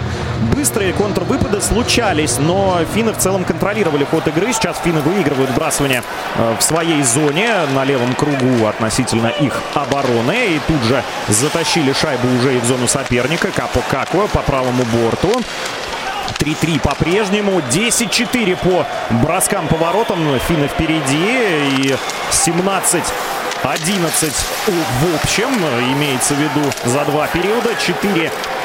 Быстрые 0.54 0.92
контрвыпады 0.92 1.60
случались, 1.60 2.38
но 2.38 2.78
финны 2.94 3.12
в 3.12 3.18
целом 3.18 3.44
контролировали 3.44 4.04
ход 4.04 4.26
игры. 4.28 4.52
Сейчас 4.52 4.78
финны 4.82 5.00
выигрывают 5.00 5.50
вбрасывание 5.50 6.02
э, 6.36 6.56
в 6.58 6.62
своей 6.62 7.02
зоне 7.02 7.50
на 7.74 7.84
левом 7.84 8.14
кругу 8.14 8.66
относительно 8.66 9.28
их 9.28 9.60
обороны. 9.74 10.56
И 10.56 10.60
тут 10.66 10.82
же 10.82 11.02
затащили 11.28 11.92
шайбу 11.92 12.28
уже 12.38 12.56
и 12.56 12.60
в 12.60 12.64
зону 12.64 12.88
соперника. 12.88 13.48
Капо 13.54 13.80
Како 13.90 14.26
по 14.28 14.40
правому 14.40 14.84
борту. 14.84 15.40
3-3 16.38 16.80
по-прежнему. 16.80 17.60
10-4 17.60 18.56
по 18.56 18.86
броскам 19.22 19.68
поворотам. 19.68 20.38
Финны 20.40 20.68
впереди. 20.68 21.82
И 21.82 21.96
17 22.30 23.02
11 23.64 24.34
в 24.66 25.14
общем, 25.14 25.48
имеется 25.94 26.34
в 26.34 26.38
виду 26.38 26.60
за 26.84 27.04
два 27.06 27.26
периода. 27.28 27.70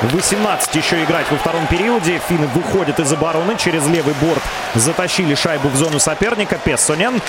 4-18 0.02 0.78
еще 0.78 1.02
играть 1.04 1.32
во 1.32 1.38
втором 1.38 1.68
периоде. 1.68 2.22
Финны 2.28 2.48
выходят 2.48 3.00
из 3.00 3.12
обороны. 3.14 3.56
Через 3.58 3.88
левый 3.88 4.14
борт 4.16 4.44
затащили 4.76 5.36
шайбу 5.36 5.70
в 5.70 5.76
зону 5.78 6.00
соперника. 6.00 6.58
Пессонен 6.58 7.22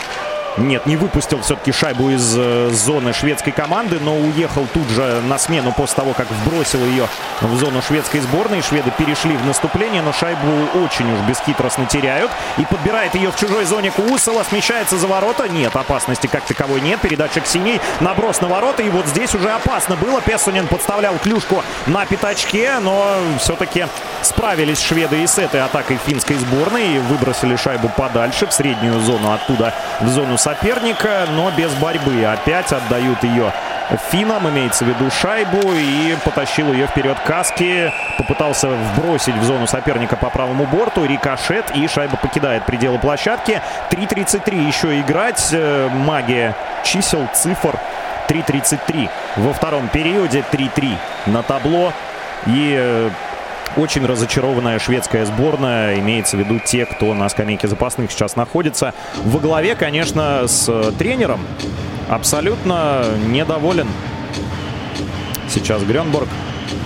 нет, 0.57 0.87
не 0.87 0.97
выпустил 0.97 1.41
все-таки 1.43 1.73
шайбу 1.73 2.11
из 2.11 2.35
э, 2.37 2.71
зоны 2.71 3.13
шведской 3.13 3.53
команды, 3.53 3.99
но 4.01 4.17
уехал 4.17 4.67
тут 4.75 4.89
же 4.89 5.21
на 5.23 5.39
смену 5.39 5.73
после 5.73 5.97
того, 5.97 6.13
как 6.13 6.27
вбросил 6.31 6.85
ее 6.85 7.09
в 7.41 7.57
зону 7.57 7.81
шведской 7.83 8.21
сборной. 8.21 8.61
Шведы 8.61 8.91
перешли 8.97 9.37
в 9.37 9.47
наступление, 9.47 10.03
но 10.03 10.13
шайбу 10.13 10.49
очень 10.85 11.11
уж 11.13 11.21
бесхитростно 11.21 11.87
теряют. 11.87 12.31
И 12.59 12.65
подбирает 12.65 13.15
ее 13.15 13.31
в 13.31 13.37
чужой 13.37 13.65
зоне 13.65 13.91
Куусова, 13.91 14.43
смещается 14.43 14.99
за 14.99 15.07
ворота. 15.07 15.49
Нет, 15.49 15.75
опасности 15.77 16.27
как 16.27 16.45
таковой 16.45 16.81
нет. 16.81 17.01
Передача 17.01 17.41
к 17.41 17.47
синей, 17.47 17.81
наброс 18.01 18.41
на 18.41 18.49
ворота. 18.49 18.83
И 18.83 18.91
вот 18.91 19.07
здесь 19.07 19.35
уже 19.35 19.51
опасно 19.51 19.97
было. 19.97 20.21
Песунин 20.21 20.67
подставлял 20.67 21.17
клюшку 21.19 21.63
на 21.87 22.05
пятачке, 22.07 22.79
но 22.81 23.19
все-таки 23.39 23.87
справились 24.23 24.81
шведы 24.81 25.23
и 25.23 25.27
с 25.27 25.39
этой 25.39 25.63
атакой 25.63 25.99
финской 26.05 26.37
сборной. 26.37 26.97
И 26.97 26.99
выбросили 26.99 27.55
шайбу 27.55 27.89
подальше 27.97 28.47
в 28.47 28.53
среднюю 28.53 29.01
зону, 29.01 29.33
оттуда 29.33 29.75
в 30.01 30.09
зону 30.09 30.39
соперника, 30.41 31.27
но 31.31 31.51
без 31.51 31.73
борьбы. 31.75 32.25
Опять 32.25 32.73
отдают 32.73 33.23
ее 33.23 33.53
финам, 34.11 34.49
имеется 34.49 34.85
в 34.85 34.89
виду 34.89 35.11
шайбу, 35.11 35.61
и 35.75 36.17
потащил 36.25 36.73
ее 36.73 36.87
вперед 36.87 37.19
Каски. 37.25 37.93
Попытался 38.17 38.69
вбросить 38.69 39.35
в 39.35 39.45
зону 39.45 39.67
соперника 39.67 40.17
по 40.17 40.31
правому 40.31 40.65
борту. 40.67 41.05
Рикошет, 41.05 41.71
и 41.75 41.87
шайба 41.87 42.17
покидает 42.17 42.65
пределы 42.65 42.99
площадки. 42.99 43.61
3.33 43.91 44.67
еще 44.67 45.01
играть. 45.01 45.51
Э, 45.53 45.89
магия 45.93 46.57
чисел, 46.85 47.29
цифр. 47.35 47.79
3.33 48.29 49.11
во 49.37 49.53
втором 49.53 49.89
периоде. 49.89 50.43
3-3 50.51 50.97
на 51.27 51.43
табло. 51.43 51.93
И 52.47 52.75
э, 52.79 53.11
очень 53.77 54.05
разочарованная 54.05 54.79
шведская 54.79 55.25
сборная, 55.27 55.99
имеется 55.99 56.37
в 56.37 56.41
виду 56.41 56.61
те, 56.65 56.87
кто 56.87 57.15
на 57.15 57.29
скамейке 57.29 57.69
запасных 57.69 58.11
сейчас 58.11 58.37
находится. 58.37 58.95
Во 59.25 59.39
главе, 59.39 59.75
конечно, 59.75 60.47
с 60.47 60.69
э, 60.69 60.93
тренером. 60.99 61.41
Абсолютно 62.09 63.05
недоволен 63.29 63.89
сейчас 65.49 65.83
Гренборг 65.83 66.29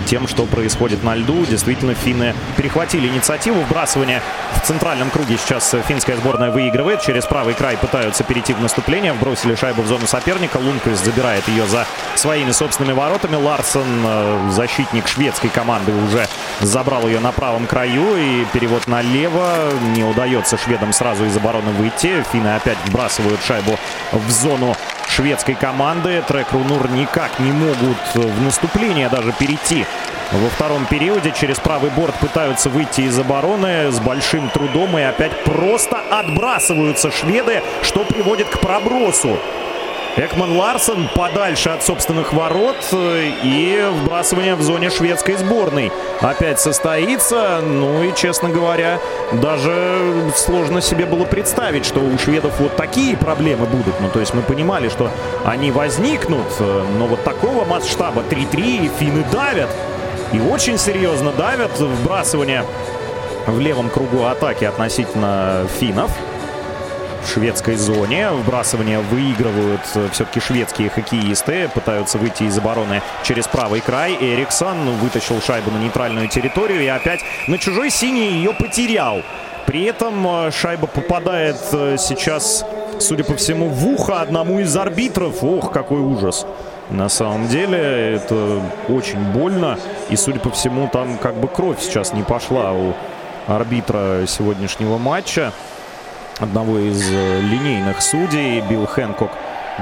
тем, 0.05 0.27
что 0.27 0.45
происходит 0.45 1.03
на 1.03 1.15
льду. 1.15 1.45
Действительно, 1.45 1.93
финны 1.93 2.33
перехватили 2.57 3.07
инициативу. 3.07 3.61
Вбрасывание 3.61 4.21
в 4.53 4.65
центральном 4.65 5.09
круге 5.09 5.37
сейчас 5.37 5.75
финская 5.87 6.17
сборная 6.17 6.51
выигрывает. 6.51 7.01
Через 7.01 7.25
правый 7.25 7.53
край 7.53 7.77
пытаются 7.77 8.23
перейти 8.23 8.53
в 8.53 8.61
наступление. 8.61 9.13
Вбросили 9.13 9.55
шайбу 9.55 9.81
в 9.81 9.87
зону 9.87 10.07
соперника. 10.07 10.57
Лунквист 10.57 11.03
забирает 11.03 11.47
ее 11.47 11.65
за 11.67 11.85
своими 12.15 12.51
собственными 12.51 12.95
воротами. 12.95 13.35
Ларсен, 13.35 14.03
э, 14.05 14.49
защитник 14.51 15.07
шведской 15.07 15.49
команды, 15.49 15.91
уже 15.91 16.27
забрал 16.61 17.07
ее 17.07 17.19
на 17.19 17.31
правом 17.31 17.67
краю. 17.67 18.15
И 18.17 18.45
перевод 18.53 18.87
налево. 18.87 19.71
Не 19.95 20.03
удается 20.03 20.57
шведам 20.57 20.93
сразу 20.93 21.25
из 21.25 21.35
обороны 21.35 21.71
выйти. 21.71 22.23
Финны 22.31 22.55
опять 22.55 22.77
вбрасывают 22.85 23.41
шайбу 23.43 23.77
в 24.11 24.29
зону 24.29 24.75
шведской 25.07 25.55
команды. 25.55 26.23
Трек 26.27 26.51
Рунур 26.51 26.89
никак 26.91 27.39
не 27.39 27.51
могут 27.51 27.97
в 28.13 28.41
наступление 28.41 29.09
даже 29.09 29.31
перейти. 29.33 29.74
Во 30.31 30.49
втором 30.49 30.85
периоде 30.85 31.31
через 31.31 31.59
правый 31.59 31.91
борт 31.91 32.15
пытаются 32.19 32.69
выйти 32.69 33.01
из 33.01 33.17
обороны 33.19 33.91
с 33.91 33.99
большим 33.99 34.49
трудом 34.49 34.97
и 34.97 35.01
опять 35.01 35.43
просто 35.43 35.97
отбрасываются 36.09 37.11
шведы, 37.11 37.61
что 37.83 38.03
приводит 38.03 38.47
к 38.49 38.59
пробросу. 38.59 39.37
Экман 40.17 40.55
Ларсен 40.55 41.09
подальше 41.13 41.71
от 41.71 41.83
собственных 41.83 42.31
ворот 42.31 42.77
э, 42.93 43.31
и 43.43 43.85
вбрасывание 43.91 44.55
в 44.55 44.61
зоне 44.61 44.89
шведской 44.89 45.35
сборной 45.35 45.91
опять 46.21 46.61
состоится. 46.61 47.59
Ну 47.61 48.01
и, 48.01 48.15
честно 48.15 48.47
говоря, 48.47 48.99
даже 49.33 50.31
сложно 50.37 50.79
себе 50.79 51.05
было 51.05 51.25
представить, 51.25 51.85
что 51.85 51.99
у 51.99 52.17
шведов 52.17 52.57
вот 52.61 52.77
такие 52.77 53.17
проблемы 53.17 53.65
будут. 53.65 53.99
Ну, 53.99 54.07
то 54.07 54.21
есть 54.21 54.33
мы 54.33 54.41
понимали, 54.41 54.87
что 54.87 55.11
они 55.43 55.71
возникнут, 55.71 56.47
э, 56.59 56.83
но 56.97 57.07
вот 57.07 57.21
такого 57.25 57.65
масштаба 57.65 58.23
3-3 58.29 58.89
финны 58.97 59.25
давят. 59.33 59.69
И 60.31 60.39
очень 60.39 60.77
серьезно 60.77 61.33
давят 61.33 61.77
вбрасывание 61.77 62.63
в 63.47 63.59
левом 63.59 63.89
кругу 63.89 64.23
атаки 64.23 64.63
относительно 64.63 65.67
финнов 65.77 66.09
в 67.25 67.29
шведской 67.29 67.75
зоне. 67.75 68.29
Вбрасывание 68.31 68.99
выигрывают 68.99 69.81
э, 69.95 70.07
все-таки 70.11 70.39
шведские 70.39 70.89
хоккеисты. 70.89 71.69
Пытаются 71.73 72.17
выйти 72.17 72.43
из 72.43 72.57
обороны 72.57 73.01
через 73.23 73.47
правый 73.47 73.81
край. 73.81 74.15
Эриксон 74.19 74.91
вытащил 74.97 75.41
шайбу 75.41 75.71
на 75.71 75.77
нейтральную 75.77 76.27
территорию 76.27 76.81
и 76.81 76.87
опять 76.87 77.21
на 77.47 77.57
чужой 77.57 77.89
синий 77.89 78.29
ее 78.33 78.53
потерял. 78.53 79.21
При 79.65 79.83
этом 79.83 80.25
э, 80.27 80.51
шайба 80.51 80.87
попадает 80.87 81.57
э, 81.71 81.97
сейчас, 81.97 82.63
судя 82.99 83.23
по 83.23 83.35
всему, 83.35 83.69
в 83.69 83.87
ухо 83.87 84.21
одному 84.21 84.59
из 84.59 84.75
арбитров. 84.77 85.43
Ох, 85.43 85.71
какой 85.71 85.99
ужас. 85.99 86.45
На 86.91 87.09
самом 87.09 87.47
деле 87.47 88.15
это 88.15 88.61
очень 88.87 89.19
больно. 89.19 89.79
И, 90.09 90.15
судя 90.15 90.39
по 90.39 90.51
всему, 90.51 90.87
там 90.87 91.17
как 91.17 91.35
бы 91.35 91.47
кровь 91.47 91.81
сейчас 91.81 92.13
не 92.13 92.21
пошла 92.21 92.71
у 92.71 92.93
арбитра 93.47 94.25
сегодняшнего 94.27 94.97
матча 94.97 95.51
одного 96.39 96.79
из 96.79 97.11
э, 97.11 97.41
линейных 97.41 98.01
судей, 98.01 98.61
Билл 98.61 98.85
Хэнкок, 98.85 99.31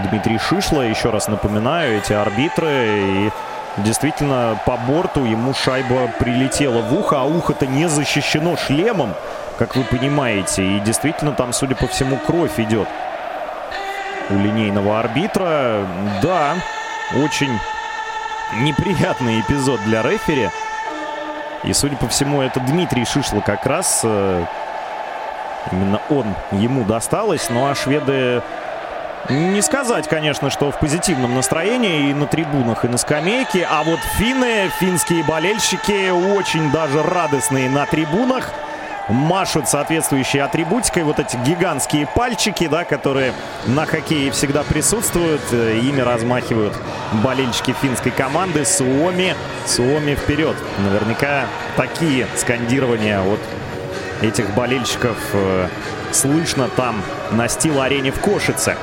Дмитрий 0.10 0.38
Шишло. 0.38 0.82
Еще 0.82 1.10
раз 1.10 1.28
напоминаю, 1.28 1.98
эти 1.98 2.14
арбитры. 2.14 2.68
И 2.68 3.32
действительно 3.78 4.60
по 4.66 4.78
борту 4.78 5.26
ему 5.26 5.54
шайба 5.54 6.08
прилетела 6.20 6.82
в 6.82 6.94
ухо, 6.94 7.22
а 7.22 7.24
ухо-то 7.24 7.66
не 7.66 7.88
защищено 7.88 8.56
шлемом, 8.58 9.14
как 9.58 9.76
вы 9.76 9.84
понимаете. 9.84 10.64
И 10.64 10.80
действительно 10.80 11.32
там, 11.32 11.54
судя 11.54 11.76
по 11.76 11.88
всему, 11.88 12.18
кровь 12.18 12.60
идет 12.60 12.88
у 14.30 14.36
линейного 14.36 15.00
арбитра. 15.00 15.88
Да, 16.22 16.56
очень 17.24 17.60
неприятный 18.60 19.42
эпизод 19.42 19.82
для 19.86 20.02
рефери. 20.04 20.50
И, 21.64 21.72
судя 21.72 21.96
по 21.96 22.08
всему, 22.08 22.42
это 22.42 22.60
Дмитрий 22.60 23.06
Шишло 23.06 23.40
как 23.40 23.66
раз 23.66 24.02
э, 24.04 24.46
Именно 25.72 26.02
он 26.10 26.26
ему 26.52 26.84
досталось. 26.84 27.50
Ну 27.50 27.68
а 27.68 27.76
шведы 27.76 28.42
не 29.30 29.62
сказать, 29.62 30.10
конечно, 30.10 30.50
что 30.50 30.70
в 30.72 30.80
позитивном 30.80 31.34
настроении 31.34 32.10
и 32.10 32.14
на 32.14 32.28
трибунах, 32.28 32.84
и 32.84 32.90
на 32.90 32.98
скамейке. 32.98 33.66
А 33.70 33.84
вот 33.84 34.00
финны, 34.18 34.70
финские 34.80 35.24
болельщики 35.24 36.10
очень 36.10 36.72
даже 36.72 37.02
радостные 37.02 37.70
на 37.70 37.86
трибунах. 37.86 38.52
Машут 39.08 39.68
соответствующей 39.68 40.40
атрибутикой. 40.40 41.04
Вот 41.04 41.20
эти 41.20 41.38
гигантские 41.38 42.08
пальчики, 42.08 42.68
да, 42.68 42.84
которые 42.84 43.34
на 43.66 43.86
хоккее 43.86 44.32
всегда 44.32 44.64
присутствуют. 44.64 45.42
Э, 45.52 45.78
ими 45.78 46.00
размахивают 46.00 46.74
болельщики 47.24 47.74
финской 47.82 48.12
команды. 48.12 48.66
Суоми, 48.66 49.36
Суоми 49.66 50.16
вперед. 50.16 50.56
Наверняка 50.80 51.46
такие 51.76 52.28
скандирования 52.38 53.22
от 53.22 53.40
этих 54.22 54.54
болельщиков 54.54 55.18
э, 55.34 55.68
слышно 56.12 56.70
там 56.76 57.02
на 57.32 57.48
стил-арене 57.48 58.12
в 58.12 58.20
Кошице. 58.20 58.76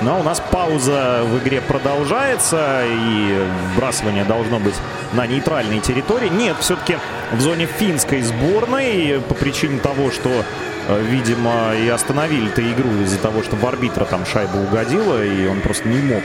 Но 0.00 0.18
у 0.18 0.22
нас 0.24 0.42
пауза 0.50 1.22
в 1.24 1.38
игре 1.38 1.60
продолжается, 1.60 2.82
и 2.84 3.46
вбрасывание 3.74 4.24
должно 4.24 4.58
быть 4.58 4.74
на 5.12 5.26
нейтральной 5.26 5.78
территории. 5.78 6.28
Нет, 6.28 6.56
все-таки 6.58 6.98
в 7.30 7.40
зоне 7.40 7.66
финской 7.66 8.20
сборной 8.22 9.22
по 9.28 9.34
причине 9.34 9.78
того, 9.78 10.10
что, 10.10 10.44
э, 10.88 11.02
видимо, 11.02 11.74
и 11.76 11.88
остановили-то 11.88 12.62
игру 12.72 12.90
из-за 13.02 13.18
того, 13.18 13.42
что 13.42 13.54
в 13.54 13.64
арбитра 13.64 14.04
там 14.04 14.26
шайба 14.26 14.56
угодила, 14.56 15.24
и 15.24 15.46
он 15.46 15.60
просто 15.60 15.88
не 15.88 15.98
мог 15.98 16.22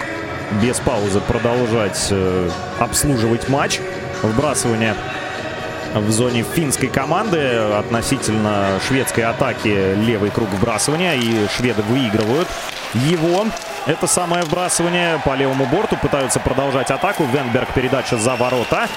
без 0.62 0.80
паузы 0.80 1.20
продолжать 1.22 2.08
э, 2.10 2.50
обслуживать 2.80 3.48
матч. 3.50 3.80
Вбрасывание 4.24 4.96
в 6.00 6.12
зоне 6.12 6.44
финской 6.44 6.90
команды 6.90 7.56
относительно 7.78 8.80
шведской 8.88 9.24
атаки 9.24 9.96
левый 9.96 10.30
круг 10.30 10.50
вбрасывания. 10.50 11.16
И 11.16 11.48
шведы 11.48 11.82
выигрывают 11.84 12.48
его. 12.94 13.46
Это 13.86 14.08
самое 14.08 14.44
вбрасывание 14.44 15.20
по 15.24 15.36
левому 15.36 15.66
борту. 15.66 15.98
Пытаются 15.98 16.40
продолжать 16.40 16.92
атаку. 16.92 17.26
Венберг 17.26 17.74
передача 17.74 18.18
за 18.18 18.36
ворота. 18.36 18.88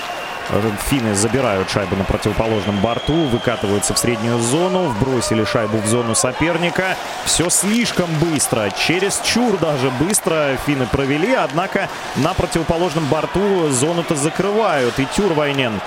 Финны 0.88 1.14
забирают 1.14 1.70
шайбу 1.70 1.94
на 1.94 2.02
противоположном 2.02 2.80
борту, 2.80 3.12
выкатываются 3.28 3.94
в 3.94 3.98
среднюю 3.98 4.40
зону, 4.40 4.88
вбросили 4.88 5.44
шайбу 5.44 5.78
в 5.78 5.86
зону 5.86 6.16
соперника. 6.16 6.96
Все 7.24 7.48
слишком 7.50 8.08
быстро, 8.14 8.68
через 8.70 9.20
чур 9.22 9.58
даже 9.58 9.90
быстро 9.90 10.56
финны 10.66 10.86
провели, 10.86 11.34
однако 11.34 11.88
на 12.16 12.34
противоположном 12.34 13.06
борту 13.06 13.68
зону-то 13.68 14.16
закрывают. 14.16 14.98
И 14.98 15.06
Тюрвайнен 15.14 15.80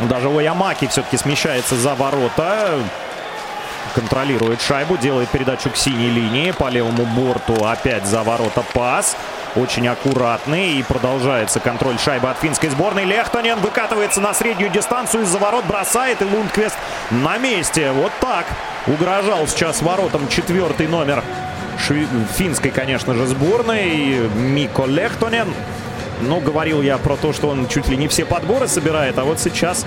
даже 0.00 0.28
Оямаки 0.28 0.86
все-таки 0.86 1.16
смещается 1.16 1.76
за 1.76 1.94
ворота. 1.94 2.78
Контролирует 3.94 4.62
шайбу, 4.62 4.96
делает 4.96 5.28
передачу 5.28 5.68
к 5.70 5.76
синей 5.76 6.08
линии. 6.08 6.50
По 6.52 6.68
левому 6.68 7.04
борту 7.04 7.64
опять 7.64 8.06
за 8.06 8.22
ворота 8.22 8.62
пас. 8.72 9.16
Очень 9.54 9.86
аккуратный. 9.88 10.74
И 10.74 10.82
продолжается 10.82 11.60
контроль 11.60 11.98
шайбы 11.98 12.30
от 12.30 12.38
финской 12.38 12.70
сборной. 12.70 13.04
Лехтонен 13.04 13.58
выкатывается 13.58 14.20
на 14.20 14.32
среднюю 14.32 14.70
дистанцию. 14.70 15.24
Из-за 15.24 15.38
ворот 15.38 15.64
бросает. 15.66 16.22
И 16.22 16.24
Лундквест 16.24 16.76
на 17.10 17.36
месте. 17.36 17.90
Вот 17.92 18.12
так. 18.20 18.46
Угрожал 18.86 19.46
сейчас 19.46 19.82
воротам 19.82 20.26
четвертый 20.28 20.88
номер 20.88 21.22
шви... 21.78 22.08
финской, 22.34 22.70
конечно 22.70 23.14
же, 23.14 23.26
сборной. 23.26 24.30
Мико 24.34 24.86
Лехтонен. 24.86 25.52
Ну, 26.22 26.40
говорил 26.40 26.82
я 26.82 26.98
про 26.98 27.16
то, 27.16 27.32
что 27.32 27.48
он 27.48 27.68
чуть 27.68 27.88
ли 27.88 27.96
не 27.96 28.08
все 28.08 28.24
подборы 28.24 28.68
собирает, 28.68 29.18
а 29.18 29.24
вот 29.24 29.40
сейчас 29.40 29.86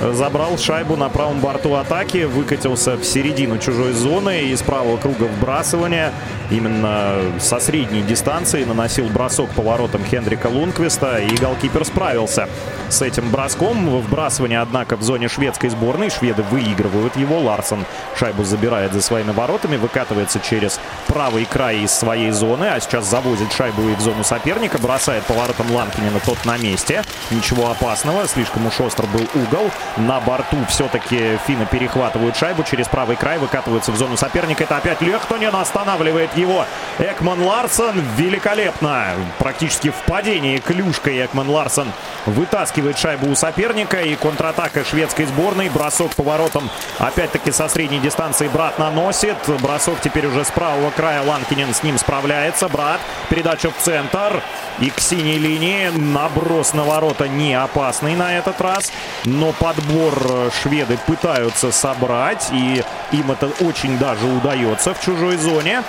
забрал 0.00 0.58
шайбу 0.58 0.96
на 0.96 1.08
правом 1.08 1.40
борту 1.40 1.74
атаки, 1.74 2.24
выкатился 2.24 2.96
в 2.96 3.04
середину 3.04 3.58
чужой 3.58 3.92
зоны 3.92 4.42
из 4.44 4.62
правого 4.62 4.96
круга 4.96 5.24
вбрасывания. 5.24 6.12
Именно 6.50 7.16
со 7.38 7.60
средней 7.60 8.02
дистанции 8.02 8.64
наносил 8.64 9.06
бросок 9.08 9.50
по 9.50 9.62
воротам 9.62 10.04
Хендрика 10.04 10.48
Лунквиста, 10.48 11.18
и 11.18 11.36
голкипер 11.36 11.84
справился 11.84 12.48
с 12.88 13.02
этим 13.02 13.30
броском. 13.30 14.00
Вбрасывание, 14.00 14.60
однако, 14.60 14.96
в 14.96 15.02
зоне 15.02 15.28
шведской 15.28 15.70
сборной. 15.70 16.10
Шведы 16.10 16.42
выигрывают 16.42 17.16
его. 17.16 17.38
Ларсон 17.38 17.84
шайбу 18.18 18.42
забирает 18.42 18.92
за 18.92 19.00
своими 19.00 19.30
воротами, 19.30 19.76
выкатывается 19.76 20.40
через 20.40 20.80
правый 21.06 21.44
край 21.44 21.80
из 21.80 21.92
своей 21.92 22.30
зоны, 22.32 22.64
а 22.64 22.80
сейчас 22.80 23.08
завозит 23.08 23.52
шайбу 23.52 23.82
и 23.88 23.94
в 23.94 24.00
зону 24.00 24.24
соперника, 24.24 24.78
бросает 24.78 25.24
по 25.24 25.34
воротам 25.34 25.70
Ланкинина, 25.70 26.20
тот 26.24 26.44
на 26.44 26.56
месте. 26.58 27.04
Ничего 27.30 27.70
опасного, 27.70 28.26
слишком 28.26 28.66
уж 28.66 28.80
остро 28.80 29.06
был 29.06 29.26
угол. 29.34 29.70
На 29.96 30.20
борту. 30.20 30.56
Все-таки 30.68 31.38
финны 31.46 31.66
перехватывают 31.66 32.36
шайбу 32.36 32.62
через 32.62 32.88
правый 32.88 33.16
край, 33.16 33.38
выкатываются 33.38 33.92
в 33.92 33.96
зону 33.96 34.16
соперника. 34.16 34.64
Это 34.64 34.76
опять 34.76 35.00
Лехтонен 35.00 35.54
останавливает 35.54 36.36
его. 36.36 36.64
Экман 36.98 37.42
Ларсон 37.42 38.00
великолепно. 38.16 39.06
Практически 39.38 39.90
в 39.90 39.96
падении 40.06 40.58
клюшкой 40.58 41.24
Экман 41.24 41.48
Ларсон 41.48 41.88
вытаскивает 42.26 42.98
шайбу 42.98 43.30
у 43.30 43.34
соперника. 43.34 44.00
И 44.00 44.14
контратака 44.16 44.84
шведской 44.84 45.26
сборной. 45.26 45.68
Бросок 45.68 46.14
поворотом 46.14 46.70
опять-таки 46.98 47.52
со 47.52 47.68
средней 47.68 47.98
дистанции 47.98 48.48
брат 48.48 48.78
наносит. 48.78 49.36
Бросок 49.60 50.00
теперь 50.02 50.26
уже 50.26 50.44
с 50.44 50.50
правого 50.50 50.90
края. 50.90 51.22
Ланкинен 51.22 51.74
с 51.74 51.82
ним 51.82 51.98
справляется. 51.98 52.68
Брат. 52.68 53.00
Передача 53.28 53.70
в 53.70 53.76
центр. 53.82 54.42
И 54.78 54.90
к 54.90 55.00
синей 55.00 55.38
линии. 55.38 55.88
Наброс 55.88 56.74
на 56.74 56.84
ворота 56.84 57.28
не 57.28 57.54
опасный 57.54 58.14
на 58.14 58.36
этот 58.36 58.60
раз. 58.60 58.92
Но 59.24 59.52
подбор 59.80 60.50
шведы 60.62 60.98
пытаются 61.06 61.72
собрать. 61.72 62.48
И 62.52 62.82
им 63.12 63.30
это 63.30 63.50
очень 63.64 63.98
даже 63.98 64.26
удается 64.26 64.94
в 64.94 65.00
чужой 65.00 65.36
зоне. 65.36 65.82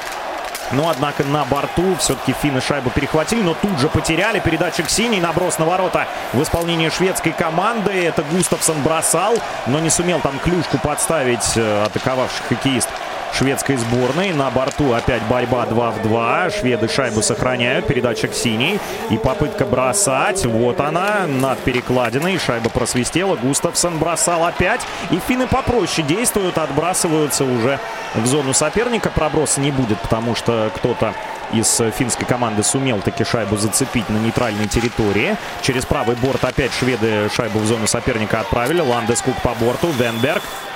Но, 0.71 0.89
однако, 0.89 1.25
на 1.25 1.43
борту 1.43 1.97
все-таки 1.99 2.33
финны 2.41 2.61
шайбу 2.61 2.89
перехватили, 2.91 3.41
но 3.41 3.53
тут 3.53 3.77
же 3.77 3.89
потеряли. 3.89 4.39
Передача 4.39 4.83
к 4.83 4.89
синий, 4.89 5.19
наброс 5.19 5.59
на 5.59 5.65
ворота 5.65 6.07
в 6.31 6.41
исполнении 6.41 6.87
шведской 6.87 7.33
команды. 7.33 7.91
Это 7.91 8.23
Густавсон 8.23 8.81
бросал, 8.81 9.35
но 9.67 9.79
не 9.79 9.89
сумел 9.89 10.21
там 10.21 10.39
клюшку 10.39 10.77
подставить 10.77 11.57
э, 11.57 11.83
атаковавший 11.83 12.45
хоккеист 12.47 12.87
шведской 13.33 13.77
сборной. 13.77 14.33
На 14.33 14.49
борту 14.49 14.93
опять 14.93 15.21
борьба 15.23 15.65
2 15.65 15.91
в 15.91 16.01
2. 16.03 16.49
Шведы 16.49 16.87
шайбу 16.87 17.21
сохраняют. 17.21 17.87
Передача 17.87 18.27
к 18.27 18.33
синий. 18.33 18.79
И 19.09 19.17
попытка 19.17 19.65
бросать. 19.65 20.45
Вот 20.45 20.79
она 20.79 21.27
над 21.27 21.59
перекладиной. 21.59 22.37
Шайба 22.37 22.69
просвистела. 22.69 23.35
Густавсон 23.35 23.97
бросал 23.97 24.45
опять. 24.45 24.81
И 25.09 25.19
финны 25.27 25.47
попроще 25.47 26.07
действуют. 26.07 26.57
Отбрасываются 26.57 27.45
уже 27.45 27.79
в 28.15 28.25
зону 28.25 28.53
соперника. 28.53 29.09
Проброса 29.09 29.61
не 29.61 29.71
будет, 29.71 29.99
потому 29.99 30.35
что 30.35 30.71
кто-то 30.75 31.13
из 31.53 31.81
финской 31.97 32.25
команды 32.25 32.63
сумел 32.63 32.99
таки 32.99 33.25
шайбу 33.25 33.57
зацепить 33.57 34.09
на 34.09 34.17
нейтральной 34.17 34.67
территории. 34.67 35.35
Через 35.61 35.85
правый 35.85 36.15
борт 36.15 36.43
опять 36.45 36.73
шведы 36.73 37.29
шайбу 37.35 37.59
в 37.59 37.65
зону 37.65 37.87
соперника 37.87 38.39
отправили. 38.39 38.79
Ландескук 38.79 39.35
по 39.41 39.53
борту. 39.55 39.91
Венберг 39.91 40.41
Э, 40.41 40.70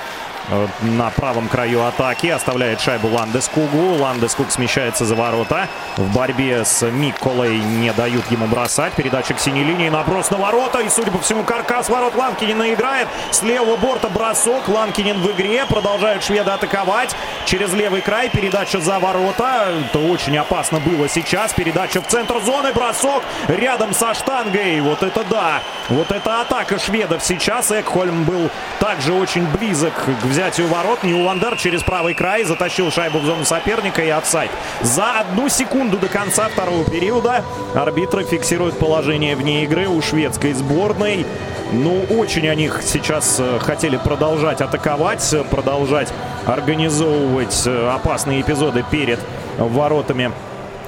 на 0.82 1.10
правом 1.10 1.48
краю 1.48 1.84
атаки. 1.84 2.28
Оставляет 2.28 2.80
шайбу 2.80 3.08
Ландескугу. 3.08 3.94
Ландескуг 3.98 4.50
смещается 4.50 5.04
за 5.04 5.14
ворота. 5.14 5.68
В 5.96 6.14
борьбе 6.14 6.64
с 6.64 6.82
Миколой 6.86 7.58
не 7.58 7.92
дают 7.92 8.30
ему 8.30 8.46
бросать. 8.46 8.92
Передача 8.94 9.34
к 9.34 9.40
синей 9.40 9.64
линии. 9.64 9.88
Наброс 9.88 10.30
на 10.30 10.38
ворота. 10.38 10.80
И, 10.80 10.88
судя 10.88 11.10
по 11.10 11.18
всему, 11.18 11.42
каркас 11.44 11.88
ворот 11.88 12.14
Ланкинина 12.14 12.72
играет. 12.72 13.08
С 13.30 13.42
левого 13.42 13.76
борта 13.76 14.08
бросок. 14.08 14.68
Ланкинин 14.68 15.20
в 15.20 15.30
игре. 15.32 15.64
Продолжают 15.66 16.22
шведы 16.22 16.50
атаковать. 16.50 17.14
Через 17.44 17.72
левый 17.72 18.00
край. 18.00 18.28
Передача 18.28 18.80
за 18.80 18.98
ворота. 18.98 19.68
Это 19.88 19.98
очень 19.98 20.36
опасно 20.36 20.80
было 20.80 21.08
сейчас. 21.08 21.52
Передача 21.52 22.00
в 22.00 22.06
центр 22.06 22.40
зоны. 22.44 22.72
Бросок 22.72 23.22
рядом 23.48 23.94
со 23.94 24.14
штангой. 24.14 24.80
Вот 24.80 25.02
это 25.02 25.24
да. 25.24 25.60
Вот 25.88 26.10
это 26.10 26.40
атака 26.40 26.78
шведов 26.78 27.24
сейчас. 27.24 27.70
Экхольм 27.72 28.24
был 28.24 28.50
также 28.78 29.12
очень 29.12 29.46
близок 29.46 29.94
к 29.94 30.35
взятию 30.36 30.68
ворот. 30.68 31.02
Ньюландер 31.02 31.56
через 31.56 31.82
правый 31.82 32.12
край 32.12 32.44
затащил 32.44 32.90
шайбу 32.90 33.20
в 33.20 33.24
зону 33.24 33.46
соперника 33.46 34.02
и 34.02 34.10
отсайд. 34.10 34.50
За 34.82 35.20
одну 35.20 35.48
секунду 35.48 35.96
до 35.96 36.08
конца 36.08 36.48
второго 36.48 36.84
периода 36.84 37.42
арбитры 37.74 38.22
фиксируют 38.22 38.78
положение 38.78 39.34
вне 39.34 39.64
игры 39.64 39.88
у 39.88 40.02
шведской 40.02 40.52
сборной. 40.52 41.24
Ну, 41.72 42.02
очень 42.10 42.46
они 42.50 42.70
сейчас 42.82 43.38
э, 43.40 43.58
хотели 43.60 43.96
продолжать 43.96 44.60
атаковать, 44.60 45.34
продолжать 45.50 46.12
организовывать 46.44 47.62
э, 47.64 47.88
опасные 47.88 48.42
эпизоды 48.42 48.84
перед 48.90 49.18
воротами 49.56 50.32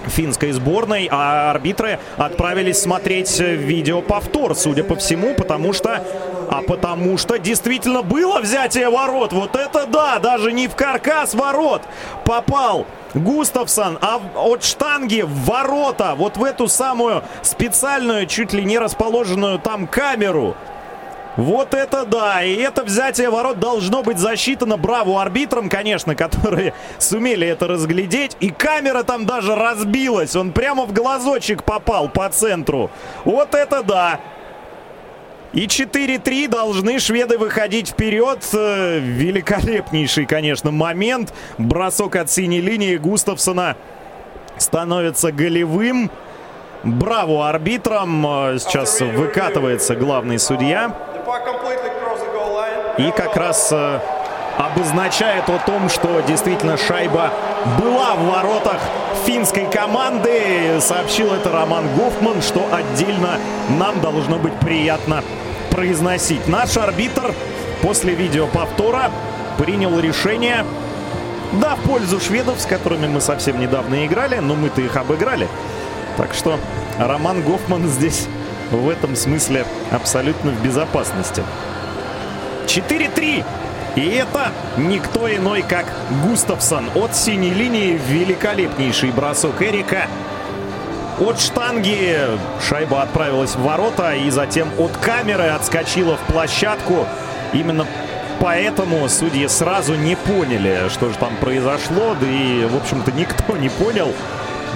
финской 0.09 0.53
сборной, 0.53 1.09
а 1.11 1.51
арбитры 1.51 1.99
отправились 2.19 2.81
смотреть 2.81 3.41
видеоповтор, 3.41 4.55
судя 4.55 4.85
по 4.85 4.95
всему, 4.97 5.35
потому 5.35 5.73
что 5.73 6.05
а 6.51 6.62
потому 6.62 7.19
что 7.19 7.39
действительно 7.39 8.03
было 8.03 8.41
взятие 8.41 8.91
ворот. 8.91 9.33
Вот 9.33 9.57
это 9.57 9.87
да, 9.87 10.19
даже 10.19 10.53
не 10.53 10.69
в 10.69 10.75
каркас 10.75 11.35
ворот 11.35 11.83
попал 12.25 12.87
Густавсон, 13.15 13.99
а 14.01 14.20
от 14.37 14.65
штанги 14.65 15.23
в 15.23 15.45
ворота, 15.45 16.15
вот 16.16 16.37
в 16.37 16.45
эту 16.45 16.69
самую 16.69 17.23
специальную, 17.43 18.27
чуть 18.27 18.53
ли 18.53 18.65
не 18.65 18.79
расположенную 18.79 19.59
там 19.59 19.87
камеру. 19.87 20.55
Вот 21.37 21.73
это 21.73 22.05
да! 22.05 22.43
И 22.43 22.57
это 22.57 22.83
взятие 22.83 23.31
ворот 23.31 23.61
должно 23.61 24.03
быть 24.03 24.19
засчитано. 24.19 24.77
Браво 24.77 25.23
арбитрам, 25.23 25.69
конечно, 25.69 26.16
которые 26.16 26.75
сумели 26.99 27.47
это 27.47 27.69
разглядеть. 27.69 28.37
И 28.41 28.51
камера 28.51 29.05
там 29.05 29.25
даже 29.25 29.55
разбилась. 29.55 30.35
Он 30.35 30.51
прямо 30.51 30.85
в 30.85 30.93
глазочек 30.93 31.62
попал 31.62 32.09
по 32.09 32.29
центру. 32.29 32.91
Вот 33.25 33.55
это 33.55 33.85
да! 33.85 34.19
И 35.53 35.66
4-3 35.66 36.49
должны 36.49 36.99
шведы 36.99 37.39
выходить 37.39 37.89
вперед. 37.89 38.47
Э, 38.53 38.99
великолепнейший, 38.99 40.27
конечно, 40.27 40.70
момент. 40.70 41.33
Бросок 41.57 42.16
от 42.16 42.31
синей 42.31 42.61
линии 42.61 42.97
Густавсона 42.97 43.77
становится 44.59 45.33
голевым. 45.33 46.11
Браво 46.85 47.49
арбитрам. 47.49 48.27
Э, 48.27 48.59
сейчас 48.59 49.01
выкатывается 49.01 49.97
главный 49.97 50.39
судья. 50.39 50.95
И 52.99 53.11
как 53.12 53.37
раз 53.37 53.70
э, 53.73 54.01
обозначает 54.59 55.49
о 55.49 55.59
том, 55.59 55.89
что 55.89 56.20
действительно 56.27 56.77
шайба 56.77 57.33
была 57.78 58.14
в 58.14 58.24
воротах 58.26 58.80
финской 59.24 59.66
команды. 59.66 60.80
Сообщил 60.80 61.32
это 61.32 61.51
Роман 61.51 61.85
Гофман, 61.97 62.43
что 62.43 62.66
отдельно 62.72 63.39
нам 63.78 64.01
должно 64.01 64.39
быть 64.39 64.55
приятно 64.55 65.22
произносить. 65.70 66.47
Наш 66.48 66.76
арбитр 66.76 67.35
после 67.82 68.14
видеоповтора 68.14 69.10
принял 69.59 69.98
решение, 69.98 70.64
да, 71.52 71.76
в 71.76 71.80
пользу 71.80 72.20
шведов, 72.20 72.60
с 72.60 72.66
которыми 72.66 73.06
мы 73.06 73.20
совсем 73.20 73.60
недавно 73.60 74.06
играли, 74.06 74.36
но 74.36 74.55
мы-то 74.55 74.80
их 74.80 74.97
обыграли. 74.97 75.48
Так 76.16 76.35
что 76.35 76.59
Роман 76.98 77.43
Гофман 77.43 77.86
здесь 77.89 78.26
в 78.70 78.89
этом 78.89 79.16
смысле 79.16 79.64
абсолютно 79.90 80.51
в 80.51 80.62
безопасности. 80.62 81.43
4-3. 82.66 83.44
И 83.99 84.11
это 84.11 84.53
никто 84.77 85.29
иной, 85.29 85.65
как 85.69 85.87
Густавсон. 86.23 86.89
От 86.95 87.16
синей 87.16 87.51
линии 87.51 88.01
великолепнейший 88.09 89.11
бросок 89.11 89.61
Эрика. 89.61 90.07
От 91.19 91.41
штанги 91.41 92.16
шайба 92.69 93.03
отправилась 93.03 93.57
в 93.57 93.62
ворота 93.62 94.15
и 94.15 94.31
затем 94.31 94.69
от 94.79 94.97
камеры 94.99 95.49
отскочила 95.49 96.16
в 96.16 96.20
площадку. 96.33 97.09
Именно 97.53 97.89
поэтому 98.39 99.09
судьи 99.09 99.49
сразу 99.49 99.97
не 99.97 100.15
поняли, 100.15 100.89
что 100.91 101.11
же 101.11 101.19
там 101.19 101.35
произошло. 101.41 102.15
Да 102.20 102.27
и, 102.29 102.66
в 102.66 102.77
общем-то, 102.77 103.11
никто 103.11 103.57
не 103.57 103.69
понял. 103.69 104.15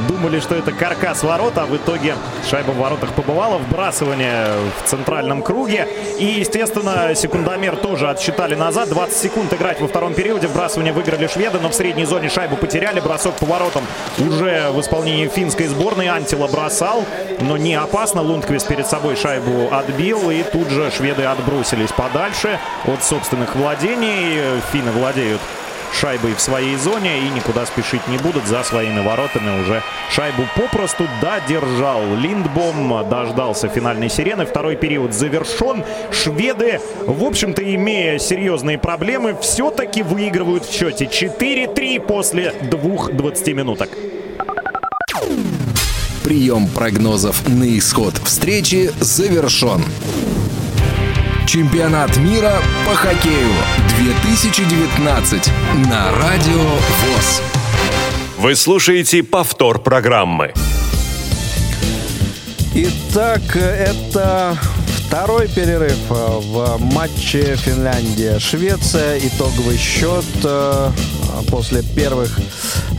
Думали, 0.09 0.41
что 0.41 0.55
это 0.55 0.73
каркас 0.73 1.23
ворот, 1.23 1.59
а 1.59 1.67
в 1.67 1.77
итоге 1.77 2.15
шайба 2.49 2.71
в 2.71 2.79
воротах 2.79 3.13
побывала. 3.13 3.59
Вбрасывание 3.59 4.47
в 4.79 4.89
центральном 4.89 5.43
круге. 5.43 5.87
И, 6.19 6.25
естественно, 6.25 7.15
секундомер 7.15 7.77
тоже 7.77 8.09
отсчитали 8.09 8.55
назад. 8.55 8.89
20 8.89 9.17
секунд 9.17 9.53
играть 9.53 9.81
во 9.81 9.89
втором 9.89 10.15
периоде. 10.15 10.47
Вбрасывание 10.47 10.93
выиграли 10.93 11.27
шведы, 11.27 11.59
но 11.61 11.69
в 11.69 11.75
средней 11.75 12.05
зоне 12.05 12.29
шайбу 12.29 12.57
потеряли. 12.57 13.01
Бросок 13.01 13.35
по 13.35 13.47
воротам 13.47 13.85
уже 14.19 14.71
в 14.71 14.81
исполнении 14.81 15.29
финской 15.29 15.67
сборной. 15.67 16.09
Антила 16.09 16.49
бросал, 16.49 17.05
но 17.41 17.57
не 17.57 17.75
опасно. 17.75 18.23
Лундквист 18.23 18.67
перед 18.67 18.87
собой 18.87 19.17
шайбу 19.17 19.69
отбил. 19.73 20.31
И 20.31 20.43
тут 20.43 20.71
же 20.71 20.91
шведы 20.91 21.25
отбросились 21.25 21.93
подальше 21.93 22.59
от 22.87 23.05
собственных 23.05 23.55
владений. 23.57 24.41
Финны 24.73 24.91
владеют 24.93 25.41
шайбой 25.93 26.35
в 26.35 26.41
своей 26.41 26.77
зоне 26.77 27.21
и 27.21 27.31
никуда 27.31 27.67
спешить 27.67 28.07
не 28.09 28.19
будут. 28.19 28.47
За 28.47 28.63
своими 28.63 29.01
воротами 29.01 29.63
уже 29.63 29.83
шайбу 30.11 30.45
попросту 30.57 31.09
додержал. 31.21 32.03
Линдбом 32.17 33.09
дождался 33.09 33.69
финальной 33.69 34.11
сирены. 34.11 34.47
Второй 34.47 34.77
период 34.77 35.15
завершен. 35.15 35.85
Шведы, 36.11 36.81
в 37.07 37.25
общем-то, 37.25 37.63
имея 37.75 38.19
серьезные 38.19 38.79
проблемы, 38.79 39.37
все-таки 39.41 40.03
выигрывают 40.03 40.65
в 40.65 40.73
счете 40.73 41.05
4-3 41.05 42.01
после 42.01 42.53
двух 42.63 43.13
20 43.13 43.49
минуток. 43.55 43.91
Прием 46.25 46.69
прогнозов 46.69 47.49
на 47.49 47.79
исход 47.79 48.15
встречи 48.25 48.91
завершен. 49.01 49.83
Чемпионат 51.47 52.17
мира 52.17 52.55
по 52.87 52.95
хоккею 52.95 53.53
2019 53.99 55.51
на 55.89 56.11
Радио 56.13 56.63
ВОЗ. 56.63 57.43
Вы 58.39 58.55
слушаете 58.55 59.23
повтор 59.23 59.79
программы. 59.81 60.53
Итак, 62.75 63.57
это 63.57 64.59
Второй 65.13 65.47
перерыв 65.47 65.99
э, 66.09 66.15
в 66.15 66.79
матче 66.81 67.55
Финляндия-Швеция. 67.57 69.19
Итоговый 69.19 69.77
счет 69.77 70.25
э, 70.43 70.91
после 71.51 71.83
первых 71.83 72.39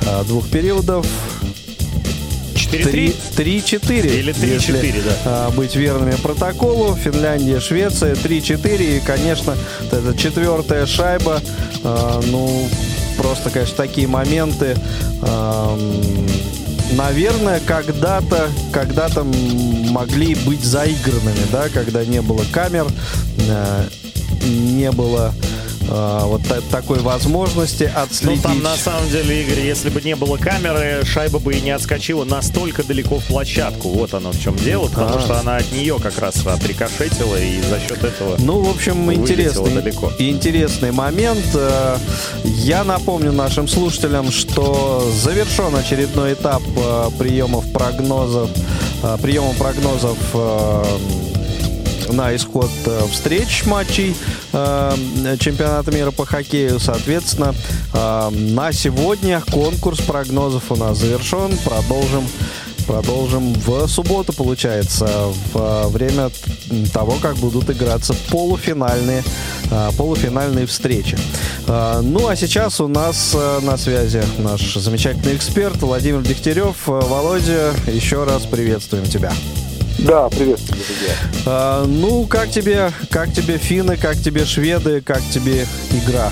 э, 0.06 0.24
двух 0.26 0.48
периодов 0.48 1.08
4-3? 2.78 3.16
3-4. 3.36 4.20
Или 4.20 4.34
3-4, 4.34 4.54
если, 4.54 5.02
да. 5.02 5.18
а, 5.26 5.52
быть 5.52 5.76
верными 5.76 6.16
протоколу. 6.16 6.96
Финляндия, 6.96 7.60
Швеция 7.60 8.16
3-4. 8.16 8.98
И, 8.98 9.00
конечно, 9.02 9.56
эта 9.92 10.18
четвертая 10.18 10.86
шайба. 10.86 11.42
а, 11.84 12.22
ну, 12.28 12.68
просто, 13.18 13.50
конечно, 13.50 13.76
такие 13.76 14.08
моменты. 14.08 14.76
наверное, 16.94 17.60
когда-то, 17.66 18.50
когда-то 18.72 19.24
могли 19.24 20.36
быть 20.36 20.64
заигранными, 20.64 21.46
да, 21.52 21.70
когда 21.70 22.04
не 22.04 22.22
было 22.22 22.44
камер, 22.52 22.88
э, 23.38 23.88
не 24.46 24.92
было 24.92 25.34
вот 25.94 26.42
та- 26.48 26.62
такой 26.72 27.00
возможности 27.00 27.92
Ну, 27.96 28.02
отследить. 28.02 28.42
там, 28.42 28.62
на 28.64 28.76
самом 28.76 29.10
деле, 29.10 29.44
Игорь, 29.44 29.60
если 29.60 29.90
бы 29.90 30.02
не 30.02 30.16
было 30.16 30.38
камеры, 30.38 31.04
шайба 31.06 31.40
бы 31.40 31.54
и 31.54 31.62
не 31.62 31.72
отскочила 31.72 32.24
настолько 32.26 32.84
далеко 32.84 33.20
в 33.20 33.26
площадку. 33.26 33.90
Вот 33.90 34.14
оно 34.14 34.32
в 34.32 34.40
чем 34.40 34.56
дело, 34.56 34.88
потому 34.88 35.18
А. 35.18 35.20
что 35.22 35.40
она 35.40 35.58
от 35.58 35.72
нее 35.72 36.00
как 36.02 36.18
раз 36.20 36.46
отрикошетила, 36.46 37.36
и 37.36 37.62
за 37.62 37.80
счет 37.80 38.04
этого... 38.04 38.36
Ну, 38.40 38.62
в 38.64 38.70
общем, 38.70 39.12
интересный, 39.14 39.72
далеко. 39.72 40.12
интересный 40.20 40.92
момент. 40.92 41.46
Э, 41.54 41.98
Я 42.44 42.84
напомню 42.84 43.32
нашим 43.32 43.68
слушателям, 43.68 44.32
что 44.32 45.04
завершен 45.22 45.76
очередной 45.76 46.34
этап 46.34 46.62
э, 46.76 47.10
приемов 47.20 47.72
прогнозов, 47.72 48.50
э, 49.04 49.18
приема 49.22 49.54
прогнозов 49.54 50.18
на 52.12 52.36
исход 52.36 52.70
э, 52.86 53.02
встреч 53.12 53.66
матчей 53.66 54.16
э, 54.52 54.96
чемпионата 55.40 55.92
мира 55.92 56.12
по 56.12 56.26
хоккею. 56.26 56.80
Соответственно, 56.80 57.56
э, 57.94 58.30
на 58.30 58.72
сегодня 58.72 59.42
конкурс 59.52 60.00
прогнозов 60.02 60.72
у 60.72 60.76
нас 60.76 60.98
завершен. 60.98 61.58
Продолжим 61.64 62.28
Продолжим 62.86 63.54
в 63.54 63.88
субботу, 63.88 64.34
получается, 64.34 65.08
в 65.54 65.88
время 65.88 66.30
того, 66.92 67.14
как 67.22 67.38
будут 67.38 67.70
играться 67.70 68.14
полуфинальные, 68.30 69.24
полуфинальные 69.98 70.66
встречи. 70.66 71.18
Ну, 71.66 72.28
а 72.28 72.36
сейчас 72.36 72.82
у 72.82 72.90
нас 72.90 73.38
на 73.62 73.78
связи 73.78 74.22
наш 74.38 74.74
замечательный 74.76 75.38
эксперт 75.38 75.82
Владимир 75.82 76.24
Дегтярев. 76.24 76.76
Володя, 76.86 77.72
еще 77.88 78.26
раз 78.26 78.46
приветствуем 78.46 79.06
тебя. 79.06 79.32
Да, 80.00 80.28
приветствую, 80.30 80.82
друзья. 80.84 81.14
Э, 81.46 81.86
Ну, 81.88 82.26
как 82.26 82.50
тебе, 82.50 82.92
как 83.10 83.32
тебе 83.34 83.58
финны, 83.58 83.96
как 83.98 84.18
тебе 84.18 84.46
шведы, 84.46 85.02
как 85.02 85.22
тебе 85.32 85.66
игра? 85.92 86.30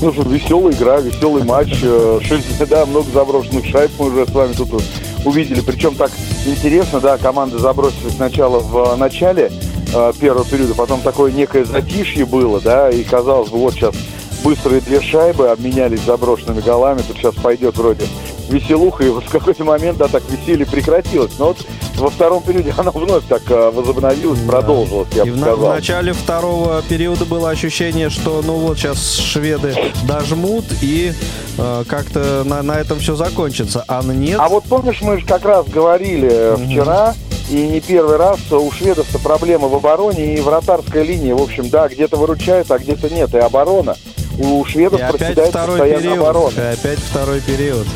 Ну 0.00 0.12
что, 0.12 0.22
веселая 0.22 0.72
игра, 0.74 1.00
веселый 1.00 1.42
матч. 1.44 1.78
Э, 1.82 2.20
Шесть, 2.22 2.58
да, 2.68 2.86
много 2.86 3.10
заброшенных 3.12 3.66
шайб 3.66 3.90
мы 3.98 4.06
уже 4.06 4.26
с 4.26 4.30
вами 4.34 4.52
тут 4.52 4.82
увидели. 5.24 5.60
Причем 5.60 5.94
так 5.94 6.10
интересно, 6.46 7.00
да, 7.00 7.18
команды 7.18 7.58
забросили 7.58 8.10
сначала 8.10 8.60
в 8.60 8.94
э, 8.94 8.96
начале 8.96 9.50
э, 9.92 10.12
первого 10.20 10.44
периода, 10.44 10.74
потом 10.74 11.00
такое 11.00 11.32
некое 11.32 11.64
затишье 11.64 12.24
было, 12.26 12.60
да, 12.60 12.90
и 12.90 13.02
казалось 13.02 13.50
бы, 13.50 13.58
вот 13.58 13.74
сейчас 13.74 13.94
быстрые 14.44 14.80
две 14.80 15.00
шайбы 15.02 15.48
обменялись 15.48 16.00
заброшенными 16.00 16.60
голами, 16.60 17.02
тут 17.06 17.16
сейчас 17.18 17.34
пойдет 17.34 17.76
вроде 17.76 18.04
веселуха, 18.50 19.04
и 19.04 19.08
вот 19.08 19.24
в 19.24 19.30
какой-то 19.30 19.64
момент, 19.64 19.98
да, 19.98 20.08
так 20.08 20.22
веселье 20.30 20.66
прекратилось. 20.66 21.32
Но 21.38 21.48
вот 21.48 21.58
во 21.96 22.10
втором 22.10 22.42
периоде 22.42 22.74
оно 22.78 22.90
вновь 22.90 23.24
так 23.28 23.42
э, 23.48 23.70
возобновилось, 23.70 24.40
продолжилось, 24.40 25.08
я 25.14 25.22
И 25.24 25.30
бы 25.30 25.36
в, 25.36 25.38
на- 25.40 25.46
в 25.52 25.54
сказал. 25.56 25.74
начале 25.74 26.12
второго 26.12 26.82
периода 26.88 27.24
было 27.24 27.50
ощущение, 27.50 28.10
что 28.10 28.42
ну 28.44 28.54
вот 28.58 28.78
сейчас 28.78 29.16
шведы 29.16 29.74
дожмут 30.04 30.64
и 30.82 31.12
э, 31.58 31.84
как-то 31.88 32.42
на, 32.44 32.62
на 32.62 32.78
этом 32.78 32.98
все 32.98 33.14
закончится. 33.16 33.84
А 33.88 34.02
нет. 34.02 34.38
А 34.40 34.48
вот 34.48 34.64
помнишь, 34.64 35.00
мы 35.02 35.18
же 35.20 35.26
как 35.26 35.44
раз 35.44 35.66
говорили 35.66 36.28
э, 36.30 36.56
вчера, 36.56 37.14
и 37.50 37.66
не 37.66 37.80
первый 37.80 38.16
раз, 38.16 38.38
у 38.52 38.70
шведов-то 38.70 39.18
проблемы 39.18 39.68
в 39.68 39.74
обороне 39.74 40.34
и 40.36 40.40
вратарская 40.40 41.02
линия. 41.02 41.34
В 41.34 41.42
общем, 41.42 41.68
да, 41.68 41.88
где-то 41.88 42.16
выручают, 42.16 42.70
а 42.70 42.78
где-то 42.78 43.10
нет. 43.10 43.34
И 43.34 43.38
оборона. 43.38 43.96
У 44.38 44.64
шведов 44.64 45.00
и 45.00 45.02
опять 45.02 45.18
проседает 45.18 45.48
второй 45.50 45.80
период. 45.80 46.18
оборона. 46.18 46.52
И 46.56 46.60
опять 46.60 46.98
второй 47.00 47.40
период. 47.40 47.86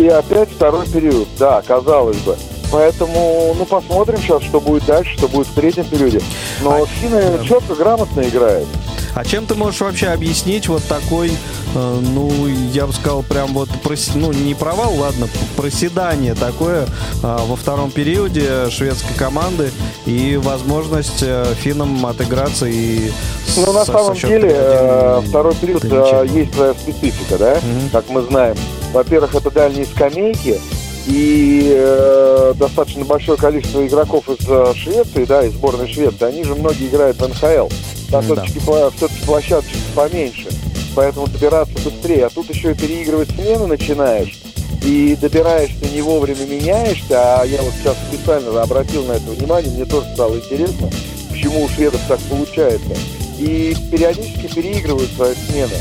И 0.00 0.08
опять 0.08 0.48
второй 0.50 0.86
период, 0.86 1.28
да, 1.38 1.60
казалось 1.60 2.16
бы. 2.18 2.34
Поэтому, 2.72 3.54
ну, 3.58 3.66
посмотрим 3.66 4.16
сейчас, 4.16 4.42
что 4.42 4.58
будет 4.58 4.86
дальше, 4.86 5.12
что 5.18 5.28
будет 5.28 5.46
в 5.48 5.54
третьем 5.54 5.84
периоде. 5.84 6.22
Но 6.62 6.70
А, 6.72 6.86
да. 7.10 7.44
четко, 7.44 7.74
грамотно 7.74 8.22
играют. 8.22 8.66
А 9.14 9.24
чем 9.24 9.46
ты 9.46 9.54
можешь 9.54 9.80
вообще 9.80 10.08
объяснить 10.08 10.68
вот 10.68 10.82
такой, 10.84 11.30
э, 11.30 12.00
ну, 12.00 12.46
я 12.72 12.86
бы 12.86 12.92
сказал, 12.92 13.22
прям 13.22 13.52
вот, 13.54 13.68
прос- 13.82 14.12
ну, 14.14 14.32
не 14.32 14.54
провал, 14.54 14.94
ладно, 14.96 15.28
проседание 15.56 16.34
такое 16.34 16.84
э, 16.84 16.86
во 17.22 17.56
втором 17.56 17.90
периоде 17.90 18.70
шведской 18.70 19.14
команды 19.16 19.70
и 20.06 20.36
возможность 20.42 21.22
э, 21.22 21.44
финнам 21.60 22.06
отыграться 22.06 22.66
и 22.66 23.10
Ну, 23.56 23.72
на 23.72 23.84
со- 23.84 23.92
самом 23.92 24.16
со 24.16 24.28
деле, 24.28 24.50
э, 24.52 25.20
3-1 25.22 25.28
второй 25.28 25.54
период 25.56 25.84
э, 25.84 26.26
есть 26.32 26.54
своя 26.54 26.74
специфика, 26.74 27.36
да, 27.38 27.54
Мгм. 27.56 27.90
как 27.90 28.08
мы 28.10 28.22
знаем. 28.22 28.56
Во-первых, 28.92 29.34
это 29.34 29.50
дальние 29.50 29.86
скамейки, 29.86 30.60
и 31.06 31.72
э, 31.74 32.52
достаточно 32.56 33.04
большое 33.04 33.36
количество 33.38 33.84
игроков 33.86 34.28
из 34.28 34.46
э, 34.48 34.72
Швеции, 34.76 35.24
да, 35.24 35.42
из 35.44 35.52
сборной 35.54 35.88
Швеции, 35.92 36.24
они 36.26 36.44
же 36.44 36.54
многие 36.54 36.86
играют 36.86 37.16
в 37.20 37.26
НХЛ. 37.28 37.68
Там 38.10 38.26
Да. 38.26 38.44
все-таки, 38.44 38.58
все-таки 38.58 39.24
площадочек 39.24 39.78
поменьше, 39.94 40.48
поэтому 40.94 41.26
добираться 41.28 41.74
быстрее. 41.84 42.26
А 42.26 42.30
тут 42.30 42.50
еще 42.50 42.72
и 42.72 42.74
переигрывать 42.74 43.30
смены 43.30 43.66
начинаешь, 43.66 44.40
и 44.84 45.16
добираешься 45.20 45.86
не 45.92 46.02
вовремя 46.02 46.44
меняешься, 46.46 47.40
а 47.40 47.44
я 47.44 47.60
вот 47.62 47.72
сейчас 47.80 47.96
специально 48.10 48.62
обратил 48.62 49.04
на 49.04 49.12
это 49.12 49.30
внимание, 49.30 49.70
мне 49.70 49.84
тоже 49.84 50.12
стало 50.14 50.36
интересно, 50.36 50.90
почему 51.30 51.64
у 51.64 51.68
шведов 51.68 52.00
так 52.08 52.18
получается. 52.20 52.94
И 53.38 53.74
периодически 53.90 54.52
переигрывают 54.54 55.10
свои 55.12 55.34
смены. 55.48 55.74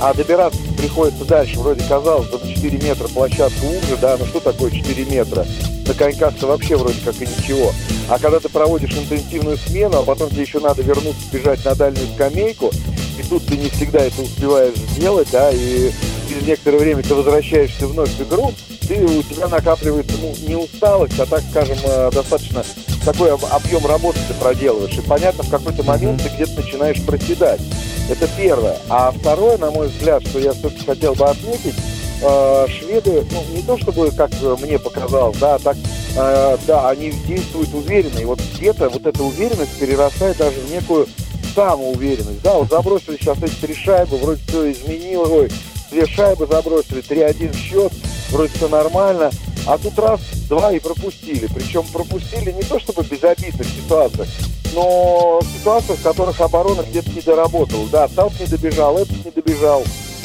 А 0.00 0.12
добираться 0.14 0.60
приходится 0.76 1.24
дальше. 1.24 1.58
Вроде 1.58 1.82
казалось 1.88 2.28
бы, 2.28 2.38
на 2.38 2.52
4 2.52 2.78
метра 2.78 3.08
площадка 3.08 3.64
уже, 3.64 3.96
да, 4.00 4.16
ну 4.18 4.26
что 4.26 4.40
такое 4.40 4.70
4 4.70 5.04
метра? 5.06 5.46
На 5.86 5.94
коньках-то 5.94 6.46
вообще 6.46 6.76
вроде 6.76 6.98
как 7.04 7.14
и 7.20 7.26
ничего. 7.26 7.72
А 8.08 8.18
когда 8.18 8.40
ты 8.40 8.48
проводишь 8.48 8.96
интенсивную 8.96 9.56
смену, 9.56 9.98
а 9.98 10.02
потом 10.02 10.30
тебе 10.30 10.42
еще 10.42 10.60
надо 10.60 10.82
вернуться, 10.82 11.22
бежать 11.32 11.64
на 11.64 11.74
дальнюю 11.74 12.06
скамейку, 12.14 12.70
и 13.18 13.22
тут 13.28 13.46
ты 13.46 13.56
не 13.56 13.68
всегда 13.70 14.00
это 14.00 14.22
успеваешь 14.22 14.76
сделать, 14.76 15.28
да, 15.32 15.50
и 15.50 15.90
через 16.28 16.46
некоторое 16.46 16.78
время 16.78 17.02
ты 17.02 17.14
возвращаешься 17.14 17.86
вновь 17.86 18.10
в 18.10 18.22
игру, 18.22 18.52
ты, 18.86 19.04
у 19.04 19.22
тебя 19.22 19.48
накапливается, 19.48 20.16
ну, 20.20 20.34
не 20.46 20.56
усталость, 20.56 21.18
а, 21.18 21.26
так 21.26 21.42
скажем, 21.50 21.78
э, 21.84 22.10
достаточно 22.12 22.64
такой 23.04 23.32
об- 23.32 23.44
объем 23.44 23.84
работы 23.86 24.18
ты 24.28 24.34
проделываешь. 24.34 24.96
И 24.96 25.00
понятно, 25.00 25.44
в 25.44 25.50
какой-то 25.50 25.82
момент 25.82 26.22
ты 26.22 26.28
где-то 26.28 26.60
начинаешь 26.60 27.04
проседать. 27.04 27.60
Это 28.08 28.28
первое. 28.36 28.78
А 28.88 29.12
второе, 29.12 29.58
на 29.58 29.70
мой 29.70 29.88
взгляд, 29.88 30.26
что 30.26 30.38
я 30.38 30.52
все-таки 30.52 30.84
хотел 30.84 31.14
бы 31.14 31.24
отметить, 31.26 31.74
э, 32.22 32.66
шведы, 32.68 33.26
ну, 33.30 33.56
не 33.56 33.62
то 33.62 33.76
чтобы, 33.78 34.10
как 34.10 34.30
мне 34.60 34.78
показалось, 34.78 35.36
да, 35.38 35.56
а 35.56 35.58
так, 35.58 35.76
э, 36.16 36.56
да, 36.66 36.88
они 36.88 37.12
действуют 37.26 37.74
уверенно. 37.74 38.18
И 38.18 38.24
вот 38.24 38.40
где-то 38.54 38.88
вот 38.88 39.06
эта 39.06 39.22
уверенность 39.22 39.78
перерастает 39.78 40.36
даже 40.36 40.60
в 40.60 40.70
некую 40.70 41.08
самоуверенность. 41.54 42.42
Да, 42.42 42.54
вот 42.54 42.68
забросили 42.68 43.16
сейчас 43.16 43.38
эти 43.42 43.54
три 43.54 43.74
шайбы, 43.74 44.16
вроде 44.18 44.40
все 44.46 44.72
изменило, 44.72 45.26
ой, 45.26 45.50
две 45.90 46.06
шайбы 46.06 46.46
забросили, 46.46 47.02
3-1 47.02 47.56
счет, 47.56 47.92
вроде 48.30 48.52
все 48.54 48.68
нормально. 48.68 49.30
А 49.66 49.78
тут 49.78 49.98
раз, 49.98 50.20
два 50.48 50.72
и 50.72 50.78
пропустили. 50.78 51.48
Причем 51.52 51.84
пропустили 51.92 52.52
не 52.52 52.62
то 52.62 52.78
чтобы 52.78 53.02
безобидных 53.02 53.66
ситуациях, 53.66 54.28
но 54.74 55.40
в 55.40 55.58
ситуациях, 55.58 55.98
в 55.98 56.02
которых 56.02 56.40
оборона 56.40 56.82
где-то 56.88 57.10
не 57.10 57.20
доработала. 57.20 57.86
Да, 57.90 58.08
там 58.08 58.30
не 58.38 58.46
добежал, 58.46 58.96
этот 58.98 59.24
не 59.24 59.30
добежал. 59.30 59.82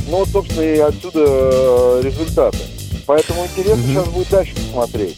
Ну, 0.08 0.18
вот, 0.18 0.30
собственно, 0.30 0.62
и 0.62 0.78
отсюда 0.80 1.20
э, 1.24 2.02
результаты. 2.04 2.58
Поэтому 3.06 3.46
интересно 3.46 3.84
сейчас 3.88 4.08
будет 4.08 4.30
дальше 4.30 4.54
посмотреть. 4.56 5.18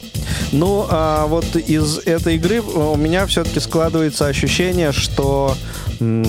Ну, 0.51 0.85
а 0.89 1.26
вот 1.27 1.55
из 1.55 1.99
этой 1.99 2.35
игры 2.35 2.61
у 2.61 2.95
меня 2.95 3.26
все-таки 3.26 3.60
складывается 3.60 4.27
ощущение, 4.27 4.91
что 4.91 5.55
м, 5.99 6.23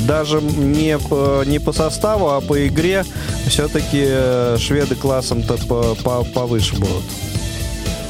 даже 0.00 0.40
не 0.40 0.98
по, 0.98 1.42
не 1.44 1.58
по 1.58 1.72
составу, 1.72 2.30
а 2.30 2.40
по 2.40 2.66
игре 2.66 3.04
все-таки 3.46 4.58
шведы 4.58 4.94
классом-то 4.96 5.56
по- 5.66 5.94
по- 6.02 6.24
повыше 6.24 6.76
будут. 6.76 7.02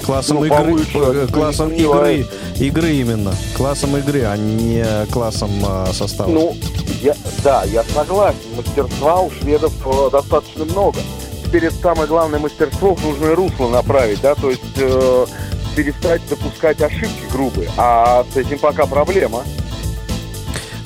Классом 0.05 0.37
Ну, 0.37 0.45
игры, 0.45 0.59
повыше, 0.59 0.99
э, 0.99 1.27
классом 1.33 1.71
игры, 1.73 2.27
игры 2.57 2.93
именно, 2.93 3.33
классом 3.57 3.97
игры, 3.97 4.25
а 4.25 4.37
не 4.37 4.85
классом 5.11 5.51
а, 5.67 5.91
состава. 5.95 6.29
Ну, 6.29 6.55
я, 7.03 7.15
да, 7.43 7.65
я 7.65 7.83
согласен. 7.85 8.37
Мастерства 8.55 9.21
у 9.23 9.31
шведов 9.31 9.73
э, 9.87 10.11
достаточно 10.13 10.67
много. 10.67 10.99
Теперь 11.45 11.65
это 11.67 11.77
самое 11.77 12.07
главное 12.07 12.39
мастерство 12.39 12.95
в 12.95 13.03
нужное 13.03 13.35
русло 13.35 13.69
направить, 13.71 14.21
да, 14.21 14.35
то 14.35 14.51
есть 14.51 14.61
э, 14.77 15.27
перестать 15.75 16.21
допускать 16.29 16.83
ошибки 16.83 17.23
грубые. 17.33 17.71
А 17.79 18.27
с 18.33 18.37
этим 18.37 18.59
пока 18.59 18.85
проблема. 18.85 19.43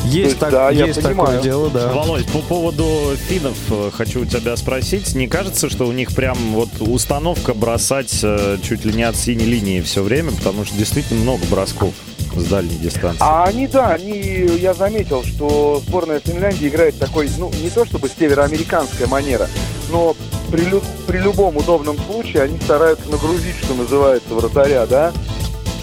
Есть, 0.05 0.15
есть, 0.15 0.39
так- 0.39 0.51
да, 0.53 0.71
я 0.71 0.87
есть 0.87 1.01
такое 1.01 1.15
понимаю. 1.17 1.43
дело, 1.43 1.71
да. 1.71 1.93
Володь, 1.93 2.27
по 2.27 2.39
поводу 2.41 2.87
финнов 3.29 3.57
э, 3.71 3.91
хочу 3.93 4.23
у 4.23 4.25
тебя 4.25 4.57
спросить. 4.57 5.15
Не 5.15 5.27
кажется, 5.29 5.69
что 5.69 5.87
у 5.87 5.93
них 5.93 6.15
прям 6.15 6.37
вот 6.55 6.69
установка 6.81 7.53
бросать 7.55 8.19
э, 8.23 8.59
чуть 8.63 8.85
ли 8.85 8.93
не 8.95 9.03
от 9.03 9.17
синей 9.17 9.45
линии 9.47 9.81
все 9.81 10.03
время, 10.03 10.33
потому 10.33 10.65
что 10.65 10.77
действительно 10.77 11.21
много 11.23 11.45
бросков 11.51 11.93
с 12.37 12.45
дальней 12.45 12.77
дистанции. 12.77 13.19
А 13.21 13.45
они, 13.45 13.67
да, 13.67 13.89
они, 13.95 14.19
я 14.61 14.73
заметил, 14.75 15.25
что 15.25 15.83
сборная 15.87 16.21
Финляндии 16.21 16.69
играет 16.69 16.99
такой, 16.99 17.29
ну, 17.39 17.51
не 17.63 17.69
то 17.71 17.85
чтобы 17.85 18.09
североамериканская 18.09 19.09
манера, 19.09 19.49
но 19.91 20.15
при, 20.51 20.65
лю- 20.65 20.83
при 21.07 21.19
любом 21.19 21.57
удобном 21.57 21.97
случае 22.07 22.43
они 22.45 22.59
стараются 22.61 23.09
нагрузить, 23.11 23.57
что 23.63 23.75
называется, 23.75 24.29
вратаря, 24.35 24.87
да? 24.87 25.13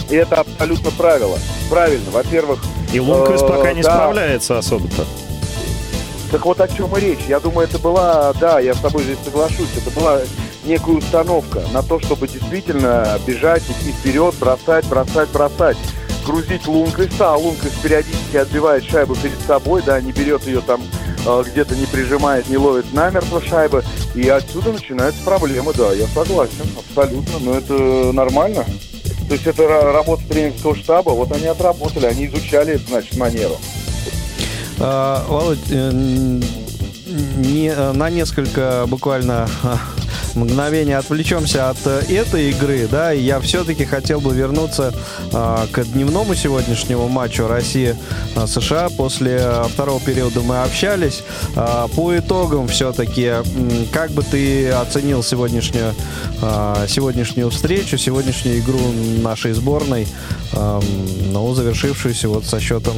И 0.09 0.15
это 0.15 0.41
абсолютно 0.41 0.91
правило. 0.91 1.37
Правильно. 1.69 2.11
Во-первых, 2.11 2.59
И 2.93 2.99
Лунквист 2.99 3.43
э, 3.43 3.47
пока 3.47 3.73
не 3.73 3.81
да. 3.81 3.93
справляется 3.93 4.57
особо-то. 4.57 5.05
Так 6.31 6.45
вот 6.45 6.59
о 6.59 6.67
чем 6.67 6.95
и 6.97 6.99
речь. 6.99 7.25
Я 7.27 7.39
думаю, 7.39 7.67
это 7.67 7.79
была, 7.79 8.33
да, 8.33 8.59
я 8.59 8.73
с 8.73 8.79
тобой 8.79 9.03
здесь 9.03 9.19
соглашусь, 9.23 9.69
это 9.77 9.89
была 9.91 10.21
некая 10.65 10.95
установка 10.95 11.61
на 11.71 11.83
то, 11.83 11.99
чтобы 11.99 12.27
действительно 12.27 13.19
бежать, 13.25 13.63
идти 13.63 13.91
вперед, 13.91 14.35
бросать, 14.39 14.85
бросать, 14.87 15.29
бросать. 15.29 15.77
Грузить 16.25 16.67
Лунквиста, 16.67 17.33
а 17.33 17.37
Лунквист 17.37 17.79
периодически 17.81 18.37
отбивает 18.37 18.83
шайбу 18.83 19.15
перед 19.15 19.39
собой, 19.45 19.83
да, 19.85 20.01
не 20.01 20.11
берет 20.11 20.47
ее 20.47 20.59
там 20.61 20.81
э, 21.23 21.43
где-то 21.45 21.75
не 21.75 21.85
прижимает, 21.85 22.49
не 22.49 22.57
ловит 22.57 22.91
намертво 22.93 23.39
шайбы. 23.41 23.83
И 24.15 24.27
отсюда 24.27 24.71
начинаются 24.71 25.23
проблемы, 25.23 25.71
да, 25.73 25.93
я 25.93 26.07
согласен, 26.07 26.65
абсолютно. 26.77 27.39
Но 27.39 27.53
это 27.53 28.11
нормально. 28.11 28.65
То 29.27 29.33
есть 29.33 29.47
это 29.47 29.63
ра- 29.63 29.91
работа 29.91 30.23
тренерского 30.29 30.75
штаба, 30.75 31.09
вот 31.11 31.31
они 31.31 31.47
отработали, 31.47 32.05
они 32.05 32.27
изучали, 32.27 32.79
значит, 32.87 33.17
манеру. 33.17 33.57
А, 34.79 35.25
Володь, 35.27 35.57
э, 35.69 35.91
не, 35.93 37.67
э, 37.69 37.91
на 37.93 38.09
несколько 38.09 38.85
буквально 38.87 39.47
а, 40.35 40.39
мгновений 40.39 40.93
отвлечемся 40.93 41.69
от 41.69 41.77
э, 41.85 42.01
этой 42.09 42.49
игры, 42.49 42.87
да, 42.89 43.13
и 43.13 43.21
я 43.21 43.39
все-таки 43.39 43.85
хотел 43.85 44.19
бы 44.21 44.33
вернуться 44.33 44.93
а, 45.33 45.65
к 45.71 45.83
дневному 45.85 46.35
сегодняшнему 46.35 47.07
матчу 47.07 47.47
Россия-США. 47.47 48.89
После 48.97 49.37
э, 49.41 49.63
второго 49.73 49.99
периода 49.99 50.41
мы 50.41 50.61
общались. 50.63 51.23
А, 51.55 51.87
По 51.87 52.17
итогам 52.17 52.67
все-таки, 52.67 53.31
как 53.91 54.11
бы 54.11 54.23
ты 54.23 54.69
оценил 54.71 55.23
сегодняшнюю, 55.23 55.93
а, 56.41 56.85
сегодняшнюю 56.87 57.49
встречу, 57.49 57.97
сегодняшнюю 57.97 58.59
игру 58.59 58.79
нашей 59.21 59.53
сборной, 59.53 60.07
ам, 60.53 60.81
ну, 61.31 61.53
завершившуюся 61.53 62.29
вот 62.29 62.45
со 62.45 62.59
счетом 62.59 62.93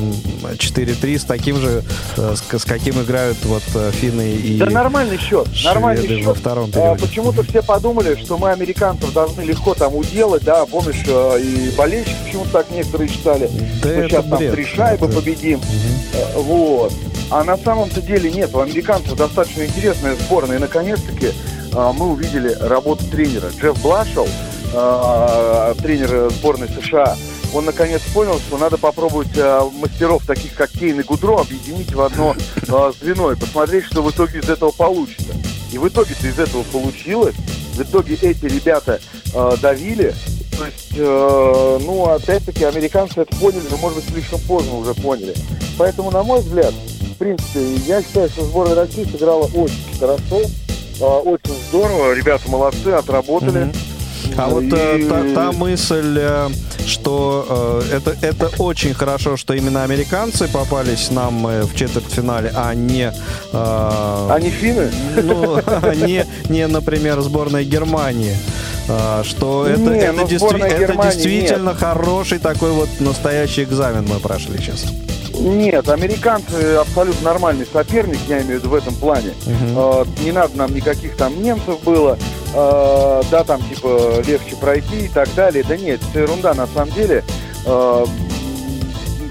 4-3, 0.57 1.19
с 1.19 1.23
таким 1.23 1.57
же, 1.59 1.83
э, 2.17 2.35
с, 2.35 2.59
с 2.59 2.65
каким 2.65 3.01
играют 3.01 3.37
вот 3.45 3.63
э, 3.75 3.91
финны 3.91 4.31
и 4.31 4.57
Да 4.57 4.65
нормальный 4.67 5.17
счет, 5.17 5.47
нормальный 5.63 6.07
счет. 6.07 6.25
во 6.25 6.33
втором 6.33 6.69
А, 6.69 6.73
периоде. 6.73 7.01
Почему-то 7.27 7.49
все 7.51 7.61
подумали, 7.61 8.15
что 8.15 8.37
мы 8.37 8.51
американцев 8.51 9.11
должны 9.11 9.41
легко 9.41 9.73
там 9.73 9.93
уделать, 9.97 10.43
да, 10.45 10.65
помнишь, 10.65 11.03
э, 11.05 11.41
и 11.41 11.71
болельщики 11.75 12.15
почему-то 12.25 12.51
так 12.51 12.71
некоторые 12.71 13.09
считали, 13.09 13.49
Да 13.83 13.89
что 13.89 14.07
сейчас 14.07 14.25
там 14.27 14.37
бред. 14.39 14.53
три 14.53 14.65
шайбы 14.65 15.07
Это- 15.07 15.15
победим. 15.17 15.59
Э, 16.13 16.37
Вот. 16.39 16.93
А 17.29 17.43
на 17.43 17.57
самом-то 17.57 18.01
деле 18.01 18.31
нет, 18.31 18.55
у 18.55 18.59
американцев 18.61 19.17
достаточно 19.17 19.63
интересная 19.65 20.15
сборная. 20.15 20.55
И 20.55 20.61
наконец-таки 20.61 21.33
э, 21.73 21.91
мы 21.97 22.13
увидели 22.13 22.55
работу 22.61 23.03
тренера. 23.05 23.49
Джефф 23.59 23.81
Блашел, 23.81 24.27
тренер 25.81 26.29
сборной 26.31 26.69
США, 26.69 27.17
он 27.53 27.65
наконец 27.65 28.01
понял, 28.13 28.39
что 28.39 28.57
надо 28.57 28.77
попробовать 28.77 29.35
э, 29.35 29.61
мастеров, 29.79 30.25
таких 30.25 30.53
как 30.53 30.69
Кейн 30.71 30.99
и 30.99 31.03
Гудро, 31.03 31.39
объединить 31.41 31.93
в 31.93 32.01
одно 32.01 32.35
э, 32.67 32.91
звено 33.01 33.31
и 33.31 33.35
посмотреть, 33.35 33.85
что 33.85 34.01
в 34.01 34.11
итоге 34.11 34.39
из 34.39 34.49
этого 34.49 34.71
получится. 34.71 35.33
И 35.71 35.77
в 35.77 35.87
итоге-то 35.87 36.27
из 36.27 36.39
этого 36.39 36.63
получилось. 36.63 37.35
В 37.75 37.81
итоге 37.81 38.15
эти 38.15 38.45
ребята 38.45 38.99
э, 39.33 39.51
давили. 39.61 40.13
То 40.57 40.65
есть, 40.65 40.93
э, 40.95 41.79
ну, 41.85 42.05
опять-таки, 42.05 42.63
американцы 42.63 43.21
это 43.21 43.35
поняли, 43.37 43.63
но, 43.69 43.77
может 43.77 43.99
быть, 43.99 44.09
слишком 44.09 44.39
поздно 44.41 44.77
уже 44.77 44.93
поняли. 44.95 45.35
Поэтому, 45.77 46.09
на 46.09 46.23
мой 46.23 46.39
взгляд, 46.39 46.73
в 46.73 47.17
принципе, 47.17 47.75
я 47.85 48.01
считаю, 48.01 48.29
что 48.29 48.45
сборная 48.45 48.75
России 48.75 49.03
сыграла 49.03 49.45
очень 49.53 49.99
хорошо, 49.99 50.41
э, 50.41 51.03
очень 51.03 51.53
здорово. 51.69 52.13
Ребята 52.13 52.49
молодцы, 52.49 52.87
отработали. 52.87 53.65
Мгм. 53.65 53.73
А 54.35 54.47
вот 54.49 54.63
э, 54.71 55.05
та, 55.09 55.23
та 55.33 55.51
мысль, 55.51 56.17
э, 56.19 56.49
что 56.85 57.81
э, 57.91 57.97
это, 57.97 58.15
это 58.21 58.49
очень 58.59 58.93
хорошо, 58.93 59.37
что 59.37 59.53
именно 59.53 59.83
американцы 59.83 60.47
попались 60.47 61.11
нам 61.11 61.47
э, 61.47 61.63
в 61.63 61.73
четвертьфинале, 61.75 62.51
а 62.55 62.73
не, 62.75 63.11
э, 63.53 64.27
Они 64.29 64.49
финны? 64.49 64.91
ну, 65.23 65.57
не, 66.05 66.25
не, 66.49 66.67
например, 66.67 67.21
сборная 67.21 67.63
Германии. 67.63 68.35
А, 68.89 69.23
Что 69.23 69.65
это, 69.67 69.79
Не, 69.81 69.99
это, 69.99 70.13
ну, 70.13 70.27
действи- 70.27 70.61
это 70.61 70.93
действительно 71.03 71.75
хороший 71.75 72.39
такой 72.39 72.71
вот 72.71 72.89
настоящий 72.99 73.63
экзамен 73.63 74.05
мы 74.07 74.19
прошли 74.19 74.57
сейчас. 74.57 74.85
Нет, 75.39 75.89
американцы 75.89 76.75
абсолютно 76.75 77.23
нормальный 77.23 77.65
соперник, 77.71 78.19
я 78.27 78.41
имею 78.41 78.59
в 78.59 78.63
виду 78.63 78.69
в 78.69 78.75
этом 78.75 78.95
плане. 78.95 79.33
Мгм. 79.45 79.77
Э, 79.77 80.05
не 80.23 80.31
надо 80.31 80.57
нам 80.57 80.73
никаких 80.73 81.15
там 81.15 81.41
немцев 81.41 81.81
было, 81.83 82.17
э, 82.53 83.21
да, 83.29 83.43
там 83.43 83.61
типа 83.69 84.21
легче 84.25 84.55
пройти 84.55 85.05
и 85.05 85.07
так 85.07 85.33
далее. 85.35 85.63
Да 85.67 85.77
нет, 85.77 86.01
это 86.09 86.19
ерунда 86.19 86.53
на 86.53 86.67
самом 86.67 86.91
деле. 86.93 87.23
Э, 87.65 88.05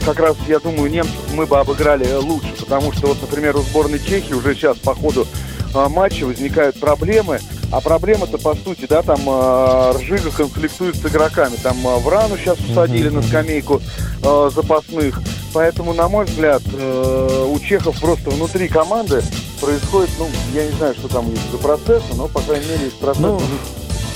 как 0.04 0.20
раз, 0.20 0.36
я 0.46 0.60
думаю, 0.60 0.90
немцев 0.90 1.16
мы 1.34 1.46
бы 1.46 1.58
обыграли 1.58 2.10
лучше, 2.14 2.54
потому 2.60 2.92
что 2.92 3.08
вот, 3.08 3.20
например, 3.20 3.56
у 3.56 3.62
сборной 3.62 3.98
Чехии 3.98 4.34
уже 4.34 4.54
сейчас 4.54 4.78
по 4.78 4.94
ходу 4.94 5.26
матча 5.74 6.24
возникают 6.24 6.78
проблемы, 6.78 7.40
а 7.72 7.80
проблема-то, 7.80 8.38
по 8.38 8.54
сути, 8.54 8.86
да, 8.88 9.02
там 9.02 9.20
э, 9.26 9.92
Ржига 9.96 10.30
конфликтует 10.30 10.96
с 10.96 11.04
игроками. 11.04 11.56
Там 11.62 11.76
э, 11.86 11.98
Врану 11.98 12.36
сейчас 12.36 12.58
усадили 12.60 13.08
на 13.08 13.22
скамейку 13.22 13.82
э, 14.22 14.50
запасных. 14.54 15.20
Поэтому, 15.52 15.92
на 15.94 16.08
мой 16.08 16.26
взгляд, 16.26 16.62
э, 16.72 17.46
у 17.48 17.58
чехов 17.60 17.98
просто 18.00 18.30
внутри 18.30 18.68
команды 18.68 19.22
происходит, 19.60 20.10
ну, 20.18 20.28
я 20.54 20.66
не 20.66 20.72
знаю, 20.72 20.94
что 20.94 21.08
там 21.08 21.28
них 21.28 21.40
за 21.50 21.58
процессы, 21.58 22.14
но, 22.14 22.28
по 22.28 22.40
крайней 22.40 22.66
мере, 22.66 22.84
есть 22.84 22.98
процессы 22.98 23.26
Ну, 23.26 23.40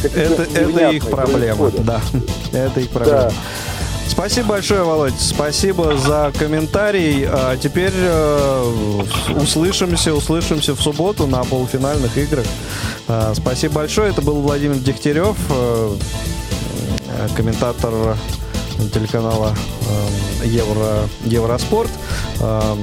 Это, 0.02 0.42
это 0.42 0.90
их 0.90 1.08
проблема, 1.08 1.70
происходят. 1.70 1.84
да. 1.84 2.00
Это 2.52 2.80
их 2.80 2.90
проблема. 2.90 3.20
Да. 3.22 3.32
Спасибо 4.10 4.48
большое, 4.48 4.82
Володь. 4.82 5.18
Спасибо 5.20 5.96
за 5.96 6.32
комментарий. 6.36 7.24
А 7.26 7.56
теперь 7.56 7.92
э, 7.94 9.02
услышимся, 9.40 10.12
услышимся 10.12 10.74
в 10.74 10.82
субботу 10.82 11.28
на 11.28 11.44
полуфинальных 11.44 12.18
играх. 12.18 12.44
А, 13.06 13.32
спасибо 13.34 13.74
большое. 13.74 14.10
Это 14.10 14.20
был 14.20 14.40
Владимир 14.40 14.76
Дегтярев, 14.76 15.36
э, 15.48 15.96
э, 17.06 17.28
комментатор 17.36 18.16
телеканала 18.92 19.54
э, 20.42 20.46
Евро, 20.46 21.08
Евроспорт 21.24 21.90
э, 22.40 22.76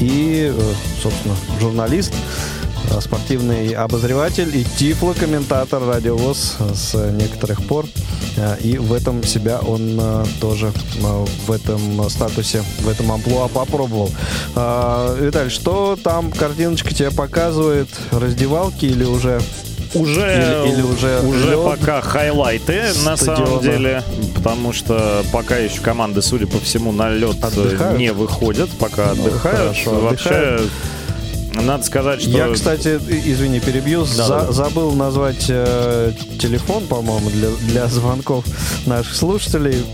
и, 0.00 0.52
э, 0.56 0.72
собственно, 1.02 1.34
журналист 1.60 2.14
спортивный 3.00 3.70
обозреватель 3.72 4.54
и 4.56 4.64
тифло-комментатор 4.64 5.82
радиовоз 5.84 6.56
с 6.74 6.94
некоторых 7.12 7.62
пор. 7.66 7.86
Э, 8.36 8.56
И 8.60 8.78
в 8.78 8.92
этом 8.92 9.22
себя 9.24 9.58
он 9.60 9.98
э, 10.00 10.24
тоже 10.40 10.72
э, 10.98 11.24
в 11.46 11.50
этом 11.52 12.08
статусе, 12.10 12.62
в 12.80 12.88
этом 12.88 13.10
амплуа 13.12 13.48
попробовал. 13.48 14.10
Виталий, 14.54 15.50
что 15.50 15.98
там 16.02 16.30
картиночка 16.32 16.94
тебе 16.94 17.10
показывает? 17.10 17.88
Раздевалки 18.10 18.86
или 18.86 19.04
уже 19.04 19.40
Уже, 19.94 20.20
Или- 20.20 20.72
или 20.72 20.82
уже 20.82 21.20
уже 21.20 21.50
лед 21.52 21.64
пока 21.64 22.00
хайлайты, 22.02 22.82
на 23.04 23.16
стадиона. 23.16 23.46
самом 23.46 23.62
деле, 23.62 24.02
потому 24.34 24.72
что 24.72 25.22
пока 25.32 25.56
еще 25.56 25.80
команды, 25.80 26.20
судя 26.22 26.46
по 26.46 26.58
всему, 26.58 26.92
на 26.92 27.08
лед 27.08 27.36
э, 27.42 27.46
Отдыхают? 27.46 27.98
не 27.98 28.12
выходят, 28.12 28.68
пока 28.78 29.12
Ну, 29.14 29.26
отдыхают. 29.26 29.58
хорошо, 29.58 29.90
Вообще, 30.00 30.28
отдыхают. 30.28 30.70
Надо 31.62 31.84
сказать, 31.84 32.20
что... 32.22 32.30
Я, 32.30 32.52
кстати, 32.52 32.98
извини, 33.26 33.60
перебью, 33.60 34.04
Да, 34.16 34.26
за- 34.26 34.28
да. 34.46 34.52
забыл 34.52 34.92
назвать 34.92 35.46
э, 35.48 36.12
телефон, 36.40 36.86
по-моему, 36.86 37.30
для, 37.30 37.48
для 37.68 37.86
звонков 37.88 38.44
наших 38.86 39.14
слушателей. 39.14 39.84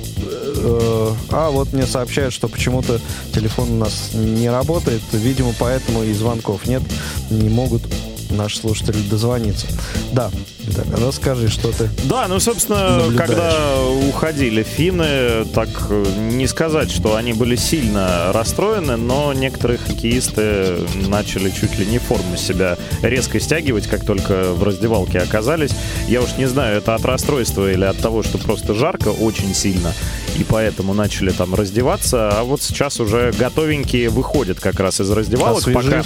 Э, 0.64 1.10
а 1.30 1.50
вот 1.50 1.72
мне 1.72 1.86
сообщают, 1.86 2.32
что 2.34 2.48
почему-то 2.48 3.00
телефон 3.34 3.70
у 3.72 3.76
нас 3.76 4.10
не 4.14 4.48
работает. 4.50 5.02
Видимо, 5.12 5.52
поэтому 5.58 6.02
и 6.04 6.12
звонков 6.12 6.66
нет. 6.66 6.82
Не 7.30 7.48
могут 7.48 7.82
наши 8.30 8.58
слушатели 8.58 9.00
дозвониться. 9.10 9.66
Да, 10.12 10.30
Так, 10.74 10.86
расскажи, 10.98 11.48
что 11.48 11.72
ты. 11.72 11.88
Да, 12.04 12.28
ну, 12.28 12.38
собственно, 12.38 12.98
Наблюдаешь. 12.98 13.30
когда 13.30 13.82
уходили 14.08 14.62
финны, 14.62 15.44
так 15.52 15.68
э, 15.90 16.04
не 16.32 16.46
сказать, 16.46 16.90
что 16.90 17.16
они 17.16 17.32
были 17.32 17.56
сильно 17.56 18.32
расстроены, 18.32 18.96
но 18.96 19.32
некоторые 19.32 19.78
хоккеисты 19.78 20.78
начали 21.08 21.50
чуть 21.50 21.78
ли 21.78 21.86
не 21.86 21.98
форму 21.98 22.36
себя 22.36 22.78
резко 23.02 23.40
стягивать, 23.40 23.86
как 23.88 24.04
только 24.04 24.52
в 24.52 24.62
раздевалке 24.62 25.18
оказались. 25.18 25.72
Я 26.06 26.22
уж 26.22 26.36
не 26.36 26.46
знаю, 26.46 26.78
это 26.78 26.94
от 26.94 27.04
расстройства 27.04 27.70
или 27.70 27.84
от 27.84 27.98
того, 27.98 28.22
что 28.22 28.38
просто 28.38 28.74
жарко 28.74 29.08
очень 29.08 29.54
сильно, 29.54 29.92
и 30.38 30.44
поэтому 30.44 30.94
начали 30.94 31.30
там 31.30 31.54
раздеваться, 31.54 32.30
а 32.30 32.44
вот 32.44 32.62
сейчас 32.62 33.00
уже 33.00 33.32
готовенькие 33.38 34.08
выходят 34.08 34.60
как 34.60 34.80
раз 34.80 35.00
из 35.00 35.10
раздевалок, 35.10 35.64
пока, 35.72 36.02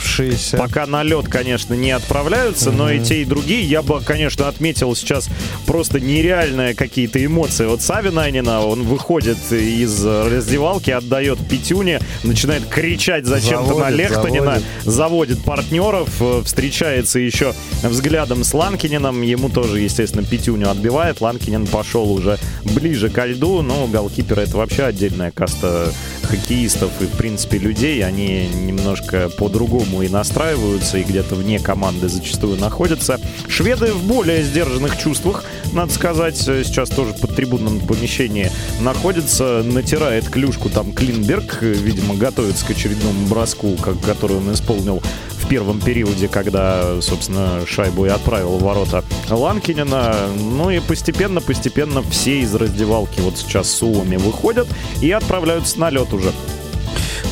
пока 0.57 0.87
на 0.87 1.03
лед, 1.03 1.29
конечно, 1.29 1.75
не 1.75 1.91
отправляются, 1.91 2.71
но 2.71 2.91
и 2.91 3.01
те, 3.01 3.23
и 3.23 3.25
другие, 3.25 3.63
я 3.63 3.83
бы, 3.83 4.01
конечно, 4.01 4.46
отметил 4.49 4.95
сейчас 4.95 5.29
просто 5.67 6.01
нереальные 6.01 6.75
какие-то 6.75 7.25
эмоции. 7.25 7.67
Вот 7.67 7.83
Савинайнина, 7.83 8.61
он 8.61 8.83
выходит 8.83 9.39
из 9.51 10.05
раздевалки, 10.05 10.91
отдает 10.91 11.39
пятюне, 11.49 12.01
начинает 12.23 12.67
кричать 12.67 13.27
зачем-то 13.27 13.79
на 13.79 13.91
Лехтонина, 13.91 14.61
заводит. 14.85 14.85
заводит 14.85 15.45
партнеров, 15.45 16.09
э, 16.21 16.43
встречается 16.45 17.19
еще 17.19 17.55
взглядом 17.83 18.45
с 18.45 18.55
Ланкининым, 18.55 19.23
ему 19.23 19.49
тоже, 19.49 19.81
естественно, 19.81 20.25
пятюню 20.25 20.71
отбивает, 20.71 21.21
Ланкинин 21.21 21.67
пошел 21.67 22.11
уже 22.11 22.39
ближе 22.65 23.11
ко 23.11 23.27
льду, 23.27 23.63
но 23.63 23.87
голкипер 23.87 24.41
это 24.41 24.57
вообще 24.57 24.85
отдельная 24.85 25.31
каста 25.31 25.93
хоккеистов 26.23 26.91
и, 27.01 27.05
в 27.05 27.17
принципе, 27.17 27.59
людей, 27.59 28.05
они 28.05 28.49
немножко 28.49 29.29
по-другому 29.29 30.03
и 30.03 30.09
настраиваются, 30.09 30.99
и 30.99 31.05
где-то 31.05 31.35
вне 31.35 31.59
команды 31.59 32.09
зачастую 32.09 32.59
находятся. 32.59 33.21
Шведы 33.49 33.93
в 33.93 34.05
более 34.05 34.36
сдержанных 34.43 34.99
чувствах, 34.99 35.45
надо 35.73 35.93
сказать, 35.93 36.43
э, 36.49 36.65
сейчас 36.65 36.89
тоже 36.89 37.13
под 37.15 37.35
трибунном 37.35 37.81
помещении 37.81 38.51
находится, 38.81 39.63
натирает 39.65 40.29
клюшку 40.29 40.69
там 40.69 40.93
Клинберг, 40.93 41.59
э, 41.63 41.73
видимо, 41.73 42.15
готовится 42.15 42.65
к 42.67 42.71
очередному 42.71 43.27
броску, 43.27 43.77
как, 43.77 44.01
который 44.01 44.37
он 44.37 44.53
исполнил 44.53 45.03
в 45.47 45.49
первом 45.49 45.81
периоде, 45.81 46.29
когда, 46.29 47.01
собственно, 47.01 47.65
шайбу 47.67 48.07
и 48.07 48.09
отправил 48.09 48.59
в 48.59 48.63
ворота 48.63 49.05
Ланкинина. 49.31 50.15
Ну 50.37 50.71
и 50.71 50.81
постепенно-постепенно 50.81 52.03
все 52.03 52.41
из 52.41 52.55
раздевалки 52.55 53.21
вот 53.21 53.39
сейчас 53.39 53.69
с 53.69 53.77
Суоми 53.77 54.17
выходят 54.17 54.67
и 55.01 55.11
отправляются 55.11 55.79
на 55.79 55.91
лед 55.91 56.13
уже. 56.13 56.33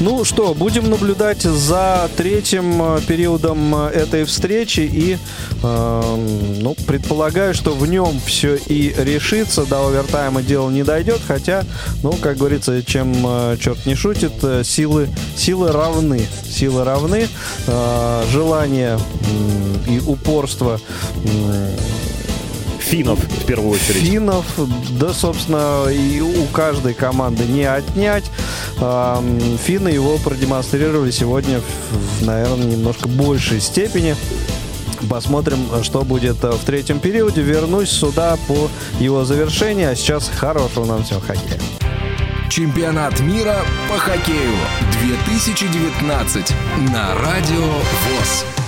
Ну 0.00 0.24
что, 0.24 0.54
будем 0.54 0.90
наблюдать 0.90 1.42
за 1.42 2.10
третьим 2.16 2.82
э, 2.82 3.00
периодом 3.06 3.74
э, 3.74 3.90
этой 3.90 4.24
встречи 4.24 4.80
и 4.80 5.16
э, 5.62 6.16
ну, 6.60 6.74
предполагаю, 6.86 7.54
что 7.54 7.74
в 7.74 7.86
нем 7.86 8.20
все 8.26 8.56
и 8.56 8.92
решится. 8.98 9.64
До 9.64 9.86
овертайма 9.86 10.42
дело 10.42 10.68
не 10.68 10.82
дойдет, 10.82 11.20
хотя, 11.26 11.62
ну, 12.02 12.12
как 12.14 12.38
говорится, 12.38 12.82
чем 12.82 13.14
э, 13.24 13.56
черт 13.60 13.86
не 13.86 13.94
шутит, 13.94 14.32
силы, 14.64 15.08
силы 15.36 15.70
равны. 15.70 16.26
Силы 16.44 16.84
равны. 16.84 17.28
Э, 17.68 18.24
желание 18.32 18.98
и 19.88 20.00
упорство 20.00 20.80
Финнов 22.84 23.18
в 23.18 23.46
первую 23.46 23.70
очередь. 23.72 24.02
Финнов, 24.02 24.44
да, 24.90 25.12
собственно, 25.12 25.88
и 25.88 26.20
у 26.20 26.44
каждой 26.46 26.94
команды 26.94 27.44
не 27.44 27.64
отнять. 27.64 28.24
Финны 28.76 29.88
его 29.88 30.18
продемонстрировали 30.18 31.10
сегодня, 31.10 31.60
в, 31.60 32.24
наверное, 32.24 32.66
немножко 32.66 33.08
большей 33.08 33.60
степени. 33.60 34.14
Посмотрим, 35.08 35.58
что 35.82 36.02
будет 36.02 36.42
э, 36.44 36.52
в 36.52 36.64
третьем 36.64 36.98
периоде. 36.98 37.42
Вернусь 37.42 37.90
сюда 37.90 38.38
по 38.48 38.70
его 39.00 39.24
завершении. 39.24 39.84
А 39.84 39.94
сейчас 39.94 40.30
хорошего 40.34 40.86
нам 40.86 41.04
всем 41.04 41.20
хоккея. 41.20 41.60
Чемпионат 42.48 43.20
мира 43.20 43.58
по 43.88 43.98
хоккею 43.98 44.54
2019 45.02 46.52
на 46.92 47.14
Радио 47.16 47.66
ВОЗ. 47.66 48.63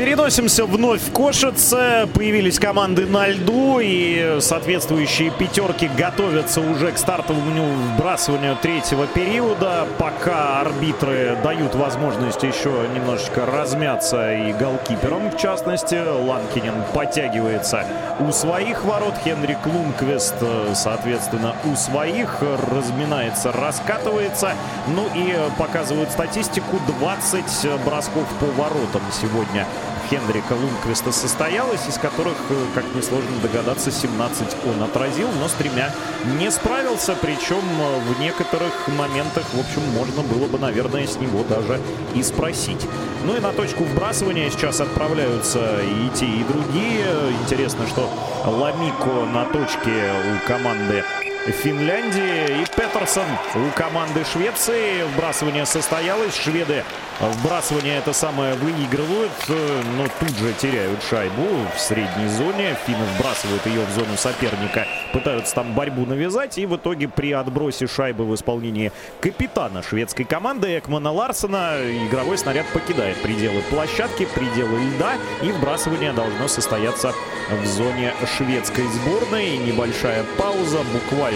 Переносимся 0.00 0.64
вновь 0.64 1.02
в 1.02 1.12
Кошице. 1.12 2.08
Появились 2.14 2.58
команды 2.58 3.04
на 3.04 3.28
льду, 3.28 3.80
и 3.82 4.38
соответствующие 4.40 5.30
пятерки 5.30 5.90
готовятся 5.94 6.62
уже 6.62 6.90
к 6.92 6.96
стартовому 6.96 7.74
вбрасыванию 7.74 8.56
третьего 8.62 9.06
периода. 9.06 9.86
Пока 9.98 10.62
арбитры 10.62 11.36
дают 11.44 11.74
возможность 11.74 12.42
еще 12.42 12.72
немножечко 12.94 13.44
размяться 13.44 14.32
и 14.32 14.54
голкиперам, 14.54 15.30
в 15.30 15.36
частности. 15.36 15.96
Ланкинин 15.96 16.82
подтягивается 16.94 17.84
у 18.20 18.32
своих 18.32 18.86
ворот. 18.86 19.16
Хенрик 19.22 19.66
Лунквест, 19.66 20.36
соответственно, 20.72 21.54
у 21.70 21.76
своих. 21.76 22.38
Разминается, 22.72 23.52
раскатывается. 23.52 24.54
Ну 24.86 25.04
и 25.14 25.36
показывают 25.58 26.10
статистику 26.10 26.80
20 27.00 27.44
бросков 27.84 28.26
по 28.40 28.46
воротам 28.46 29.02
сегодня 29.12 29.66
Хенрика 30.10 30.54
Лунквиста 30.54 31.12
состоялось, 31.12 31.86
из 31.88 31.96
которых, 31.96 32.34
э, 32.50 32.64
как 32.74 32.84
несложно 32.96 33.30
догадаться, 33.40 33.92
17 33.92 34.56
он 34.66 34.82
отразил, 34.82 35.28
но 35.40 35.46
с 35.46 35.52
тремя 35.52 35.94
не 36.36 36.50
справился, 36.50 37.14
причем 37.14 37.62
э, 37.62 38.00
в 38.00 38.20
некоторых 38.20 38.88
моментах, 38.88 39.44
в 39.52 39.60
общем, 39.60 39.82
можно 39.94 40.22
было 40.22 40.48
бы, 40.48 40.58
наверное, 40.58 41.06
с 41.06 41.14
него 41.16 41.44
даже 41.44 41.80
и 42.16 42.24
спросить. 42.24 42.84
Ну 43.24 43.36
и 43.36 43.40
на 43.40 43.52
точку 43.52 43.84
вбрасывания 43.84 44.50
сейчас 44.50 44.80
отправляются 44.80 45.80
и 45.80 46.10
те, 46.16 46.26
и 46.26 46.42
другие. 46.42 47.06
Интересно, 47.44 47.86
что 47.86 48.10
Ламико 48.44 49.26
на 49.32 49.44
точке 49.44 50.10
у 50.34 50.48
команды 50.48 51.04
Финляндии 51.46 52.62
и 52.62 52.66
Петерсон 52.76 53.24
у 53.54 53.70
команды 53.74 54.24
Швеции. 54.30 55.04
Вбрасывание 55.14 55.64
состоялось. 55.64 56.36
Шведы 56.36 56.84
вбрасывание 57.18 57.96
это 57.96 58.12
самое 58.12 58.54
выигрывают, 58.54 59.32
э, 59.48 59.82
но 59.96 60.06
тут 60.18 60.36
же 60.36 60.52
теряют 60.52 61.02
шайбу 61.02 61.46
в 61.74 61.80
средней 61.80 62.28
зоне. 62.28 62.76
Финны 62.86 63.04
вбрасывают 63.16 63.64
ее 63.66 63.84
в 63.86 63.90
зону 63.90 64.16
соперника, 64.16 64.86
пытаются 65.14 65.54
там 65.54 65.72
борьбу 65.72 66.04
навязать. 66.04 66.58
И 66.58 66.66
в 66.66 66.76
итоге 66.76 67.08
при 67.08 67.32
отбросе 67.32 67.86
шайбы 67.86 68.26
в 68.26 68.34
исполнении 68.34 68.92
капитана 69.20 69.82
шведской 69.82 70.26
команды 70.26 70.78
Экмана 70.78 71.10
Ларсена 71.10 71.78
игровой 72.06 72.36
снаряд 72.36 72.66
покидает 72.66 73.16
пределы 73.22 73.62
площадки, 73.70 74.26
пределы 74.26 74.78
льда. 74.78 75.14
И 75.42 75.50
вбрасывание 75.52 76.12
должно 76.12 76.48
состояться 76.48 77.14
в 77.50 77.66
зоне 77.66 78.12
шведской 78.36 78.84
сборной. 78.84 79.56
Небольшая 79.56 80.24
пауза, 80.36 80.80
буквально 80.92 81.29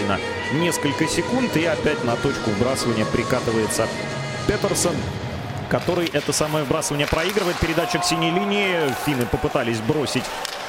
несколько 0.53 1.07
секунд. 1.07 1.55
И 1.57 1.65
опять 1.65 2.03
на 2.03 2.15
точку 2.15 2.51
вбрасывания 2.51 3.05
прикатывается 3.05 3.87
Петерсон 4.47 4.95
который 5.69 6.07
это 6.13 6.31
самое 6.31 6.63
вбрасывание 6.63 7.07
проигрывает. 7.07 7.57
Передача 7.57 7.99
к 7.99 8.05
синей 8.05 8.31
линии. 8.31 8.93
Финны 9.05 9.25
попытались 9.25 9.79
бросить 9.79 10.23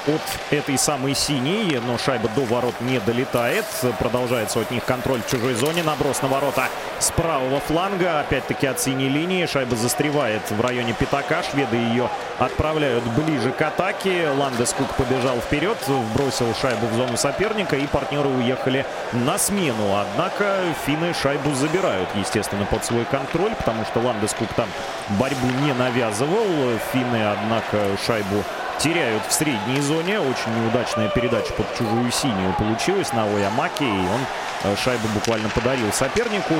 от 0.07 0.53
этой 0.53 0.79
самой 0.79 1.15
синей, 1.15 1.81
но 1.85 1.99
шайба 1.99 2.29
до 2.35 2.43
ворот 2.43 2.75
не 2.81 3.01
долетает. 3.01 3.65
Продолжается 3.99 4.61
от 4.61 4.71
них 4.71 4.85
контроль 4.85 5.21
в 5.23 5.31
чужой 5.31 5.55
зоне. 5.55 5.83
Наброс 5.83 6.23
на 6.23 6.29
ворота 6.29 6.69
с 6.99 7.11
правого 7.11 7.61
фланга. 7.61 8.21
Опять-таки 8.21 8.67
от 8.67 8.81
синей 8.81 9.09
линии. 9.09 9.47
Шайба 9.47 9.77
застревает 9.77 10.43
в 10.51 10.61
районе 10.61 10.93
пятака. 10.93 11.43
Шведы 11.43 11.77
ее 11.77 12.09
отправляют 12.39 13.05
ближе 13.05 13.51
к 13.51 13.63
атаке. 13.63 14.31
Ландескук 14.31 14.89
побежал 14.95 15.39
вперед, 15.39 15.79
бросил 16.15 16.55
шайбу 16.55 16.87
в 16.87 16.95
зону 16.95 17.17
соперника, 17.17 17.77
и 17.77 17.87
партнеры 17.87 18.29
уехали 18.29 18.87
на 19.13 19.39
смену. 19.39 19.99
Однако 19.99 20.61
финны 20.85 21.15
шайбу 21.15 21.55
забирают, 21.55 22.09
естественно, 22.15 22.65
под 22.67 22.85
свой 22.85 23.05
контроль, 23.05 23.55
потому 23.55 23.85
что 23.85 24.01
Ландескук 24.01 24.49
там 24.55 24.69
борьбу 25.11 25.49
не 25.63 25.73
навязывал. 25.73 26.47
Финны, 26.93 27.33
однако, 27.33 27.97
шайбу 28.07 28.45
теряют 28.79 29.23
в 29.29 29.33
средней 29.33 29.81
зоне. 29.81 30.21
Очень 30.21 30.55
неудачная 30.61 31.09
передача 31.09 31.53
под 31.53 31.67
чужую 31.77 32.11
синюю 32.11 32.55
получилась 32.55 33.13
на 33.13 33.25
Оямаке, 33.25 33.85
и 33.85 33.89
он 33.89 34.21
э, 34.65 34.77
шайбу 34.77 35.09
буквально 35.09 35.49
подарил 35.51 35.93
сопернику. 35.93 36.55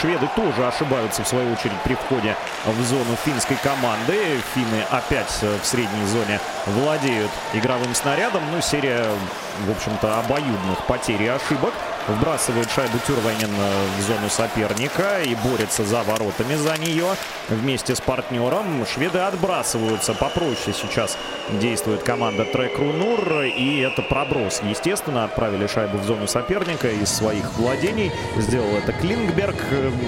Шведы 0.00 0.28
тоже 0.36 0.66
ошибаются, 0.66 1.22
в 1.24 1.28
свою 1.28 1.52
очередь, 1.52 1.80
при 1.84 1.94
входе 1.94 2.36
в 2.64 2.82
зону 2.84 3.16
финской 3.24 3.56
команды. 3.62 4.40
Финны 4.54 4.82
опять 4.90 5.38
э, 5.42 5.58
в 5.62 5.66
средней 5.66 6.06
зоне 6.06 6.40
владеют 6.66 7.30
игровым 7.52 7.94
снарядом. 7.94 8.42
Ну, 8.52 8.60
серия, 8.60 9.04
в 9.66 9.70
общем-то, 9.70 10.20
обоюдных 10.20 10.84
потерь 10.86 11.22
и 11.22 11.28
ошибок 11.28 11.74
Вбрасывает 12.08 12.70
шайбу 12.70 12.98
Тюрвайнин 13.06 13.50
в 13.98 14.00
зону 14.00 14.30
соперника 14.30 15.20
и 15.20 15.34
борется 15.34 15.84
за 15.84 16.02
воротами 16.02 16.54
за 16.54 16.78
нее 16.78 17.06
вместе 17.50 17.94
с 17.94 18.00
партнером. 18.00 18.86
Шведы 18.86 19.18
отбрасываются 19.18 20.14
попроще 20.14 20.74
сейчас 20.74 21.18
действует 21.60 22.02
команда 22.02 22.44
Трек 22.46 22.78
Рунур. 22.78 23.42
И 23.42 23.80
это 23.80 24.00
проброс. 24.00 24.62
Естественно, 24.62 25.24
отправили 25.24 25.66
шайбу 25.66 25.98
в 25.98 26.04
зону 26.04 26.26
соперника 26.26 26.90
из 26.90 27.10
своих 27.10 27.52
владений. 27.58 28.10
Сделал 28.38 28.74
это 28.76 28.92
Клингберг. 28.92 29.56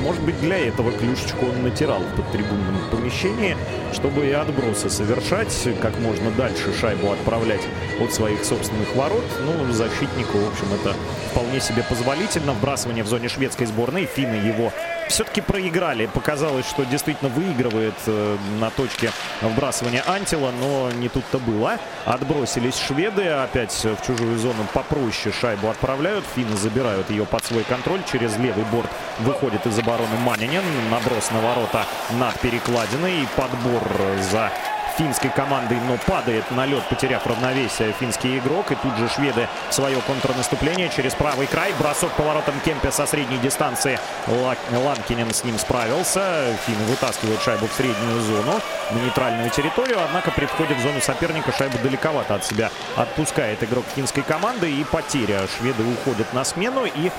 Может 0.03 0.23
быть, 0.23 0.41
для 0.41 0.59
этого 0.59 0.93
клюшечку 0.93 1.47
он 1.47 1.63
натирал 1.63 2.01
в 2.01 2.17
подтрибунном 2.17 2.79
помещении, 2.91 3.59
чтобы 3.93 4.27
и 4.27 4.33
отбросы 4.33 4.89
совершать, 4.89 5.55
как 5.83 5.99
можно 5.99 6.31
дальше 6.31 6.73
шайбу 6.81 7.13
отправлять 7.13 7.63
от 8.01 8.15
своих 8.15 8.43
собственных 8.45 8.95
ворот. 8.97 9.25
Ну, 9.41 9.71
защитнику, 9.71 10.39
в 10.39 10.49
общем, 10.49 10.67
это 10.81 10.97
вполне 11.31 11.61
себе 11.61 11.85
позволительно. 11.91 12.53
Вбрасывание 12.53 13.05
в 13.05 13.09
зоне 13.09 13.29
шведской 13.29 13.67
сборной. 13.67 14.07
Финны 14.07 14.37
его 14.37 14.73
все-таки 15.09 15.41
проиграли. 15.41 16.07
Показалось, 16.07 16.67
что 16.67 16.85
действительно 16.85 17.29
выигрывает 17.29 17.95
э, 18.07 18.37
на 18.61 18.71
точке 18.71 19.11
вбрасывания 19.43 20.03
Антила, 20.07 20.53
но 20.53 20.91
не 20.93 21.09
тут-то 21.09 21.39
было. 21.39 21.79
Отбросились 22.07 22.79
шведы, 22.79 23.27
опять 23.27 23.73
в 23.73 24.07
чужую 24.07 24.39
зону 24.39 24.67
попроще 24.73 25.35
шайбу 25.39 25.69
отправляют. 25.69 26.25
Финны 26.35 26.57
забирают 26.57 27.11
ее 27.11 27.27
под 27.27 27.45
свой 27.45 27.65
контроль. 27.65 28.01
Через 28.11 28.37
левый 28.39 28.65
борт 28.73 28.91
выходит 29.19 29.67
из 29.67 29.79
обороны 29.79 30.17
Манинин. 30.25 30.63
Наброс 30.91 31.31
на 31.33 31.41
ворота 31.41 31.85
над 32.13 32.39
перекладиной. 32.41 33.23
И 33.23 33.27
подбор 33.37 33.83
за 34.31 34.51
финской 34.97 35.31
командой, 35.31 35.79
но 35.87 35.97
падает 36.07 36.51
на 36.51 36.67
лед, 36.67 36.83
потеряв 36.89 37.27
равновесие 37.27 37.93
финский 37.93 38.39
игрок. 38.39 38.71
И 38.73 38.75
тут 38.77 38.97
же 38.97 39.09
шведы 39.09 39.49
свое 39.71 40.01
контрнаступление 40.01 40.89
через 40.89 41.15
правый 41.15 41.47
край. 41.47 41.73
Бросок 41.79 42.11
поворотом 42.13 42.55
Кемпе 42.65 42.91
со 42.91 43.07
средней 43.07 43.39
дистанции. 43.39 43.99
Ланкинен 44.27 45.33
с 45.33 45.45
ним 45.45 45.59
справился. 45.59 46.57
Финны 46.67 46.85
вытаскивают 46.85 47.43
шайбу 47.43 47.67
в 47.67 47.73
среднюю 47.73 48.21
зону, 48.21 48.61
на 48.91 48.99
нейтральную 48.99 49.51
территорию. 49.51 49.99
Однако 50.05 50.31
при 50.31 50.47
входе 50.47 50.75
в 50.75 50.81
зону 50.81 51.01
соперника 51.01 51.53
шайбу 51.53 51.79
далековато 51.79 52.35
от 52.35 52.45
себя 52.45 52.71
отпускает 52.97 53.63
игрок 53.63 53.85
финской 53.95 54.23
команды. 54.23 54.71
И 54.71 54.85
потеря. 54.85 55.41
Шведы 55.59 55.83
уходят 55.85 56.33
на 56.33 56.45
смену 56.45 56.85
и 56.85 57.11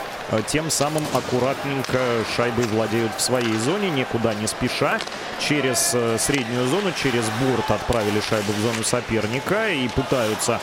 тем 0.47 0.69
самым 0.69 1.03
аккуратненько 1.13 1.99
шайбой 2.35 2.65
владеют 2.65 3.11
в 3.17 3.21
своей 3.21 3.55
зоне, 3.57 3.89
никуда 3.89 4.33
не 4.33 4.47
спеша. 4.47 4.99
Через 5.39 5.91
э, 5.93 6.17
среднюю 6.19 6.67
зону, 6.67 6.91
через 6.91 7.25
борт 7.41 7.69
отправили 7.69 8.21
шайбу 8.21 8.53
в 8.53 8.59
зону 8.59 8.83
соперника 8.83 9.69
и 9.69 9.87
пытаются 9.89 10.59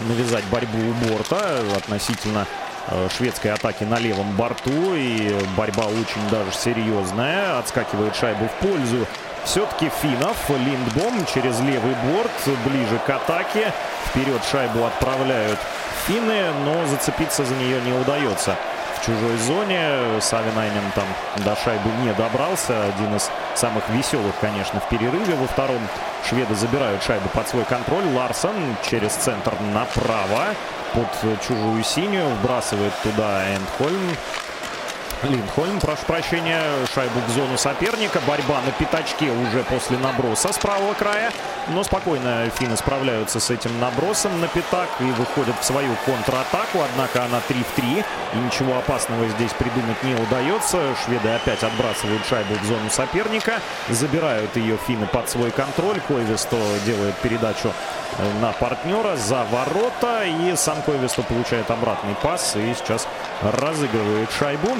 навязать 0.00 0.44
борьбу 0.44 0.78
у 0.78 0.92
борта 1.06 1.60
относительно 1.76 2.46
э, 2.88 3.08
шведской 3.16 3.52
атаки 3.52 3.84
на 3.84 3.98
левом 3.98 4.36
борту. 4.36 4.94
И 4.94 5.34
борьба 5.56 5.84
очень 5.84 6.28
даже 6.30 6.52
серьезная. 6.52 7.58
Отскакивает 7.58 8.14
шайбу 8.14 8.46
в 8.46 8.66
пользу 8.66 9.06
все-таки 9.44 9.90
финнов. 10.02 10.36
Линдбом 10.50 11.24
через 11.32 11.60
левый 11.60 11.94
борт, 12.04 12.58
ближе 12.66 12.98
к 13.06 13.10
атаке. 13.10 13.72
Вперед 14.08 14.42
шайбу 14.50 14.84
отправляют 14.84 15.58
финны, 16.06 16.52
но 16.64 16.86
зацепиться 16.88 17.44
за 17.44 17.54
нее 17.54 17.80
не 17.80 17.92
удается 17.92 18.56
в 19.02 19.06
чужой 19.06 19.36
зоне. 19.38 20.20
Савинайнен 20.20 20.92
там 20.94 21.04
до 21.44 21.56
шайбы 21.56 21.90
не 22.02 22.12
добрался. 22.14 22.84
Один 22.84 23.16
из 23.16 23.30
самых 23.54 23.88
веселых, 23.88 24.34
конечно, 24.40 24.80
в 24.80 24.88
перерыве. 24.88 25.34
Во 25.34 25.46
втором 25.46 25.80
шведы 26.28 26.54
забирают 26.54 27.02
шайбу 27.02 27.28
под 27.30 27.48
свой 27.48 27.64
контроль. 27.64 28.04
Ларсон 28.14 28.54
через 28.88 29.12
центр 29.12 29.52
направо 29.74 30.54
под 30.94 31.40
чужую 31.46 31.82
синюю. 31.82 32.28
Вбрасывает 32.36 32.92
туда 33.02 33.42
Эндхольм. 33.54 34.16
Линдхольм, 35.24 35.78
прошу 35.78 36.04
прощения, 36.06 36.60
шайбу 36.92 37.20
в 37.28 37.30
зону 37.30 37.56
соперника. 37.56 38.20
Борьба 38.26 38.60
на 38.66 38.72
пятачке 38.72 39.30
уже 39.30 39.62
после 39.62 39.96
наброса 39.98 40.52
с 40.52 40.58
правого 40.58 40.94
края. 40.94 41.30
Но 41.68 41.84
спокойно 41.84 42.50
финны 42.58 42.76
справляются 42.76 43.38
с 43.38 43.48
этим 43.50 43.78
набросом 43.78 44.40
на 44.40 44.48
пятак 44.48 44.88
и 44.98 45.04
выходят 45.04 45.54
в 45.60 45.64
свою 45.64 45.94
контратаку. 46.04 46.80
Однако 46.90 47.24
она 47.24 47.40
3 47.46 47.62
в 47.62 47.76
3. 47.76 48.04
И 48.34 48.36
ничего 48.36 48.76
опасного 48.76 49.28
здесь 49.28 49.52
придумать 49.52 50.02
не 50.02 50.14
удается. 50.16 50.80
Шведы 51.04 51.28
опять 51.28 51.62
отбрасывают 51.62 52.26
шайбу 52.26 52.54
в 52.54 52.64
зону 52.64 52.90
соперника. 52.90 53.60
Забирают 53.90 54.56
ее 54.56 54.76
финны 54.76 55.06
под 55.06 55.28
свой 55.28 55.52
контроль. 55.52 56.00
Койвесто 56.00 56.56
делает 56.84 57.14
передачу 57.18 57.72
э, 58.18 58.40
на 58.40 58.50
партнера 58.52 59.14
за 59.14 59.44
ворота. 59.44 60.24
И 60.24 60.56
сам 60.56 60.82
Койвесто 60.82 61.22
получает 61.22 61.70
обратный 61.70 62.16
пас. 62.16 62.56
И 62.56 62.74
сейчас 62.74 63.06
разыгрывает 63.40 64.28
шайбу 64.32 64.70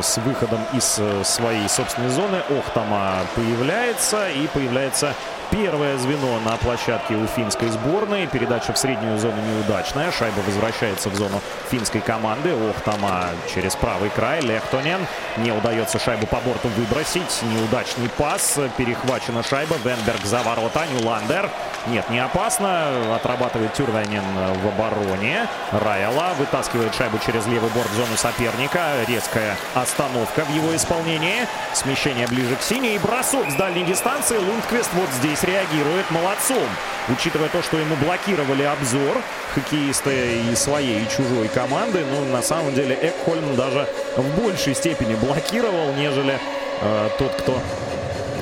с 0.00 0.18
выходом 0.18 0.60
из 0.72 0.98
э, 0.98 1.24
своей 1.24 1.68
собственной 1.68 2.08
зоны. 2.08 2.42
Охтама 2.48 3.18
появляется 3.34 4.30
и 4.30 4.46
появляется 4.46 5.14
Первое 5.52 5.98
звено 5.98 6.40
на 6.40 6.56
площадке 6.56 7.14
у 7.14 7.26
финской 7.26 7.68
сборной. 7.68 8.26
Передача 8.26 8.72
в 8.72 8.78
среднюю 8.78 9.18
зону 9.18 9.36
неудачная. 9.42 10.10
Шайба 10.10 10.40
возвращается 10.46 11.10
в 11.10 11.14
зону 11.14 11.42
финской 11.70 12.00
команды. 12.00 12.54
Охтама 12.70 13.26
через 13.54 13.76
правый 13.76 14.08
край. 14.08 14.40
Лехтонен. 14.40 15.06
Не 15.36 15.52
удается 15.52 15.98
шайбу 15.98 16.26
по 16.26 16.38
борту 16.38 16.68
выбросить. 16.68 17.42
Неудачный 17.42 18.08
пас. 18.16 18.58
Перехвачена 18.78 19.42
шайба. 19.42 19.76
Венберг 19.84 20.24
за 20.24 20.40
ворота. 20.42 20.86
Нюландер. 20.86 21.50
Нет, 21.88 22.08
не 22.08 22.18
опасно. 22.18 23.14
Отрабатывает 23.14 23.74
Тюрвенен 23.74 24.24
в 24.62 24.68
обороне. 24.68 25.46
Райала 25.72 26.32
вытаскивает 26.38 26.94
шайбу 26.94 27.18
через 27.18 27.46
левый 27.46 27.70
борт 27.72 27.90
в 27.90 27.96
зону 27.96 28.16
соперника. 28.16 28.80
Резкая 29.06 29.58
остановка 29.74 30.46
в 30.46 30.54
его 30.54 30.74
исполнении. 30.74 31.46
Смещение 31.74 32.26
ближе 32.26 32.56
к 32.56 32.62
синей. 32.62 32.98
Бросок 32.98 33.50
с 33.50 33.54
дальней 33.54 33.84
дистанции. 33.84 34.38
Лундквист 34.38 34.88
вот 34.94 35.10
здесь 35.20 35.41
реагирует 35.44 36.10
молодцом. 36.10 36.68
Учитывая 37.08 37.48
то, 37.48 37.62
что 37.62 37.78
ему 37.78 37.96
блокировали 37.96 38.62
обзор 38.62 39.20
хоккеисты 39.54 40.40
и 40.50 40.54
своей, 40.54 41.02
и 41.02 41.08
чужой 41.08 41.48
команды, 41.48 42.04
ну, 42.04 42.24
на 42.26 42.42
самом 42.42 42.74
деле, 42.74 42.96
Экхольм 43.00 43.56
даже 43.56 43.88
в 44.16 44.40
большей 44.40 44.74
степени 44.74 45.14
блокировал, 45.14 45.92
нежели 45.94 46.38
э, 46.80 47.08
тот, 47.18 47.34
кто 47.34 47.60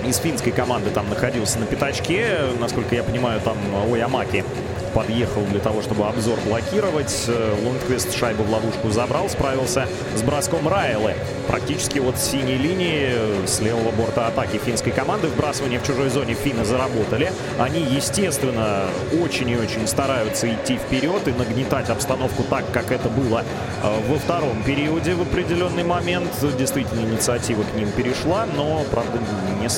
из 0.07 0.19
финской 0.19 0.53
команды 0.53 0.91
там 0.91 1.09
находился 1.09 1.59
на 1.59 1.67
пятачке. 1.67 2.39
Насколько 2.59 2.95
я 2.95 3.03
понимаю, 3.03 3.41
там 3.41 3.57
Оямаки 3.93 4.45
подъехал 4.93 5.43
для 5.51 5.61
того, 5.61 5.83
чтобы 5.83 6.07
обзор 6.07 6.39
блокировать. 6.47 7.25
Э, 7.29 7.55
Лундквист 7.65 8.15
шайбу 8.17 8.43
в 8.43 8.51
ловушку 8.51 8.91
забрал, 8.91 9.29
справился 9.29 9.87
с 10.17 10.23
броском 10.23 10.69
Райлы. 10.69 11.15
Практически 11.47 11.99
вот 11.99 12.19
с 12.19 12.31
синей 12.31 12.57
линии 12.57 13.11
э, 13.13 13.47
с 13.47 13.61
левого 13.61 13.91
борта 13.93 14.27
атаки 14.27 14.59
финской 14.59 14.93
команды. 14.93 15.29
Вбрасывание 15.29 15.79
в 15.79 15.87
чужой 15.87 16.11
зоне 16.11 16.35
финны 16.35 16.65
заработали. 16.65 17.33
Они, 17.59 17.81
естественно, 17.81 18.87
очень 19.23 19.51
и 19.51 19.57
очень 19.57 19.87
стараются 19.87 20.53
идти 20.53 20.77
вперед 20.77 21.27
и 21.29 21.33
нагнетать 21.33 21.89
обстановку 21.91 22.43
так, 22.45 22.65
как 22.73 22.91
это 22.91 23.09
было 23.09 23.45
э, 23.83 24.01
во 24.09 24.19
втором 24.19 24.63
периоде 24.65 25.15
в 25.15 25.23
определенный 25.23 25.85
момент. 25.85 26.31
Действительно, 26.59 27.01
инициатива 27.01 27.63
к 27.63 27.75
ним 27.77 27.91
перешла, 27.93 28.47
но, 28.57 28.85
правда, 28.91 29.19
не, 29.61 29.69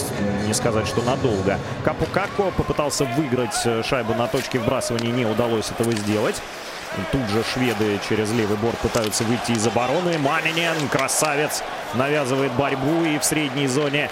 не 0.47 0.55
сказать, 0.55 0.86
что 0.86 1.02
надолго. 1.02 1.59
Капукако 1.84 2.51
попытался 2.56 3.05
выиграть 3.05 3.55
шайбу 3.84 4.14
на 4.14 4.26
точке 4.26 4.59
вбрасывания 4.59 5.12
не 5.12 5.26
удалось 5.26 5.70
этого 5.70 5.93
сделать. 5.93 6.36
Тут 7.10 7.28
же 7.31 7.43
шведы 7.43 7.98
через 8.09 8.31
левый 8.32 8.56
борт 8.59 8.77
пытаются 8.78 9.24
выйти 9.24 9.52
из 9.52 9.66
обороны. 9.66 10.19
Манинен, 10.19 10.89
красавец, 10.89 11.62
навязывает 11.94 12.52
борьбу. 12.52 13.05
И 13.05 13.19
в 13.19 13.24
средней 13.24 13.66
зоне 13.66 14.10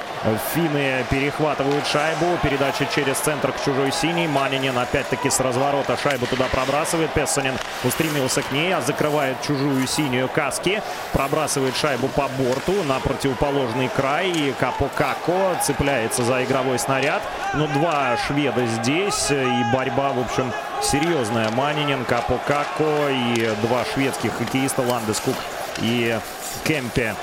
финны 0.55 1.05
перехватывают 1.11 1.87
шайбу. 1.87 2.39
Передача 2.43 2.87
через 2.95 3.19
центр 3.19 3.53
к 3.53 3.63
чужой 3.63 3.93
синей. 3.93 4.29
Манинен 4.29 4.79
опять-таки 4.79 5.29
с 5.29 5.41
разворота 5.41 5.99
шайбу 6.03 6.27
туда 6.27 6.47
пробрасывает. 6.47 7.11
Пессонин 7.13 7.55
устремился 7.85 8.43
к 8.43 8.51
ней, 8.51 8.75
а 8.75 8.81
закрывает 8.81 9.37
чужую 9.43 9.87
синюю 9.87 10.29
каски. 10.29 10.83
Пробрасывает 11.13 11.77
шайбу 11.77 12.09
по 12.09 12.29
борту 12.29 12.83
на 12.85 12.99
противоположный 13.01 13.89
край. 13.89 14.31
И 14.31 14.55
Капо 14.59 14.89
Како 14.97 15.55
цепляется 15.63 16.25
за 16.25 16.45
игровой 16.45 16.79
снаряд. 16.79 17.23
Но 17.53 17.67
два 17.67 18.17
шведа 18.27 18.67
здесь. 18.67 19.31
И 19.31 19.65
борьба, 19.73 20.13
в 20.13 20.21
общем, 20.21 20.51
серьезная. 20.83 21.51
Манинен, 21.51 22.05
Капо 22.05 22.39
Како 22.47 23.09
и 23.09 23.51
два 23.63 23.85
шведских 23.85 24.33
хоккеиста 24.33 24.83
Ландескук 24.83 25.37
и 25.83 26.19
Кемпе 26.65 27.15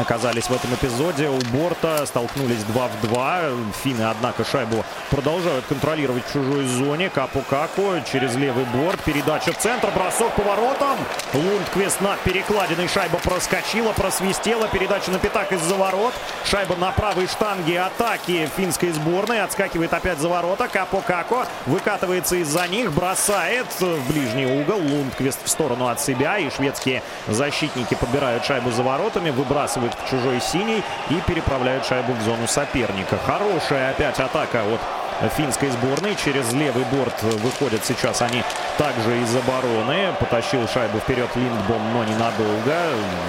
оказались 0.00 0.48
в 0.48 0.52
этом 0.52 0.74
эпизоде. 0.74 1.28
У 1.28 1.38
борта 1.52 2.06
столкнулись 2.06 2.62
2 2.64 2.88
в 2.88 3.00
2. 3.08 3.40
Финны, 3.82 4.02
однако, 4.02 4.44
шайбу 4.44 4.84
продолжают 5.10 5.64
контролировать 5.66 6.24
в 6.26 6.32
чужой 6.32 6.66
зоне. 6.66 7.10
Капу 7.10 7.42
Каку 7.48 7.94
через 8.10 8.34
левый 8.36 8.64
борт. 8.66 9.00
Передача 9.04 9.52
в 9.52 9.58
центр. 9.58 9.90
Бросок 9.94 10.32
поворотом. 10.32 10.96
Лундквист 11.32 12.00
над 12.00 12.18
перекладиной. 12.20 12.88
Шайба 12.88 13.18
проскочила, 13.18 13.92
просвистела. 13.92 14.68
Передача 14.68 15.10
на 15.10 15.18
пятак 15.18 15.52
из-за 15.52 15.74
ворот. 15.74 16.14
Шайба 16.44 16.76
на 16.76 16.92
правой 16.92 17.26
штанге 17.26 17.80
атаки 17.80 18.48
финской 18.56 18.90
сборной. 18.90 19.42
Отскакивает 19.42 19.92
опять 19.92 20.18
за 20.18 20.28
ворота. 20.28 20.68
Капо 20.68 21.00
Како 21.00 21.46
выкатывается 21.66 22.36
из-за 22.36 22.66
них. 22.68 22.92
Бросает 22.92 23.66
в 23.80 24.08
ближний 24.08 24.46
угол. 24.46 24.78
Лундквист 24.78 25.40
в 25.44 25.48
сторону 25.48 25.88
от 25.88 26.00
себя. 26.00 26.38
И 26.38 26.50
шведские 26.50 27.02
защитники 27.26 27.94
подбирают 27.94 28.44
шайбу 28.44 28.70
за 28.70 28.82
воротами. 28.82 29.30
Выбрасывают 29.30 29.87
проходит 29.88 29.94
к 29.94 30.08
чужой 30.08 30.40
синий 30.40 30.82
и 31.10 31.20
переправляют 31.26 31.84
шайбу 31.84 32.12
в 32.12 32.22
зону 32.22 32.46
соперника. 32.46 33.18
Хорошая 33.24 33.90
опять 33.90 34.18
атака 34.18 34.62
от 34.62 35.32
финской 35.32 35.70
сборной. 35.70 36.16
Через 36.16 36.52
левый 36.52 36.84
борт 36.84 37.22
выходят 37.22 37.84
сейчас 37.84 38.22
они 38.22 38.42
также 38.76 39.20
из 39.22 39.34
обороны. 39.34 40.14
Потащил 40.18 40.66
шайбу 40.68 40.98
вперед 40.98 41.30
Линдбом, 41.34 41.92
но 41.92 42.04
ненадолго. 42.04 42.76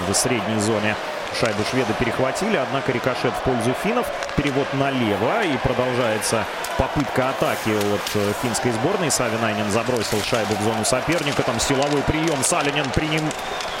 В 0.08 0.14
средней 0.14 0.60
зоне 0.60 0.94
Шайбу 1.38 1.62
шведы 1.70 1.92
перехватили, 1.98 2.56
однако 2.56 2.92
рикошет 2.92 3.32
в 3.32 3.42
пользу 3.42 3.74
финнов. 3.82 4.06
Перевод 4.36 4.66
налево 4.74 5.42
и 5.44 5.56
продолжается 5.58 6.44
попытка 6.76 7.30
атаки 7.30 7.70
от 7.70 8.16
э, 8.16 8.32
финской 8.42 8.72
сборной. 8.72 9.10
Савинайнен 9.10 9.70
забросил 9.70 10.22
шайбу 10.22 10.54
в 10.54 10.62
зону 10.62 10.84
соперника. 10.84 11.42
Там 11.42 11.60
силовой 11.60 12.02
прием 12.02 12.42
Салинин 12.42 12.88
приним... 12.90 13.28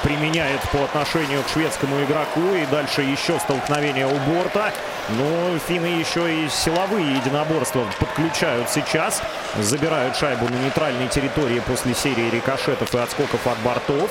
применяет 0.02 0.60
по 0.70 0.84
отношению 0.84 1.42
к 1.42 1.48
шведскому 1.48 2.02
игроку. 2.04 2.54
И 2.54 2.66
дальше 2.66 3.02
еще 3.02 3.38
столкновение 3.40 4.06
у 4.06 4.16
борта. 4.30 4.72
Но 5.08 5.58
финны 5.66 5.86
еще 5.86 6.44
и 6.44 6.48
силовые 6.48 7.16
единоборства 7.16 7.84
подключают 7.98 8.70
сейчас. 8.70 9.22
Забирают 9.58 10.16
шайбу 10.16 10.48
на 10.48 10.56
нейтральной 10.56 11.08
территории 11.08 11.60
после 11.60 11.94
серии 11.94 12.30
рикошетов 12.30 12.94
и 12.94 12.98
отскоков 12.98 13.46
от 13.46 13.58
бортов. 13.60 14.10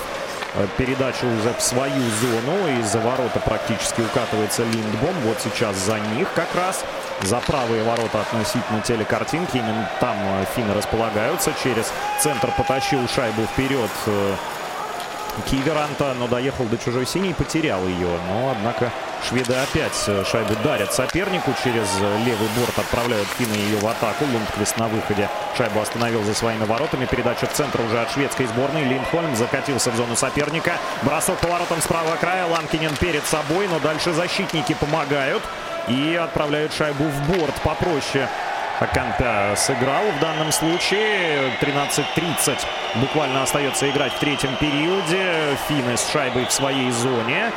Э, 0.56 0.68
передачу 0.78 1.28
уже 1.28 1.54
в 1.54 1.62
свою 1.62 2.04
зону. 2.22 2.80
Из-за 2.80 3.00
ворота 3.00 3.40
практически 3.40 4.02
укатывается 4.02 4.64
Линдбом. 4.64 5.14
Вот 5.24 5.38
сейчас 5.42 5.76
за 5.78 6.00
них 6.00 6.28
как 6.34 6.54
раз. 6.56 6.84
За 7.22 7.40
правые 7.40 7.84
ворота 7.84 8.22
относительно 8.22 8.82
телекартинки. 8.82 9.58
Именно 9.58 9.90
там 10.00 10.16
э, 10.18 10.46
финны 10.56 10.74
располагаются. 10.74 11.54
Через 11.64 11.92
центр 12.20 12.52
потащил 12.58 13.08
шайбу 13.08 13.44
вперед 13.44 13.92
э, 14.08 14.36
Киверанта, 15.50 16.16
но 16.18 16.28
доехал 16.28 16.66
до 16.66 16.78
чужой 16.78 17.06
синей, 17.06 17.34
потерял 17.34 17.86
ее. 17.88 18.20
Но, 18.28 18.52
однако, 18.52 18.92
шведы 19.28 19.54
опять 19.56 19.96
шайбу 20.28 20.56
дарят 20.64 20.94
сопернику. 20.94 21.54
Через 21.64 21.88
левый 22.26 22.48
борт 22.58 22.78
отправляют 22.78 23.28
финны 23.38 23.54
ее 23.54 23.78
в 23.78 23.88
атаку. 23.88 24.26
Лундквист 24.26 24.78
на 24.78 24.88
выходе 24.88 25.30
шайбу 25.58 25.80
остановил 25.80 26.24
за 26.24 26.34
своими 26.34 26.66
воротами. 26.66 27.06
Передача 27.06 27.48
в 27.48 27.54
центр 27.54 27.82
уже 27.82 28.00
от 28.00 28.12
шведской 28.12 28.48
сборной. 28.48 28.84
Линдхольм 28.84 29.36
закатился 29.36 29.92
в 29.92 29.96
зону 29.96 30.16
соперника. 30.16 30.78
Бросок 31.02 31.38
поворотом 31.40 31.82
с 31.82 31.88
правого 31.88 32.16
края. 32.16 32.46
Ланкинен 32.46 32.96
перед 32.98 33.26
собой, 33.26 33.68
но 33.68 33.80
дальше 33.80 34.14
защитники 34.14 34.74
помогают. 34.74 35.44
И 35.88 36.16
отправляют 36.16 36.74
шайбу 36.74 37.06
в 37.06 37.28
борт 37.28 37.56
попроще. 37.64 38.28
Аканта 38.80 39.56
сыграл 39.58 40.04
в 40.18 40.20
данном 40.22 40.54
случае. 40.54 41.52
13-30 41.60 42.58
буквально 42.96 43.44
остается 43.44 43.90
играть 43.90 44.14
в 44.14 44.20
третьем 44.20 44.56
периоде. 44.56 45.58
Финны 45.68 45.98
с 45.98 46.10
шайбой 46.10 46.46
в 46.46 46.52
своей 46.52 46.90
зоне. 46.92 47.52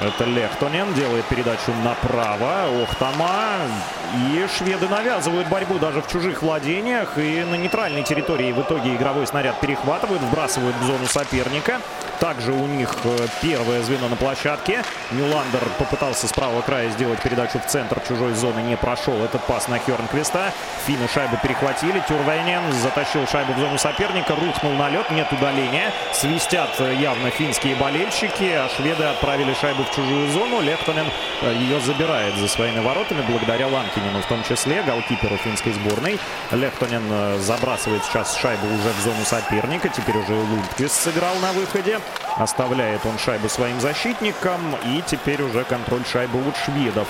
Это 0.00 0.24
Лехтонен 0.24 0.94
делает 0.94 1.24
передачу 1.24 1.72
направо. 1.82 2.82
Охтама. 2.84 3.56
И 4.14 4.46
шведы 4.56 4.88
навязывают 4.88 5.48
борьбу 5.48 5.78
даже 5.78 6.02
в 6.02 6.08
чужих 6.08 6.40
владениях. 6.42 7.18
И 7.18 7.44
на 7.44 7.56
нейтральной 7.56 8.04
территории 8.04 8.52
в 8.52 8.60
итоге 8.60 8.94
игровой 8.94 9.26
снаряд 9.26 9.60
перехватывают, 9.60 10.22
вбрасывают 10.22 10.76
в 10.76 10.84
зону 10.84 11.06
соперника. 11.06 11.80
Также 12.20 12.52
у 12.52 12.66
них 12.66 12.96
э, 13.04 13.26
первое 13.42 13.82
звено 13.82 14.08
на 14.08 14.16
площадке. 14.16 14.82
Нюландер 15.12 15.60
попытался 15.78 16.26
с 16.26 16.32
правого 16.32 16.62
края 16.62 16.90
сделать 16.90 17.20
передачу 17.20 17.58
в 17.60 17.66
центр 17.66 18.00
чужой 18.06 18.34
зоны. 18.34 18.60
Не 18.60 18.76
прошел 18.76 19.14
этот 19.22 19.42
пас 19.44 19.68
на 19.68 19.78
Хернквиста. 19.78 20.52
Финны 20.86 21.08
шайбу 21.08 21.36
перехватили. 21.42 22.02
Тюрвейнен 22.08 22.72
затащил 22.72 23.26
шайбу 23.26 23.52
в 23.52 23.58
зону 23.58 23.78
соперника. 23.78 24.34
Рухнул 24.34 24.72
на 24.72 24.88
лед. 24.90 25.10
Нет 25.10 25.32
удаления. 25.32 25.92
Свистят 26.12 26.70
э, 26.78 26.94
явно 27.00 27.30
финские 27.30 27.76
болельщики. 27.76 28.52
А 28.52 28.68
шведы 28.68 29.04
отправили 29.04 29.54
шайбу 29.54 29.84
в 29.88 29.94
чужую 29.94 30.30
зону. 30.30 30.60
Лехтонен 30.60 31.06
э, 31.42 31.54
ее 31.54 31.80
забирает 31.80 32.36
за 32.36 32.48
своими 32.48 32.80
воротами 32.80 33.22
благодаря 33.28 33.68
Ланкинину 33.68 34.20
в 34.22 34.26
том 34.26 34.42
числе. 34.44 34.82
Голкиперу 34.82 35.36
финской 35.36 35.72
сборной. 35.72 36.18
Лехтонен 36.52 37.40
забрасывает 37.40 38.04
сейчас 38.04 38.36
шайбу 38.36 38.66
уже 38.66 38.90
в 38.90 39.00
зону 39.02 39.24
соперника. 39.24 39.88
Теперь 39.88 40.16
уже 40.16 40.34
Лундквист 40.34 40.94
сыграл 40.94 41.34
на 41.36 41.52
выходе. 41.52 42.00
Оставляет 42.36 43.04
он 43.06 43.18
шайбу 43.18 43.48
своим 43.48 43.80
защитникам. 43.80 44.60
И 44.86 45.02
теперь 45.06 45.42
уже 45.42 45.64
контроль 45.64 46.04
шайбы 46.04 46.38
у 46.38 46.52
шведов. 46.64 47.08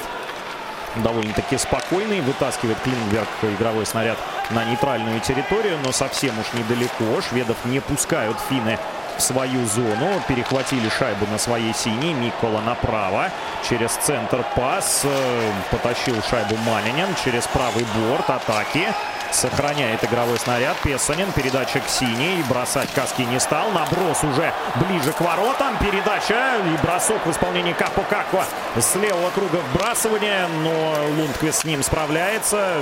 Довольно-таки 0.97 1.59
спокойный. 1.59 2.21
Вытаскивает 2.21 2.79
Клингберг 2.81 3.29
игровой 3.43 3.87
снаряд 3.87 4.19
на 4.51 4.65
нейтральную 4.65 5.21
территорию. 5.21 5.79
Но 5.85 5.93
совсем 5.93 6.39
уж 6.39 6.47
недалеко. 6.53 7.21
Шведов 7.23 7.57
не 7.65 7.81
пускают 7.81 8.39
финны 8.49 8.79
в 9.19 9.23
свою 9.23 9.66
зону. 9.66 10.23
Перехватили 10.28 10.89
шайбу 10.89 11.27
на 11.27 11.39
своей 11.39 11.74
синей. 11.74 12.15
Микола 12.15 12.61
направо. 12.61 13.31
Через 13.69 13.93
центр 13.93 14.45
пас. 14.55 15.03
Э, 15.05 15.53
потащил 15.70 16.16
шайбу 16.31 16.57
Малинин. 16.57 17.09
Через 17.24 17.47
правый 17.49 17.85
борт 17.95 18.31
атаки. 18.31 18.89
Сохраняет 19.31 20.03
игровой 20.05 20.39
снаряд. 20.39 20.77
Песанин. 20.78 21.32
Передача 21.32 21.81
к 21.81 21.89
синей. 21.89 22.43
Бросать 22.49 22.89
каски 22.95 23.23
не 23.23 23.40
стал. 23.40 23.70
Наброс 23.73 24.24
уже 24.24 24.53
ближе 24.77 25.12
к 25.12 25.20
воротам. 25.20 25.77
Передача 25.78 26.57
и 26.65 26.86
бросок 26.86 27.27
в 27.27 27.31
исполнении 27.31 27.73
Капо 27.73 28.03
Каква. 28.09 28.45
С 28.77 28.95
левого 28.95 29.31
круга 29.31 29.57
вбрасывание. 29.73 30.47
Но 30.62 30.95
Лундквист 31.20 31.61
с 31.61 31.65
ним 31.65 31.82
справляется. 31.82 32.81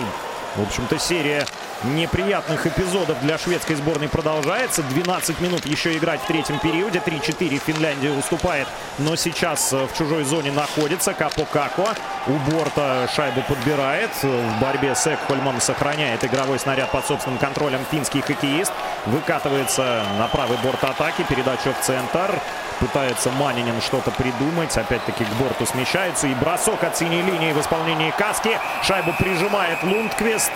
В 0.56 0.62
общем-то, 0.62 0.98
серия 0.98 1.46
неприятных 1.84 2.66
эпизодов 2.66 3.20
для 3.20 3.38
шведской 3.38 3.76
сборной 3.76 4.08
продолжается. 4.08 4.82
12 4.82 5.40
минут 5.40 5.66
еще 5.66 5.96
играть 5.96 6.20
в 6.20 6.26
третьем 6.26 6.58
периоде. 6.58 7.02
3-4 7.04 7.60
Финляндия 7.64 8.10
уступает, 8.12 8.66
но 8.98 9.16
сейчас 9.16 9.72
э, 9.72 9.86
в 9.86 9.96
чужой 9.96 10.24
зоне 10.24 10.52
находится 10.52 11.12
Капо 11.14 11.44
Како. 11.44 11.88
У 12.26 12.32
борта 12.50 13.08
шайбу 13.14 13.42
подбирает. 13.42 14.10
В 14.22 14.60
борьбе 14.60 14.94
с 14.94 15.06
Экхольмом 15.06 15.60
сохраняет 15.60 16.24
игровой 16.24 16.58
снаряд 16.58 16.90
под 16.90 17.06
собственным 17.06 17.38
контролем 17.38 17.80
финский 17.90 18.20
хоккеист. 18.20 18.72
Выкатывается 19.06 20.02
на 20.18 20.26
правый 20.28 20.58
борт 20.58 20.82
атаки. 20.82 21.22
Передача 21.28 21.72
в 21.72 21.84
центр. 21.84 22.40
Пытается 22.80 23.30
Манинин 23.30 23.80
что-то 23.80 24.10
придумать. 24.10 24.76
Опять-таки 24.76 25.24
к 25.24 25.32
борту 25.40 25.66
смещается. 25.66 26.26
И 26.26 26.34
бросок 26.34 26.82
от 26.82 26.96
синей 26.96 27.22
линии 27.22 27.52
в 27.52 27.60
исполнении 27.60 28.10
Каски. 28.10 28.58
Шайбу 28.82 29.12
прижимает 29.18 29.82
Лундквист. 29.82 30.52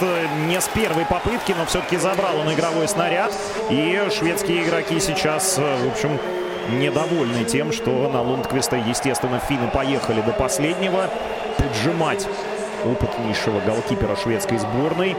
Не 0.47 0.61
с 0.61 0.69
первой 0.69 1.05
попытки, 1.07 1.20
но 1.57 1.67
все-таки 1.67 1.97
забрал 1.97 2.39
он 2.39 2.53
игровой 2.53 2.89
снаряд. 2.89 3.33
И 3.69 4.01
шведские 4.11 4.65
игроки 4.65 4.99
сейчас, 5.01 5.59
в 5.59 5.89
общем, 5.91 6.19
недовольны 6.79 7.45
тем, 7.45 7.73
что 7.73 8.09
на 8.09 8.23
Лундквиста, 8.23 8.77
естественно, 8.77 9.39
финны 9.39 9.69
поехали 9.69 10.21
до 10.21 10.33
последнего 10.33 11.11
поджимать 11.59 12.27
опытнейшего 12.85 13.61
голкипера 13.61 14.17
шведской 14.17 14.59
сборной. 14.59 15.17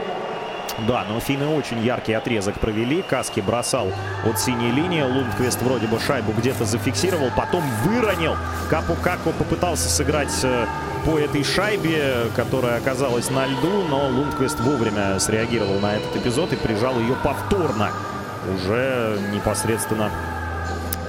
Да, 0.86 1.04
но 1.08 1.20
финны 1.20 1.46
очень 1.46 1.80
яркий 1.80 2.12
отрезок 2.14 2.58
провели. 2.58 3.02
Каски 3.02 3.40
бросал 3.40 3.88
от 4.24 4.38
синей 4.38 4.70
линии. 4.70 5.02
Лундквест 5.02 5.60
вроде 5.62 5.86
бы 5.86 6.00
шайбу 6.00 6.32
где-то 6.32 6.64
зафиксировал, 6.64 7.30
потом 7.36 7.62
выронил. 7.84 8.36
Капу 8.70 8.94
Како 9.02 9.32
попытался 9.32 9.88
сыграть 9.88 10.32
э, 10.42 10.66
по 11.04 11.18
этой 11.18 11.44
шайбе, 11.44 12.26
которая 12.34 12.78
оказалась 12.78 13.30
на 13.30 13.46
льду, 13.46 13.84
но 13.88 14.08
Лундквест 14.08 14.58
вовремя 14.60 15.18
среагировал 15.18 15.78
на 15.80 15.94
этот 15.96 16.16
эпизод 16.16 16.52
и 16.52 16.56
прижал 16.56 16.98
ее 16.98 17.16
повторно. 17.22 17.90
Уже 18.54 19.18
непосредственно 19.32 20.10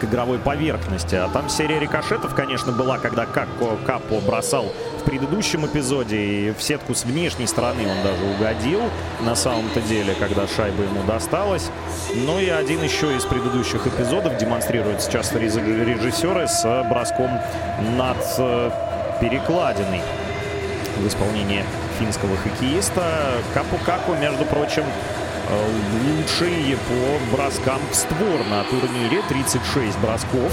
игровой 0.04 0.40
поверхности. 0.40 1.16
А 1.16 1.28
там 1.30 1.50
серия 1.50 1.80
рикошетов, 1.80 2.34
конечно, 2.36 2.72
была, 2.72 2.98
когда 2.98 3.26
Како 3.26 3.78
Капо 3.86 4.20
бросал 4.20 4.72
в 5.00 5.04
предыдущем 5.04 5.66
эпизоде. 5.66 6.18
И 6.18 6.52
в 6.52 6.62
сетку 6.62 6.94
с 6.96 7.06
внешней 7.06 7.48
стороны 7.48 7.84
он 7.84 8.04
даже 8.04 8.24
угодил 8.24 8.82
на 9.22 9.36
самом-то 9.36 9.82
деле, 9.82 10.16
когда 10.20 10.48
шайба 10.48 10.84
ему 10.84 11.04
досталась. 11.04 11.70
Ну 12.16 12.40
и 12.40 12.50
один 12.50 12.82
еще 12.84 13.16
из 13.16 13.24
предыдущих 13.26 13.86
эпизодов 13.88 14.38
демонстрирует 14.38 15.02
сейчас 15.02 15.34
режиссеры 15.34 16.48
с 16.48 16.86
броском 16.90 17.32
над 17.98 18.18
э, 18.38 18.72
перекладиной 19.20 20.02
в 20.98 21.08
исполнении 21.08 21.64
финского 22.00 22.36
хоккеиста. 22.38 23.04
Капу 23.54 23.78
Каку, 23.86 24.14
между 24.16 24.46
прочим, 24.46 24.84
лучший 25.50 26.78
по 26.88 27.36
броскам 27.36 27.80
в 27.92 27.96
створ 27.96 28.46
на 28.50 28.64
турнире. 28.64 29.22
36 29.30 29.98
бросков 30.00 30.52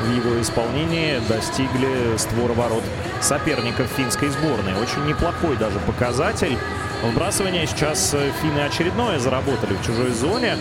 в 0.00 0.10
его 0.16 0.40
исполнении 0.40 1.20
достигли 1.28 2.16
створа 2.16 2.54
ворот 2.54 2.82
соперников 3.20 3.88
финской 3.96 4.30
сборной. 4.30 4.74
Очень 4.80 5.06
неплохой 5.06 5.56
даже 5.56 5.78
показатель. 5.80 6.56
Вбрасывание 7.02 7.66
сейчас 7.66 8.14
финны 8.40 8.60
очередное 8.60 9.18
заработали 9.18 9.74
в 9.74 9.84
чужой 9.84 10.10
зоне. 10.10 10.56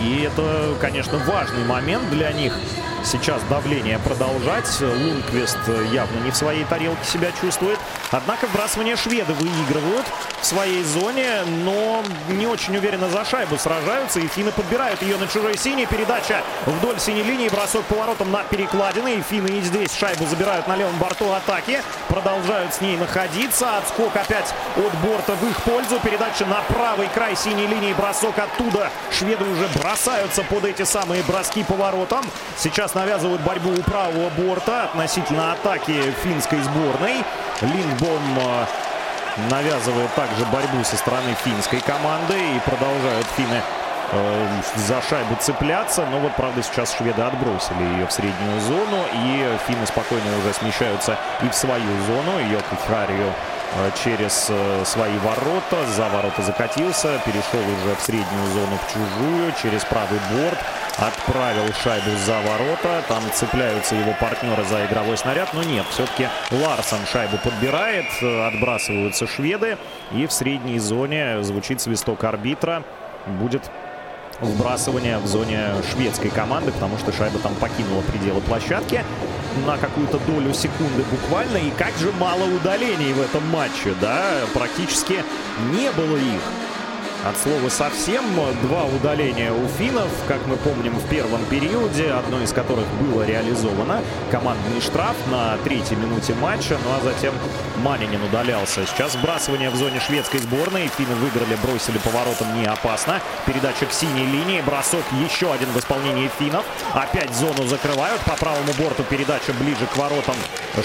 И 0.00 0.22
это, 0.22 0.74
конечно, 0.80 1.18
важный 1.18 1.64
момент 1.64 2.10
для 2.10 2.32
них 2.32 2.52
сейчас 3.04 3.42
давление 3.50 3.98
продолжать. 3.98 4.68
Лунквист 4.80 5.58
явно 5.92 6.20
не 6.20 6.30
в 6.30 6.36
своей 6.36 6.64
тарелке 6.64 7.04
себя 7.04 7.30
чувствует. 7.40 7.78
Однако 8.10 8.46
вбрасывание 8.46 8.96
шведы 8.96 9.32
выигрывают 9.34 10.06
в 10.40 10.46
своей 10.46 10.82
зоне, 10.82 11.42
но 11.64 12.02
не 12.28 12.46
очень 12.46 12.76
уверенно 12.76 13.08
за 13.08 13.24
шайбу 13.24 13.56
сражаются. 13.58 14.20
И 14.20 14.26
финны 14.26 14.52
подбирают 14.52 15.02
ее 15.02 15.16
на 15.16 15.26
чужой 15.28 15.56
синей. 15.56 15.86
Передача 15.86 16.42
вдоль 16.66 16.98
синей 16.98 17.22
линии, 17.22 17.48
бросок 17.48 17.84
поворотом 17.84 18.30
на 18.30 18.42
перекладины. 18.44 19.16
И 19.16 19.22
финны 19.22 19.58
и 19.58 19.60
здесь 19.60 19.94
шайбу 19.94 20.26
забирают 20.26 20.66
на 20.66 20.76
левом 20.76 20.96
борту 20.98 21.30
атаки. 21.32 21.82
Продолжают 22.08 22.74
с 22.74 22.80
ней 22.80 22.96
находиться. 22.96 23.76
Отскок 23.78 24.16
опять 24.16 24.54
от 24.76 24.94
борта 25.06 25.34
в 25.34 25.48
их 25.48 25.62
пользу. 25.62 26.00
Передача 26.00 26.46
на 26.46 26.62
правый 26.74 27.08
край 27.08 27.36
синей 27.36 27.66
линии. 27.66 27.92
Бросок 27.92 28.38
оттуда. 28.38 28.90
Шведы 29.10 29.44
уже 29.44 29.68
бросаются 29.78 30.42
под 30.42 30.64
эти 30.64 30.82
самые 30.84 31.22
броски 31.22 31.64
поворотом. 31.64 32.24
Сейчас 32.56 32.93
навязывают 32.94 33.42
борьбу 33.42 33.70
у 33.70 33.82
правого 33.82 34.30
борта 34.30 34.84
относительно 34.84 35.52
атаки 35.52 36.12
финской 36.22 36.60
сборной. 36.62 37.24
Линдбом 37.60 38.22
э, 38.38 38.66
навязывает 39.50 40.12
также 40.14 40.44
борьбу 40.46 40.82
со 40.84 40.96
стороны 40.96 41.34
финской 41.44 41.80
команды 41.80 42.34
и 42.34 42.60
продолжают 42.60 43.26
финны 43.36 43.60
э, 44.12 44.46
за 44.76 45.02
шайбу 45.02 45.36
цепляться. 45.40 46.06
Но 46.10 46.20
вот, 46.20 46.34
правда, 46.36 46.62
сейчас 46.62 46.96
шведы 46.96 47.22
отбросили 47.22 47.82
ее 47.94 48.06
в 48.06 48.12
среднюю 48.12 48.60
зону. 48.60 49.04
И 49.12 49.58
финны 49.66 49.86
спокойно 49.86 50.38
уже 50.38 50.52
смещаются 50.54 51.18
и 51.42 51.48
в 51.48 51.54
свою 51.54 52.02
зону. 52.06 52.38
Йоки 52.50 52.76
Харью 52.88 53.32
Э, 53.76 53.90
через 54.04 54.50
свои 54.84 55.18
ворота. 55.18 55.86
За 55.96 56.08
ворота 56.08 56.42
закатился, 56.42 57.18
перешел 57.24 57.60
уже 57.60 57.96
в 57.96 58.00
среднюю 58.00 58.46
зону 58.52 58.78
в 58.78 58.92
чужую, 58.92 59.52
через 59.60 59.84
правый 59.84 60.20
борт. 60.30 60.58
Отправил 60.98 61.72
шайбу 61.82 62.10
за 62.24 62.40
ворота. 62.40 63.02
Там 63.08 63.22
цепляются 63.32 63.96
его 63.96 64.14
партнеры 64.20 64.64
за 64.64 64.86
игровой 64.86 65.16
снаряд. 65.16 65.52
Но 65.52 65.62
нет, 65.62 65.84
все-таки 65.90 66.28
Ларсон 66.52 67.00
шайбу 67.10 67.36
подбирает. 67.38 68.06
Э, 68.22 68.46
отбрасываются 68.46 69.26
шведы. 69.26 69.76
И 70.12 70.26
в 70.26 70.32
средней 70.32 70.78
зоне 70.78 71.42
звучит 71.42 71.80
свисток 71.80 72.22
арбитра. 72.22 72.84
Будет 73.26 73.70
вбрасывание 74.40 75.18
в 75.18 75.26
зоне 75.26 75.70
шведской 75.92 76.30
команды, 76.30 76.70
потому 76.72 76.98
что 76.98 77.12
шайба 77.12 77.38
там 77.38 77.54
покинула 77.56 78.02
пределы 78.02 78.40
площадки 78.40 79.04
на 79.66 79.76
какую-то 79.76 80.18
долю 80.20 80.52
секунды 80.52 81.04
буквально. 81.10 81.56
И 81.56 81.70
как 81.70 81.96
же 81.98 82.12
мало 82.12 82.44
удалений 82.44 83.12
в 83.12 83.20
этом 83.20 83.44
матче, 83.48 83.94
да? 84.00 84.22
Практически 84.52 85.24
не 85.72 85.90
было 85.92 86.16
их. 86.16 86.40
От 87.26 87.38
слова 87.38 87.70
совсем. 87.70 88.22
Два 88.62 88.84
удаления 88.84 89.50
у 89.50 89.66
финнов, 89.78 90.10
как 90.28 90.44
мы 90.46 90.56
помним, 90.56 90.92
в 90.92 91.08
первом 91.08 91.42
периоде, 91.46 92.12
одно 92.12 92.42
из 92.42 92.52
которых 92.52 92.86
было 93.00 93.22
реализовано. 93.22 94.02
Командный 94.30 94.82
штраф 94.82 95.16
на 95.30 95.56
третьей 95.64 95.96
минуте 95.96 96.34
матча, 96.34 96.76
ну 96.84 96.90
а 96.94 97.00
затем 97.02 97.32
Манинин 97.82 98.22
удалялся. 98.22 98.84
Сейчас 98.86 99.12
сбрасывание 99.12 99.70
в 99.70 99.76
зоне 99.76 100.00
шведской 100.00 100.40
сборной. 100.40 100.88
Финны 100.98 101.14
выиграли, 101.14 101.56
бросили 101.62 101.96
поворотом 101.96 102.60
не 102.60 102.66
опасно. 102.66 103.22
Передача 103.46 103.86
к 103.86 103.92
синей 103.94 104.26
линии, 104.26 104.60
бросок 104.60 105.04
еще 105.24 105.50
один 105.50 105.68
в 105.70 105.78
исполнении 105.78 106.30
финнов. 106.38 106.66
Опять 106.92 107.34
зону 107.34 107.66
закрывают. 107.66 108.20
По 108.22 108.36
правому 108.36 108.72
борту 108.78 109.02
передача 109.02 109.54
ближе 109.54 109.86
к 109.86 109.96
воротам. 109.96 110.36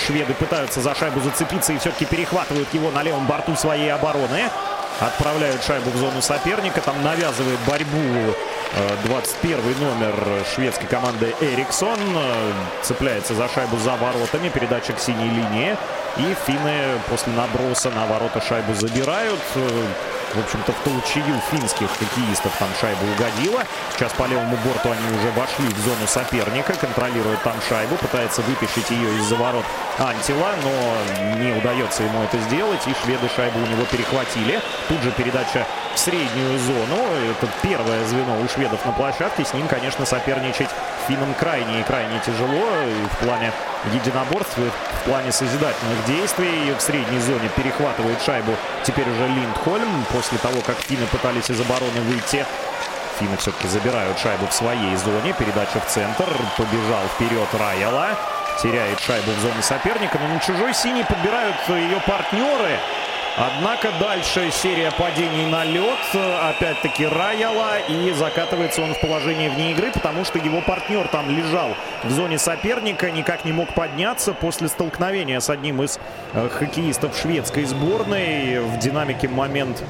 Шведы 0.07 0.34
пытаются 0.36 0.80
за 0.80 0.95
шайбу 0.95 1.20
зацепиться 1.20 1.74
и 1.74 1.80
все-таки 1.80 2.06
перехватывают 2.06 2.74
его 2.74 2.91
на 2.91 3.03
левом 3.03 3.28
борту 3.28 3.57
своей 3.57 3.91
обороны. 3.91 4.49
Отправляют 4.99 5.63
шайбу 5.63 5.89
в 5.91 5.97
зону 5.97 6.21
соперника. 6.21 6.81
Там 6.81 7.01
навязывает 7.03 7.59
борьбу 7.65 8.35
21 9.05 9.57
э, 9.57 9.84
номер 9.84 10.13
шведской 10.53 10.88
команды 10.88 11.34
Эриксон. 11.39 11.97
Э, 12.15 12.51
цепляется 12.81 13.34
за 13.34 13.47
шайбу 13.47 13.77
за 13.77 13.95
воротами. 13.95 14.49
Передача 14.49 14.91
к 14.91 14.99
синей 14.99 15.30
линии. 15.30 15.77
И 16.17 16.35
финны 16.45 16.99
после 17.09 17.31
наброса 17.31 17.89
на 17.91 18.05
ворота 18.07 18.41
шайбу 18.41 18.73
забирают. 18.73 19.39
В 20.34 20.39
общем-то, 20.39 20.72
в 20.72 20.80
толчею 20.84 21.41
финских 21.49 21.89
хоккеистов 21.89 22.51
там 22.60 22.69
шайба 22.80 23.03
угодила. 23.03 23.64
Сейчас 23.93 24.14
по 24.14 24.26
левому 24.26 24.57
борту 24.57 24.91
они 24.91 25.18
уже 25.18 25.31
вошли 25.31 25.68
в 25.68 25.80
зону 25.80 26.06
соперника, 26.07 26.73
контролируют 26.73 27.41
там 27.41 27.56
шайбу, 27.68 27.95
пытается 27.95 28.41
вытащить 28.43 28.91
ее 28.91 29.18
из-за 29.18 29.35
ворот 29.35 29.65
Антила, 29.97 30.51
но 30.64 31.35
не 31.35 31.51
удается 31.51 32.03
ему 32.03 32.23
это 32.23 32.38
сделать, 32.39 32.81
и 32.85 32.93
шведы 33.03 33.27
шайбу 33.35 33.60
у 33.60 33.65
него 33.65 33.85
перехватили. 33.85 34.61
Тут 34.88 35.01
же 35.01 35.11
передача 35.11 35.65
в 35.95 35.99
среднюю 35.99 36.60
зону. 36.60 36.97
Это 37.31 37.47
первое 37.64 38.06
звено 38.06 38.39
у 38.39 38.47
шведов 38.47 38.85
на 38.85 38.91
площадке. 38.91 39.43
С 39.43 39.53
ним, 39.53 39.68
конечно, 39.68 40.06
соперничать 40.06 40.69
финнам 41.07 41.34
крайне 41.34 41.81
и 41.81 41.84
крайне 41.84 42.19
тяжело 42.19 42.65
и 42.85 43.06
в 43.07 43.18
плане 43.26 43.51
единоборств, 43.93 44.57
в 44.57 45.03
плане 45.06 45.31
созидательных 45.31 46.06
действий. 46.06 46.73
В 46.77 46.81
средней 46.81 47.19
зоне 47.19 47.49
перехватывает 47.56 48.22
шайбу 48.22 48.53
теперь 48.84 49.10
уже 49.10 49.27
Линдхольм. 49.27 50.06
После 50.11 50.38
того, 50.38 50.61
как 50.61 50.77
финны 50.77 51.06
пытались 51.07 51.49
из 51.49 51.60
обороны 51.61 52.01
выйти, 52.01 52.45
финны 53.19 53.38
все-таки 53.38 53.68
забирают 53.68 54.19
шайбу 54.19 54.47
в 54.47 54.53
своей 54.53 54.95
зоне. 54.95 55.34
Передача 55.38 55.80
в 55.80 55.88
центр. 55.88 56.26
Побежал 56.57 57.03
вперед 57.15 57.47
Райала. 57.60 58.18
Теряет 58.61 58.99
шайбу 58.99 59.31
в 59.31 59.39
зоне 59.39 59.61
соперника, 59.61 60.19
но 60.19 60.27
на 60.34 60.39
чужой 60.39 60.73
синий 60.73 61.03
подбирают 61.03 61.56
ее 61.69 62.01
партнеры. 62.06 62.77
Однако 63.38 63.89
дальше 63.99 64.51
серия 64.51 64.91
падений 64.91 65.45
на 65.45 65.64
лед. 65.64 65.99
Опять-таки 66.49 67.06
Раяла. 67.06 67.80
И 67.88 68.11
закатывается 68.11 68.81
он 68.81 68.93
в 68.93 68.99
положение 68.99 69.49
вне 69.49 69.72
игры, 69.72 69.91
потому 69.91 70.26
что 70.26 70.39
его 70.39 70.61
партнер 70.61 71.07
там 71.07 71.30
лежал 71.30 71.69
в 72.03 72.11
зоне 72.11 72.38
соперника. 72.38 73.11
Никак 73.11 73.45
не 73.45 73.53
мог 73.53 73.73
подняться 73.73 74.34
после 74.34 74.68
столкновения 74.68 75.39
с 75.39 75.49
одним 75.49 75.81
из 75.84 75.99
э, 76.34 76.49
хоккеистов 76.49 77.18
шведской 77.18 77.65
сборной. 77.65 78.60
В 78.60 78.77
динамике 78.80 79.27
момент 79.27 79.84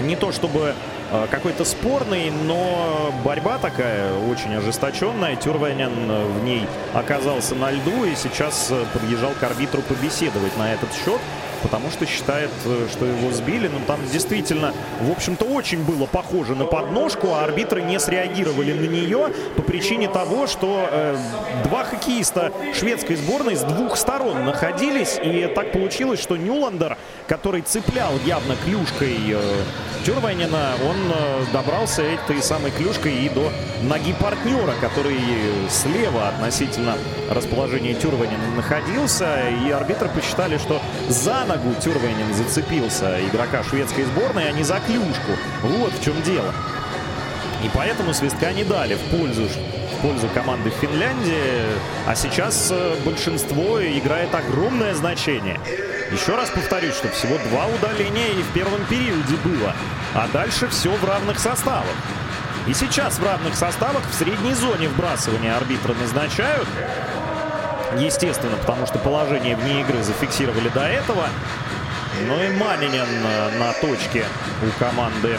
не 0.00 0.16
то 0.16 0.32
чтобы 0.32 0.74
э, 1.10 1.26
какой-то 1.30 1.64
спорный, 1.64 2.30
но 2.30 3.12
борьба 3.24 3.58
такая 3.58 4.12
очень 4.14 4.54
ожесточенная. 4.54 5.36
Тюрванин 5.36 5.90
в 6.32 6.44
ней 6.44 6.66
оказался 6.94 7.54
на 7.54 7.70
льду 7.70 8.04
и 8.04 8.14
сейчас 8.14 8.68
э, 8.70 8.84
подъезжал 8.92 9.32
к 9.32 9.42
арбитру 9.42 9.82
побеседовать 9.82 10.56
на 10.56 10.72
этот 10.72 10.90
счет 10.94 11.20
потому 11.62 11.90
что 11.90 12.06
считает, 12.06 12.50
э, 12.64 12.88
что 12.90 13.06
его 13.06 13.30
сбили. 13.32 13.68
Но 13.68 13.80
там 13.86 14.00
действительно, 14.12 14.72
в 15.00 15.10
общем-то, 15.10 15.44
очень 15.44 15.82
было 15.82 16.06
похоже 16.06 16.54
на 16.54 16.64
подножку, 16.64 17.28
а 17.34 17.44
арбитры 17.44 17.82
не 17.82 17.98
среагировали 17.98 18.72
на 18.72 18.86
нее 18.86 19.28
по 19.56 19.62
причине 19.62 20.08
того, 20.08 20.46
что 20.46 20.88
э, 20.90 21.16
два 21.64 21.84
хоккеиста 21.84 22.52
шведской 22.74 23.16
сборной 23.16 23.56
с 23.56 23.62
двух 23.62 23.96
сторон 23.96 24.44
находились. 24.44 25.18
И 25.22 25.50
так 25.54 25.72
получилось, 25.72 26.20
что 26.20 26.36
Нюландер, 26.36 26.96
который 27.26 27.62
цеплял 27.62 28.12
явно 28.24 28.56
клюшкой 28.64 29.16
э, 29.28 29.40
Тюрвайнина, 30.04 30.74
он 30.88 30.96
э, 31.12 31.44
добрался 31.52 32.02
этой 32.02 32.42
самой 32.42 32.70
клюшкой 32.70 33.14
и 33.14 33.28
до 33.28 33.50
ноги 33.82 34.12
партнера, 34.12 34.72
который 34.80 35.18
слева 35.68 36.28
относительно 36.28 36.96
расположения 37.30 37.94
Тюрванина 37.94 38.54
находился. 38.56 39.48
И 39.66 39.70
арбитры 39.70 40.08
посчитали, 40.08 40.58
что 40.58 40.80
за 41.08 41.44
ногу 41.50 41.74
Тюрвейнин 41.80 42.32
зацепился 42.34 43.18
игрока 43.26 43.64
шведской 43.64 44.04
сборной, 44.04 44.48
а 44.48 44.52
не 44.52 44.62
за 44.62 44.78
клюшку. 44.86 45.32
Вот 45.62 45.92
в 45.92 46.04
чем 46.04 46.20
дело. 46.22 46.54
И 47.64 47.70
поэтому 47.74 48.14
свистка 48.14 48.52
не 48.52 48.62
дали 48.62 48.94
в 48.94 49.00
пользу, 49.16 49.48
в 49.48 50.02
пользу 50.02 50.28
команды 50.32 50.70
Финляндии. 50.80 51.64
А 52.06 52.14
сейчас 52.14 52.68
э, 52.70 52.94
большинство 53.04 53.82
играет 53.82 54.32
огромное 54.34 54.94
значение. 54.94 55.58
Еще 56.12 56.36
раз 56.36 56.50
повторюсь, 56.50 56.94
что 56.94 57.08
всего 57.08 57.36
два 57.50 57.66
удаления 57.66 58.28
и 58.28 58.42
в 58.42 58.52
первом 58.52 58.84
периоде 58.86 59.34
было. 59.44 59.74
А 60.14 60.28
дальше 60.32 60.68
все 60.68 60.90
в 60.90 61.04
равных 61.04 61.40
составах. 61.40 61.84
И 62.68 62.74
сейчас 62.74 63.18
в 63.18 63.24
равных 63.24 63.56
составах 63.56 64.08
в 64.08 64.14
средней 64.14 64.54
зоне 64.54 64.88
вбрасывания 64.88 65.56
арбитра 65.56 65.94
назначают. 65.94 66.68
Естественно, 67.98 68.56
потому 68.56 68.86
что 68.86 68.98
положение 68.98 69.56
вне 69.56 69.80
игры 69.80 70.02
зафиксировали 70.02 70.68
до 70.68 70.82
этого. 70.82 71.26
Ну 72.26 72.42
и 72.42 72.48
Манинин 72.56 73.06
э, 73.24 73.58
на 73.58 73.72
точке 73.74 74.24
у 74.62 74.78
команды 74.78 75.38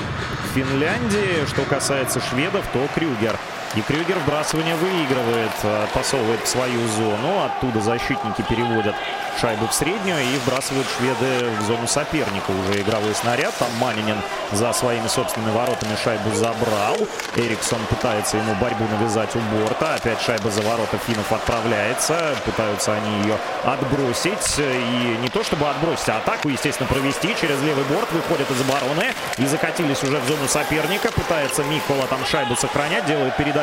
Финляндии. 0.54 1.46
Что 1.48 1.64
касается 1.64 2.20
шведов, 2.20 2.66
то 2.74 2.88
Крюгер. 2.94 3.38
И 3.74 3.82
Крюгер 3.82 4.20
вбрасывание 4.20 4.76
выигрывает, 4.76 5.52
э, 5.64 5.88
посовывает 5.94 6.42
в 6.44 6.48
свою 6.48 6.86
зону. 6.90 7.46
Оттуда 7.46 7.80
защитники 7.80 8.42
переводят 8.42 8.96
шайбу 9.40 9.66
в 9.68 9.74
среднюю 9.74 10.20
и 10.20 10.38
вбрасывают 10.40 10.86
шведы 10.98 11.50
в 11.58 11.62
зону 11.64 11.88
соперника. 11.88 12.52
Уже 12.52 12.82
игровой 12.82 13.16
снаряд. 13.16 13.54
Там 13.58 13.70
Манинин 13.80 14.18
за 14.52 14.74
своими 14.74 15.08
собственными 15.08 15.52
воротами 15.56 15.96
шайбу 16.04 16.32
забрал. 16.36 16.98
Эриксон 17.38 17.80
пытается 17.90 18.36
ему 18.36 18.56
борьбу 18.56 18.84
навязать 18.92 19.34
у 19.38 19.40
борта. 19.40 19.96
Опять 19.96 20.22
шайба 20.22 20.52
за 20.52 20.62
ворота 20.64 20.98
финнов 21.08 21.32
отправляется. 21.32 22.36
Пытаются 22.46 22.94
они 22.94 23.22
ее 23.22 23.38
отбросить. 23.64 24.60
И 24.60 25.18
не 25.22 25.30
то 25.30 25.46
чтобы 25.46 25.70
отбросить, 25.70 26.10
а 26.10 26.18
атаку, 26.18 26.50
естественно, 26.50 26.90
провести. 26.90 27.34
Через 27.40 27.62
левый 27.62 27.86
борт 27.86 28.12
выходят 28.12 28.52
из 28.52 28.60
обороны 28.60 29.14
и 29.38 29.46
закатились 29.46 30.04
уже 30.04 30.18
в 30.18 30.28
зону 30.28 30.50
соперника. 30.50 31.10
Пытается 31.14 31.64
Микола 31.64 32.06
там 32.08 32.26
шайбу 32.26 32.58
сохранять. 32.58 33.06
Делает 33.06 33.38
передачу 33.38 33.61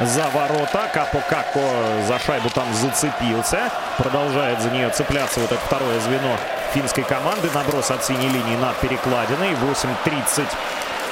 за 0.00 0.28
ворота. 0.34 0.88
Капо 0.92 1.22
Како 1.28 1.60
за 2.06 2.18
шайбу 2.18 2.50
там 2.50 2.72
зацепился. 2.74 3.70
Продолжает 3.96 4.60
за 4.60 4.70
нее 4.70 4.90
цепляться 4.90 5.40
вот 5.40 5.52
это 5.52 5.60
второе 5.64 6.00
звено 6.00 6.36
финской 6.74 7.04
команды. 7.04 7.48
Наброс 7.54 7.90
от 7.90 8.04
синей 8.04 8.28
линии 8.28 8.56
над 8.56 8.76
перекладиной. 8.76 9.54
8.30 9.54 10.46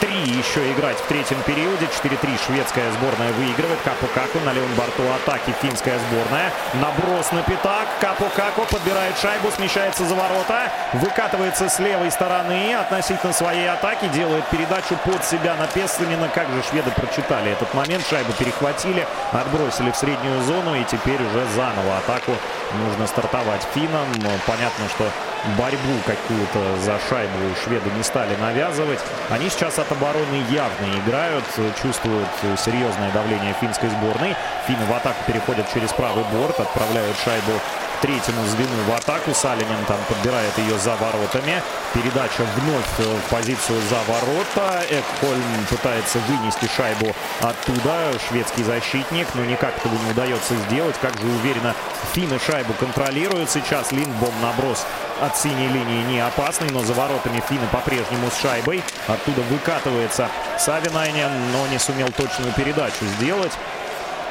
3 0.01 0.11
еще 0.31 0.73
играть 0.73 0.97
в 0.99 1.07
третьем 1.07 1.41
периоде. 1.43 1.87
4-3 2.03 2.39
шведская 2.47 2.91
сборная 2.93 3.33
выигрывает. 3.33 3.79
Капу 3.85 4.07
Каку 4.15 4.39
на 4.45 4.53
левом 4.53 4.73
борту 4.75 5.03
атаки 5.15 5.55
финская 5.63 5.99
сборная. 5.99 6.53
Наброс 6.75 7.33
на 7.33 7.43
пятак. 7.43 7.87
Капу 8.01 8.27
Каку 8.35 8.63
подбирает 8.71 9.17
шайбу, 9.19 9.51
смещается 9.51 10.05
за 10.05 10.15
ворота. 10.15 10.71
Выкатывается 10.95 11.69
с 11.69 11.79
левой 11.79 12.11
стороны 12.11 12.75
относительно 12.75 13.33
своей 13.33 13.69
атаки. 13.69 14.09
Делает 14.09 14.45
передачу 14.47 14.97
под 15.05 15.25
себя 15.25 15.55
на 15.57 15.67
Песленина. 15.67 16.29
Как 16.29 16.49
же 16.49 16.63
шведы 16.71 16.91
прочитали 16.91 17.53
этот 17.53 17.73
момент. 17.75 18.05
Шайбу 18.09 18.33
перехватили, 18.33 19.07
отбросили 19.33 19.91
в 19.91 19.97
среднюю 19.97 20.43
зону. 20.43 20.75
И 20.75 20.85
теперь 20.85 21.23
уже 21.23 21.47
заново 21.55 21.99
атаку 21.99 22.33
нужно 22.75 23.07
стартовать 23.07 23.67
финнам. 23.75 24.07
Понятно, 24.47 24.89
что 24.95 25.11
борьбу 25.57 25.95
какую-то 26.07 26.79
за 26.81 26.99
шайбу 27.09 27.55
шведы 27.63 27.91
не 27.97 28.03
стали 28.03 28.35
навязывать. 28.37 29.01
Они 29.31 29.49
сейчас 29.49 29.79
от 29.79 29.91
обороны 29.93 30.45
явно 30.51 30.99
играют, 30.99 31.45
чувствуют 31.81 32.29
серьезное 32.59 33.11
давление 33.13 33.55
финской 33.61 33.89
сборной. 33.89 34.35
Финны 34.67 34.85
в 34.87 34.93
атаку 34.93 35.19
переходят 35.27 35.67
через 35.73 35.93
правый 35.93 36.25
борт, 36.33 36.59
отправляют 36.59 37.17
шайбу 37.25 37.53
третьему 38.01 38.45
звену 38.47 38.85
в 38.89 38.93
атаку. 38.95 39.35
Салинин 39.35 39.85
там 39.87 39.99
подбирает 40.09 40.57
ее 40.59 40.79
за 40.79 40.97
воротами. 40.97 41.63
Передача 41.93 42.45
вновь 42.57 42.99
в 42.99 43.31
позицию 43.31 43.81
за 43.89 43.99
ворота. 44.11 44.85
Экхольм 44.91 45.67
пытается 45.69 46.19
вынести 46.21 46.69
шайбу 46.77 47.15
оттуда. 47.41 48.13
Шведский 48.29 48.65
защитник, 48.65 49.27
но 49.35 49.45
никак 49.45 49.77
этого 49.79 49.95
не 50.05 50.11
удается 50.11 50.55
сделать. 50.69 50.97
Как 51.01 51.19
же 51.19 51.27
уверенно 51.27 51.75
финны 52.13 52.39
шайбу 52.39 52.73
контролируют. 52.75 53.51
Сейчас 53.51 53.93
Линдбом 53.93 54.35
наброс 54.43 54.87
от 55.21 55.37
синей 55.37 55.69
линии 55.69 56.05
не 56.05 56.21
опасный, 56.21 56.69
но 56.71 56.83
за 56.83 56.93
воротами 56.93 57.43
финны 57.49 57.67
по-прежнему 57.73 58.31
с 58.31 58.41
шайбой. 58.41 58.83
Оттуда 59.07 59.41
выкатывается 59.43 60.29
Савинайнен, 60.59 61.31
но 61.53 61.67
не 61.69 61.79
сумел 61.79 62.09
точную 62.09 62.53
передачу 62.53 63.05
сделать. 63.19 63.53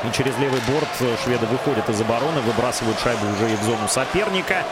И 0.03 0.11
через 0.11 0.38
левый 0.38 0.59
борт 0.67 0.89
шведы 1.23 1.45
выходят 1.45 1.89
из 1.89 2.01
обороны, 2.01 2.41
выбрасывают 2.41 2.99
шайбу 2.99 3.26
уже 3.34 3.51
и 3.51 3.55
в 3.55 3.63
зону 3.63 3.88
соперника. 3.88 4.63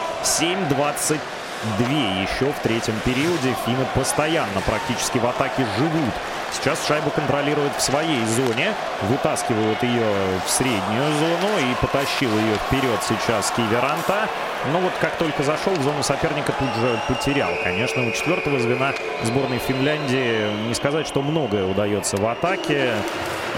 7-22 1.64 2.22
еще 2.22 2.52
в 2.52 2.58
третьем 2.62 2.94
периоде. 3.04 3.54
Финны 3.64 3.86
постоянно 3.94 4.60
практически 4.66 5.18
в 5.18 5.26
атаке 5.26 5.66
живут. 5.78 6.14
Сейчас 6.52 6.86
шайбу 6.86 7.10
контролируют 7.10 7.74
в 7.76 7.80
своей 7.80 8.24
зоне. 8.26 8.74
Вытаскивают 9.02 9.82
ее 9.82 10.06
в 10.46 10.50
среднюю 10.50 11.12
зону 11.18 11.48
и 11.58 11.74
потащил 11.80 12.30
ее 12.30 12.54
вперед 12.66 13.00
сейчас 13.08 13.52
Киверанта. 13.56 14.28
Но 14.72 14.80
вот 14.80 14.92
как 15.00 15.16
только 15.16 15.42
зашел 15.42 15.74
в 15.74 15.82
зону 15.82 16.02
соперника, 16.02 16.52
тут 16.52 16.68
же 16.80 17.00
потерял. 17.08 17.50
Конечно, 17.62 18.06
у 18.06 18.10
четвертого 18.12 18.58
звена 18.60 18.92
сборной 19.22 19.58
Финляндии 19.58 20.68
не 20.68 20.74
сказать, 20.74 21.06
что 21.06 21.22
многое 21.22 21.66
удается 21.66 22.16
в 22.16 22.26
атаке. 22.26 22.94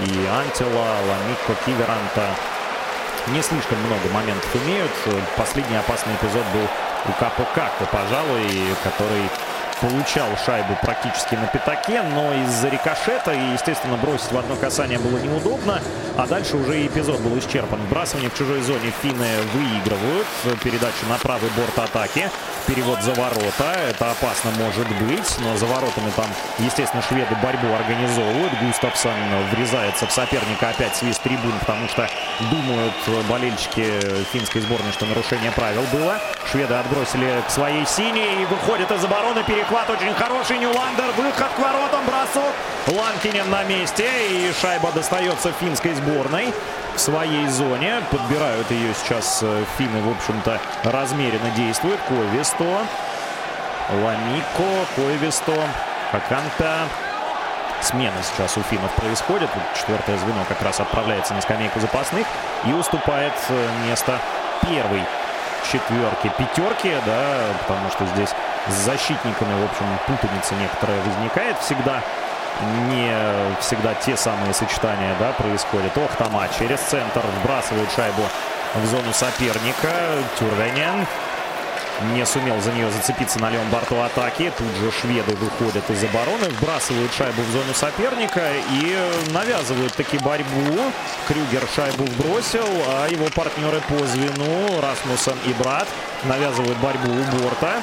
И 0.05 0.27
Антила, 0.27 0.87
Ламикко, 1.09 1.55
Киверанта 1.65 2.29
не 3.29 3.43
слишком 3.43 3.79
много 3.81 4.09
моментов 4.13 4.49
имеют. 4.65 4.91
Последний 5.37 5.77
опасный 5.77 6.15
эпизод 6.15 6.45
был 6.53 6.67
у 7.09 7.13
Капо 7.21 7.45
Како, 7.55 7.87
пожалуй, 7.93 8.75
который 8.83 9.23
получал 9.81 10.29
шайбу 10.45 10.77
практически 10.83 11.35
на 11.35 11.47
пятаке, 11.47 12.03
но 12.03 12.33
из-за 12.45 12.69
рикошета 12.69 13.33
и, 13.33 13.53
естественно, 13.53 13.97
бросить 13.97 14.33
в 14.33 14.39
одно 14.39 14.57
касание 14.57 14.99
было 14.99 15.19
неудобно. 15.19 15.81
А 16.17 16.27
дальше 16.27 16.57
уже 16.57 16.87
эпизод 16.87 17.21
был 17.21 17.39
исчерпан. 17.39 17.81
Вбрасывание 17.83 18.31
в 18.31 18.35
чужой 18.39 18.63
зоне 18.63 18.93
финны 19.03 19.29
выигрывают. 19.53 20.27
Передача 20.63 21.05
на 21.09 21.19
правый 21.19 21.51
борт 21.57 21.79
атаки. 21.79 22.31
Перевод 22.67 23.01
за 23.03 23.13
ворота. 23.13 23.75
Это 23.91 24.11
опасно 24.11 24.51
может 24.59 24.89
быть, 25.03 25.37
но 25.41 25.57
за 25.57 25.67
воротами 25.67 26.11
там, 26.17 26.27
естественно, 26.59 27.03
шведы 27.03 27.37
борьбу 27.43 27.69
организовывают. 27.75 28.53
Густавсон 28.63 29.13
врезается 29.53 30.07
в 30.07 30.13
соперника. 30.13 30.71
Опять 30.71 30.97
свист 30.97 31.23
трибун, 31.23 31.53
потому 31.61 31.87
что 31.89 32.09
думают 32.51 32.95
болельщики 33.29 34.25
финской 34.33 34.63
сборной, 34.63 34.93
что 34.93 35.05
нарушение 35.05 35.53
правил 35.53 35.85
было. 35.93 36.19
Шведы 36.51 36.75
отбросили 36.75 37.43
к 37.47 37.51
своей 37.51 37.87
синей 37.87 38.43
и 38.43 38.47
выходят 38.47 38.91
из 38.91 39.05
обороны. 39.05 39.45
Перехват 39.67 39.91
очень 39.91 40.15
хороший. 40.15 40.59
Ньюландер. 40.59 41.11
Выход 41.17 41.49
к 41.49 41.59
воротам. 41.59 42.07
Бросок. 42.07 42.55
Ланкинен 42.87 43.51
на 43.51 43.65
месте. 43.65 44.09
И 44.31 44.53
шайба 44.61 44.93
достается 44.93 45.51
финской 45.59 45.93
сборной 45.95 46.55
в 46.95 47.01
своей 47.01 47.49
зоне. 47.49 48.01
Подбирают 48.13 48.71
ее 48.71 48.95
сейчас 48.95 49.43
финны, 49.77 50.03
в 50.03 50.11
общем-то, 50.11 50.61
размеренно 50.85 51.51
действуют. 51.57 52.01
Ковисто. 52.09 52.87
Ламико. 53.91 54.87
Ковисто. 54.95 55.69
Хаканта. 56.13 56.89
Смена 57.81 58.23
сейчас 58.23 58.57
у 58.57 58.63
финнов 58.63 58.93
происходит. 58.93 59.51
Четвертое 59.77 60.17
звено 60.19 60.45
как 60.49 60.63
раз 60.63 60.79
отправляется 60.79 61.35
на 61.35 61.41
скамейку 61.41 61.81
запасных 61.81 62.25
и 62.67 62.73
уступает 62.73 63.35
место 63.89 64.21
первой 64.63 65.03
четверки, 65.73 66.31
пятерки, 66.39 66.95
да, 67.05 67.39
потому 67.63 67.91
что 67.91 68.07
здесь 68.15 68.31
с 68.69 68.75
защитниками, 68.85 69.61
в 69.61 69.65
общем, 69.65 69.87
путаница 70.07 70.55
некоторая 70.55 71.01
возникает 71.03 71.59
всегда. 71.61 72.03
Не 72.89 73.15
всегда 73.61 73.95
те 73.95 74.17
самые 74.17 74.55
сочетания, 74.55 75.15
да, 75.21 75.33
происходят. 75.33 75.97
Охтама 75.99 76.49
через 76.59 76.81
центр 76.81 77.23
вбрасывает 77.41 77.91
шайбу 77.95 78.23
в 78.75 78.87
зону 78.87 79.13
соперника. 79.13 79.93
Тюрвенен 80.39 81.07
не 82.15 82.25
сумел 82.27 82.61
за 82.61 82.73
нее 82.73 82.91
зацепиться 82.91 83.39
на 83.41 83.51
левом 83.51 83.69
борту 83.71 84.01
атаки. 84.01 84.53
Тут 84.57 84.69
же 84.77 84.91
шведы 84.91 85.35
выходят 85.37 85.89
из 85.91 86.05
обороны, 86.05 86.49
вбрасывают 86.59 87.13
шайбу 87.13 87.43
в 87.43 87.51
зону 87.51 87.75
соперника 87.75 88.53
и 88.71 88.97
навязывают 89.33 89.95
таки 89.95 90.19
борьбу. 90.19 90.81
Крюгер 91.29 91.63
шайбу 91.75 92.05
вбросил, 92.05 92.67
а 92.89 93.07
его 93.09 93.27
партнеры 93.35 93.81
по 93.89 93.99
звену 94.07 94.81
Расмуссен 94.81 95.37
и 95.47 95.53
Брат 95.63 95.89
навязывают 96.25 96.79
борьбу 96.79 97.11
у 97.13 97.39
борта. 97.39 97.83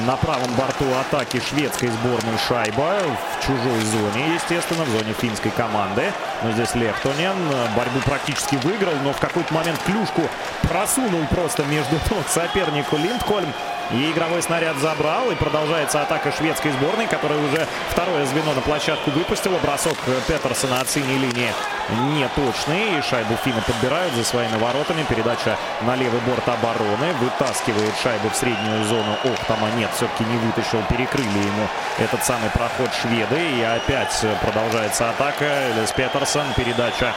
На 0.00 0.16
правом 0.16 0.52
борту 0.54 0.84
атаки 0.92 1.40
шведской 1.40 1.88
сборной 1.88 2.36
шайба 2.48 2.98
в 3.38 3.46
чужой 3.46 3.80
зоне, 3.82 4.34
естественно, 4.34 4.84
в 4.84 4.88
зоне 4.88 5.12
финской 5.12 5.52
команды. 5.52 6.12
Но 6.42 6.50
здесь 6.50 6.74
Лехтонен 6.74 7.36
борьбу 7.76 8.00
практически 8.04 8.56
выиграл, 8.56 8.94
но 9.04 9.12
в 9.12 9.20
какой-то 9.20 9.54
момент 9.54 9.78
клюшку 9.86 10.22
просунул 10.62 11.24
просто 11.30 11.62
между 11.66 11.94
ног 12.10 12.26
сопернику. 12.28 12.96
И 13.90 14.10
игровой 14.10 14.42
снаряд 14.42 14.76
забрал. 14.78 15.30
И 15.30 15.34
продолжается 15.34 16.02
атака 16.02 16.32
шведской 16.32 16.72
сборной, 16.72 17.06
которая 17.06 17.38
уже 17.38 17.66
второе 17.90 18.24
звено 18.26 18.52
на 18.54 18.60
площадку 18.60 19.10
выпустила. 19.10 19.58
Бросок 19.58 19.96
Петерсона 20.26 20.80
от 20.80 20.88
синей 20.88 21.18
линии 21.18 21.52
не 22.12 22.28
точный. 22.34 22.98
И 22.98 23.02
шайбу 23.02 23.36
финны 23.44 23.60
подбирают 23.62 24.14
за 24.14 24.24
своими 24.24 24.56
воротами. 24.56 25.04
Передача 25.08 25.56
на 25.82 25.96
левый 25.96 26.20
борт 26.20 26.48
обороны. 26.48 27.12
Вытаскивает 27.20 27.94
шайбу 28.02 28.30
в 28.30 28.36
среднюю 28.36 28.84
зону. 28.84 29.16
Ох, 29.24 29.46
там 29.46 29.58
нет, 29.76 29.90
все-таки 29.94 30.24
не 30.24 30.36
вытащил. 30.38 30.82
Перекрыли 30.88 31.26
ему 31.26 31.68
этот 31.98 32.24
самый 32.24 32.50
проход 32.50 32.90
шведы. 33.00 33.40
И 33.58 33.62
опять 33.62 34.24
продолжается 34.42 35.10
атака. 35.10 35.44
Элис 35.44 35.92
Петерсон. 35.92 36.46
Передача 36.56 37.12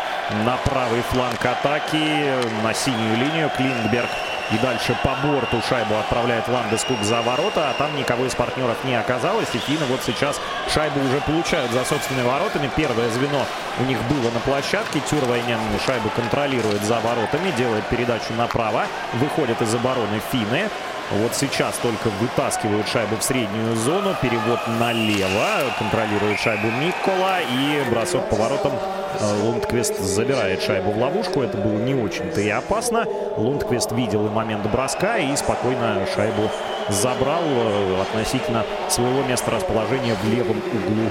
на 0.46 0.58
правый 0.58 1.02
фланг 1.12 1.44
атаки. 1.46 2.34
На 2.64 2.74
синюю 2.74 3.18
линию. 3.18 3.50
Клингберг 3.56 4.10
и 4.52 4.58
дальше 4.60 4.98
по 5.04 5.16
борту 5.28 5.62
шайбу 5.68 5.96
отправляет 5.96 6.48
Ландескук 6.48 7.02
за 7.04 7.22
ворота, 7.22 7.70
а 7.70 7.74
там 7.74 7.96
никого 7.96 8.26
из 8.26 8.36
партнеров 8.36 8.78
не 8.86 8.96
оказалось. 8.96 9.50
И 9.54 9.58
финны 9.58 9.86
вот 9.86 10.02
сейчас 10.06 10.40
шайбу 10.74 11.00
уже 11.02 11.20
получают 11.22 11.72
за 11.72 11.84
собственными 11.84 12.26
воротами. 12.28 12.70
Первое 12.76 13.10
звено 13.10 13.46
у 13.80 13.84
них 13.84 14.02
было 14.04 14.32
на 14.32 14.40
площадке. 14.40 15.02
Тюрвайнен 15.02 15.60
шайбу 15.86 16.10
контролирует 16.10 16.82
за 16.84 17.00
воротами, 17.00 17.52
делает 17.58 17.86
передачу 17.88 18.34
направо. 18.38 18.86
Выходит 19.14 19.62
из 19.62 19.76
обороны 19.76 20.22
финны. 20.32 20.70
Вот 21.10 21.34
сейчас 21.36 21.78
только 21.78 22.10
вытаскивают 22.20 22.86
шайбу 22.90 23.16
в 23.16 23.24
среднюю 23.24 23.78
зону. 23.78 24.14
Перевод 24.22 24.60
налево. 24.80 25.72
Контролирует 25.80 26.38
шайбу 26.38 26.68
Микола. 26.68 27.40
И 27.50 27.90
бросок 27.90 28.30
поворотом 28.30 28.74
э, 28.74 29.42
Лундквист 29.42 29.98
забирает 30.00 30.62
шайбу 30.62 30.92
в 30.92 30.98
ловушку. 30.98 31.44
Это 31.44 31.58
было 31.58 31.78
не 31.78 31.94
очень-то 31.94 32.42
и 32.42 32.50
опасно. 32.50 33.06
Лундквист 33.38 33.94
видел 33.94 34.26
и 34.26 34.30
момент 34.30 34.70
броска 34.70 35.18
и 35.18 35.34
спокойно 35.38 36.06
шайбу 36.14 36.50
забрал 36.90 37.44
э, 37.46 38.02
относительно 38.02 38.66
своего 38.90 39.24
места 39.24 39.52
расположения 39.52 40.14
в 40.14 40.30
левом 40.30 40.58
углу 40.58 41.10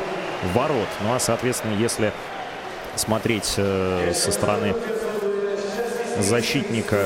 ворот. 0.53 0.89
Ну 1.05 1.15
а, 1.15 1.19
соответственно, 1.19 1.73
если 1.73 2.13
смотреть 2.97 3.55
э, 3.57 4.13
со 4.15 4.31
стороны 4.31 4.75
защитника 6.21 6.97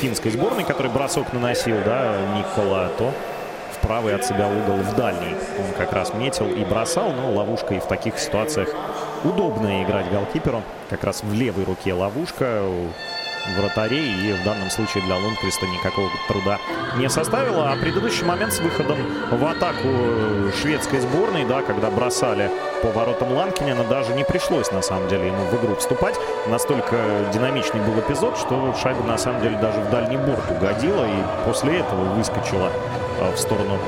финской 0.00 0.30
сборной, 0.30 0.64
который 0.64 0.90
бросок 0.90 1.32
наносил, 1.32 1.76
да, 1.84 2.16
Никола, 2.36 2.90
то 2.98 3.12
в 3.72 3.86
правый 3.86 4.14
от 4.14 4.24
себя 4.24 4.48
угол 4.48 4.76
в 4.76 4.94
дальний. 4.94 5.34
Он 5.58 5.72
как 5.76 5.92
раз 5.92 6.14
метил 6.14 6.48
и 6.48 6.64
бросал, 6.64 7.12
но 7.12 7.32
ловушка 7.32 7.74
и 7.74 7.80
в 7.80 7.86
таких 7.86 8.18
ситуациях 8.18 8.68
удобно 9.24 9.82
играть 9.82 10.10
голкиперу. 10.10 10.62
Как 10.90 11.04
раз 11.04 11.22
в 11.22 11.32
левой 11.32 11.64
руке 11.64 11.92
ловушка 11.92 12.62
вратарей. 13.56 14.14
И 14.28 14.32
в 14.32 14.44
данном 14.44 14.70
случае 14.70 15.02
для 15.04 15.16
Лундквиста 15.16 15.66
никакого 15.66 16.10
труда 16.28 16.58
не 16.96 17.08
составило. 17.08 17.70
А 17.70 17.76
предыдущий 17.76 18.24
момент 18.24 18.52
с 18.52 18.60
выходом 18.60 18.98
в 19.30 19.44
атаку 19.44 19.88
шведской 20.60 21.00
сборной, 21.00 21.44
да, 21.44 21.62
когда 21.62 21.90
бросали 21.90 22.50
по 22.82 22.88
воротам 22.88 23.32
Ланкинена, 23.32 23.84
даже 23.84 24.14
не 24.14 24.24
пришлось 24.24 24.70
на 24.72 24.82
самом 24.82 25.08
деле 25.08 25.28
ему 25.28 25.44
в 25.44 25.54
игру 25.54 25.76
вступать. 25.76 26.16
Настолько 26.46 26.96
динамичный 27.32 27.80
был 27.80 27.98
эпизод, 28.00 28.36
что 28.38 28.74
шайба 28.80 29.02
на 29.04 29.18
самом 29.18 29.40
деле 29.42 29.56
даже 29.58 29.80
в 29.80 29.90
дальний 29.90 30.16
борт 30.16 30.50
угодила. 30.50 31.04
И 31.04 31.46
после 31.46 31.80
этого 31.80 32.14
выскочила 32.14 32.70
а, 33.20 33.32
в 33.32 33.38
сторону 33.38 33.78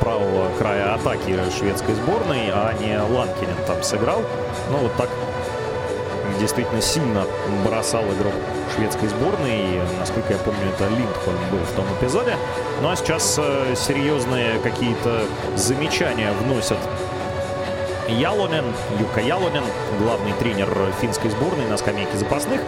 правого 0.00 0.48
края 0.58 0.94
атаки 0.94 1.36
шведской 1.56 1.94
сборной, 1.94 2.50
а 2.52 2.72
не 2.80 2.98
Ланкинен 2.98 3.56
там 3.66 3.82
сыграл. 3.82 4.22
Ну, 4.70 4.78
вот 4.78 4.94
так 4.96 5.08
действительно 6.38 6.80
сильно 6.80 7.24
бросал 7.64 8.04
игрок 8.04 8.34
шведской 8.74 9.08
сборной. 9.08 9.58
И, 9.58 9.82
насколько 9.98 10.32
я 10.32 10.38
помню, 10.38 10.68
это 10.68 10.88
Линдхольм 10.88 11.38
был 11.50 11.58
в 11.58 11.72
том 11.72 11.84
эпизоде. 11.98 12.36
Ну 12.82 12.90
а 12.90 12.96
сейчас 12.96 13.36
э, 13.38 13.74
серьезные 13.76 14.58
какие-то 14.60 15.24
замечания 15.56 16.32
вносят 16.42 16.78
Ялонен, 18.08 18.64
Юка 18.98 19.20
Ялонен, 19.20 19.64
главный 19.98 20.32
тренер 20.34 20.68
финской 21.00 21.30
сборной 21.30 21.66
на 21.66 21.76
скамейке 21.76 22.16
запасных. 22.16 22.60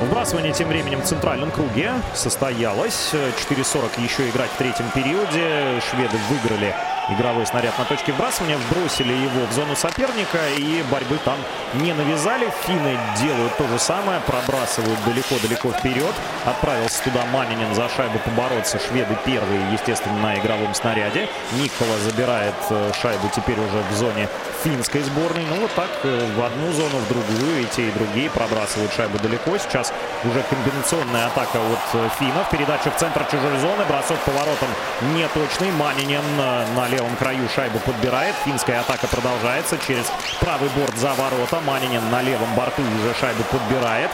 Вбрасывание 0.00 0.52
тем 0.52 0.68
временем 0.68 1.02
в 1.02 1.04
центральном 1.04 1.50
круге 1.50 1.92
состоялось. 2.14 3.10
4.40 3.12 4.02
еще 4.02 4.28
играть 4.30 4.50
в 4.50 4.56
третьем 4.56 4.90
периоде. 4.94 5.80
Шведы 5.90 6.16
выиграли 6.30 6.74
игровой 7.12 7.46
снаряд 7.46 7.78
на 7.78 7.84
точке 7.84 8.12
вбрасывания, 8.12 8.58
вбросили 8.58 9.12
его 9.12 9.46
в 9.46 9.52
зону 9.52 9.76
соперника 9.76 10.38
и 10.56 10.82
борьбы 10.90 11.18
там 11.24 11.36
не 11.74 11.92
навязали. 11.92 12.50
Финны 12.66 12.98
делают 13.20 13.56
то 13.56 13.66
же 13.68 13.78
самое, 13.78 14.20
пробрасывают 14.20 14.98
далеко-далеко 15.04 15.72
вперед. 15.72 16.14
Отправился 16.44 17.02
туда 17.04 17.24
Манинин 17.32 17.74
за 17.74 17.88
шайбу 17.88 18.18
побороться. 18.20 18.78
Шведы 18.78 19.16
первые, 19.24 19.72
естественно, 19.72 20.18
на 20.18 20.38
игровом 20.38 20.74
снаряде. 20.74 21.28
Никола 21.52 21.96
забирает 21.98 22.54
э, 22.70 22.92
шайбу 23.00 23.28
теперь 23.34 23.58
уже 23.58 23.82
в 23.90 23.94
зоне 23.94 24.28
финской 24.62 25.02
сборной. 25.02 25.44
Ну 25.48 25.62
вот 25.62 25.70
так 25.74 25.90
э, 26.04 26.28
в 26.36 26.42
одну 26.42 26.72
зону, 26.72 26.98
в 26.98 27.08
другую 27.08 27.62
и 27.62 27.66
те, 27.66 27.88
и 27.88 27.92
другие 27.92 28.30
пробрасывают 28.30 28.92
шайбу 28.92 29.18
далеко. 29.18 29.56
Сейчас 29.58 29.92
уже 30.24 30.42
комбинационная 30.42 31.26
атака 31.26 31.58
от 31.58 31.94
э, 31.94 32.08
финнов. 32.18 32.50
Передача 32.50 32.90
в 32.90 32.96
центр 32.96 33.24
чужой 33.30 33.58
зоны. 33.58 33.84
Бросок 33.88 34.18
поворотом 34.20 34.68
неточный. 35.14 35.70
Манинин 35.72 36.20
на 36.36 36.88
левом 36.88 36.99
краю 37.18 37.48
шайбу 37.48 37.78
подбирает. 37.78 38.34
Финская 38.44 38.80
атака 38.80 39.06
продолжается 39.06 39.78
через 39.78 40.06
правый 40.40 40.68
борт 40.70 40.96
за 40.96 41.12
ворота. 41.14 41.60
Манинин 41.66 42.08
на 42.10 42.22
левом 42.22 42.54
борту 42.54 42.82
уже 42.82 43.14
шайбу 43.18 43.42
подбирает. 43.44 44.10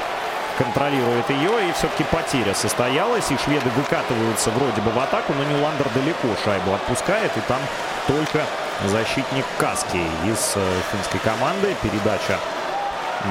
Контролирует 0.58 1.28
ее, 1.28 1.68
и 1.68 1.72
все-таки 1.72 2.04
потеря 2.04 2.54
состоялась. 2.54 3.30
И 3.30 3.36
шведы 3.36 3.68
выкатываются 3.70 4.50
вроде 4.50 4.80
бы 4.80 4.90
в 4.90 4.98
атаку, 4.98 5.32
но 5.34 5.44
Ниландер 5.44 5.88
далеко 5.94 6.28
шайбу 6.44 6.74
отпускает. 6.74 7.36
И 7.36 7.40
там 7.40 7.60
только 8.06 8.44
защитник 8.84 9.44
Каски 9.58 10.02
из 10.24 10.52
э, 10.56 10.80
финской 10.92 11.20
команды. 11.20 11.76
Передача 11.82 12.38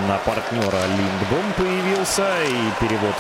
на 0.07 0.17
партнера 0.19 0.85
Линдбом 0.87 1.53
появился. 1.57 2.27
И 2.43 2.71
перевод 2.79 3.15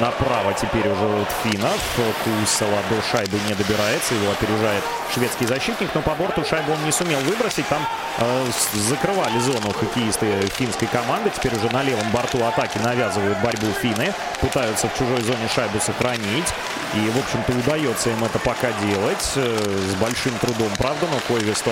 Направо 0.00 0.52
теперь 0.52 0.86
уже 0.88 1.22
от 1.22 1.30
финнов. 1.42 1.80
Кусала 2.24 2.80
до 2.90 3.00
шайбы 3.10 3.38
не 3.48 3.54
добирается. 3.54 4.14
Его 4.14 4.32
опережает 4.32 4.84
шведский 5.12 5.46
защитник. 5.46 5.88
Но 5.94 6.02
по 6.02 6.14
борту 6.14 6.44
шайбу 6.44 6.72
он 6.72 6.84
не 6.84 6.92
сумел 6.92 7.18
выбросить. 7.20 7.66
Там 7.68 7.80
э, 8.18 8.46
закрывали 8.74 9.38
зону 9.38 9.72
хоккеисты 9.72 10.26
финской 10.56 10.86
команды. 10.88 11.30
Теперь 11.30 11.54
уже 11.56 11.72
на 11.72 11.82
левом 11.82 12.10
борту 12.10 12.44
атаки 12.44 12.78
навязывают 12.78 13.38
борьбу 13.40 13.68
финны. 13.80 14.12
Пытаются 14.40 14.88
в 14.88 14.98
чужой 14.98 15.22
зоне 15.22 15.48
шайбу 15.54 15.80
сохранить. 15.80 16.52
И, 16.94 17.10
в 17.10 17.18
общем-то, 17.18 17.52
удается 17.52 18.10
им 18.10 18.22
это 18.22 18.38
пока 18.38 18.72
делать. 18.72 19.32
Э, 19.36 19.78
с 19.90 19.94
большим 19.94 20.32
трудом, 20.40 20.70
правда. 20.76 21.06
Но 21.10 21.34
Койвесто 21.34 21.70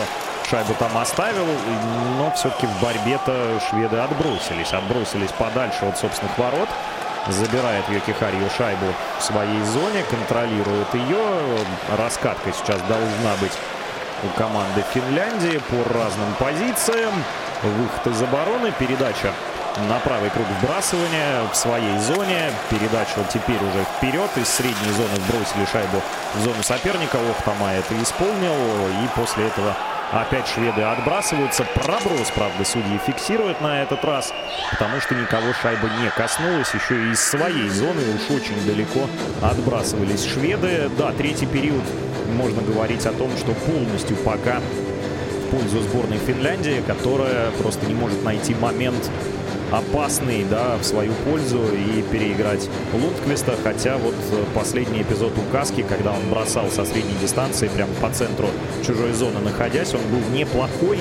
шайбу 0.48 0.72
там 0.78 0.97
оставил. 0.97 1.47
Но 2.16 2.32
все-таки 2.35 2.66
в 2.66 2.80
борьбе-то 2.80 3.60
шведы 3.68 3.98
отбросились. 3.98 4.72
Отбросились 4.72 5.32
подальше 5.32 5.85
от 5.85 5.98
собственных 5.98 6.36
ворот. 6.39 6.68
Забирает 7.29 7.89
Йокихарью 7.89 8.49
шайбу 8.57 8.87
в 9.19 9.23
своей 9.23 9.63
зоне, 9.65 10.03
контролирует 10.09 10.95
ее. 10.95 11.19
Раскатка 11.99 12.53
сейчас 12.53 12.81
должна 12.83 13.37
быть 13.41 13.53
у 14.25 14.29
команды 14.39 14.83
Финляндии 14.95 15.61
по 15.69 15.93
разным 15.93 16.33
позициям. 16.39 17.13
Выход 17.63 18.07
из 18.07 18.23
обороны, 18.23 18.73
передача 18.79 19.33
на 19.89 19.99
правый 20.01 20.31
круг 20.31 20.47
вбрасывания 20.61 21.43
в 21.53 21.55
своей 21.55 21.99
зоне. 21.99 22.51
Передача 22.71 23.23
теперь 23.33 23.63
уже 23.63 23.85
вперед. 23.97 24.31
Из 24.37 24.49
средней 24.49 24.93
зоны 24.93 25.15
вбросили 25.27 25.67
шайбу 25.71 26.03
в 26.35 26.41
зону 26.41 26.63
соперника. 26.63 27.19
Охтама 27.31 27.73
это 27.73 28.01
исполнил. 28.03 28.55
И 29.05 29.09
после 29.15 29.47
этого 29.47 29.77
Опять 30.12 30.48
шведы 30.48 30.80
отбрасываются. 30.82 31.64
Проброс, 31.74 32.30
правда, 32.35 32.64
судьи 32.64 32.98
фиксируют 33.06 33.60
на 33.60 33.82
этот 33.82 34.02
раз, 34.05 34.32
потому 34.70 35.01
что 35.01 35.14
никого 35.14 35.52
шайба 35.52 35.89
не 36.01 36.09
коснулась. 36.10 36.72
Еще 36.72 37.09
и 37.09 37.10
из 37.12 37.20
своей 37.20 37.68
зоны 37.68 38.01
уж 38.14 38.35
очень 38.35 38.64
далеко 38.66 39.06
отбрасывались 39.43 40.24
шведы. 40.24 40.90
Да, 40.97 41.12
третий 41.12 41.47
период 41.47 41.82
можно 42.32 42.62
говорить 42.62 43.05
о 43.05 43.12
том, 43.12 43.30
что 43.36 43.52
полностью 43.52 44.16
пока 44.16 44.60
в 44.60 45.51
пользу 45.51 45.80
сборной 45.80 46.18
Финляндии, 46.18 46.82
которая 46.86 47.51
просто 47.52 47.85
не 47.86 47.94
может 47.94 48.24
найти 48.24 48.55
момент 48.55 49.10
опасный, 49.70 50.45
да, 50.45 50.77
в 50.77 50.85
свою 50.85 51.12
пользу 51.24 51.61
и 51.73 52.03
переиграть 52.03 52.69
Лундквиста. 52.93 53.55
Хотя 53.62 53.97
вот 53.99 54.15
э, 54.32 54.45
последний 54.55 55.03
эпизод 55.03 55.32
у 55.36 55.53
Каски, 55.53 55.82
когда 55.82 56.12
он 56.12 56.31
бросал 56.31 56.70
со 56.70 56.85
средней 56.85 57.16
дистанции 57.20 57.69
прямо 57.69 57.93
по 58.01 58.11
центру 58.11 58.49
чужой 58.86 59.12
зоны 59.12 59.40
находясь, 59.40 59.95
он 59.95 60.03
был 60.11 60.20
неплохой. 60.36 60.99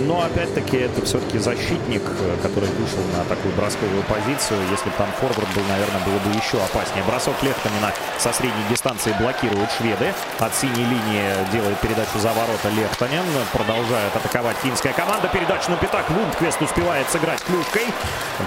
Но 0.00 0.22
опять-таки 0.22 0.76
это 0.78 1.04
все-таки 1.04 1.38
защитник, 1.38 2.02
э, 2.02 2.36
который 2.42 2.68
вышел 2.70 3.02
на 3.16 3.24
такую 3.24 3.54
бросковую 3.54 4.02
позицию. 4.04 4.60
Если 4.70 4.88
бы 4.88 4.94
там 4.96 5.08
форвард 5.20 5.48
был, 5.54 5.62
наверное, 5.68 6.00
было 6.04 6.18
бы 6.18 6.36
еще 6.36 6.62
опаснее. 6.62 7.04
Бросок 7.04 7.34
Лехтонина 7.42 7.92
со 8.18 8.32
средней 8.32 8.64
дистанции 8.70 9.14
блокируют 9.18 9.70
шведы. 9.72 10.12
От 10.38 10.54
синей 10.54 10.84
линии 10.84 11.30
делает 11.52 11.78
передачу 11.80 12.18
за 12.18 12.32
ворота 12.32 12.68
Лехтонин. 12.70 13.24
Продолжает 13.52 14.14
атаковать 14.16 14.56
финская 14.62 14.92
команда. 14.92 15.28
Передача 15.28 15.70
на 15.70 15.76
пятак. 15.76 16.08
Лундквест 16.10 16.60
успевает 16.60 17.08
сыграть 17.10 17.42
клюшкой. 17.42 17.86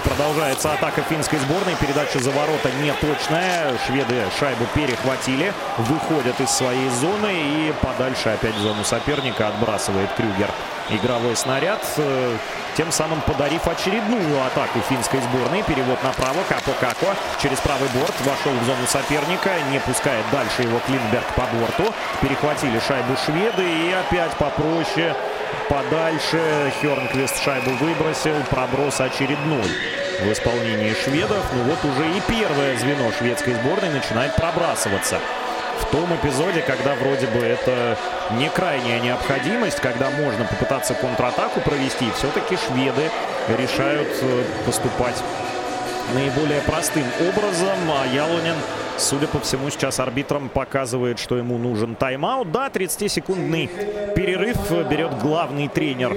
Продолжается 0.04 0.72
атака 0.72 1.02
финской 1.02 1.38
сборной. 1.38 1.76
Передача 1.76 2.18
за 2.18 2.30
ворота 2.30 2.70
неточная. 2.82 3.72
Шведы 3.86 4.24
шайбу 4.38 4.64
перехватили. 4.74 5.52
Выходят 5.78 6.40
из 6.40 6.50
своей 6.50 6.88
зоны 6.90 7.32
и 7.32 7.74
подальше 7.82 8.30
опять 8.30 8.54
в 8.56 8.60
зону 8.60 8.84
соперника 8.84 9.48
отбрасывает 9.48 10.10
Крюгер 10.16 10.50
игровой 10.90 11.36
снаряд, 11.36 11.84
э, 11.96 12.36
тем 12.76 12.92
самым 12.92 13.20
подарив 13.22 13.66
очередную 13.66 14.44
атаку 14.44 14.80
финской 14.88 15.20
сборной. 15.20 15.62
Перевод 15.62 16.02
направо, 16.02 16.38
Капо 16.48 16.72
Како 16.80 17.14
через 17.40 17.58
правый 17.60 17.88
борт 17.88 18.14
вошел 18.20 18.52
в 18.52 18.64
зону 18.64 18.86
соперника, 18.86 19.50
не 19.70 19.80
пускает 19.80 20.24
дальше 20.30 20.62
его 20.62 20.78
Клинберг 20.86 21.26
по 21.34 21.46
борту. 21.56 21.92
Перехватили 22.20 22.80
шайбу 22.86 23.16
шведы 23.24 23.62
и 23.62 23.92
опять 23.92 24.32
попроще, 24.36 25.16
подальше. 25.68 26.72
Хернквист 26.80 27.42
шайбу 27.42 27.70
выбросил, 27.80 28.36
проброс 28.50 29.00
очередной 29.00 29.70
в 30.20 30.32
исполнении 30.32 30.94
шведов. 31.04 31.44
Ну 31.54 31.62
вот 31.64 31.84
уже 31.84 32.08
и 32.10 32.20
первое 32.28 32.76
звено 32.76 33.10
шведской 33.18 33.54
сборной 33.54 33.90
начинает 33.90 34.34
пробрасываться 34.36 35.20
в 35.80 35.84
том 35.90 36.14
эпизоде, 36.14 36.62
когда 36.62 36.94
вроде 36.94 37.26
бы 37.26 37.40
это 37.40 37.96
не 38.32 38.48
крайняя 38.48 39.00
необходимость, 39.00 39.80
когда 39.80 40.10
можно 40.10 40.44
попытаться 40.44 40.94
контратаку 40.94 41.60
провести, 41.60 42.06
все-таки 42.16 42.56
шведы 42.56 43.10
решают 43.58 44.08
э, 44.22 44.44
поступать 44.64 45.22
наиболее 46.14 46.60
простым 46.62 47.04
образом. 47.20 47.78
А 47.90 48.06
Ялунин 48.06 48.56
Судя 48.98 49.26
по 49.26 49.38
всему, 49.40 49.68
сейчас 49.68 50.00
арбитром 50.00 50.48
показывает, 50.48 51.18
что 51.18 51.36
ему 51.36 51.58
нужен 51.58 51.96
тайм-аут. 51.96 52.50
Да, 52.50 52.68
30-секундный 52.68 53.68
перерыв 54.16 54.56
берет 54.88 55.18
главный 55.18 55.68
тренер 55.68 56.16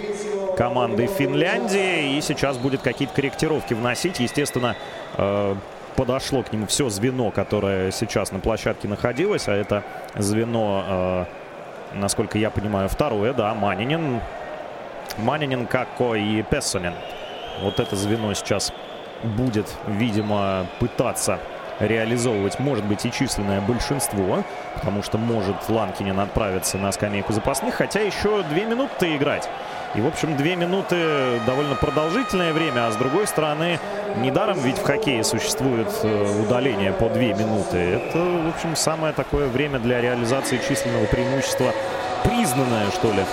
команды 0.57 1.07
Финляндии. 1.07 2.17
И 2.17 2.21
сейчас 2.21 2.57
будет 2.57 2.81
какие-то 2.81 3.13
корректировки 3.13 3.73
вносить. 3.73 4.21
Естественно, 4.21 4.77
э, 5.17 5.55
подошло 5.99 6.43
к 6.43 6.53
нему 6.53 6.65
все 6.65 6.87
звено, 6.87 7.29
которое 7.29 7.91
сейчас 7.91 8.31
на 8.31 8.39
площадке 8.39 8.87
находилось. 8.87 9.49
А 9.49 9.51
это 9.51 9.83
звено, 10.15 10.85
э, 10.87 11.25
насколько 11.95 12.37
я 12.37 12.49
понимаю, 12.49 12.87
второе, 12.87 13.33
да, 13.33 13.53
Манинин. 13.53 14.21
Манинин, 15.17 15.67
Како 15.67 16.15
и 16.15 16.41
Пессонин. 16.43 16.93
Вот 17.61 17.81
это 17.81 17.97
звено 17.97 18.33
сейчас 18.33 18.71
будет, 19.23 19.67
видимо, 19.87 20.67
пытаться 20.79 21.37
реализовывать, 21.81 22.59
может 22.59 22.85
быть, 22.85 23.05
и 23.05 23.11
численное 23.11 23.59
большинство, 23.59 24.45
потому 24.75 25.03
что 25.03 25.17
может 25.17 25.67
Ланкинин 25.67 26.17
отправиться 26.17 26.77
на 26.77 26.93
скамейку 26.93 27.33
запасных, 27.33 27.75
хотя 27.75 27.99
еще 27.99 28.43
две 28.43 28.63
минуты 28.63 29.17
играть. 29.17 29.49
И, 29.95 30.01
в 30.01 30.07
общем, 30.07 30.37
две 30.37 30.55
минуты 30.55 31.39
довольно 31.47 31.75
продолжительное 31.75 32.53
время, 32.53 32.87
а 32.87 32.91
с 32.91 32.95
другой 32.95 33.25
стороны, 33.25 33.79
недаром 34.17 34.59
ведь 34.59 34.77
в 34.77 34.83
хоккее 34.83 35.23
существует 35.23 35.87
э, 36.03 36.41
удаление 36.43 36.91
по 36.91 37.09
две 37.09 37.33
минуты. 37.33 37.77
Это, 37.77 38.19
в 38.19 38.49
общем, 38.49 38.75
самое 38.75 39.13
такое 39.13 39.47
время 39.47 39.79
для 39.79 39.99
реализации 39.99 40.59
численного 40.67 41.05
преимущества 41.05 41.73
признанное, 42.23 42.91
что 42.91 43.11
ли, 43.11 43.23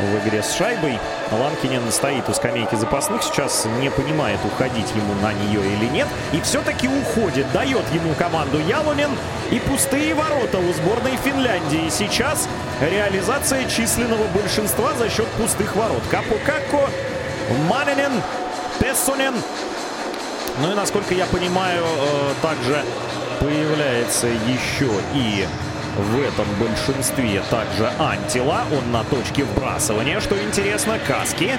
в 0.00 0.18
игре 0.18 0.42
с 0.42 0.54
шайбой. 0.54 0.98
Ланкинин 1.30 1.90
стоит 1.90 2.28
у 2.28 2.32
скамейки 2.32 2.74
запасных, 2.74 3.22
сейчас 3.22 3.66
не 3.80 3.90
понимает, 3.90 4.38
уходить 4.44 4.90
ему 4.94 5.14
на 5.14 5.32
нее 5.32 5.60
или 5.60 5.86
нет. 5.86 6.08
И 6.32 6.40
все-таки 6.40 6.88
уходит, 6.88 7.50
дает 7.52 7.84
ему 7.92 8.14
команду 8.14 8.58
Ялунин. 8.58 9.10
И 9.50 9.58
пустые 9.60 10.14
ворота 10.14 10.58
у 10.58 10.72
сборной 10.72 11.16
Финляндии. 11.24 11.88
Сейчас 11.90 12.48
реализация 12.80 13.68
численного 13.68 14.26
большинства 14.28 14.92
за 14.94 15.08
счет 15.08 15.26
пустых 15.38 15.74
ворот. 15.76 16.02
Капукако, 16.10 16.88
Манинин, 17.68 18.22
Пессонин. 18.78 19.34
Ну 20.60 20.72
и, 20.72 20.74
насколько 20.74 21.14
я 21.14 21.26
понимаю, 21.26 21.84
э, 21.84 22.32
также 22.42 22.82
появляется 23.40 24.26
еще 24.26 24.90
и 25.14 25.46
в 25.98 26.22
этом 26.22 26.46
большинстве 26.60 27.42
также 27.50 27.90
Антила. 27.98 28.62
Он 28.72 28.92
на 28.92 29.02
точке 29.04 29.44
вбрасывания. 29.44 30.20
Что 30.20 30.40
интересно, 30.40 30.98
Каски. 31.06 31.58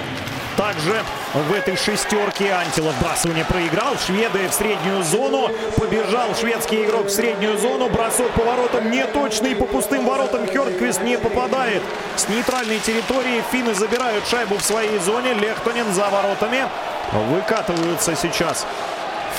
Также 0.55 1.03
в 1.33 1.53
этой 1.53 1.75
шестерке 1.75 2.51
Антила 2.51 2.91
вбрасывание 2.91 3.43
проиграл. 3.43 3.97
Шведы 3.97 4.47
в 4.47 4.53
среднюю 4.53 5.03
зону. 5.03 5.49
Побежал 5.75 6.33
шведский 6.35 6.85
игрок 6.85 7.07
в 7.07 7.09
среднюю 7.09 7.57
зону. 7.57 7.89
Бросок 7.89 8.31
по 8.31 8.43
воротам 8.43 8.89
неточный. 8.89 9.55
По 9.55 9.65
пустым 9.65 10.05
воротам 10.05 10.47
Херквист 10.47 11.01
не 11.03 11.17
попадает. 11.17 11.83
С 12.15 12.29
нейтральной 12.29 12.79
территории 12.79 13.43
финны 13.51 13.73
забирают 13.73 14.25
шайбу 14.27 14.55
в 14.55 14.63
своей 14.63 14.99
зоне. 14.99 15.33
Лехтонин 15.33 15.93
за 15.93 16.09
воротами. 16.09 16.63
Выкатываются 17.11 18.15
сейчас 18.15 18.65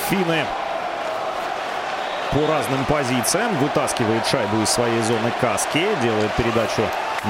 финны 0.09 0.45
по 2.31 2.47
разным 2.47 2.83
позициям. 2.85 3.55
Вытаскивает 3.57 4.25
шайбу 4.25 4.61
из 4.61 4.69
своей 4.69 5.01
зоны 5.01 5.31
Каски. 5.39 5.85
Делает 6.01 6.31
передачу 6.35 6.81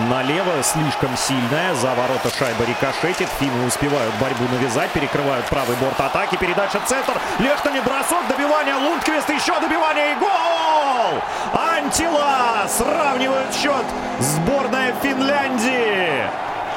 налево. 0.10 0.64
Слишком 0.64 1.16
сильная. 1.18 1.74
За 1.76 1.90
ворота 1.96 2.30
шайба 2.38 2.66
рикошетит. 2.66 3.28
Финны 3.40 3.66
успевают 3.68 4.14
борьбу 4.16 4.44
навязать. 4.52 4.92
Перекрывают 4.92 5.46
правый 5.48 5.76
борт 5.78 6.00
атаки. 6.00 6.36
Передача 6.38 6.80
центр. 6.86 7.14
Лехтони 7.40 7.80
бросок. 7.82 8.28
Добивание. 8.30 8.76
Лундквист. 8.76 9.30
Еще 9.30 9.60
добивание. 9.60 10.14
И 10.14 10.16
гол! 10.16 11.22
Антила 11.54 12.68
сравнивает 12.68 13.54
счет. 13.54 13.86
Сборная 14.20 14.94
Финляндии. 15.02 16.30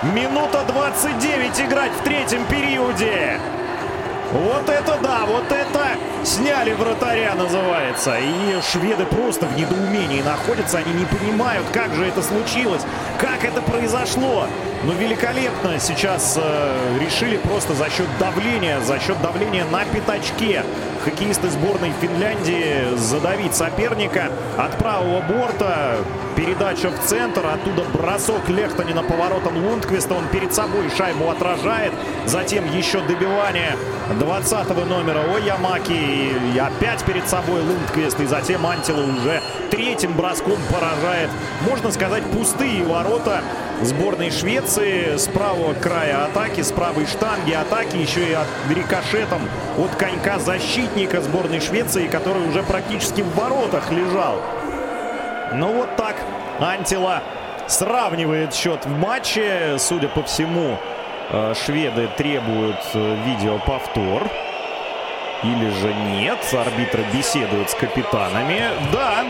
Минута 0.03 0.65
29 0.67 1.61
играть 1.63 1.93
в 1.93 2.03
третьем 2.05 2.45
периоде. 2.47 3.41
Вот 4.35 4.69
это 4.69 4.99
да, 5.01 5.21
вот 5.27 5.45
это 5.53 5.97
сняли 6.25 6.73
вратаря 6.73 7.37
называется. 7.37 8.17
И 8.19 8.61
шведы 8.73 9.07
просто 9.07 9.47
в 9.47 9.57
недоумении 9.57 10.23
находятся. 10.23 10.79
Они 10.79 10.93
не 10.93 11.05
понимают, 11.05 11.65
как 11.73 11.95
же 11.95 12.05
это 12.05 12.21
случилось, 12.21 12.83
как 13.17 13.45
это 13.45 13.63
произошло. 13.63 14.49
Но 14.83 14.93
великолепно 14.95 15.79
сейчас 15.79 16.37
э, 16.37 16.99
решили 17.01 17.37
просто 17.37 17.75
за 17.75 17.89
счет 17.91 18.09
давления, 18.19 18.81
за 18.81 18.99
счет 18.99 19.23
давления 19.23 19.65
на 19.67 19.85
пятачке 19.85 20.65
хоккеисты 21.05 21.51
сборной 21.51 21.93
Финляндии 22.01 22.97
задавить 22.97 23.55
соперника 23.55 24.31
от 24.57 24.77
правого 24.79 25.21
борта. 25.21 25.99
Передача 26.35 26.91
в 26.91 26.99
центр, 27.05 27.47
оттуда 27.47 27.85
бросок 27.93 28.49
Лехтонина 28.49 29.03
поворотом 29.03 29.57
Лундквиста. 29.65 30.15
Он 30.15 30.27
перед 30.29 30.53
собой 30.53 30.91
шайбу 30.97 31.31
отражает. 31.31 31.93
Затем 32.27 32.65
еще 32.77 33.01
добивание 33.03 33.77
20 34.25 34.69
номера 34.89 35.21
Оямаки. 35.35 36.33
И 36.55 36.59
опять 36.59 37.05
перед 37.05 37.29
собой 37.29 37.61
Лундквист. 37.61 38.19
И 38.21 38.27
затем 38.27 38.67
Антила 38.67 39.03
уже 39.03 39.43
третьим 39.71 40.15
броском 40.15 40.57
поражает, 40.73 41.29
можно 41.69 41.91
сказать, 41.91 42.25
пустые 42.25 42.83
ворота 42.85 43.43
сборной 43.83 44.31
Швеции. 44.31 45.17
С 45.17 45.29
правого 45.29 45.75
края 45.75 46.25
атаки, 46.25 46.63
с 46.63 46.73
правой 46.73 47.07
штанги 47.07 47.53
атаки. 47.53 47.97
Еще 47.97 48.31
и 48.31 48.33
от 48.33 48.47
рикошетом 48.71 49.43
от 49.77 49.95
конька 49.97 50.39
защитника 50.39 51.21
сборной 51.21 51.61
Швеции, 51.61 52.09
который 52.09 52.49
уже 52.49 52.63
практически 52.63 53.21
в 53.21 53.35
воротах 53.35 53.91
лежал. 53.93 54.41
Ну 55.53 55.73
вот 55.75 55.97
так 55.97 56.17
Антила 56.61 57.23
сравнивает 57.69 58.55
счет 58.55 58.87
в 58.87 58.99
матче. 58.99 59.77
Судя 59.79 60.09
по 60.09 60.23
всему, 60.23 60.79
шведы 61.55 62.09
требуют 62.17 62.81
э, 62.95 63.17
видеоповтор. 63.25 64.31
Или 65.43 65.71
же 65.71 65.93
нет. 65.95 66.39
Арбитры 66.53 67.05
беседуют 67.13 67.71
с 67.71 67.75
капитанами. 67.75 68.63
Да, 68.93 69.25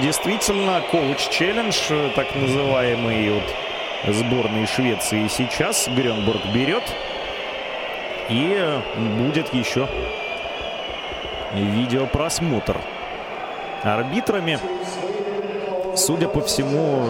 действительно, 0.00 0.82
коуч-челлендж, 0.90 1.90
э, 1.90 2.10
так 2.14 2.34
называемый 2.34 3.38
от 3.38 4.14
сборной 4.14 4.66
Швеции 4.66 5.28
сейчас. 5.28 5.88
Гренбург 5.88 6.44
берет. 6.54 6.84
И 8.28 8.80
будет 9.18 9.52
еще 9.52 9.88
видеопросмотр 11.54 12.78
арбитрами 13.82 14.58
судя 15.96 16.28
по 16.28 16.40
всему, 16.40 17.04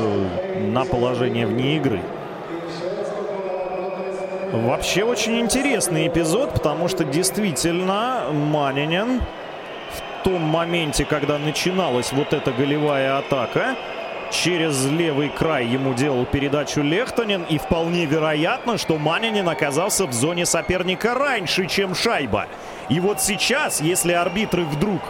на 0.57 0.85
положение 0.85 1.47
вне 1.47 1.77
игры. 1.77 2.03
Вообще 4.53 5.03
очень 5.03 5.41
интересный 5.41 6.09
эпизод, 6.09 6.53
потому 6.53 6.87
что 6.87 7.05
действительно 7.05 8.27
Манинин 8.31 9.21
в 9.21 10.25
том 10.25 10.43
моменте, 10.43 11.07
когда 11.07 11.39
начиналась 11.39 12.13
вот 12.13 12.35
эта 12.35 12.53
голевая 12.53 13.17
атака, 13.17 13.77
через 14.31 14.85
левый 14.85 15.31
край 15.31 15.65
ему 15.65 15.95
делал 15.95 16.27
передачу 16.27 16.83
Лехтонин. 16.83 17.45
И 17.49 17.57
вполне 17.57 18.05
вероятно, 18.05 18.77
что 18.77 18.99
Манинин 18.99 19.49
оказался 19.49 20.07
в 20.07 20.13
зоне 20.13 20.45
соперника 20.45 21.15
раньше, 21.15 21.67
чем 21.67 21.95
шайба. 21.95 22.47
И 22.91 23.01
вот 23.01 23.23
сейчас, 23.23 23.81
если 23.81 24.13
арбитры 24.13 24.65
вдруг 24.65 25.01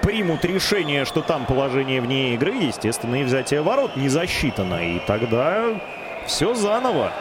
примут 0.00 0.42
решение, 0.46 1.04
что 1.04 1.20
там 1.20 1.44
положение 1.44 2.00
вне 2.00 2.32
игры, 2.32 2.54
естественно, 2.54 3.16
и 3.16 3.24
взятие 3.24 3.60
ворот 3.60 3.94
не 3.94 4.08
засчитано. 4.08 4.82
И 4.82 5.00
тогда 5.00 5.64
все 6.26 6.54
заново. 6.54 7.12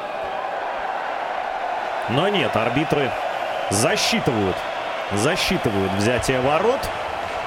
Но 2.09 2.29
нет, 2.29 2.55
арбитры 2.55 3.09
засчитывают. 3.69 4.55
Засчитывают 5.13 5.91
взятие 5.93 6.39
ворот. 6.41 6.79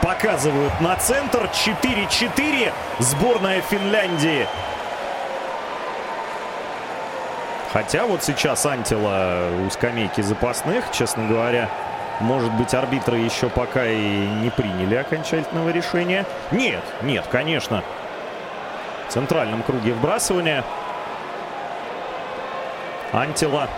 Показывают 0.02 0.80
на 0.80 0.96
центр. 0.96 1.48
4-4. 1.52 2.72
Сборная 2.98 3.60
Финляндии. 3.62 4.46
Хотя 7.72 8.06
вот 8.06 8.24
сейчас 8.24 8.64
Антила 8.64 9.50
у 9.66 9.70
скамейки 9.70 10.22
запасных, 10.22 10.90
честно 10.90 11.26
говоря, 11.26 11.68
может 12.20 12.50
быть, 12.52 12.72
арбитры 12.74 13.18
еще 13.18 13.48
пока 13.48 13.86
и 13.86 14.26
не 14.26 14.50
приняли 14.50 14.96
окончательного 14.96 15.68
решения. 15.70 16.24
Нет, 16.50 16.82
нет, 17.02 17.26
конечно. 17.30 17.84
В 19.08 19.12
центральном 19.12 19.62
круге 19.62 19.92
вбрасывания. 19.92 20.64
Антила. 23.12 23.68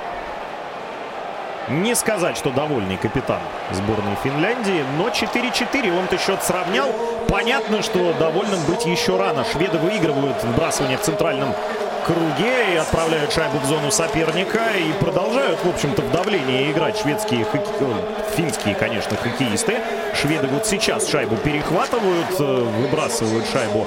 Не 1.70 1.94
сказать, 1.94 2.36
что 2.36 2.50
довольный 2.50 2.96
капитан 2.96 3.38
сборной 3.70 4.16
Финляндии, 4.24 4.84
но 4.98 5.08
4-4 5.08 5.96
он-то 5.96 6.18
счет 6.18 6.42
сравнял. 6.42 6.88
Понятно, 7.28 7.80
что 7.82 8.12
довольным 8.14 8.60
быть 8.64 8.86
еще 8.86 9.16
рано. 9.16 9.44
Шведы 9.52 9.78
выигрывают 9.78 10.42
вбрасывание 10.42 10.98
в 10.98 11.02
центральном 11.02 11.54
круге 12.04 12.74
и 12.74 12.76
отправляют 12.76 13.32
шайбу 13.32 13.58
в 13.58 13.66
зону 13.66 13.92
соперника 13.92 14.58
и 14.76 14.92
продолжают, 15.00 15.60
в 15.64 15.68
общем-то, 15.68 16.02
в 16.02 16.10
давлении 16.10 16.72
играть 16.72 16.98
шведские, 16.98 17.44
хоке... 17.44 17.70
финские, 18.36 18.74
конечно, 18.74 19.16
хоккеисты. 19.16 19.78
Шведы 20.20 20.48
вот 20.48 20.66
сейчас 20.66 21.08
шайбу 21.08 21.36
перехватывают, 21.36 22.40
э, 22.40 22.42
выбрасывают 22.80 23.46
шайбу 23.46 23.86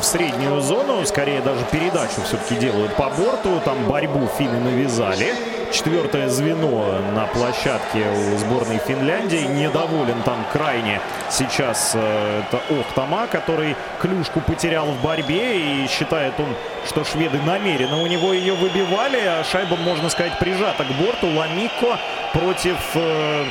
в 0.00 0.04
среднюю 0.04 0.60
зону. 0.62 1.06
Скорее 1.06 1.42
даже 1.42 1.64
передачу 1.70 2.22
все-таки 2.24 2.56
делают 2.56 2.92
по 2.96 3.04
борту. 3.04 3.60
Там 3.64 3.84
борьбу 3.84 4.28
финны 4.36 4.58
навязали 4.58 5.32
четвертое 5.72 6.28
звено 6.28 7.00
на 7.14 7.26
площадке 7.26 8.06
у 8.10 8.38
сборной 8.38 8.78
Финляндии. 8.78 9.46
Недоволен 9.46 10.22
там 10.22 10.44
крайне 10.52 11.00
сейчас 11.30 11.92
э, 11.94 12.42
это 12.42 12.60
Охтама, 12.80 13.26
который 13.26 13.76
клюшку 14.00 14.40
потерял 14.40 14.86
в 14.86 15.02
борьбе 15.02 15.84
и 15.84 15.88
считает 15.88 16.34
он, 16.38 16.54
что 16.86 17.04
шведы 17.04 17.38
намеренно 17.42 18.00
у 18.00 18.06
него 18.06 18.32
ее 18.32 18.54
выбивали, 18.54 19.18
а 19.18 19.44
шайба, 19.44 19.76
можно 19.76 20.08
сказать, 20.08 20.38
прижата 20.38 20.84
к 20.84 20.92
борту. 20.92 21.28
Ламико 21.28 21.98
против 22.32 22.78
э, 22.94 23.44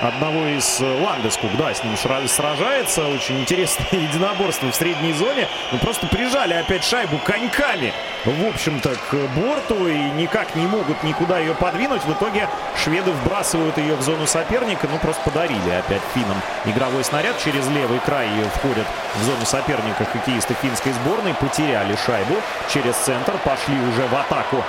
одного 0.00 0.46
из 0.46 0.80
э, 0.80 1.00
Ландескук, 1.02 1.50
да, 1.56 1.74
с 1.74 1.82
ним 1.82 1.96
сражается. 1.96 3.06
Очень 3.08 3.40
интересное 3.40 3.86
единоборство 3.92 4.70
в 4.70 4.74
средней 4.74 5.12
зоне. 5.12 5.48
Ну, 5.72 5.78
просто 5.78 6.06
прижали 6.06 6.54
опять 6.54 6.84
шайбу 6.84 7.18
коньками, 7.18 7.92
в 8.24 8.48
общем-то, 8.48 8.94
к 9.10 9.14
борту 9.36 9.86
и 9.88 9.98
никак 10.10 10.54
не 10.54 10.66
могут 10.66 11.02
никуда 11.02 11.38
ее 11.38 11.54
подвинуть. 11.54 12.02
В 12.04 12.12
итоге 12.12 12.48
шведы 12.82 13.10
вбрасывают 13.10 13.78
ее 13.78 13.96
в 13.96 14.02
зону 14.02 14.26
соперника, 14.26 14.88
ну, 14.90 14.98
просто 14.98 15.22
подарили 15.22 15.70
опять 15.70 16.02
финнам 16.14 16.40
игровой 16.64 17.04
снаряд. 17.04 17.36
Через 17.42 17.68
левый 17.68 17.98
край 18.00 18.28
входят 18.54 18.86
в 19.16 19.24
зону 19.24 19.44
соперника 19.44 20.04
хоккеисты 20.04 20.54
финской 20.62 20.92
сборной. 20.92 21.34
Потеряли 21.34 21.96
шайбу 22.04 22.34
через 22.72 22.94
центр, 22.96 23.32
пошли 23.44 23.76
уже 23.80 24.06
в 24.06 24.14
атаку 24.14 24.64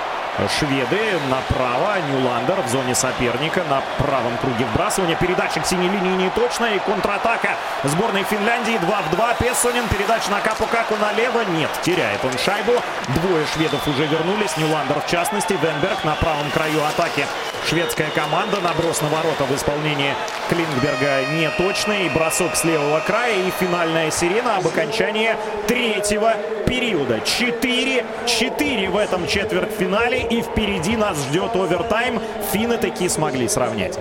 шведы. 0.58 1.18
Направо 1.28 1.98
Нюландер 2.10 2.60
в 2.62 2.68
зоне 2.68 2.94
соперника. 2.94 3.62
На 3.68 3.82
правом 3.98 4.36
круге 4.38 4.64
вбрасывания. 4.66 5.16
Передача 5.16 5.60
к 5.60 5.66
синей 5.66 5.88
линии 5.88 6.16
не 6.16 6.30
точная. 6.30 6.76
И 6.76 6.78
контратака 6.78 7.56
сборной 7.84 8.24
Финляндии. 8.24 8.78
2 8.78 9.02
в 9.02 9.10
2. 9.10 9.34
Пессонин. 9.34 9.88
Передача 9.88 10.30
на 10.30 10.40
Капу 10.40 10.66
Каку 10.66 10.96
налево. 10.96 11.44
Нет, 11.50 11.70
теряет 11.82 12.24
он 12.24 12.36
шайбу. 12.38 12.72
Двое 13.08 13.46
шведов 13.46 13.86
уже 13.86 14.06
вернулись. 14.06 14.56
Нюландер 14.56 15.00
в 15.00 15.06
частности. 15.06 15.52
Венберг 15.52 16.04
на 16.04 16.14
правом 16.14 16.50
краю 16.50 16.84
атаки. 16.84 17.26
Шведская 17.68 18.10
команда. 18.10 18.60
Наброс 18.60 19.00
на 19.00 19.08
ворота 19.08 19.44
в 19.44 19.54
исполнении 19.54 20.14
Клингберга 20.48 21.26
неточный. 21.32 22.08
Бросок 22.10 22.56
с 22.56 22.64
левого 22.64 23.00
края. 23.00 23.46
И 23.46 23.50
финальная 23.58 24.10
сирена 24.10 24.56
об 24.56 24.66
окончании 24.66 25.36
третьего 25.66 26.34
периода. 26.66 27.18
4-4 27.18 28.90
в 28.90 28.96
этом 28.96 29.26
четвертьфинале. 29.26 30.26
И 30.28 30.42
впереди 30.42 30.96
нас 30.96 31.18
ждет 31.28 31.54
овертайм. 31.54 32.20
Финны 32.52 32.78
такие 32.78 33.10
смогли 33.10 33.48
сравнять. 33.48 33.98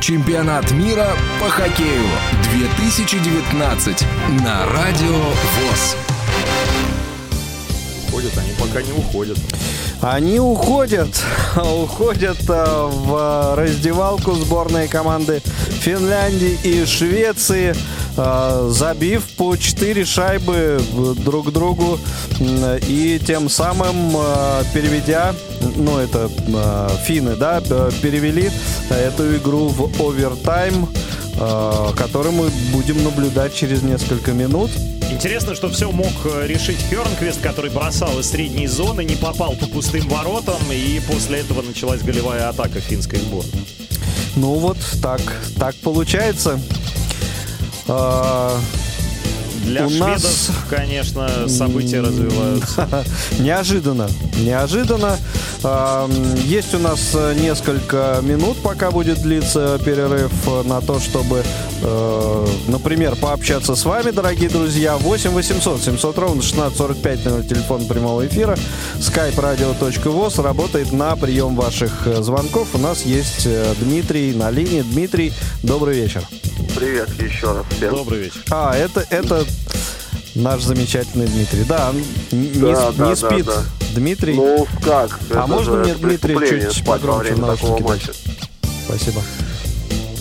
Чемпионат 0.00 0.70
мира 0.70 1.08
по 1.40 1.48
хоккею 1.50 2.08
2019 2.54 4.06
на 4.42 4.66
Радио 4.66 5.16
ВОЗ. 5.16 5.96
Уходят, 8.08 8.36
они 8.38 8.52
пока 8.58 8.82
не 8.82 8.92
уходят. 8.92 9.38
Они 10.02 10.40
уходят, 10.40 11.08
уходят 11.56 12.38
э, 12.48 12.88
в 12.90 13.54
раздевалку 13.54 14.32
сборной 14.32 14.88
команды 14.88 15.42
Финляндии 15.80 16.58
и 16.62 16.86
Швеции, 16.86 17.74
э, 18.16 18.68
забив 18.70 19.24
по 19.36 19.56
4 19.56 20.04
шайбы 20.06 20.80
друг 21.18 21.52
другу 21.52 21.98
и 22.40 23.20
тем 23.26 23.50
самым 23.50 24.16
э, 24.16 24.62
переведя, 24.72 25.34
ну 25.76 25.98
это 25.98 26.30
финны, 27.04 27.36
да, 27.36 27.60
перевели 27.60 28.50
эту 28.88 29.36
игру 29.36 29.68
в 29.68 30.00
овертайм, 30.00 30.88
который 31.96 32.32
мы 32.32 32.50
будем 32.72 33.02
наблюдать 33.02 33.54
через 33.54 33.82
несколько 33.82 34.32
минут. 34.32 34.70
Интересно, 35.10 35.54
что 35.54 35.68
все 35.70 35.90
мог 35.90 36.12
э, 36.24 36.46
решить 36.46 36.78
Хернквист, 36.88 37.40
который 37.40 37.70
бросал 37.70 38.18
из 38.20 38.30
средней 38.30 38.68
зоны, 38.68 39.04
не 39.04 39.16
попал 39.16 39.54
по 39.54 39.66
пустым 39.66 40.08
воротам, 40.08 40.60
и 40.70 41.00
после 41.10 41.40
этого 41.40 41.62
началась 41.62 42.00
голевая 42.02 42.48
атака 42.48 42.80
финской 42.80 43.18
сборной. 43.18 43.66
Ну 44.36 44.54
вот 44.54 44.78
так, 45.02 45.20
так 45.58 45.74
получается. 45.76 46.60
Для 49.64 49.86
У 49.86 49.90
шведов, 49.90 50.08
нас... 50.08 50.50
конечно, 50.68 51.48
события 51.48 52.00
развиваются. 52.00 53.04
Неожиданно, 53.38 54.08
неожиданно. 54.38 55.16
Есть 56.44 56.74
у 56.74 56.78
нас 56.78 57.14
несколько 57.36 58.20
минут, 58.22 58.56
пока 58.62 58.90
будет 58.90 59.20
длиться 59.20 59.78
перерыв 59.84 60.32
на 60.64 60.80
то, 60.80 60.98
чтобы, 60.98 61.44
э, 61.82 62.46
например, 62.68 63.16
пообщаться 63.16 63.74
с 63.76 63.84
вами, 63.84 64.10
дорогие 64.10 64.48
друзья. 64.48 64.96
8 64.96 65.30
800 65.30 65.82
700 65.82 66.18
ровно 66.18 66.42
1645 66.42 67.24
номер 67.26 67.44
телефона 67.44 67.84
прямого 67.84 68.26
эфира. 68.26 68.56
skype 68.98 69.36
radio.voz 69.36 70.42
работает 70.42 70.92
на 70.92 71.14
прием 71.16 71.54
ваших 71.54 72.06
э, 72.06 72.22
звонков. 72.22 72.68
У 72.74 72.78
нас 72.78 73.02
есть 73.04 73.46
э, 73.46 73.74
Дмитрий 73.80 74.32
на 74.32 74.50
линии. 74.50 74.82
Дмитрий, 74.82 75.32
добрый 75.62 75.96
вечер. 76.00 76.22
Привет 76.76 77.10
еще 77.20 77.52
раз 77.52 77.66
всем. 77.70 77.94
Добрый 77.94 78.20
вечер. 78.20 78.42
А, 78.50 78.76
это, 78.76 79.04
это 79.10 79.44
наш 80.34 80.62
замечательный 80.62 81.26
Дмитрий. 81.26 81.64
Да, 81.64 81.92
не, 82.30 82.48
да, 82.60 82.92
не 82.92 82.98
да, 82.98 83.16
спит. 83.16 83.46
Да, 83.46 83.54
да. 83.54 83.62
Дмитрий. 83.94 84.34
Ну 84.34 84.66
как? 84.84 85.18
А 85.30 85.38
это 85.38 85.46
можно 85.46 85.76
мне 85.76 85.94
Дмитрий 85.94 86.72
чуть 86.72 86.84
погромче 86.84 87.34
наушники 87.34 87.82
матча. 87.82 88.12
Спасибо 88.86 89.22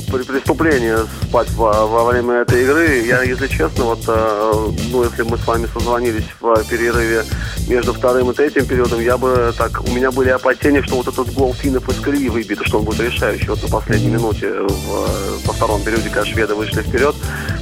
преступление 0.10 0.99
спать 1.23 1.49
во, 1.52 1.88
во 1.88 2.06
время 2.06 2.41
этой 2.41 2.64
игры. 2.64 3.03
Я, 3.06 3.23
если 3.23 3.48
честно, 3.48 3.86
вот, 3.86 3.99
э, 4.07 4.69
ну, 4.91 5.03
если 5.03 5.23
мы 5.23 5.38
с 5.38 5.45
вами 5.45 5.68
созвонились 5.73 6.26
в 6.40 6.64
перерыве 6.69 7.23
между 7.68 7.94
вторым 7.94 8.31
и 8.31 8.34
третьим 8.34 8.65
периодом, 8.65 8.99
я 8.99 9.18
бы 9.18 9.53
так, 9.57 9.81
у 9.81 9.91
меня 9.91 10.11
были 10.11 10.30
опасения, 10.30 10.81
что 10.81 10.95
вот 10.95 11.07
этот 11.07 11.34
гол 11.34 11.53
финнов 11.53 11.88
из 11.90 11.99
колеи 11.99 12.30
выбит, 12.30 12.60
что 12.65 12.80
он 12.80 12.86
будет 12.86 12.99
решающий 12.99 13.48
вот 13.48 13.61
на 13.61 13.69
последней 13.69 14.10
минуте 14.10 14.52
в, 14.52 15.45
во 15.45 15.53
втором 15.53 15.81
периоде, 15.81 16.10
когда 16.10 16.26
шведы 16.26 16.56
вышли 16.56 16.81
вперед. 16.81 17.15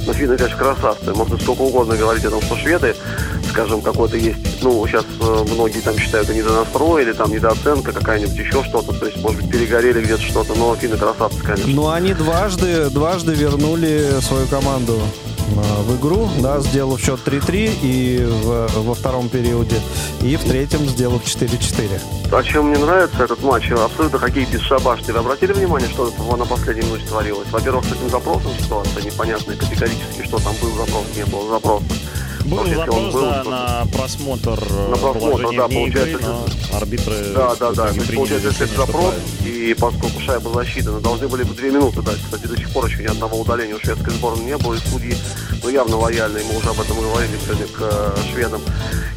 Но 0.06 0.12
финны, 0.12 0.36
конечно, 0.36 0.58
красавцы. 0.58 1.14
Можно 1.14 1.38
сколько 1.38 1.62
угодно 1.62 1.96
говорить 1.96 2.24
о 2.24 2.30
том, 2.30 2.40
что 2.42 2.56
шведы, 2.56 2.94
скажем, 3.50 3.82
какой-то 3.82 4.16
есть, 4.16 4.62
ну, 4.62 4.86
сейчас 4.86 5.04
э, 5.20 5.44
многие 5.52 5.80
там 5.80 5.98
считают, 5.98 6.28
это 6.28 6.38
недонастрой 6.38 7.02
или 7.02 7.12
там 7.12 7.30
недооценка 7.30 7.92
какая-нибудь, 7.92 8.36
еще 8.36 8.62
что-то, 8.64 8.92
то 8.92 9.06
есть, 9.06 9.18
может 9.18 9.42
быть, 9.42 9.50
перегорели 9.50 10.02
где-то 10.02 10.22
что-то, 10.22 10.54
но 10.54 10.74
финны 10.76 10.96
красавцы, 10.96 11.42
конечно. 11.42 11.72
Ну, 11.72 11.88
они 11.90 12.14
дважды, 12.38 12.88
дважды 12.90 13.34
вернули 13.34 14.20
свою 14.20 14.46
команду 14.46 14.96
а, 15.56 15.82
в 15.82 15.96
игру, 15.96 16.28
да, 16.38 16.60
сделав 16.60 17.00
счет 17.00 17.18
3-3 17.26 17.78
и 17.82 18.24
в, 18.24 18.68
во 18.76 18.94
втором 18.94 19.28
периоде, 19.28 19.74
и 20.22 20.36
в 20.36 20.44
третьем 20.44 20.86
сделав 20.86 21.24
4-4. 21.24 22.00
А 22.30 22.42
чем 22.44 22.68
мне 22.68 22.78
нравится 22.78 23.24
этот 23.24 23.42
матч? 23.42 23.72
Абсолютно 23.72 24.20
хоккей 24.20 24.46
бесшабашный. 24.52 25.14
Вы 25.14 25.18
обратили 25.18 25.52
внимание, 25.52 25.88
что 25.90 26.12
на 26.36 26.44
последней 26.44 26.86
минуте 26.86 27.06
творилось? 27.08 27.48
Во-первых, 27.50 27.84
с 27.86 27.92
этим 27.92 28.08
запросом 28.08 28.52
ситуация 28.60 29.02
непонятная 29.02 29.56
категорически, 29.56 30.22
что 30.24 30.38
там 30.38 30.54
был 30.62 30.70
запрос, 30.76 31.06
не 31.16 31.24
было 31.24 31.50
запроса. 31.50 31.84
Был 32.48 32.64
запрос, 32.66 33.12
был, 33.12 33.20
да, 33.20 33.44
на 33.44 33.86
просмотр 33.92 34.58
На 34.88 34.96
просмотр, 34.96 35.54
да, 35.54 35.68
получается. 35.68 36.16
Игры, 36.16 36.22
но 36.22 36.46
арбитры 36.72 37.14
да, 37.34 37.54
да, 37.56 37.72
да. 37.72 37.88
Есть, 37.90 38.14
получается, 38.14 38.48
если 38.48 38.64
запрос, 38.74 39.14
и 39.44 39.76
поскольку 39.78 40.18
шайба 40.20 40.50
засчитана, 40.54 41.00
должны 41.00 41.28
были 41.28 41.42
бы 41.42 41.54
две 41.54 41.70
минуты 41.70 42.00
дать. 42.00 42.16
Кстати, 42.16 42.46
до 42.46 42.56
сих 42.56 42.70
пор 42.70 42.86
еще 42.86 43.02
ни 43.02 43.06
одного 43.06 43.38
удаления 43.38 43.74
у 43.74 43.78
шведской 43.78 44.14
сборной 44.14 44.46
не 44.46 44.56
было, 44.56 44.74
и 44.74 44.78
судьи, 44.78 45.14
ну, 45.62 45.68
явно 45.68 45.98
лояльные, 45.98 46.42
мы 46.50 46.58
уже 46.58 46.70
об 46.70 46.80
этом 46.80 46.98
говорили 46.98 47.38
сегодня 47.44 47.66
к 47.66 47.80
э, 47.80 48.16
шведам. 48.32 48.62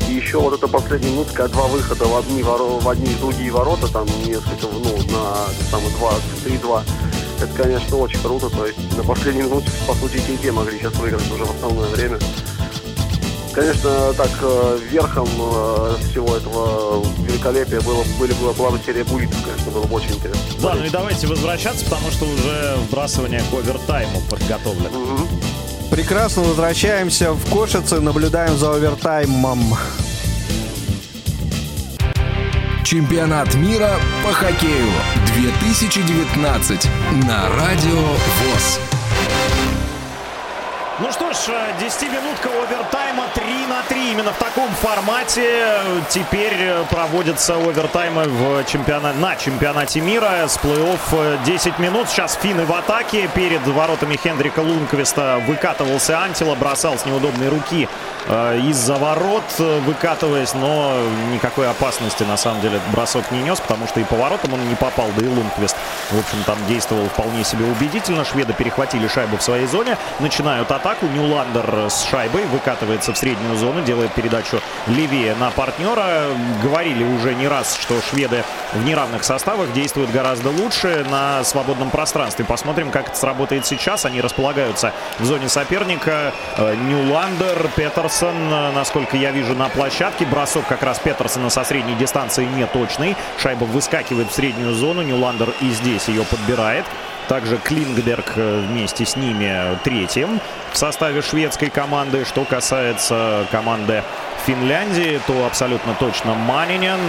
И 0.10 0.14
еще 0.14 0.42
вот 0.42 0.54
эта 0.54 0.68
последняя 0.68 1.12
минутка, 1.12 1.48
два 1.48 1.68
выхода 1.68 2.04
в 2.04 2.18
одни, 2.18 2.44
в 2.44 2.90
одни 2.90 3.14
и 3.14 3.16
другие 3.16 3.52
ворота, 3.52 3.88
там 3.88 4.06
несколько, 4.26 4.68
ну, 4.74 4.98
на, 5.14 5.48
там, 5.72 5.82
два, 5.98 6.16
три-два. 6.44 6.84
Это, 7.42 7.54
конечно, 7.54 7.96
очень 7.96 8.20
круто. 8.20 8.50
То 8.50 8.66
есть 8.66 8.78
на 8.98 9.04
последней 9.04 9.44
минуте, 9.44 9.70
по 9.88 9.94
сути, 9.96 10.22
те 10.42 10.52
могли 10.52 10.78
сейчас 10.80 10.94
выиграть 10.96 11.32
уже 11.32 11.46
в 11.46 11.52
основное 11.52 11.88
время. 11.90 12.20
Конечно, 13.54 14.14
так 14.14 14.30
э, 14.42 14.80
верхом 14.90 15.28
э, 15.28 15.96
всего 16.10 16.38
этого 16.38 17.06
великолепия 17.20 17.82
было, 17.82 18.04
были, 18.18 18.32
была, 18.34 18.54
была 18.54 18.70
бы 18.72 18.80
серия 18.86 19.04
буитов, 19.04 19.44
конечно, 19.44 19.72
было 19.72 19.86
бы 19.86 19.96
очень 19.96 20.16
интересно. 20.16 20.42
Да, 20.62 20.74
ну 20.76 20.86
и 20.86 20.90
давайте 20.90 21.28
возвращаться, 21.28 21.84
потому 21.84 22.12
что 22.12 22.26
уже 22.26 22.76
вбрасывание 22.88 23.42
к 23.42 23.54
овертайму 23.54 24.22
подготовлено. 24.30 24.98
Угу. 24.98 25.28
Прекрасно 25.92 26.44
возвращаемся 26.44 27.34
в 27.34 27.50
Кошице, 27.50 28.00
наблюдаем 28.00 28.56
за 28.58 28.72
овертаймом. 28.72 29.76
Чемпионат 32.86 33.54
мира 33.56 33.92
по 34.24 34.32
хоккею 34.32 34.88
2019 35.36 36.88
на 37.26 37.50
Радио 37.50 38.00
ВОЗ. 38.00 39.01
Ну 41.02 41.12
что 41.12 41.34
ж, 41.34 41.36
10-минутка 41.80 42.50
овертайма 42.50 43.24
3 43.34 43.44
на 43.68 43.82
3 43.90 44.12
именно 44.12 44.32
в 44.34 44.38
таком 44.38 44.70
формате 44.70 45.82
теперь 46.10 46.54
проводятся 46.92 47.56
овертаймы 47.56 48.26
в 48.26 48.64
чемпионат, 48.66 49.16
на 49.18 49.36
чемпионате 49.36 50.00
мира 50.00 50.48
с 50.48 50.60
плей-офф 50.60 51.44
10 51.44 51.80
минут. 51.80 52.08
Сейчас 52.08 52.38
финны 52.40 52.66
в 52.66 52.72
атаке. 52.72 53.28
Перед 53.34 53.66
воротами 53.66 54.16
Хендрика 54.16 54.60
Лунквиста 54.60 55.42
выкатывался 55.48 56.20
Антила, 56.20 56.54
бросал 56.54 57.00
с 57.00 57.06
неудобной 57.08 57.50
руки 57.50 57.90
э, 58.21 58.21
из-за 58.28 58.96
ворот, 58.96 59.44
выкатываясь, 59.86 60.54
но 60.54 60.96
никакой 61.34 61.70
опасности 61.70 62.24
на 62.24 62.38
самом 62.38 62.62
деле 62.62 62.80
бросок 62.92 63.32
не 63.32 63.42
нес, 63.42 63.60
потому 63.60 63.88
что 63.88 64.00
и 64.00 64.04
по 64.04 64.16
воротам 64.16 64.54
он 64.54 64.70
не 64.70 64.76
попал, 64.76 65.08
да 65.18 65.26
и 65.26 65.28
Лунквист, 65.28 65.76
в 66.12 66.20
общем, 66.20 66.44
там 66.46 66.58
действовал 66.68 67.08
вполне 67.10 67.44
себе 67.44 67.66
убедительно. 67.66 68.26
Шведы 68.26 68.54
перехватили 68.54 69.08
шайбу 69.08 69.38
в 69.38 69.42
своей 69.42 69.66
зоне, 69.66 69.98
начинают 70.20 70.72
атаку. 70.72 71.06
Нюландер 71.08 71.90
с 71.90 72.04
шайбой 72.04 72.46
выкатывается 72.46 73.14
в 73.14 73.18
среднюю 73.18 73.56
зону, 73.58 73.82
делает 73.82 74.12
передачу 74.14 74.62
левее 74.88 75.36
на 75.36 75.52
партнера. 75.52 76.28
Говорили 76.62 77.04
уже 77.04 77.34
не 77.34 77.48
раз, 77.48 77.78
что 77.78 78.02
шведы 78.02 78.44
в 78.74 78.84
неравных 78.84 79.24
составах 79.24 79.72
действуют 79.74 80.12
гораздо 80.12 80.50
лучше 80.50 81.06
на 81.10 81.44
свободном 81.44 81.90
пространстве. 81.90 82.46
Посмотрим, 82.46 82.92
как 82.92 83.10
это 83.10 83.18
сработает 83.18 83.66
сейчас. 83.66 84.06
Они 84.06 84.22
располагаются 84.22 84.94
в 85.20 85.26
зоне 85.26 85.50
соперника. 85.50 86.34
Э, 86.58 86.76
Нюландер, 86.76 87.70
Петерсон, 88.12 88.36
э, 88.36 88.72
насколько 88.72 89.16
я 89.16 89.32
вижу, 89.32 89.56
на 89.56 89.70
площадке. 89.70 90.26
Бросок 90.26 90.68
как 90.68 90.84
раз 90.84 91.00
Петерсона 91.00 91.50
со 91.50 91.64
средней 91.64 91.96
дистанции 91.96 92.44
не 92.44 92.66
точный. 92.66 93.16
Шайба 93.38 93.64
выскакивает 93.64 94.30
в 94.30 94.34
среднюю 94.34 94.74
зону. 94.74 95.02
Нюландер 95.02 95.54
и 95.62 95.70
здесь 95.70 96.10
ее 96.10 96.24
подбирает. 96.24 96.84
Также 97.28 97.58
Клингберг 97.58 98.34
э, 98.36 98.66
вместе 98.68 99.06
с 99.06 99.16
ними 99.16 99.78
третьим 99.84 100.40
в 100.72 100.78
составе 100.78 101.22
шведской 101.22 101.70
команды. 101.70 102.26
Что 102.26 102.46
касается 102.46 103.46
команды 103.52 104.04
Финляндии, 104.46 105.20
то 105.28 105.46
абсолютно 105.46 105.94
точно 105.94 106.34
Манинен, 106.34 107.00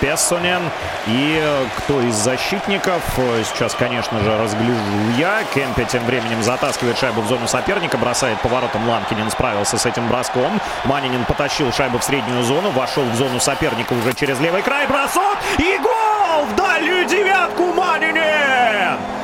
Пессонен 0.00 0.60
и 1.06 1.40
э, 1.42 1.64
кто 1.78 2.00
из 2.02 2.14
защитников. 2.14 3.02
Сейчас, 3.44 3.74
конечно 3.74 4.20
же, 4.20 4.38
разгляжу 4.38 4.80
я. 5.16 5.44
Кемпе 5.54 5.84
тем 5.84 6.04
временем 6.04 6.42
затаскивает 6.42 6.98
шайбу 6.98 7.22
в 7.22 7.28
зону 7.28 7.48
соперника, 7.48 7.96
бросает 7.96 8.38
поворотом 8.40 8.88
Ланкинин, 8.88 9.30
справился 9.30 9.78
с 9.78 9.86
этим 9.86 10.08
броском. 10.08 10.60
Манинин 10.84 11.24
потащил 11.24 11.72
шайбу 11.72 11.98
в 11.98 12.04
среднюю 12.04 12.42
зону, 12.42 12.70
вошел 12.70 13.04
в 13.04 13.14
зону 13.14 13.40
соперника 13.40 13.94
уже 13.94 14.12
через 14.12 14.38
левый 14.40 14.62
край, 14.62 14.86
бросок 14.86 15.38
и 15.58 15.78
гол 15.78 16.44
в 16.46 16.54
дальнюю 16.56 17.06
девятку 17.06 17.72
Манинин! 17.72 19.23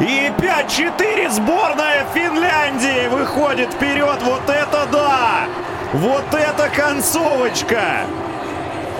И 0.00 0.32
5-4 0.38 1.30
сборная 1.30 2.04
Финляндии 2.12 3.06
выходит 3.08 3.72
вперед. 3.72 4.18
Вот 4.22 4.42
это 4.48 4.86
да! 4.90 5.46
Вот 5.92 6.24
это 6.34 6.68
концовочка! 6.68 8.06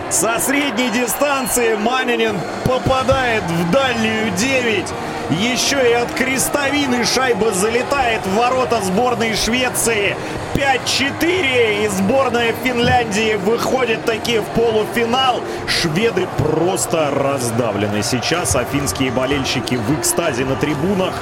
Со 0.08 0.38
средней 0.38 0.90
дистанции 0.90 1.74
Манинин 1.74 2.38
попадает 2.64 3.42
в 3.42 3.70
дальнюю 3.72 4.30
9. 4.30 4.86
Еще 5.30 5.90
и 5.90 5.94
от 5.94 6.12
крестовины 6.12 7.04
шайба 7.06 7.50
залетает 7.52 8.20
в 8.26 8.36
ворота 8.36 8.82
сборной 8.82 9.34
Швеции. 9.34 10.16
5-4 10.54 11.84
и 11.84 11.88
сборная 11.88 12.52
Финляндии 12.62 13.36
выходит 13.36 14.04
таки 14.04 14.38
в 14.40 14.44
полуфинал. 14.54 15.40
Шведы 15.66 16.28
просто 16.36 17.10
раздавлены 17.10 18.02
сейчас, 18.02 18.54
а 18.54 18.64
финские 18.64 19.10
болельщики 19.12 19.76
в 19.76 19.98
экстазе 19.98 20.44
на 20.44 20.56
трибунах. 20.56 21.14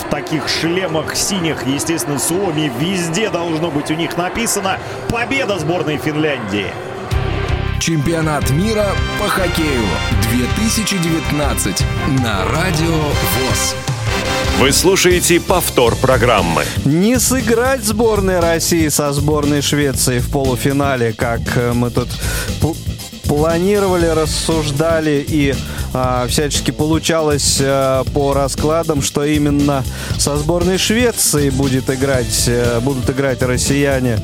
В 0.00 0.10
таких 0.10 0.48
шлемах 0.48 1.14
синих, 1.14 1.64
естественно, 1.64 2.18
Суоми 2.18 2.72
везде 2.80 3.30
должно 3.30 3.70
быть 3.70 3.90
у 3.90 3.94
них 3.94 4.16
написано 4.16 4.78
«Победа 5.10 5.58
сборной 5.60 5.98
Финляндии». 5.98 6.72
Чемпионат 7.78 8.50
мира 8.50 8.86
по 9.18 9.28
хоккею 9.28 9.84
2019 10.30 11.84
на 12.22 12.44
Радио 12.46 12.94
ВОЗ. 12.94 13.74
Вы 14.58 14.72
слушаете 14.72 15.40
повтор 15.40 15.96
программы. 15.96 16.64
Не 16.84 17.18
сыграть 17.18 17.84
сборной 17.84 18.40
России 18.40 18.88
со 18.88 19.12
сборной 19.12 19.60
Швеции 19.60 20.20
в 20.20 20.30
полуфинале, 20.30 21.12
как 21.12 21.40
э, 21.56 21.72
мы 21.72 21.90
тут 21.90 22.08
планировали, 23.26 24.06
рассуждали 24.06 25.24
и 25.26 25.54
а, 25.92 26.26
всячески 26.26 26.70
получалось 26.70 27.58
а, 27.60 28.04
по 28.12 28.34
раскладам, 28.34 29.02
что 29.02 29.24
именно 29.24 29.84
со 30.18 30.36
сборной 30.36 30.78
Швеции 30.78 31.50
будет 31.50 31.88
играть, 31.90 32.48
а, 32.48 32.80
будут 32.80 33.08
играть 33.10 33.42
россияне 33.42 34.18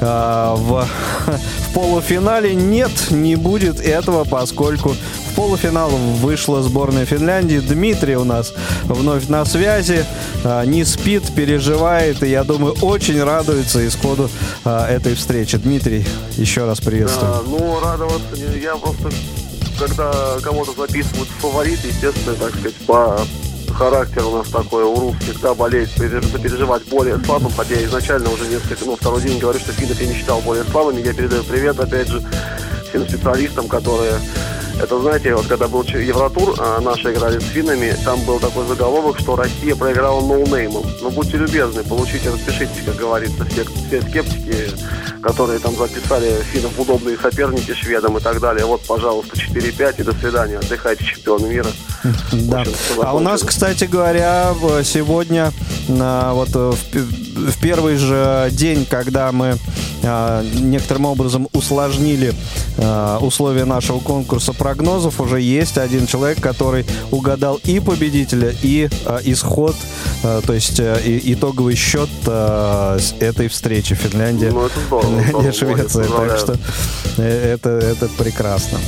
а, 0.00 0.54
в, 0.56 0.86
в 1.26 1.74
полуфинале. 1.74 2.54
Нет, 2.54 2.90
не 3.10 3.36
будет 3.36 3.80
этого, 3.80 4.24
поскольку 4.24 4.90
в 5.30 5.34
полуфинал 5.34 5.90
вышла 5.90 6.62
сборная 6.62 7.04
Финляндии. 7.04 7.58
Дмитрий 7.58 8.16
у 8.16 8.24
нас 8.24 8.52
вновь 8.84 9.28
на 9.28 9.44
связи. 9.44 10.04
А, 10.44 10.64
не 10.64 10.84
спит, 10.84 11.24
переживает 11.34 12.22
и, 12.22 12.28
я 12.28 12.44
думаю, 12.44 12.74
очень 12.82 13.22
радуется 13.22 13.86
исходу 13.86 14.30
а, 14.64 14.88
этой 14.88 15.14
встречи. 15.14 15.56
Дмитрий, 15.56 16.06
еще 16.36 16.64
раз 16.64 16.80
приветствую. 16.80 17.32
Да, 17.32 17.40
ну, 17.46 17.80
радоваться 17.80 18.25
я 18.34 18.76
просто, 18.76 19.10
когда 19.78 20.38
кого-то 20.42 20.72
записывают 20.72 21.28
в 21.28 21.40
фаворит, 21.40 21.78
естественно, 21.84 22.34
так 22.36 22.50
сказать, 22.50 22.74
по 22.86 23.20
характер 23.72 24.24
у 24.24 24.38
нас 24.38 24.48
такой, 24.48 24.84
у 24.84 24.98
рус 24.98 25.16
всегда 25.20 25.54
болеть, 25.54 25.94
переживать 25.94 26.84
более 26.84 27.18
слабым, 27.24 27.52
хотя 27.54 27.74
я 27.74 27.84
изначально 27.84 28.30
уже 28.30 28.46
несколько, 28.46 28.84
ну, 28.84 28.96
второй 28.96 29.20
день 29.22 29.38
говорю, 29.38 29.58
что 29.58 29.72
финнов 29.72 30.00
я 30.00 30.06
не 30.06 30.14
считал 30.14 30.40
более 30.40 30.64
слабыми. 30.64 31.02
Я 31.02 31.12
передаю 31.12 31.44
привет, 31.44 31.78
опять 31.78 32.08
же, 32.08 32.22
всем 32.88 33.06
специалистам, 33.06 33.68
которые 33.68 34.14
это, 34.82 35.00
знаете, 35.00 35.34
вот 35.34 35.46
когда 35.46 35.68
был 35.68 35.82
Евротур, 35.82 36.54
а 36.58 36.80
наши 36.80 37.12
играли 37.12 37.38
с 37.38 37.44
финнами, 37.44 37.96
там 38.04 38.20
был 38.24 38.38
такой 38.38 38.66
заголовок, 38.66 39.18
что 39.18 39.36
Россия 39.36 39.74
проиграла 39.74 40.20
ноунеймом. 40.20 40.84
Ну, 41.00 41.10
будьте 41.10 41.36
любезны, 41.36 41.82
получите, 41.82 42.30
распишитесь, 42.30 42.84
как 42.84 42.96
говорится, 42.96 43.44
все, 43.46 43.64
все 43.64 44.02
скептики, 44.02 44.70
которые 45.22 45.58
там 45.58 45.74
записали 45.76 46.42
финнов 46.52 46.78
удобные 46.78 47.16
соперники 47.16 47.74
шведам 47.74 48.18
и 48.18 48.20
так 48.20 48.40
далее. 48.40 48.66
Вот, 48.66 48.82
пожалуйста, 48.86 49.36
4-5 49.36 50.00
и 50.00 50.02
до 50.02 50.12
свидания. 50.12 50.58
Отдыхайте, 50.58 51.04
чемпионы 51.04 51.48
мира. 51.48 51.68
Да. 52.32 52.64
А 53.02 53.14
у 53.14 53.20
нас, 53.20 53.42
кстати 53.42 53.84
говоря, 53.84 54.54
сегодня 54.84 55.52
вот 55.88 56.50
в 56.50 56.78
первый 57.60 57.96
же 57.96 58.48
день, 58.52 58.86
когда 58.88 59.32
мы 59.32 59.56
а, 60.02 60.42
некоторым 60.42 61.06
образом 61.06 61.48
усложнили 61.52 62.34
а, 62.78 63.18
условия 63.20 63.64
нашего 63.64 63.98
конкурса 63.98 64.52
прогнозов. 64.52 65.20
Уже 65.20 65.40
есть 65.40 65.78
один 65.78 66.06
человек, 66.06 66.40
который 66.40 66.86
угадал 67.10 67.60
и 67.64 67.80
победителя, 67.80 68.54
и 68.62 68.88
а, 69.04 69.20
исход, 69.24 69.74
то 70.22 70.52
есть 70.52 70.80
и, 70.80 71.34
итоговый 71.34 71.74
счет 71.74 72.08
этой 73.20 73.48
встречи 73.48 73.94
Финляндия, 73.94 74.50
ну, 74.50 74.68
здорово, 74.86 75.22
Финляндия 75.22 75.52
Швеция. 75.52 76.04
Так 76.04 76.38
что 76.38 76.56
э, 77.18 77.54
это, 77.54 77.70
это 77.70 78.08
прекрасно. 78.16 78.78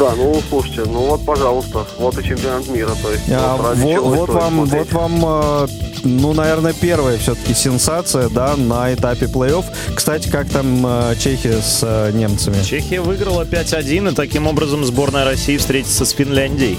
Да, 0.00 0.14
ну 0.16 0.40
слушайте, 0.48 0.84
ну 0.86 1.00
вот, 1.00 1.26
пожалуйста, 1.26 1.86
вот 1.98 2.18
и 2.18 2.24
чемпионат 2.24 2.66
мира, 2.68 2.92
то 3.02 3.10
есть 3.10 3.24
а, 3.30 3.56
вот, 3.56 3.76
вот, 3.76 4.16
вот 4.16 4.28
вам, 4.30 4.64
вот 4.64 4.92
вам 4.92 5.68
ну, 6.04 6.32
наверное, 6.32 6.72
первая 6.72 7.18
все-таки 7.18 7.52
сенсация, 7.52 8.30
да, 8.30 8.56
на 8.56 8.94
этапе 8.94 9.26
плей-офф. 9.26 9.64
Кстати, 9.94 10.30
как 10.30 10.48
там 10.48 10.86
э, 10.86 11.14
Чехия 11.18 11.60
с 11.60 11.80
э, 11.82 12.12
немцами? 12.12 12.62
Чехия 12.62 13.02
выиграла 13.02 13.44
5-1, 13.44 14.12
и 14.12 14.14
таким 14.14 14.46
образом 14.46 14.86
сборная 14.86 15.26
России 15.26 15.58
встретится 15.58 16.06
с 16.06 16.12
Финляндией. 16.12 16.78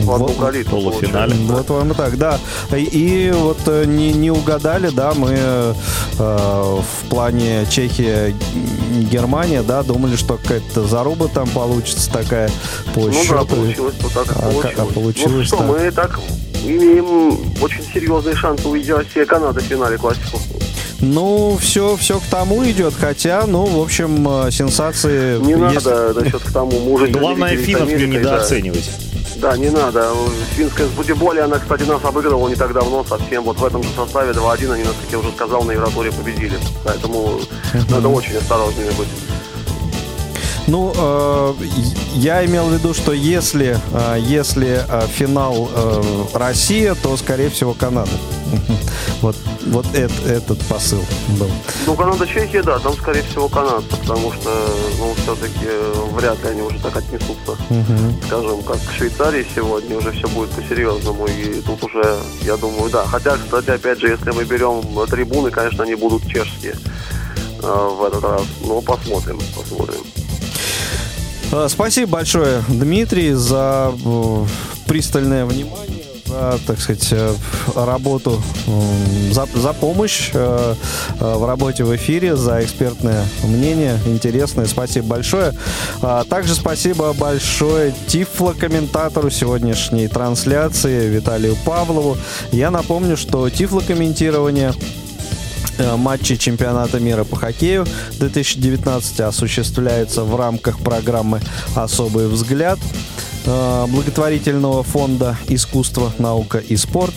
Вот, 0.00 0.30
в 0.30 0.64
полуфинале. 0.64 1.34
Вот 1.46 1.68
вам 1.70 1.92
и 1.92 1.94
так, 1.94 2.18
да. 2.18 2.38
И, 2.72 2.82
и 2.84 3.30
вот 3.32 3.58
э, 3.66 3.84
не, 3.86 4.12
не 4.12 4.30
угадали, 4.30 4.90
да, 4.90 5.14
мы 5.14 5.32
э, 5.32 5.74
в 6.18 7.08
плане 7.08 7.66
Чехия, 7.70 8.34
Германия, 9.10 9.62
да, 9.62 9.82
думали, 9.82 10.16
что 10.16 10.36
какая-то 10.36 10.86
заруба 10.86 11.28
там 11.28 11.48
получится 11.48 12.10
такая 12.12 12.50
по 12.94 13.00
ну, 13.00 13.12
счету. 13.12 13.34
да, 13.34 13.44
получилось, 13.44 13.94
вот 14.00 14.12
так 14.12 14.26
а, 14.36 14.42
получилось. 14.42 14.74
А, 14.78 14.84
получилось 14.94 15.32
ну 15.32 15.44
что, 15.44 15.56
так. 15.56 15.66
мы 15.66 15.90
так 15.90 16.20
имеем 16.64 17.38
очень 17.62 17.84
серьезные 17.92 18.34
шансы 18.34 18.68
увидеть 18.68 18.90
Россия 18.90 19.22
и 19.24 19.26
Канада 19.26 19.60
в 19.60 19.64
финале 19.64 19.96
классику. 19.96 20.38
Ну, 21.00 21.58
все, 21.60 21.96
все 21.96 22.18
к 22.18 22.24
тому 22.24 22.64
идет, 22.64 22.94
хотя, 22.98 23.46
ну, 23.46 23.66
в 23.66 23.82
общем, 23.82 24.46
э, 24.46 24.50
сенсации... 24.50 25.38
Не 25.38 25.52
есть... 25.52 25.84
надо 25.84 26.14
насчет 26.14 26.42
к 26.42 26.52
тому. 26.52 26.80
Мы 26.80 26.92
уже 26.92 27.06
Главное, 27.12 27.56
финнов 27.56 27.88
не 27.88 28.06
недооценивать. 28.06 28.90
Да. 29.36 29.52
да, 29.52 29.58
не 29.58 29.68
надо. 29.68 30.10
Финская 30.56 30.86
с 30.86 31.18
более 31.18 31.44
она, 31.44 31.58
кстати, 31.58 31.82
нас 31.82 32.02
обыгрывала 32.02 32.48
не 32.48 32.54
так 32.54 32.72
давно 32.72 33.04
совсем. 33.04 33.44
Вот 33.44 33.58
в 33.58 33.64
этом 33.64 33.82
же 33.82 33.90
составе 33.94 34.32
2-1 34.32 34.72
они 34.72 34.84
нас, 34.84 34.94
как 35.02 35.12
я 35.12 35.18
уже 35.18 35.30
сказал, 35.32 35.64
на 35.64 35.72
Евроторе 35.72 36.12
победили. 36.12 36.58
Поэтому 36.84 37.40
надо 37.90 38.08
очень 38.08 38.36
осторожными 38.36 38.90
быть. 38.92 39.08
Ну, 40.68 40.92
э, 40.96 41.54
я 42.14 42.44
имел 42.44 42.66
в 42.66 42.72
виду, 42.72 42.92
что 42.92 43.12
если, 43.12 43.78
э, 43.92 44.16
если 44.18 44.84
э, 44.88 45.06
финал 45.06 45.68
э, 45.72 46.02
Россия, 46.34 46.94
то, 46.96 47.16
скорее 47.16 47.50
всего, 47.50 47.72
Канада. 47.74 48.10
Вот, 49.22 49.34
вот 49.68 49.86
это, 49.94 50.12
этот 50.28 50.60
посыл 50.66 51.00
был. 51.38 51.48
Ну, 51.86 51.94
Канада-Чехия, 51.94 52.62
да, 52.62 52.78
там, 52.78 52.92
скорее 52.92 53.22
всего, 53.22 53.48
канадцы, 53.48 53.96
потому 53.96 54.30
что, 54.30 54.50
ну, 54.98 55.14
все-таки 55.22 55.66
вряд 56.12 56.42
ли 56.44 56.50
они 56.50 56.60
уже 56.62 56.78
так 56.80 56.96
отнесутся, 56.96 57.56
Мгм. 57.70 58.20
скажем, 58.26 58.62
как 58.62 58.76
к 58.84 58.92
Швейцарии 58.92 59.46
сегодня, 59.54 59.96
уже 59.96 60.12
все 60.12 60.28
будет 60.28 60.50
по-серьезному, 60.50 61.26
и 61.26 61.62
тут 61.62 61.82
уже, 61.84 62.04
я 62.42 62.56
думаю, 62.58 62.90
да. 62.90 63.06
Хотя, 63.06 63.36
кстати, 63.38 63.70
опять 63.70 64.00
же, 64.00 64.08
если 64.08 64.30
мы 64.32 64.44
берем 64.44 64.82
трибуны, 65.06 65.50
конечно, 65.50 65.84
они 65.84 65.94
будут 65.94 66.22
чешские 66.26 66.74
э, 67.62 67.88
в 67.98 68.04
этот 68.04 68.22
раз, 68.22 68.42
но 68.66 68.82
посмотрим, 68.82 69.38
посмотрим. 69.56 70.00
Э, 71.52 71.68
Спасибо 71.68 72.12
большое, 72.12 72.62
Дмитрий, 72.68 73.32
за 73.32 73.92
э, 74.04 74.44
пристальное 74.86 75.44
внимание, 75.44 76.04
за, 76.26 76.58
так 76.66 76.80
сказать, 76.80 77.08
э, 77.12 77.34
работу, 77.74 78.42
за, 79.30 79.46
за 79.54 79.72
помощь 79.72 80.32
в 80.32 81.46
работе 81.46 81.84
в 81.84 81.94
эфире, 81.96 82.36
за 82.36 82.64
экспертное 82.64 83.24
мнение, 83.44 83.98
интересное. 84.06 84.66
Спасибо 84.66 85.06
большое. 85.06 85.52
А 86.02 86.24
Также 86.24 86.54
спасибо 86.54 87.12
большое 87.12 87.94
тифло-комментатору 88.06 89.30
сегодняшней 89.30 90.08
трансляции 90.08 91.08
Виталию 91.08 91.56
Павлову. 91.64 92.16
Я 92.50 92.70
напомню, 92.70 93.16
что 93.16 93.48
тифло-комментирование 93.48 94.74
матчи 95.96 96.36
чемпионата 96.36 97.00
мира 97.00 97.24
по 97.24 97.36
хоккею 97.36 97.86
2019 98.18 99.20
осуществляется 99.20 100.24
в 100.24 100.36
рамках 100.36 100.78
программы 100.78 101.40
«Особый 101.74 102.28
взгляд» 102.28 102.78
э, 103.44 103.86
благотворительного 103.88 104.82
фонда 104.82 105.36
«Искусство, 105.48 106.12
наука 106.18 106.58
и 106.58 106.76
спорт». 106.76 107.14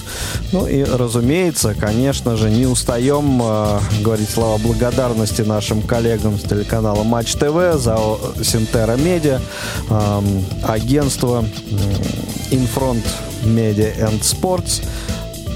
Ну 0.51 0.67
и, 0.67 0.83
разумеется, 0.83 1.73
конечно 1.73 2.37
же, 2.37 2.49
не 2.49 2.65
устаем 2.65 3.41
э, 3.41 3.79
говорить 4.01 4.29
слова 4.29 4.57
благодарности 4.57 5.41
нашим 5.41 5.81
коллегам 5.81 6.37
с 6.39 6.43
телеканала 6.43 7.03
Матч 7.03 7.33
ТВ, 7.33 7.75
за 7.75 7.97
Синтера 8.43 8.95
Медиа, 8.95 9.39
эм, 9.89 10.45
агентство 10.63 11.45
Infront 12.51 13.05
Media 13.43 13.93
and 13.99 14.21
Sports, 14.21 14.83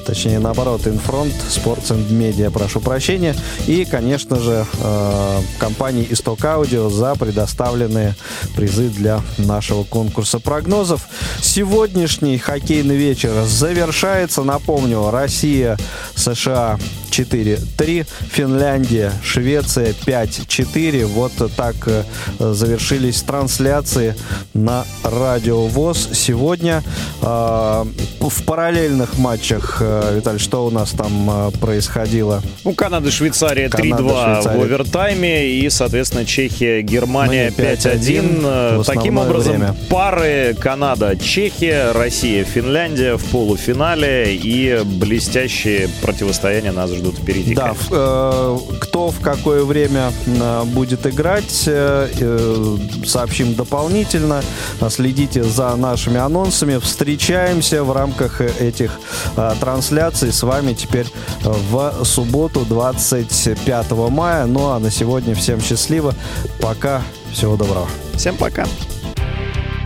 точнее 0.06 0.40
наоборот, 0.40 0.88
Infront, 0.88 1.33
Sports 1.49 1.90
and 1.90 2.09
Media, 2.09 2.51
прошу 2.51 2.80
прощения, 2.80 3.35
и, 3.67 3.85
конечно 3.85 4.40
же, 4.40 4.65
э, 4.82 5.41
компании 5.59 6.07
Исток 6.09 6.43
Аудио 6.45 6.90
за 6.90 7.15
предоставленные 7.15 8.15
призы 8.56 8.90
для 8.90 9.22
нашего 9.38 9.83
конкурса 9.83 10.40
прогнозов. 10.40 11.01
Сегодняшний 11.41 12.38
хоккейный 12.38 12.95
вечер 12.95 13.32
завершается, 13.45 14.43
напомню, 14.43 15.09
Россия, 15.09 15.77
США 16.15 16.77
4-3, 17.14 18.07
Финляндия, 18.32 19.11
Швеция 19.23 19.93
5-4. 19.93 21.06
Вот 21.06 21.32
так 21.56 21.75
э, 21.85 22.03
завершились 22.40 23.22
трансляции 23.22 24.15
на 24.53 24.85
Радио 25.03 25.67
ВОЗ. 25.67 26.09
Сегодня 26.14 26.83
э, 27.22 27.25
в 27.25 28.43
параллельных 28.45 29.19
матчах, 29.19 29.77
э, 29.82 29.92
Виталий, 30.15 30.39
что 30.39 30.65
у 30.65 30.69
нас 30.69 30.91
там 30.91 31.30
э, 31.30 31.51
происходило? 31.59 32.41
Ну, 32.63 32.73
Канада, 32.73 33.11
Швейцария 33.11 33.67
3-2 33.67 33.89
Канада, 33.97 34.49
в 34.57 34.61
овертайме. 34.61 35.47
И, 35.49 35.69
соответственно, 35.69 36.25
Чехия, 36.25 36.81
Германия 36.81 37.51
Мы 37.57 37.63
5-1. 37.63 38.77
в 38.77 38.81
Э, 38.81 38.83
Таким 38.85 39.17
образом, 39.17 39.57
время. 39.57 39.75
пары 39.89 40.55
Канада, 40.59 41.15
Чехия, 41.17 41.91
Россия, 41.93 42.43
Финляндия 42.43 43.17
в 43.17 43.23
полуфинале. 43.25 44.35
И 44.35 44.81
блестящие 44.83 45.89
противостояния 46.01 46.72
нас 46.72 46.91
ждут 46.91 47.17
впереди. 47.17 47.55
Да, 47.55 47.73
э, 47.91 48.57
кто 48.81 49.09
в 49.09 49.19
какое 49.19 49.63
время 49.63 50.11
э, 50.25 50.63
будет 50.65 51.05
играть, 51.05 51.63
э, 51.67 52.09
э, 52.19 52.77
сообщим 53.05 53.53
дополнительно. 53.55 54.41
Следите 54.89 55.43
за 55.43 55.75
нашими 55.75 56.19
анонсами. 56.19 56.77
Встречаемся 56.77 57.83
в 57.83 57.91
рамках 57.91 58.41
э, 58.41 58.49
этих 58.59 58.99
э, 59.35 59.53
трансляций 59.59 59.82
с 60.31 60.43
вами 60.43 60.73
теперь 60.73 61.07
э, 61.43 61.53
в 61.69 62.03
субботу 62.05 62.65
25 62.65 63.91
мая. 64.09 64.45
Ну 64.45 64.69
а 64.69 64.79
на 64.79 64.89
сегодня 64.91 65.35
всем 65.35 65.61
счастливо. 65.61 66.13
Пока. 66.59 67.01
Всего 67.31 67.55
доброго. 67.55 67.87
Всем 68.15 68.37
пока. 68.37 68.65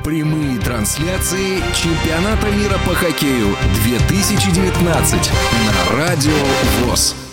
Прямые 0.04 0.60
трансляции 0.60 1.62
чемпионата 1.74 2.48
мира 2.52 2.78
по 2.86 2.94
хоккею 2.94 3.56
2019 3.84 5.32
на 5.66 5.98
Радио 5.98 6.32
ВОЗ. 6.86 7.27